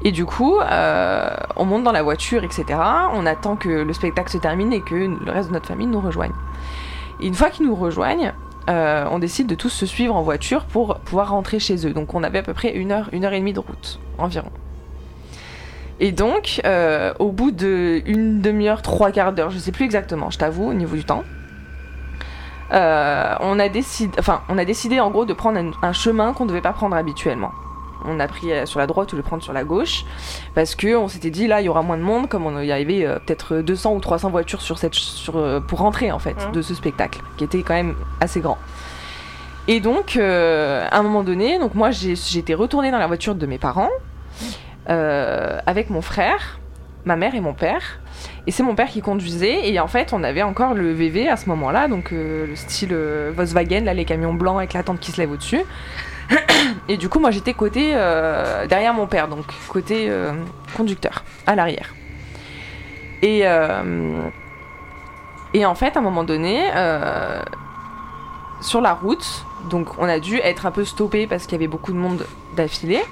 Et 0.05 0.13
du 0.13 0.27
coup, 0.27 0.59
euh, 0.61 1.31
on 1.57 1.65
monte 1.65 1.83
dans 1.83 1.93
la 1.93 2.03
voiture, 2.03 2.45
etc. 2.45 2.79
On 3.15 3.25
attend 3.25 3.57
que 3.57 3.71
le 3.71 3.93
spectacle 3.95 4.31
se 4.31 4.37
termine 4.37 4.73
et 4.73 4.83
que 4.83 4.95
le 4.95 5.33
reste 5.33 5.49
de 5.49 5.55
notre 5.55 5.67
famille 5.67 5.87
nous 5.87 6.01
rejoigne. 6.01 6.33
Et 7.21 7.27
une 7.27 7.35
fois 7.35 7.49
qu'ils 7.49 7.67
nous 7.67 7.75
rejoignent, 7.75 8.35
euh, 8.69 9.07
on 9.11 9.19
décide 9.19 9.47
de 9.47 9.55
tous 9.55 9.71
se 9.71 9.87
suivre 9.87 10.15
en 10.15 10.23
voiture 10.23 10.67
pour 10.67 10.97
pouvoir 11.01 11.31
rentrer 11.31 11.59
chez 11.59 11.87
eux. 11.87 11.95
Donc 11.95 12.15
on 12.15 12.23
avait 12.23 12.41
à 12.41 12.43
peu 12.43 12.53
près 12.53 12.75
une 12.77 12.93
heure, 12.93 13.09
une 13.13 13.25
heure 13.25 13.33
et 13.33 13.39
demie 13.39 13.55
de 13.55 13.61
route 13.61 13.99
environ. 14.19 14.51
Et 16.01 16.13
donc, 16.13 16.61
euh, 16.67 17.15
au 17.19 17.31
bout 17.31 17.51
de 17.51 18.03
une 18.05 18.43
demi-heure, 18.43 18.83
trois 18.83 19.11
quarts 19.11 19.33
d'heure, 19.33 19.51
je 19.51 19.59
sais 19.59 19.73
plus 19.73 19.85
exactement, 19.85 20.29
je 20.29 20.39
t'avoue, 20.39 20.69
au 20.69 20.75
niveau 20.75 20.97
du 20.97 21.05
temps, 21.05 21.23
on 22.73 23.59
a 23.61 23.69
décidé, 23.69 24.13
enfin, 24.19 24.43
on 24.49 24.59
a 24.59 24.65
décidé 24.65 24.99
en 24.99 25.11
gros 25.11 25.25
de 25.25 25.33
prendre 25.33 25.61
un 25.81 25.93
chemin 25.93 26.33
qu'on 26.33 26.45
ne 26.45 26.49
devait 26.49 26.61
pas 26.61 26.73
prendre 26.73 26.97
habituellement. 26.97 27.53
On 28.05 28.21
a 28.21 28.29
pris 28.29 28.53
euh, 28.53 28.67
sur 28.67 28.79
la 28.79 28.87
droite 28.87 29.13
lieu 29.13 29.19
de 29.19 29.23
prendre 29.23 29.43
sur 29.43 29.53
la 29.53 29.65
gauche 29.65 30.05
parce 30.55 30.75
que 30.75 30.97
on 30.97 31.09
s'était 31.09 31.31
dit 31.31 31.47
là 31.47 31.61
il 31.61 31.65
y 31.65 31.69
aura 31.69 31.83
moins 31.83 31.97
de 31.97 32.03
monde 32.03 32.29
comme 32.29 32.47
on, 32.47 32.61
y 32.61 32.73
avait 32.73 33.05
euh, 33.05 33.19
peut-être 33.19 33.59
200 33.59 33.95
ou 33.95 34.01
300 34.01 34.31
voitures 34.31 34.63
sur 34.63 34.79
cette 34.79 34.95
sur 34.95 35.37
euh, 35.37 35.61
pour 35.61 35.79
rentrer 35.81 36.13
en 36.13 36.19
fait 36.19 36.37
Mhm. 36.47 36.53
de 36.53 36.63
ce 36.63 36.75
spectacle 36.75 37.21
qui 37.37 37.45
était 37.45 37.63
quand 37.63 37.75
même 37.75 37.95
assez 38.21 38.41
grand. 38.41 38.59
Et 39.69 39.81
donc 39.81 40.17
euh, 40.17 40.87
à 40.91 40.99
un 40.99 41.03
moment 41.03 41.23
donné, 41.23 41.59
donc 41.59 41.75
moi 41.75 41.91
j'étais 41.91 42.55
retournée 42.55 42.91
dans 42.91 42.99
la 42.99 43.07
voiture 43.07 43.35
de 43.35 43.47
mes 43.47 43.59
parents 43.59 43.91
avec 44.87 45.89
mon 45.89 46.03
frère, 46.03 46.59
ma 47.05 47.17
mère 47.17 47.35
et 47.35 47.41
mon 47.41 47.55
père. 47.55 48.01
Et 48.47 48.51
c'est 48.51 48.63
mon 48.63 48.75
père 48.75 48.89
qui 48.89 49.01
conduisait 49.01 49.71
et 49.71 49.81
en 49.81 49.89
fait 49.89 50.13
on 50.13 50.23
avait 50.23 50.43
encore 50.43 50.75
le 50.75 50.93
VV 50.93 51.29
à 51.29 51.37
ce 51.37 51.49
moment-là, 51.49 51.89
donc 51.89 52.13
euh, 52.13 52.47
le 52.47 52.57
style 52.57 52.91
euh, 52.93 53.33
Volkswagen, 53.35 53.85
là 53.85 53.95
les 53.95 54.05
camions 54.05 54.35
blancs 54.35 54.59
avec 54.59 54.73
la 54.75 54.83
tente 54.83 55.01
qui 55.01 55.13
se 55.13 55.21
lève 55.21 55.31
au-dessus. 55.33 55.63
Et 56.89 56.97
du 56.97 57.09
coup 57.09 57.21
moi 57.21 57.31
j'étais 57.31 57.55
côté 57.55 57.93
euh, 57.95 58.67
derrière 58.67 58.95
mon 58.95 59.07
père, 59.07 59.29
donc 59.29 59.45
côté 59.69 60.07
euh, 60.09 60.33
conducteur, 60.77 61.25
à 61.47 61.55
l'arrière. 61.55 61.95
Et, 63.23 63.43
euh, 63.45 64.21
et 65.55 65.65
en 65.65 65.75
fait 65.75 65.97
à 65.97 66.01
un 66.01 66.03
moment 66.03 66.25
donné, 66.25 66.71
sur 68.61 68.81
la 68.81 68.95
route, 68.95 69.45
donc 69.71 69.99
on 69.99 70.09
a 70.09 70.19
dû 70.19 70.39
être 70.39 70.67
un 70.67 70.71
peu 70.71 70.85
stoppé 70.85 71.27
parce 71.27 71.45
qu'il 71.45 71.53
y 71.53 71.57
avait 71.57 71.69
beaucoup 71.69 71.93
de 71.93 71.99
monde 71.99 72.27
d'affilée. 72.57 73.03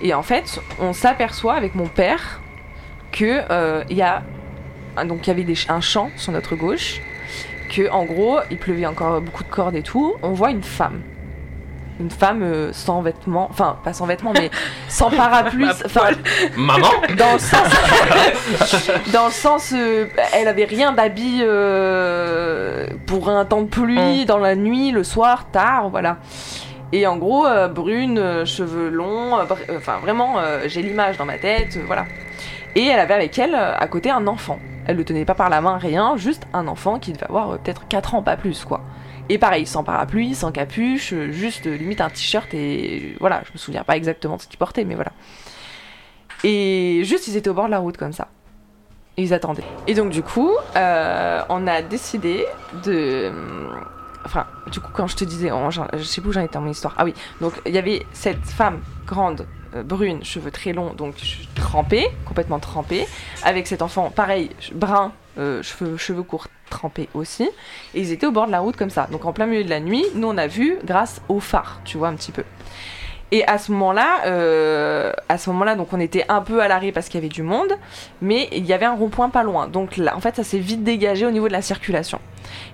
Et 0.00 0.14
en 0.14 0.22
fait 0.22 0.60
on 0.78 0.92
s'aperçoit 0.92 1.54
avec 1.54 1.74
mon 1.74 1.86
père 1.86 2.40
que 3.12 3.42
il 3.90 3.96
y 3.96 4.02
a 4.02 4.22
donc 5.04 5.26
il 5.26 5.28
y 5.28 5.30
avait 5.30 5.54
un 5.68 5.80
champ 5.80 6.10
sur 6.16 6.32
notre 6.32 6.56
gauche 6.56 7.00
que 7.70 7.88
en 7.90 8.04
gros 8.04 8.38
il 8.50 8.58
pleuvait 8.58 8.86
encore 8.86 9.20
beaucoup 9.20 9.44
de 9.44 9.48
cordes 9.48 9.76
et 9.76 9.82
tout 9.82 10.14
on 10.22 10.32
voit 10.32 10.50
une 10.50 10.62
femme 10.62 11.02
une 12.00 12.10
femme 12.10 12.42
euh, 12.42 12.72
sans 12.72 13.02
vêtements 13.02 13.48
enfin 13.50 13.76
pas 13.82 13.92
sans 13.92 14.06
vêtements 14.06 14.32
mais 14.34 14.50
sans 14.88 15.10
parapluie 15.10 15.68
enfin 15.84 16.10
Maman 16.56 16.88
dans 17.18 17.32
le 17.32 17.38
sens 17.38 18.90
dans 19.12 19.26
le 19.26 19.32
sens 19.32 19.72
euh, 19.76 20.06
elle 20.34 20.48
avait 20.48 20.64
rien 20.64 20.92
d'habit 20.92 21.40
euh, 21.42 22.86
pour 23.06 23.28
un 23.28 23.44
temps 23.44 23.62
de 23.62 23.68
pluie 23.68 24.24
dans 24.26 24.38
la 24.38 24.54
nuit 24.54 24.90
le 24.90 25.04
soir 25.04 25.46
tard 25.50 25.88
voilà. 25.90 26.18
Et 26.90 27.06
en 27.06 27.18
gros 27.18 27.44
brune 27.68 28.46
cheveux 28.46 28.88
longs 28.88 29.34
enfin 29.76 29.98
vraiment 30.00 30.36
j'ai 30.64 30.80
l'image 30.80 31.18
dans 31.18 31.26
ma 31.26 31.36
tête 31.36 31.78
voilà. 31.86 32.06
Et 32.74 32.86
elle 32.86 32.98
avait 32.98 33.12
avec 33.12 33.38
elle 33.38 33.54
à 33.54 33.86
côté 33.88 34.10
un 34.10 34.26
enfant. 34.26 34.58
Elle 34.86 34.96
le 34.96 35.04
tenait 35.04 35.26
pas 35.26 35.34
par 35.34 35.50
la 35.50 35.60
main 35.60 35.76
rien 35.76 36.16
juste 36.16 36.46
un 36.54 36.66
enfant 36.66 36.98
qui 36.98 37.12
devait 37.12 37.26
avoir 37.26 37.58
peut-être 37.58 37.86
4 37.88 38.14
ans 38.14 38.22
pas 38.22 38.36
plus 38.36 38.64
quoi 38.64 38.80
et 39.28 39.38
pareil, 39.38 39.66
sans 39.66 39.84
parapluie, 39.84 40.34
sans 40.34 40.52
capuche, 40.52 41.14
juste 41.30 41.66
limite 41.66 42.00
un 42.00 42.08
t-shirt 42.10 42.52
et 42.54 43.16
voilà, 43.20 43.42
je 43.46 43.52
me 43.52 43.58
souviens 43.58 43.84
pas 43.84 43.96
exactement 43.96 44.36
de 44.36 44.42
ce 44.42 44.48
qu'il 44.48 44.58
portait, 44.58 44.84
mais 44.84 44.94
voilà. 44.94 45.12
Et 46.44 47.02
juste, 47.04 47.28
ils 47.28 47.36
étaient 47.36 47.50
au 47.50 47.54
bord 47.54 47.66
de 47.66 47.70
la 47.72 47.78
route 47.78 47.96
comme 47.96 48.12
ça. 48.12 48.28
Ils 49.16 49.34
attendaient. 49.34 49.64
Et 49.88 49.94
donc, 49.94 50.10
du 50.10 50.22
coup, 50.22 50.52
euh, 50.76 51.42
on 51.48 51.66
a 51.66 51.82
décidé 51.82 52.46
de. 52.84 53.32
Enfin, 54.24 54.46
du 54.70 54.78
coup, 54.80 54.90
quand 54.92 55.06
je 55.08 55.16
te 55.16 55.24
disais, 55.24 55.50
on- 55.50 55.70
je 55.70 56.02
sais 56.02 56.20
plus 56.20 56.30
où 56.30 56.32
j'en 56.32 56.42
étais 56.42 56.54
dans 56.54 56.60
mon 56.60 56.70
histoire. 56.70 56.94
Ah 56.98 57.04
oui, 57.04 57.14
donc 57.40 57.54
il 57.66 57.74
y 57.74 57.78
avait 57.78 58.04
cette 58.12 58.44
femme 58.44 58.80
grande, 59.06 59.46
euh, 59.74 59.82
brune, 59.82 60.22
cheveux 60.24 60.50
très 60.50 60.72
longs, 60.72 60.92
donc 60.92 61.14
trempée, 61.54 62.06
complètement 62.26 62.58
trempée, 62.60 63.06
avec 63.42 63.66
cet 63.66 63.80
enfant, 63.82 64.10
pareil, 64.10 64.50
brun, 64.74 65.12
euh, 65.38 65.62
cheveux, 65.62 66.22
courts, 66.22 66.48
trempés 66.70 67.08
aussi. 67.14 67.44
Et 67.94 68.00
ils 68.00 68.12
étaient 68.12 68.26
au 68.26 68.32
bord 68.32 68.46
de 68.46 68.52
la 68.52 68.60
route 68.60 68.76
comme 68.76 68.90
ça. 68.90 69.08
Donc 69.10 69.24
en 69.24 69.32
plein 69.32 69.46
milieu 69.46 69.64
de 69.64 69.70
la 69.70 69.80
nuit, 69.80 70.04
nous 70.14 70.28
on 70.28 70.36
a 70.36 70.46
vu 70.46 70.78
grâce 70.84 71.20
au 71.28 71.40
phare, 71.40 71.80
tu 71.84 71.98
vois, 71.98 72.08
un 72.08 72.14
petit 72.14 72.32
peu. 72.32 72.44
Et 73.30 73.46
à 73.46 73.58
ce 73.58 73.72
moment-là, 73.72 74.22
euh, 74.26 75.12
à 75.28 75.36
ce 75.36 75.50
moment-là, 75.50 75.74
donc 75.74 75.92
on 75.92 76.00
était 76.00 76.24
un 76.28 76.40
peu 76.40 76.62
à 76.62 76.68
l'arrêt 76.68 76.92
parce 76.92 77.08
qu'il 77.08 77.16
y 77.16 77.18
avait 77.18 77.28
du 77.28 77.42
monde, 77.42 77.72
mais 78.22 78.48
il 78.52 78.64
y 78.64 78.72
avait 78.72 78.86
un 78.86 78.94
rond-point 78.94 79.28
pas 79.28 79.42
loin. 79.42 79.68
Donc 79.68 79.98
là, 79.98 80.16
en 80.16 80.20
fait, 80.20 80.34
ça 80.36 80.44
s'est 80.44 80.58
vite 80.58 80.82
dégagé 80.82 81.26
au 81.26 81.30
niveau 81.30 81.46
de 81.46 81.52
la 81.52 81.60
circulation. 81.60 82.20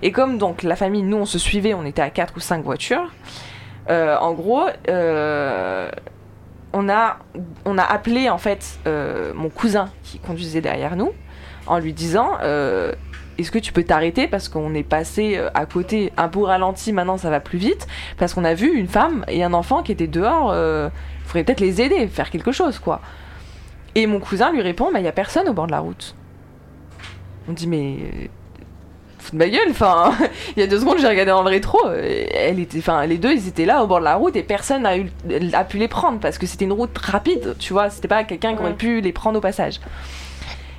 Et 0.01 0.11
comme 0.11 0.37
donc 0.37 0.63
la 0.63 0.77
famille, 0.77 1.03
nous, 1.03 1.17
on 1.17 1.25
se 1.25 1.37
suivait, 1.37 1.73
on 1.73 1.85
était 1.85 2.01
à 2.01 2.09
4 2.09 2.33
ou 2.37 2.39
5 2.39 2.63
voitures. 2.63 3.11
euh, 3.89 4.17
en 4.17 4.33
gros, 4.33 4.63
on 6.77 6.89
a 6.89 7.17
on 7.65 7.77
a 7.77 7.83
appelé 7.83 8.29
en 8.29 8.37
fait 8.37 8.79
mon 9.35 9.49
cousin 9.49 9.89
qui 10.03 10.19
conduisait 10.19 10.61
derrière 10.61 10.95
nous 10.95 11.11
en 11.67 11.79
lui 11.79 11.93
disant 11.93 12.31
euh, 12.41 12.91
est-ce 13.37 13.51
que 13.51 13.59
tu 13.59 13.73
peux 13.73 13.83
t'arrêter 13.83 14.27
parce 14.27 14.49
qu'on 14.49 14.73
est 14.73 14.83
passé 14.83 15.35
euh, 15.37 15.49
à 15.53 15.65
côté 15.65 16.11
un 16.17 16.27
peu 16.27 16.43
ralenti 16.43 16.93
maintenant 16.93 17.17
ça 17.17 17.29
va 17.29 17.39
plus 17.39 17.57
vite? 17.57 17.87
Parce 18.17 18.33
qu'on 18.33 18.43
a 18.43 18.53
vu 18.53 18.73
une 18.73 18.87
femme 18.87 19.25
et 19.27 19.43
un 19.43 19.53
enfant 19.53 19.83
qui 19.83 19.91
étaient 19.91 20.07
dehors 20.07 20.51
euh, 20.51 20.89
faudrait 21.25 21.43
peut-être 21.43 21.59
les 21.59 21.81
aider 21.81 22.07
faire 22.07 22.29
quelque 22.29 22.51
chose 22.51 22.79
quoi. 22.79 23.01
Et 23.95 24.07
mon 24.07 24.19
cousin 24.19 24.51
lui 24.51 24.61
répond 24.61 24.91
bah 24.91 24.99
il 24.99 25.05
y 25.05 25.09
a 25.09 25.13
personne 25.13 25.47
au 25.47 25.53
bord 25.53 25.67
de 25.67 25.71
la 25.71 25.79
route. 25.79 26.15
On 27.47 27.53
dit 27.53 27.67
mais 27.67 27.97
de 29.31 29.37
ma 29.37 29.49
gueule 29.49 29.69
enfin 29.71 30.13
il 30.55 30.59
y 30.59 30.63
a 30.63 30.67
deux 30.67 30.79
secondes 30.79 30.99
j'ai 30.99 31.07
regardé 31.07 31.31
dans 31.31 31.41
le 31.41 31.49
rétro 31.49 31.79
elle 31.89 32.59
était 32.59 32.77
enfin 32.77 33.07
les 33.07 33.17
deux 33.17 33.33
ils 33.33 33.47
étaient 33.47 33.65
là 33.65 33.83
au 33.83 33.87
bord 33.87 33.99
de 33.99 34.03
la 34.03 34.15
route 34.15 34.35
et 34.35 34.43
personne 34.43 34.83
n'a 34.83 34.99
eu 34.99 35.09
a 35.51 35.63
pu 35.63 35.79
les 35.79 35.87
prendre 35.87 36.19
parce 36.19 36.37
que 36.37 36.45
c'était 36.45 36.65
une 36.65 36.73
route 36.73 36.95
rapide 36.95 37.55
tu 37.57 37.73
vois 37.73 37.89
c'était 37.89 38.07
pas 38.07 38.23
quelqu'un 38.23 38.55
qui 38.55 38.61
aurait 38.61 38.75
pu 38.75 39.01
les 39.01 39.11
prendre 39.11 39.39
au 39.39 39.41
passage 39.41 39.79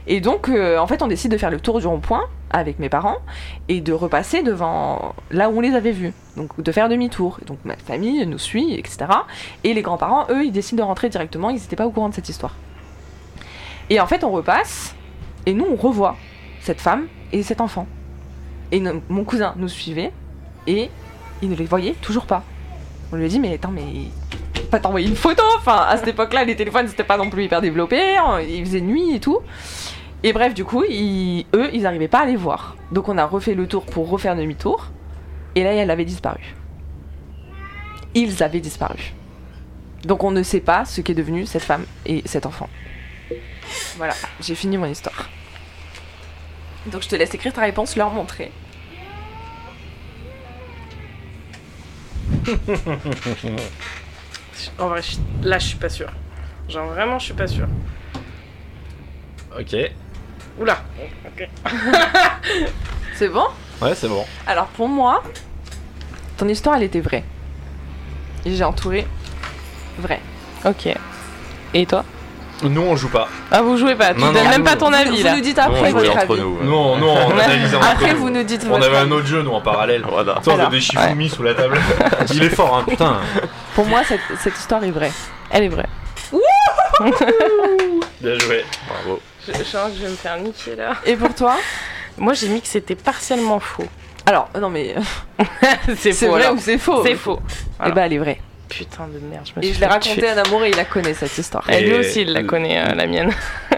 et 0.06 0.20
donc, 0.20 0.48
euh, 0.48 0.78
en 0.78 0.86
fait, 0.86 1.02
on 1.02 1.08
décide 1.08 1.32
de 1.32 1.36
faire 1.36 1.50
le 1.50 1.58
tour 1.58 1.80
du 1.80 1.86
rond-point 1.86 2.24
avec 2.50 2.78
mes 2.78 2.88
parents 2.88 3.18
et 3.68 3.80
de 3.80 3.92
repasser 3.92 4.42
devant 4.42 5.14
là 5.30 5.50
où 5.50 5.58
on 5.58 5.60
les 5.60 5.74
avait 5.74 5.90
vus. 5.90 6.12
Donc, 6.36 6.60
de 6.60 6.72
faire 6.72 6.88
demi-tour. 6.88 7.40
Donc, 7.46 7.58
ma 7.64 7.76
famille 7.76 8.24
nous 8.26 8.38
suit, 8.38 8.74
etc. 8.74 9.06
Et 9.64 9.74
les 9.74 9.82
grands-parents, 9.82 10.26
eux, 10.30 10.44
ils 10.44 10.52
décident 10.52 10.84
de 10.84 10.86
rentrer 10.86 11.08
directement. 11.08 11.50
Ils 11.50 11.54
n'étaient 11.54 11.76
pas 11.76 11.86
au 11.86 11.90
courant 11.90 12.08
de 12.08 12.14
cette 12.14 12.28
histoire. 12.28 12.54
Et 13.90 14.00
en 14.00 14.06
fait, 14.06 14.22
on 14.22 14.30
repasse 14.30 14.94
et 15.44 15.54
nous, 15.54 15.66
on 15.68 15.76
revoit 15.76 16.16
cette 16.60 16.80
femme 16.80 17.06
et 17.32 17.42
cet 17.42 17.60
enfant. 17.60 17.86
Et 18.72 18.82
mon 19.08 19.24
cousin 19.24 19.54
nous 19.56 19.68
suivait 19.68 20.12
et 20.66 20.90
il 21.42 21.50
ne 21.50 21.54
les 21.54 21.66
voyait 21.66 21.94
toujours 22.00 22.26
pas. 22.26 22.42
On 23.12 23.16
lui 23.16 23.24
a 23.24 23.28
dit, 23.28 23.38
mais 23.38 23.54
attends, 23.54 23.70
mais 23.70 24.10
pas 24.70 24.80
t'envoyer 24.80 25.08
une 25.08 25.16
photo. 25.16 25.42
Enfin, 25.58 25.84
à 25.88 25.96
cette 25.96 26.08
époque-là, 26.08 26.44
les 26.44 26.56
téléphones, 26.56 26.88
c'était 26.88 27.04
pas 27.04 27.16
non 27.16 27.30
plus 27.30 27.44
hyper 27.44 27.60
développé. 27.60 28.16
Il 28.48 28.64
faisait 28.64 28.80
nuit 28.80 29.14
et 29.14 29.20
tout. 29.20 29.38
Et 30.22 30.32
bref, 30.32 30.54
du 30.54 30.64
coup, 30.64 30.84
ils- 30.88 31.46
eux, 31.54 31.70
ils 31.72 31.82
n'arrivaient 31.82 32.08
pas 32.08 32.20
à 32.20 32.26
les 32.26 32.36
voir. 32.36 32.76
Donc 32.92 33.08
on 33.08 33.18
a 33.18 33.24
refait 33.26 33.54
le 33.54 33.66
tour 33.66 33.84
pour 33.86 34.08
refaire 34.08 34.34
demi-tour. 34.36 34.90
Et 35.54 35.62
là, 35.64 35.72
elle 35.72 35.90
avait 35.90 36.04
disparu. 36.04 36.54
Ils 38.14 38.42
avaient 38.42 38.60
disparu. 38.60 39.12
Donc 40.04 40.24
on 40.24 40.30
ne 40.30 40.42
sait 40.42 40.60
pas 40.60 40.84
ce 40.84 41.00
qu'est 41.00 41.14
devenu 41.14 41.46
cette 41.46 41.62
femme 41.62 41.84
et 42.06 42.22
cet 42.24 42.46
enfant. 42.46 42.68
Voilà, 43.96 44.14
j'ai 44.40 44.54
fini 44.54 44.76
mon 44.76 44.86
histoire. 44.86 45.28
Donc 46.86 47.02
je 47.02 47.08
te 47.08 47.16
laisse 47.16 47.34
écrire 47.34 47.52
ta 47.52 47.62
réponse, 47.62 47.96
leur 47.96 48.10
montrer. 48.12 48.52
En 54.78 54.88
vrai, 54.88 55.00
là, 55.42 55.58
je 55.58 55.66
suis 55.66 55.76
pas 55.78 55.88
sûre. 55.88 56.10
Genre, 56.68 56.86
vraiment, 56.88 57.18
je 57.18 57.26
suis 57.26 57.34
pas 57.34 57.46
sûre. 57.46 57.68
Ok. 59.58 59.76
Oula. 60.58 60.78
Ok. 61.26 61.48
C'est 63.14 63.28
bon? 63.28 63.46
Ouais, 63.80 63.94
c'est 63.94 64.08
bon. 64.08 64.24
Alors 64.46 64.66
pour 64.68 64.88
moi, 64.88 65.22
ton 66.38 66.48
histoire, 66.48 66.76
elle 66.76 66.82
était 66.84 67.00
vraie. 67.00 67.24
Et 68.44 68.54
j'ai 68.54 68.64
entouré 68.64 69.06
vrai. 69.98 70.20
Ok. 70.64 70.88
Et 71.74 71.84
toi? 71.86 72.04
Nous, 72.62 72.80
on 72.80 72.96
joue 72.96 73.10
pas. 73.10 73.28
Ah, 73.50 73.60
vous 73.60 73.76
jouez 73.76 73.94
pas. 73.96 74.14
Tu 74.14 74.20
Non, 74.20 74.32
donnes 74.32 74.44
non, 74.44 74.50
même 74.50 74.64
pas 74.64 74.76
ton 74.76 74.90
avis 74.92 75.18
vous 75.18 75.24
là. 75.24 75.34
nous 75.34 75.40
dites 75.42 75.58
après 75.58 75.92
votre 75.92 76.10
entre 76.10 76.18
avis. 76.32 76.40
nous. 76.40 76.56
ouais. 76.58 76.64
Non, 76.64 76.96
non, 76.96 77.14
on 77.26 77.38
analysait 77.38 77.76
entre 77.76 77.86
Après, 77.90 78.12
nous. 78.14 78.18
vous 78.20 78.30
nous 78.30 78.42
dites 78.44 78.66
On 78.70 78.80
avait 78.80 78.96
un 78.96 79.10
autre 79.10 79.26
jeu, 79.26 79.42
nous, 79.42 79.50
en 79.52 79.60
parallèle. 79.60 80.04
Voilà. 80.10 80.40
Toi, 80.42 80.54
on 80.56 80.60
avait 80.60 80.70
des 80.76 80.80
Shifumi 80.80 81.28
sous 81.28 81.42
la 81.42 81.54
table. 81.54 81.78
Il 82.32 82.42
est 82.42 82.48
fort, 82.48 82.78
hein, 82.78 82.84
putain. 82.88 83.18
Pour 83.74 83.84
moi, 83.86 84.02
cette, 84.04 84.20
cette 84.42 84.56
histoire 84.58 84.82
est 84.84 84.90
vraie. 84.90 85.12
Elle 85.50 85.64
est 85.64 85.68
vraie. 85.68 85.88
Bien 88.20 88.38
joué. 88.38 88.64
Bravo. 88.88 89.20
Je, 89.46 89.52
je 89.58 89.62
sens 89.64 89.90
que 89.92 89.98
je 89.98 90.02
vais 90.04 90.10
me 90.10 90.16
faire 90.16 90.38
niquer 90.38 90.76
là. 90.76 90.94
Et 91.04 91.16
pour 91.16 91.34
toi 91.34 91.56
Moi, 92.18 92.32
j'ai 92.32 92.48
mis 92.48 92.62
que 92.62 92.68
c'était 92.68 92.94
partiellement 92.94 93.60
faux. 93.60 93.84
Alors, 94.24 94.48
non 94.58 94.70
mais 94.70 94.94
c'est 95.98 96.12
c'est 96.12 96.26
vrai 96.28 96.42
alors. 96.44 96.54
ou 96.56 96.58
c'est 96.58 96.78
faux 96.78 97.02
C'est 97.04 97.14
faux. 97.14 97.40
Eh 97.48 97.52
Voilà. 97.78 97.94
ben, 97.94 98.02
elle 98.04 98.12
est 98.14 98.18
vraie. 98.18 98.40
Putain 98.68 99.06
de 99.06 99.18
merde, 99.20 99.46
je 99.54 99.60
me 99.60 99.64
Et 99.64 99.72
je 99.72 99.78
l'ai 99.78 99.86
raconté 99.86 100.26
à 100.28 100.32
un 100.34 100.38
amour 100.38 100.64
et 100.64 100.70
il 100.70 100.76
la 100.76 100.84
connaît 100.84 101.14
cette 101.14 101.36
histoire. 101.38 101.68
Et 101.70 101.80
lui 101.82 101.90
Et- 101.90 101.98
aussi, 101.98 102.22
il 102.22 102.32
la 102.32 102.42
connaît, 102.42 102.78
euh, 102.78 102.94
la 102.94 103.06
mienne. 103.06 103.30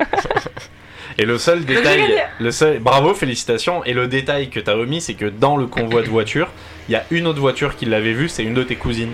Et 1.20 1.24
le 1.24 1.36
seul 1.36 1.64
détail, 1.64 2.24
le 2.38 2.52
seul, 2.52 2.78
bravo, 2.78 3.12
félicitations. 3.12 3.82
Et 3.84 3.92
le 3.92 4.06
détail 4.06 4.50
que 4.50 4.60
t'as 4.60 4.74
omis, 4.76 5.00
c'est 5.00 5.14
que 5.14 5.24
dans 5.26 5.56
le 5.56 5.66
convoi 5.66 6.02
de 6.02 6.08
voitures, 6.08 6.48
il 6.88 6.92
y 6.92 6.94
a 6.94 7.04
une 7.10 7.26
autre 7.26 7.40
voiture 7.40 7.74
qui 7.76 7.86
l'avait 7.86 8.12
vue, 8.12 8.28
c'est 8.28 8.44
une 8.44 8.54
de 8.54 8.62
tes 8.62 8.76
cousines 8.76 9.12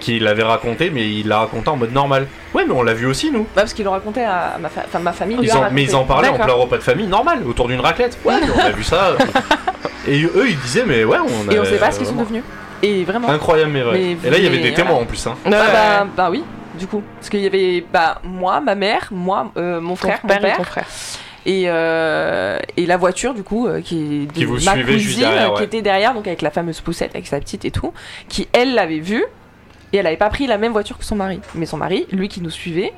qui 0.00 0.18
l'avait 0.18 0.42
raconté, 0.42 0.90
mais 0.90 1.08
il 1.10 1.28
l'a 1.28 1.38
raconté 1.38 1.68
en 1.68 1.76
mode 1.76 1.92
normal. 1.92 2.26
Ouais, 2.54 2.64
mais 2.66 2.72
on 2.74 2.82
l'a 2.82 2.94
vu 2.94 3.06
aussi 3.06 3.30
nous. 3.30 3.42
Bah, 3.54 3.62
parce 3.62 3.72
qu'il 3.74 3.84
le 3.84 3.90
racontait 3.90 4.24
à 4.24 4.56
ma, 4.60 4.68
fa- 4.68 4.82
enfin, 4.86 4.98
ma 4.98 5.12
famille. 5.12 5.36
lui 5.36 5.46
Ils 5.46 5.50
a 5.50 5.56
en- 5.56 5.60
raconté. 5.60 5.74
mais 5.74 5.82
ils 5.84 5.96
en 5.96 6.04
parlaient 6.04 6.28
en 6.28 6.32
D'accord. 6.32 6.46
plein 6.46 6.54
repas 6.54 6.76
de 6.78 6.82
famille, 6.82 7.06
normal, 7.06 7.40
autour 7.46 7.68
d'une 7.68 7.80
raclette. 7.80 8.18
Ouais, 8.24 8.34
mais 8.40 8.46
on 8.54 8.58
a 8.66 8.70
vu 8.70 8.84
ça. 8.84 9.16
Et 10.08 10.22
eux, 10.22 10.46
ils 10.48 10.58
disaient, 10.60 10.84
mais 10.86 11.04
ouais, 11.04 11.16
on 11.18 11.48
a. 11.50 11.54
Et 11.54 11.58
on 11.58 11.64
sait 11.64 11.78
pas 11.78 11.90
ce 11.90 11.98
qu'ils 11.98 12.06
sont 12.06 12.14
devenus. 12.14 12.42
Et 12.82 13.04
vraiment. 13.04 13.28
Incroyable, 13.28 13.72
mais 13.72 13.82
vrai. 13.82 13.98
Mais 13.98 14.28
Et 14.28 14.30
là, 14.30 14.38
il 14.38 14.44
y 14.44 14.46
avait 14.46 14.58
des 14.58 14.70
voilà. 14.70 14.76
témoins 14.76 14.94
en 15.00 15.04
plus. 15.04 15.26
Hein. 15.26 15.34
Ah 15.46 15.50
bah, 15.50 16.06
bah 16.16 16.28
oui. 16.30 16.44
du 16.78 16.86
coup. 16.86 17.02
Parce 17.16 17.28
qu'il 17.30 17.40
y 17.40 17.46
avait 17.46 17.84
bah, 17.92 18.20
moi, 18.22 18.60
ma 18.60 18.74
mère, 18.74 19.08
moi, 19.10 19.50
euh, 19.56 19.80
mon 19.80 19.90
Ton 19.90 19.96
frère, 19.96 20.18
mon 20.22 20.28
père 20.28 20.44
et 20.44 20.56
ton 20.56 20.62
frère. 20.62 20.86
et, 21.46 21.64
euh, 21.66 22.58
et 22.76 22.86
la 22.86 22.96
voiture, 22.98 23.32
du 23.34 23.42
coup, 23.42 23.66
euh, 23.66 23.80
qui 23.80 23.96
est 24.22 24.26
de 24.26 24.32
Qui 24.32 24.44
vous 24.44 24.62
ma 24.62 24.72
suivait 24.72 24.92
juste 24.98 25.14
cousine, 25.16 25.20
derrière, 25.30 25.54
qui 25.54 25.58
ouais. 25.60 25.64
était 25.64 25.82
derrière, 25.82 26.12
donc 26.14 26.26
avec 26.26 26.42
la 26.42 26.50
fameuse 26.50 26.80
poussette, 26.82 27.12
avec 27.14 27.26
sa 27.26 27.40
petite 27.40 27.64
et 27.64 27.70
tout, 27.70 27.92
qui, 28.28 28.46
elle, 28.52 28.74
l'avait 28.74 28.98
vue, 29.00 29.24
et 29.92 29.98
elle 29.98 30.06
avait 30.06 30.16
pas 30.16 30.30
pris 30.30 30.46
la 30.46 30.58
même 30.58 30.72
voiture 30.72 30.98
que 30.98 31.04
son 31.04 31.16
mari. 31.16 31.40
Mais 31.54 31.66
son 31.66 31.76
mari, 31.76 32.06
lui 32.12 32.28
qui 32.28 32.40
nous 32.40 32.50
suivait, 32.50 32.92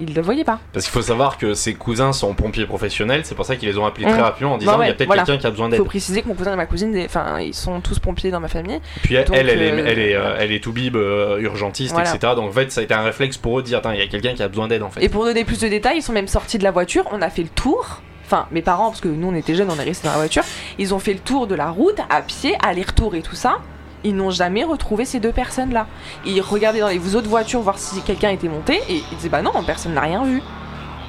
il 0.00 0.12
le 0.12 0.20
voyait 0.22 0.42
pas. 0.42 0.58
Parce 0.72 0.86
qu'il 0.86 0.92
faut 0.92 1.02
savoir 1.02 1.38
que 1.38 1.54
ses 1.54 1.74
cousins 1.74 2.12
sont 2.12 2.34
pompiers 2.34 2.66
professionnels, 2.66 3.20
c'est 3.24 3.36
pour 3.36 3.46
ça 3.46 3.54
qu'ils 3.54 3.68
les 3.68 3.78
ont 3.78 3.86
appelés 3.86 4.06
très 4.06 4.18
Mmh. 4.18 4.22
rapidement 4.22 4.52
en 4.54 4.58
disant 4.58 4.72
Bah 4.72 4.78
ouais, 4.78 4.86
il 4.86 4.88
y 4.88 4.90
a 4.90 4.94
peut-être 4.94 5.06
voilà. 5.06 5.22
quelqu'un 5.22 5.40
qui 5.40 5.46
a 5.46 5.50
besoin 5.50 5.68
Il 5.68 5.70
d'aide. 5.70 5.78
faut 5.78 5.84
préciser 5.84 6.22
que 6.22 6.26
mon 6.26 6.34
cousin 6.34 6.52
et 6.52 6.56
ma 6.56 6.66
cousine, 6.66 7.00
enfin, 7.04 7.38
ils 7.38 7.54
sont 7.54 7.80
tous 7.80 8.00
pompiers 8.00 8.32
dans 8.32 8.40
ma 8.40 8.48
famille. 8.48 8.80
Puis 9.04 9.14
elle, 9.14 9.24
Donc, 9.26 9.36
elle, 9.36 9.48
elle 9.48 9.62
est, 9.62 9.70
euh, 9.70 9.84
elle 9.86 9.98
est, 10.00 10.14
euh, 10.16 10.36
elle 10.40 10.50
est 10.50 10.58
tout 10.58 10.72
bib, 10.72 10.96
euh, 10.96 11.38
urgentiste, 11.38 11.92
Voilà. 11.92 12.12
etc. 12.12 12.32
Donc 12.34 12.48
en 12.50 12.52
fait, 12.52 12.72
ça 12.72 12.80
a 12.80 12.84
été 12.84 12.92
un 12.92 13.02
réflexe 13.02 13.36
pour 13.36 13.60
eux 13.60 13.62
de 13.62 13.68
dire 13.68 13.78
Attends, 13.78 13.92
il 13.92 14.00
y 14.00 14.02
a 14.02 14.08
quelqu'un 14.08 14.34
qui 14.34 14.42
a 14.42 14.48
besoin 14.48 14.66
d'aide 14.66 14.82
en 14.82 14.90
fait. 14.90 15.00
Et 15.00 15.08
pour 15.08 15.24
donner 15.26 15.44
plus 15.44 15.60
de 15.60 15.68
détails, 15.68 15.98
ils 15.98 16.02
sont 16.02 16.12
même 16.12 16.26
sortis 16.26 16.58
de 16.58 16.64
la 16.64 16.72
voiture, 16.72 17.04
on 17.12 17.22
a 17.22 17.30
fait 17.30 17.42
le 17.42 17.48
tour. 17.50 18.02
Enfin, 18.26 18.46
mes 18.50 18.62
parents, 18.62 18.88
parce 18.88 19.00
que 19.02 19.06
nous 19.08 19.28
on 19.28 19.34
était 19.36 19.54
jeunes, 19.54 19.68
on 19.70 19.78
est 19.78 19.84
restés 19.84 20.08
dans 20.08 20.14
la 20.14 20.18
voiture. 20.18 20.42
Ils 20.78 20.92
ont 20.92 20.98
fait 20.98 21.12
le 21.12 21.20
tour 21.20 21.46
de 21.46 21.54
la 21.54 21.70
route 21.70 21.98
à 22.10 22.20
pied, 22.22 22.56
aller-retour 22.66 23.14
et 23.14 23.22
tout 23.22 23.36
ça. 23.36 23.58
Ils 24.04 24.14
n'ont 24.14 24.30
jamais 24.30 24.64
retrouvé 24.64 25.04
ces 25.04 25.18
deux 25.18 25.32
personnes-là. 25.32 25.86
Ils 26.26 26.40
regardaient 26.40 26.80
dans 26.80 26.88
les 26.88 27.16
autres 27.16 27.28
voitures 27.28 27.60
voir 27.60 27.78
si 27.78 28.02
quelqu'un 28.02 28.30
était 28.30 28.48
monté 28.48 28.80
et 28.88 29.02
ils 29.10 29.16
disaient 29.16 29.28
bah 29.30 29.42
non, 29.42 29.52
personne 29.66 29.94
n'a 29.94 30.02
rien 30.02 30.22
vu. 30.24 30.42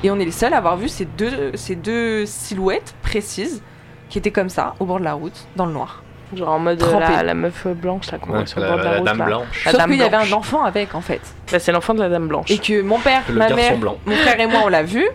Et 0.04 0.12
on 0.12 0.20
est 0.20 0.26
les 0.26 0.32
seuls 0.32 0.54
à 0.54 0.58
avoir 0.58 0.78
vu 0.78 0.88
ces 0.88 1.06
deux, 1.06 1.52
ces 1.56 1.76
deux 1.76 2.26
silhouettes 2.26 2.96
précises 3.02 3.62
qui 4.10 4.18
étaient 4.18 4.32
comme 4.32 4.50
ça, 4.50 4.76
au 4.80 4.86
bord 4.86 5.00
de 5.00 5.04
la 5.04 5.14
route, 5.14 5.46
dans 5.56 5.66
le 5.66 5.74
noir. 5.74 6.04
Genre 6.36 6.50
en 6.50 6.60
mode 6.60 6.82
euh, 6.82 6.86
Trempé. 6.90 7.14
la, 7.18 7.24
la 7.24 7.34
meuf 7.34 7.68
blanche 7.68 8.12
là, 8.12 8.18
Ouais, 8.28 8.46
sur 8.46 8.60
le 8.60 8.66
la, 8.66 8.72
bord 8.72 8.80
de 8.80 8.84
la, 8.84 8.92
la 8.92 8.98
route, 8.98 9.06
dame 9.06 9.18
là. 9.20 9.26
blanche. 9.26 9.66
La 9.66 9.72
Sauf 9.72 9.84
qu'il 9.86 9.96
y 9.96 10.02
avait 10.04 10.16
un 10.16 10.32
enfant 10.32 10.64
avec 10.64 10.96
en 10.96 11.02
fait. 11.02 11.22
Bah, 11.52 11.60
c'est 11.60 11.72
l'enfant 11.72 11.94
de 11.94 12.00
la 12.02 12.10
dame 12.10 12.28
blanche. 12.28 12.50
Et 12.50 12.58
que 12.58 12.82
mon 12.82 13.00
père, 13.00 13.22
Le 13.30 13.36
ma 13.36 13.50
mère, 13.50 13.78
blanc. 13.78 13.98
mon 14.06 14.16
frère 14.16 14.40
et 14.40 14.48
moi 14.48 14.62
on 14.66 14.70
l'a 14.70 14.84
vu. 14.84 15.06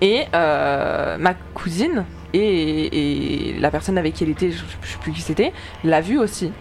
Et 0.00 0.24
euh, 0.34 1.16
ma 1.18 1.34
cousine 1.54 2.04
et, 2.32 3.50
et 3.52 3.58
la 3.58 3.70
personne 3.70 3.98
avec 3.98 4.14
qui 4.14 4.24
elle 4.24 4.30
était, 4.30 4.50
je, 4.50 4.62
je 4.82 4.88
sais 4.92 4.98
plus 4.98 5.12
qui 5.12 5.20
c'était, 5.20 5.52
l'a 5.84 6.00
vu 6.00 6.18
aussi. 6.18 6.52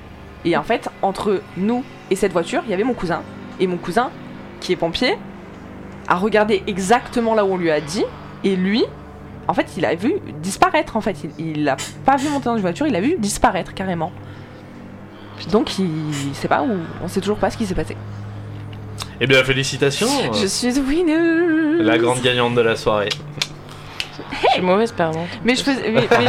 Et 0.46 0.56
en 0.56 0.64
fait, 0.64 0.90
entre 1.02 1.42
nous 1.58 1.84
et 2.10 2.16
cette 2.16 2.32
voiture, 2.32 2.62
il 2.66 2.72
y 2.72 2.74
avait 2.74 2.84
mon 2.84 2.94
cousin. 2.94 3.22
Et 3.60 3.68
mon 3.68 3.78
cousin, 3.78 4.10
qui 4.62 4.72
est 4.72 4.78
pompier, 4.78 5.18
a 6.08 6.16
regardé 6.16 6.64
exactement 6.68 7.36
là 7.36 7.46
où 7.46 7.54
on 7.54 7.58
lui 7.58 7.72
a 7.72 7.82
dit. 7.82 8.06
Et 8.44 8.56
lui, 8.56 8.86
en 9.48 9.54
fait, 9.54 9.68
il 9.78 9.86
a 9.86 9.96
vu 9.96 10.14
disparaître. 10.42 10.96
En 10.96 11.02
fait, 11.02 11.18
il, 11.24 11.48
il 11.48 11.64
l'a 11.66 11.78
pas 12.06 12.16
vu 12.16 12.30
monter 12.30 12.46
dans 12.46 12.56
une 12.56 12.62
voiture, 12.62 12.88
il 12.88 12.94
l'a 12.94 13.02
vu 13.02 13.16
disparaître 13.18 13.74
carrément. 13.74 14.12
Donc, 15.52 15.80
il 15.80 16.14
sait 16.34 16.48
pas 16.48 16.62
où, 16.62 16.78
on 17.04 17.08
sait 17.08 17.22
toujours 17.22 17.38
pas 17.38 17.50
ce 17.50 17.58
qui 17.58 17.66
s'est 17.66 17.76
passé. 17.76 17.96
Eh 19.22 19.28
bien, 19.28 19.44
félicitations 19.44 20.08
Je 20.34 20.48
suis 20.48 20.80
winner. 20.80 21.84
La 21.84 21.98
grande 21.98 22.22
gagnante 22.22 22.56
de 22.56 22.62
la 22.62 22.76
soirée. 22.76 23.10
Je 24.32 24.48
suis 24.54 24.62
mauvaise 24.62 24.92
perdante. 24.92 25.28
Mais 25.44 25.56
je 25.56 25.64
faisais. 25.64 25.90
Mais, 25.92 26.08
mais 26.10 26.26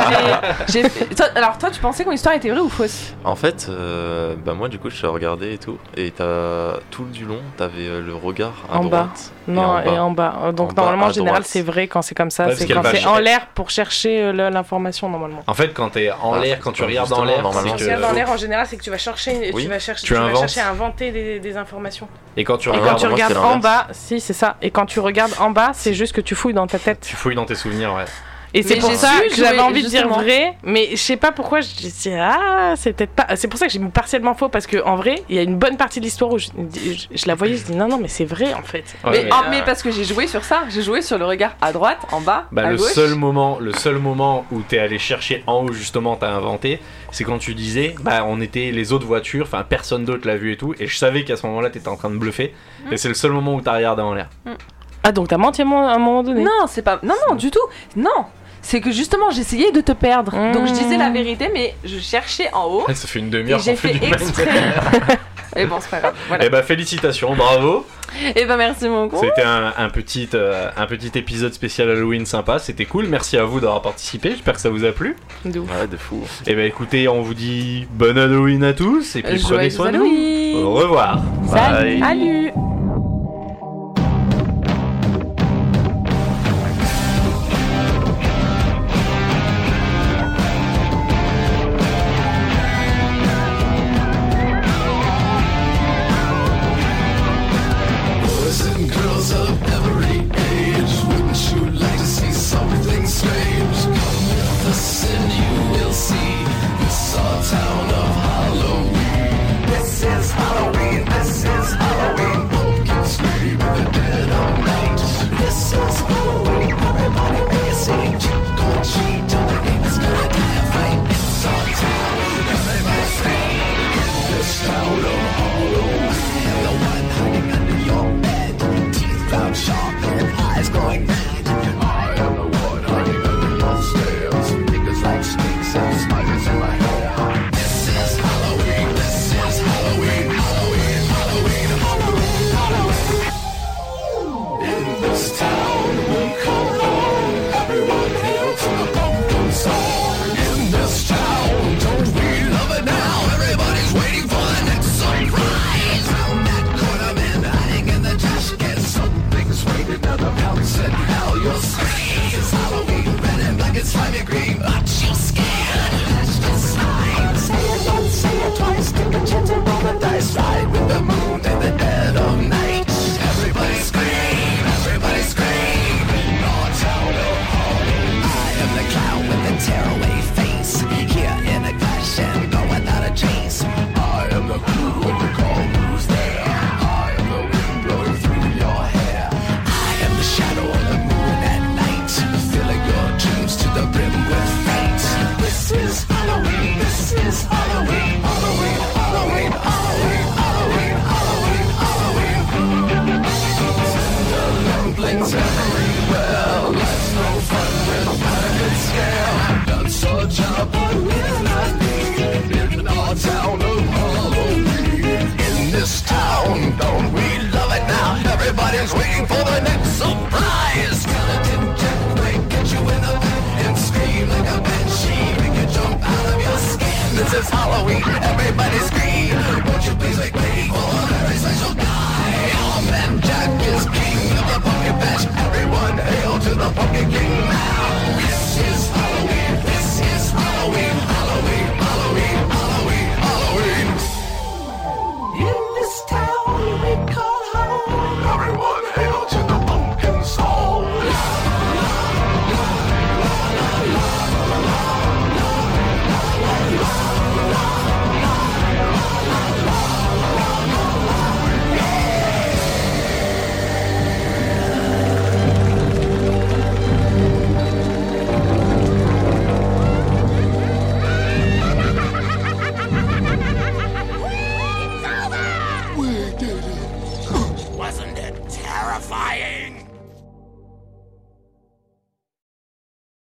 j'ai- 0.69 0.83
j'ai 0.83 0.89
fait- 0.89 1.15
toi- 1.15 1.27
alors, 1.35 1.59
toi, 1.59 1.71
tu 1.71 1.81
pensais 1.81 2.03
que 2.05 2.09
mon 2.09 2.15
histoire 2.15 2.35
était 2.35 2.51
vraie 2.51 2.61
ou 2.61 2.69
fausse? 2.69 3.15
En 3.25 3.37
fait, 3.37 3.67
euh, 3.69 4.35
bah 4.45 4.55
moi 4.55 4.69
du 4.69 4.79
coup 4.79 4.91
je 4.91 5.01
te 5.01 5.07
regardais 5.07 5.55
et 5.55 5.59
tout, 5.59 5.79
et 5.97 6.11
t'as 6.11 6.79
tout 6.91 7.05
du 7.05 7.25
long, 7.25 7.41
t'avais 7.57 7.87
euh, 7.87 8.01
le 8.01 8.15
regard 8.15 8.53
à 8.73 8.79
En 8.79 8.85
bas. 8.85 8.89
droite. 9.05 9.33
Non, 9.49 9.81
et 9.81 9.99
en 9.99 10.11
bas. 10.13 10.35
Euh, 10.45 10.53
Donc 10.53 10.71
En 10.71 10.75
bas, 10.75 10.83
normalement, 10.83 11.07
à 11.07 11.09
en 11.09 11.13
général, 11.13 11.35
droite. 11.41 11.49
c'est 11.51 11.63
vrai 11.63 11.89
quand 11.89 12.03
c'est 12.03 12.15
comme 12.15 12.31
ça. 12.31 12.45
Ouais, 12.45 12.49
parce 12.51 12.61
c'est 12.61 12.67
qu'elle 12.67 12.77
quand 12.77 12.83
va 12.83 12.91
c'est 12.91 12.97
chercher- 12.99 13.17
en 13.17 13.19
l'air 13.19 13.47
pour 13.55 13.71
chercher 13.71 14.23
euh, 14.23 14.33
le- 14.33 14.49
l'information 14.51 15.09
normalement. 15.09 15.43
En 15.47 15.55
fait, 15.55 15.73
quand 15.75 15.91
t'es 15.91 16.11
en 16.23 16.35
Ah, 16.35 16.39
l'air, 16.41 16.59
quand 16.61 16.73
tu 16.73 16.83
bah, 16.83 16.89
regardes 16.89 17.13
en 17.13 17.17
justement, 17.17 17.25
l'air, 17.27 17.43
normalement, 17.43 17.75
c'est 17.77 17.85
c'est 17.85 17.95
que- 17.97 18.01
dans 18.01 18.13
l'air, 18.13 18.31
en 18.31 18.37
général, 18.37 18.67
c'est 18.69 18.77
que 18.77 18.83
tu 18.83 18.91
vas 18.91 18.99
chercher, 18.99 19.51
Oui. 19.53 19.65
tu 19.65 19.69
vas 19.69 19.79
chercher, 19.79 20.03
Tu 20.07 20.15
tu 20.15 20.15
vas 20.15 20.27
inventes. 20.27 20.39
chercher 20.41 20.61
à 20.61 20.71
inventer 20.71 21.11
des, 21.11 21.41
des 21.41 21.57
informations. 21.57 22.07
Et 22.37 22.45
quand 22.45 22.59
tu 22.59 22.69
Et 22.69 22.73
Ah, 22.73 22.77
quand 22.77 22.81
regardes, 22.83 22.99
tu 23.01 23.05
moi, 23.07 23.15
regardes 23.15 23.33
c'était 23.33 23.45
en 23.45 23.51
l'inverse. 23.57 23.63
bas, 23.89 23.93
si 23.93 24.21
c'est 24.21 24.33
ça. 24.33 24.57
Et 24.63 24.71
quand 24.71 24.87
tu 24.87 25.01
regardes 25.01 25.33
en 25.41 25.51
bas, 25.51 25.71
c'est 25.75 25.95
juste 25.95 26.13
que 26.15 26.21
tu 26.21 26.35
fouilles 26.37 26.55
dans 26.55 26.67
ta 26.69 26.79
tête. 26.79 27.01
tu 27.01 27.17
fouilles 27.17 27.35
dans 27.35 27.45
tes 27.45 27.55
souvenirs, 27.57 27.90
ouais. 27.97 28.05
Et 28.53 28.65
c'est 28.65 28.79
pour 28.79 28.91
ça 28.95 29.21
que 29.29 29.37
j'avais 29.37 29.61
envie 29.61 29.85
de 29.85 29.89
dire 29.89 30.09
vrai, 30.09 30.57
mais 30.65 30.89
je 30.91 30.97
sais 30.97 31.17
pas 31.17 31.31
pourquoi 31.31 31.61
je 31.61 31.69
dis 31.69 31.95
ah 32.19 32.75
c'est 32.77 32.93
peut-être 32.95 33.13
pas. 33.13 33.37
C'est 33.37 33.47
pour 33.47 33.61
ça 33.61 33.67
que 33.67 33.73
j'ai 33.73 33.79
mis 33.79 33.91
partiellement 33.91 34.35
faux 34.35 34.49
parce 34.49 34.67
que 34.67 34.83
en 34.85 34.97
vrai 34.97 35.23
il 35.29 35.37
y 35.37 35.39
a 35.39 35.43
une 35.43 35.55
bonne 35.55 35.77
partie 35.77 36.01
de 36.01 36.05
l'histoire 36.05 36.33
où 36.33 36.39
je, 36.39 36.49
je- 36.75 37.07
je 37.15 37.27
la 37.29 37.37
voyais, 37.37 37.57
je 37.57 37.63
dis 37.67 37.77
non 37.77 37.87
non 37.87 37.99
mais 37.99 38.09
c'est 38.09 38.25
vrai 38.25 38.53
en 38.53 38.63
fait. 38.63 38.83
Ouais, 39.05 39.11
mais, 39.13 39.23
mais, 39.23 39.29
ah, 39.33 39.43
euh, 39.45 39.49
mais 39.53 39.63
parce 39.65 39.85
que 39.85 39.93
j'ai 39.93 40.03
joué 40.03 40.27
sur 40.27 40.43
ça. 40.43 40.63
J'ai 40.69 40.83
joué 40.83 41.01
sur 41.01 41.17
le 41.17 41.27
regard 41.27 41.53
à 41.63 41.71
droite, 41.73 41.99
en 42.11 42.21
bas, 42.21 42.47
Bah, 42.51 42.63
à 42.67 42.71
le 42.73 42.77
gauche. 42.79 42.91
seul 42.91 43.15
moment, 43.15 43.59
le 43.61 43.73
seul 43.73 43.99
moment 43.99 44.45
où 44.51 44.63
t'es 44.63 44.81
allé 44.81 44.99
chercher 44.99 45.45
en 45.47 45.63
haut 45.67 45.73
justement, 45.73 46.17
t'as 46.17 46.33
inventé, 46.33 46.81
c'est 47.13 47.23
quand 47.23 47.39
tu 47.39 47.55
disais, 47.55 47.95
bah 48.01 48.25
on 48.27 48.41
était 48.41 48.73
les 48.73 48.93
autres 48.93 49.07
voitures, 49.07 49.45
enfin 49.47 49.63
personne 49.63 50.05
d'autre 50.05 50.27
l'a 50.27 50.37
vu 50.37 50.55
et 50.55 50.57
tout, 50.57 50.75
et 50.81 50.89
je 50.89 50.97
savais 50.97 51.23
qu'à 51.23 51.37
ce 51.37 51.47
moment-là 51.47 51.71
t'étais 51.71 51.87
en 51.87 51.95
train 51.97 52.11
de 52.11 52.17
bluffer, 52.17 52.53
Hmm. 52.85 52.93
et 52.95 52.97
c'est 52.97 53.09
le 53.09 53.15
seul 53.15 53.31
moment 53.31 53.55
où 53.55 53.61
t'as 53.61 53.77
regardé 53.77 54.03
en 54.03 54.13
l'air. 54.15 54.29
Ah 55.03 55.13
donc 55.13 55.29
t'as 55.29 55.39
menti 55.39 55.63
à 55.63 55.65
un 55.65 55.69
moment- 55.69 55.89
à 55.89 55.93
un 55.95 55.99
moment 55.99 56.23
donné. 56.23 56.43
Non, 56.43 56.67
c'est 56.69 56.83
pas. 56.83 56.99
Non, 57.03 57.15
non, 57.29 57.35
du 57.35 57.51
tout. 57.51 57.59
Non. 57.97 58.25
C'est 58.63 58.83
que 58.83 58.91
justement, 58.91 59.31
j'essayais 59.31 59.73
de 59.73 59.81
te 59.81 59.93
perdre. 59.93 60.37
Mmh. 60.37 60.53
Donc 60.53 60.67
je 60.67 60.73
disais 60.73 60.99
la 60.99 61.09
vérité, 61.09 61.49
mais 61.53 61.75
je 61.83 61.99
cherchais 61.99 62.53
en 62.53 62.67
haut. 62.67 62.85
Ça 62.93 63.09
fait 63.09 63.19
une 63.19 63.29
Et 63.29 63.31
demi-heure 63.31 63.59
j'ai 63.61 63.71
qu'on 63.73 63.77
fait 63.79 63.95
exprès. 64.07 64.49
Et 65.57 65.65
bon, 65.67 65.77
c'est 65.81 65.89
pas 65.91 66.01
grave. 66.01 66.15
Voilà. 66.29 66.45
Et 66.45 66.51
bah 66.51 66.63
félicitations, 66.63 67.35
bravo. 67.35 67.87
Et 68.37 68.45
ben 68.45 68.59
merci 68.59 68.87
beaucoup. 68.87 69.17
C'était 69.19 69.45
un, 69.45 69.73
un 69.79 69.89
petit, 69.89 70.29
euh, 70.35 70.69
un 70.77 70.85
petit 70.87 71.11
épisode 71.19 71.55
spécial 71.55 71.89
Halloween 71.89 72.27
sympa, 72.27 72.59
c'était 72.59 72.85
cool. 72.85 73.07
Merci 73.07 73.39
à 73.39 73.45
vous 73.45 73.61
d'avoir 73.61 73.81
participé, 73.81 74.33
j'espère 74.33 74.55
que 74.55 74.61
ça 74.61 74.69
vous 74.69 74.85
a 74.85 74.93
plu. 74.93 75.17
De 75.47 75.61
ouf. 75.61 75.71
Ouais, 75.81 75.87
de 75.87 75.97
fou. 75.97 76.21
Et 76.47 76.55
bah 76.55 76.65
écoutez, 76.65 77.09
on 77.09 77.23
vous 77.23 77.35
dit 77.35 77.87
bonne 77.93 78.19
Halloween 78.19 78.63
à 78.65 78.75
tous, 78.75 79.17
et 79.17 79.23
puis 79.23 79.39
prenez 79.39 79.49
Joyeux 79.57 79.71
soin 79.71 79.91
de 79.91 79.97
vous. 79.99 80.05
Halloween. 80.05 80.65
Au 80.65 80.75
revoir. 80.75 81.17
Bye. 81.51 81.99
Salut. 82.01 82.53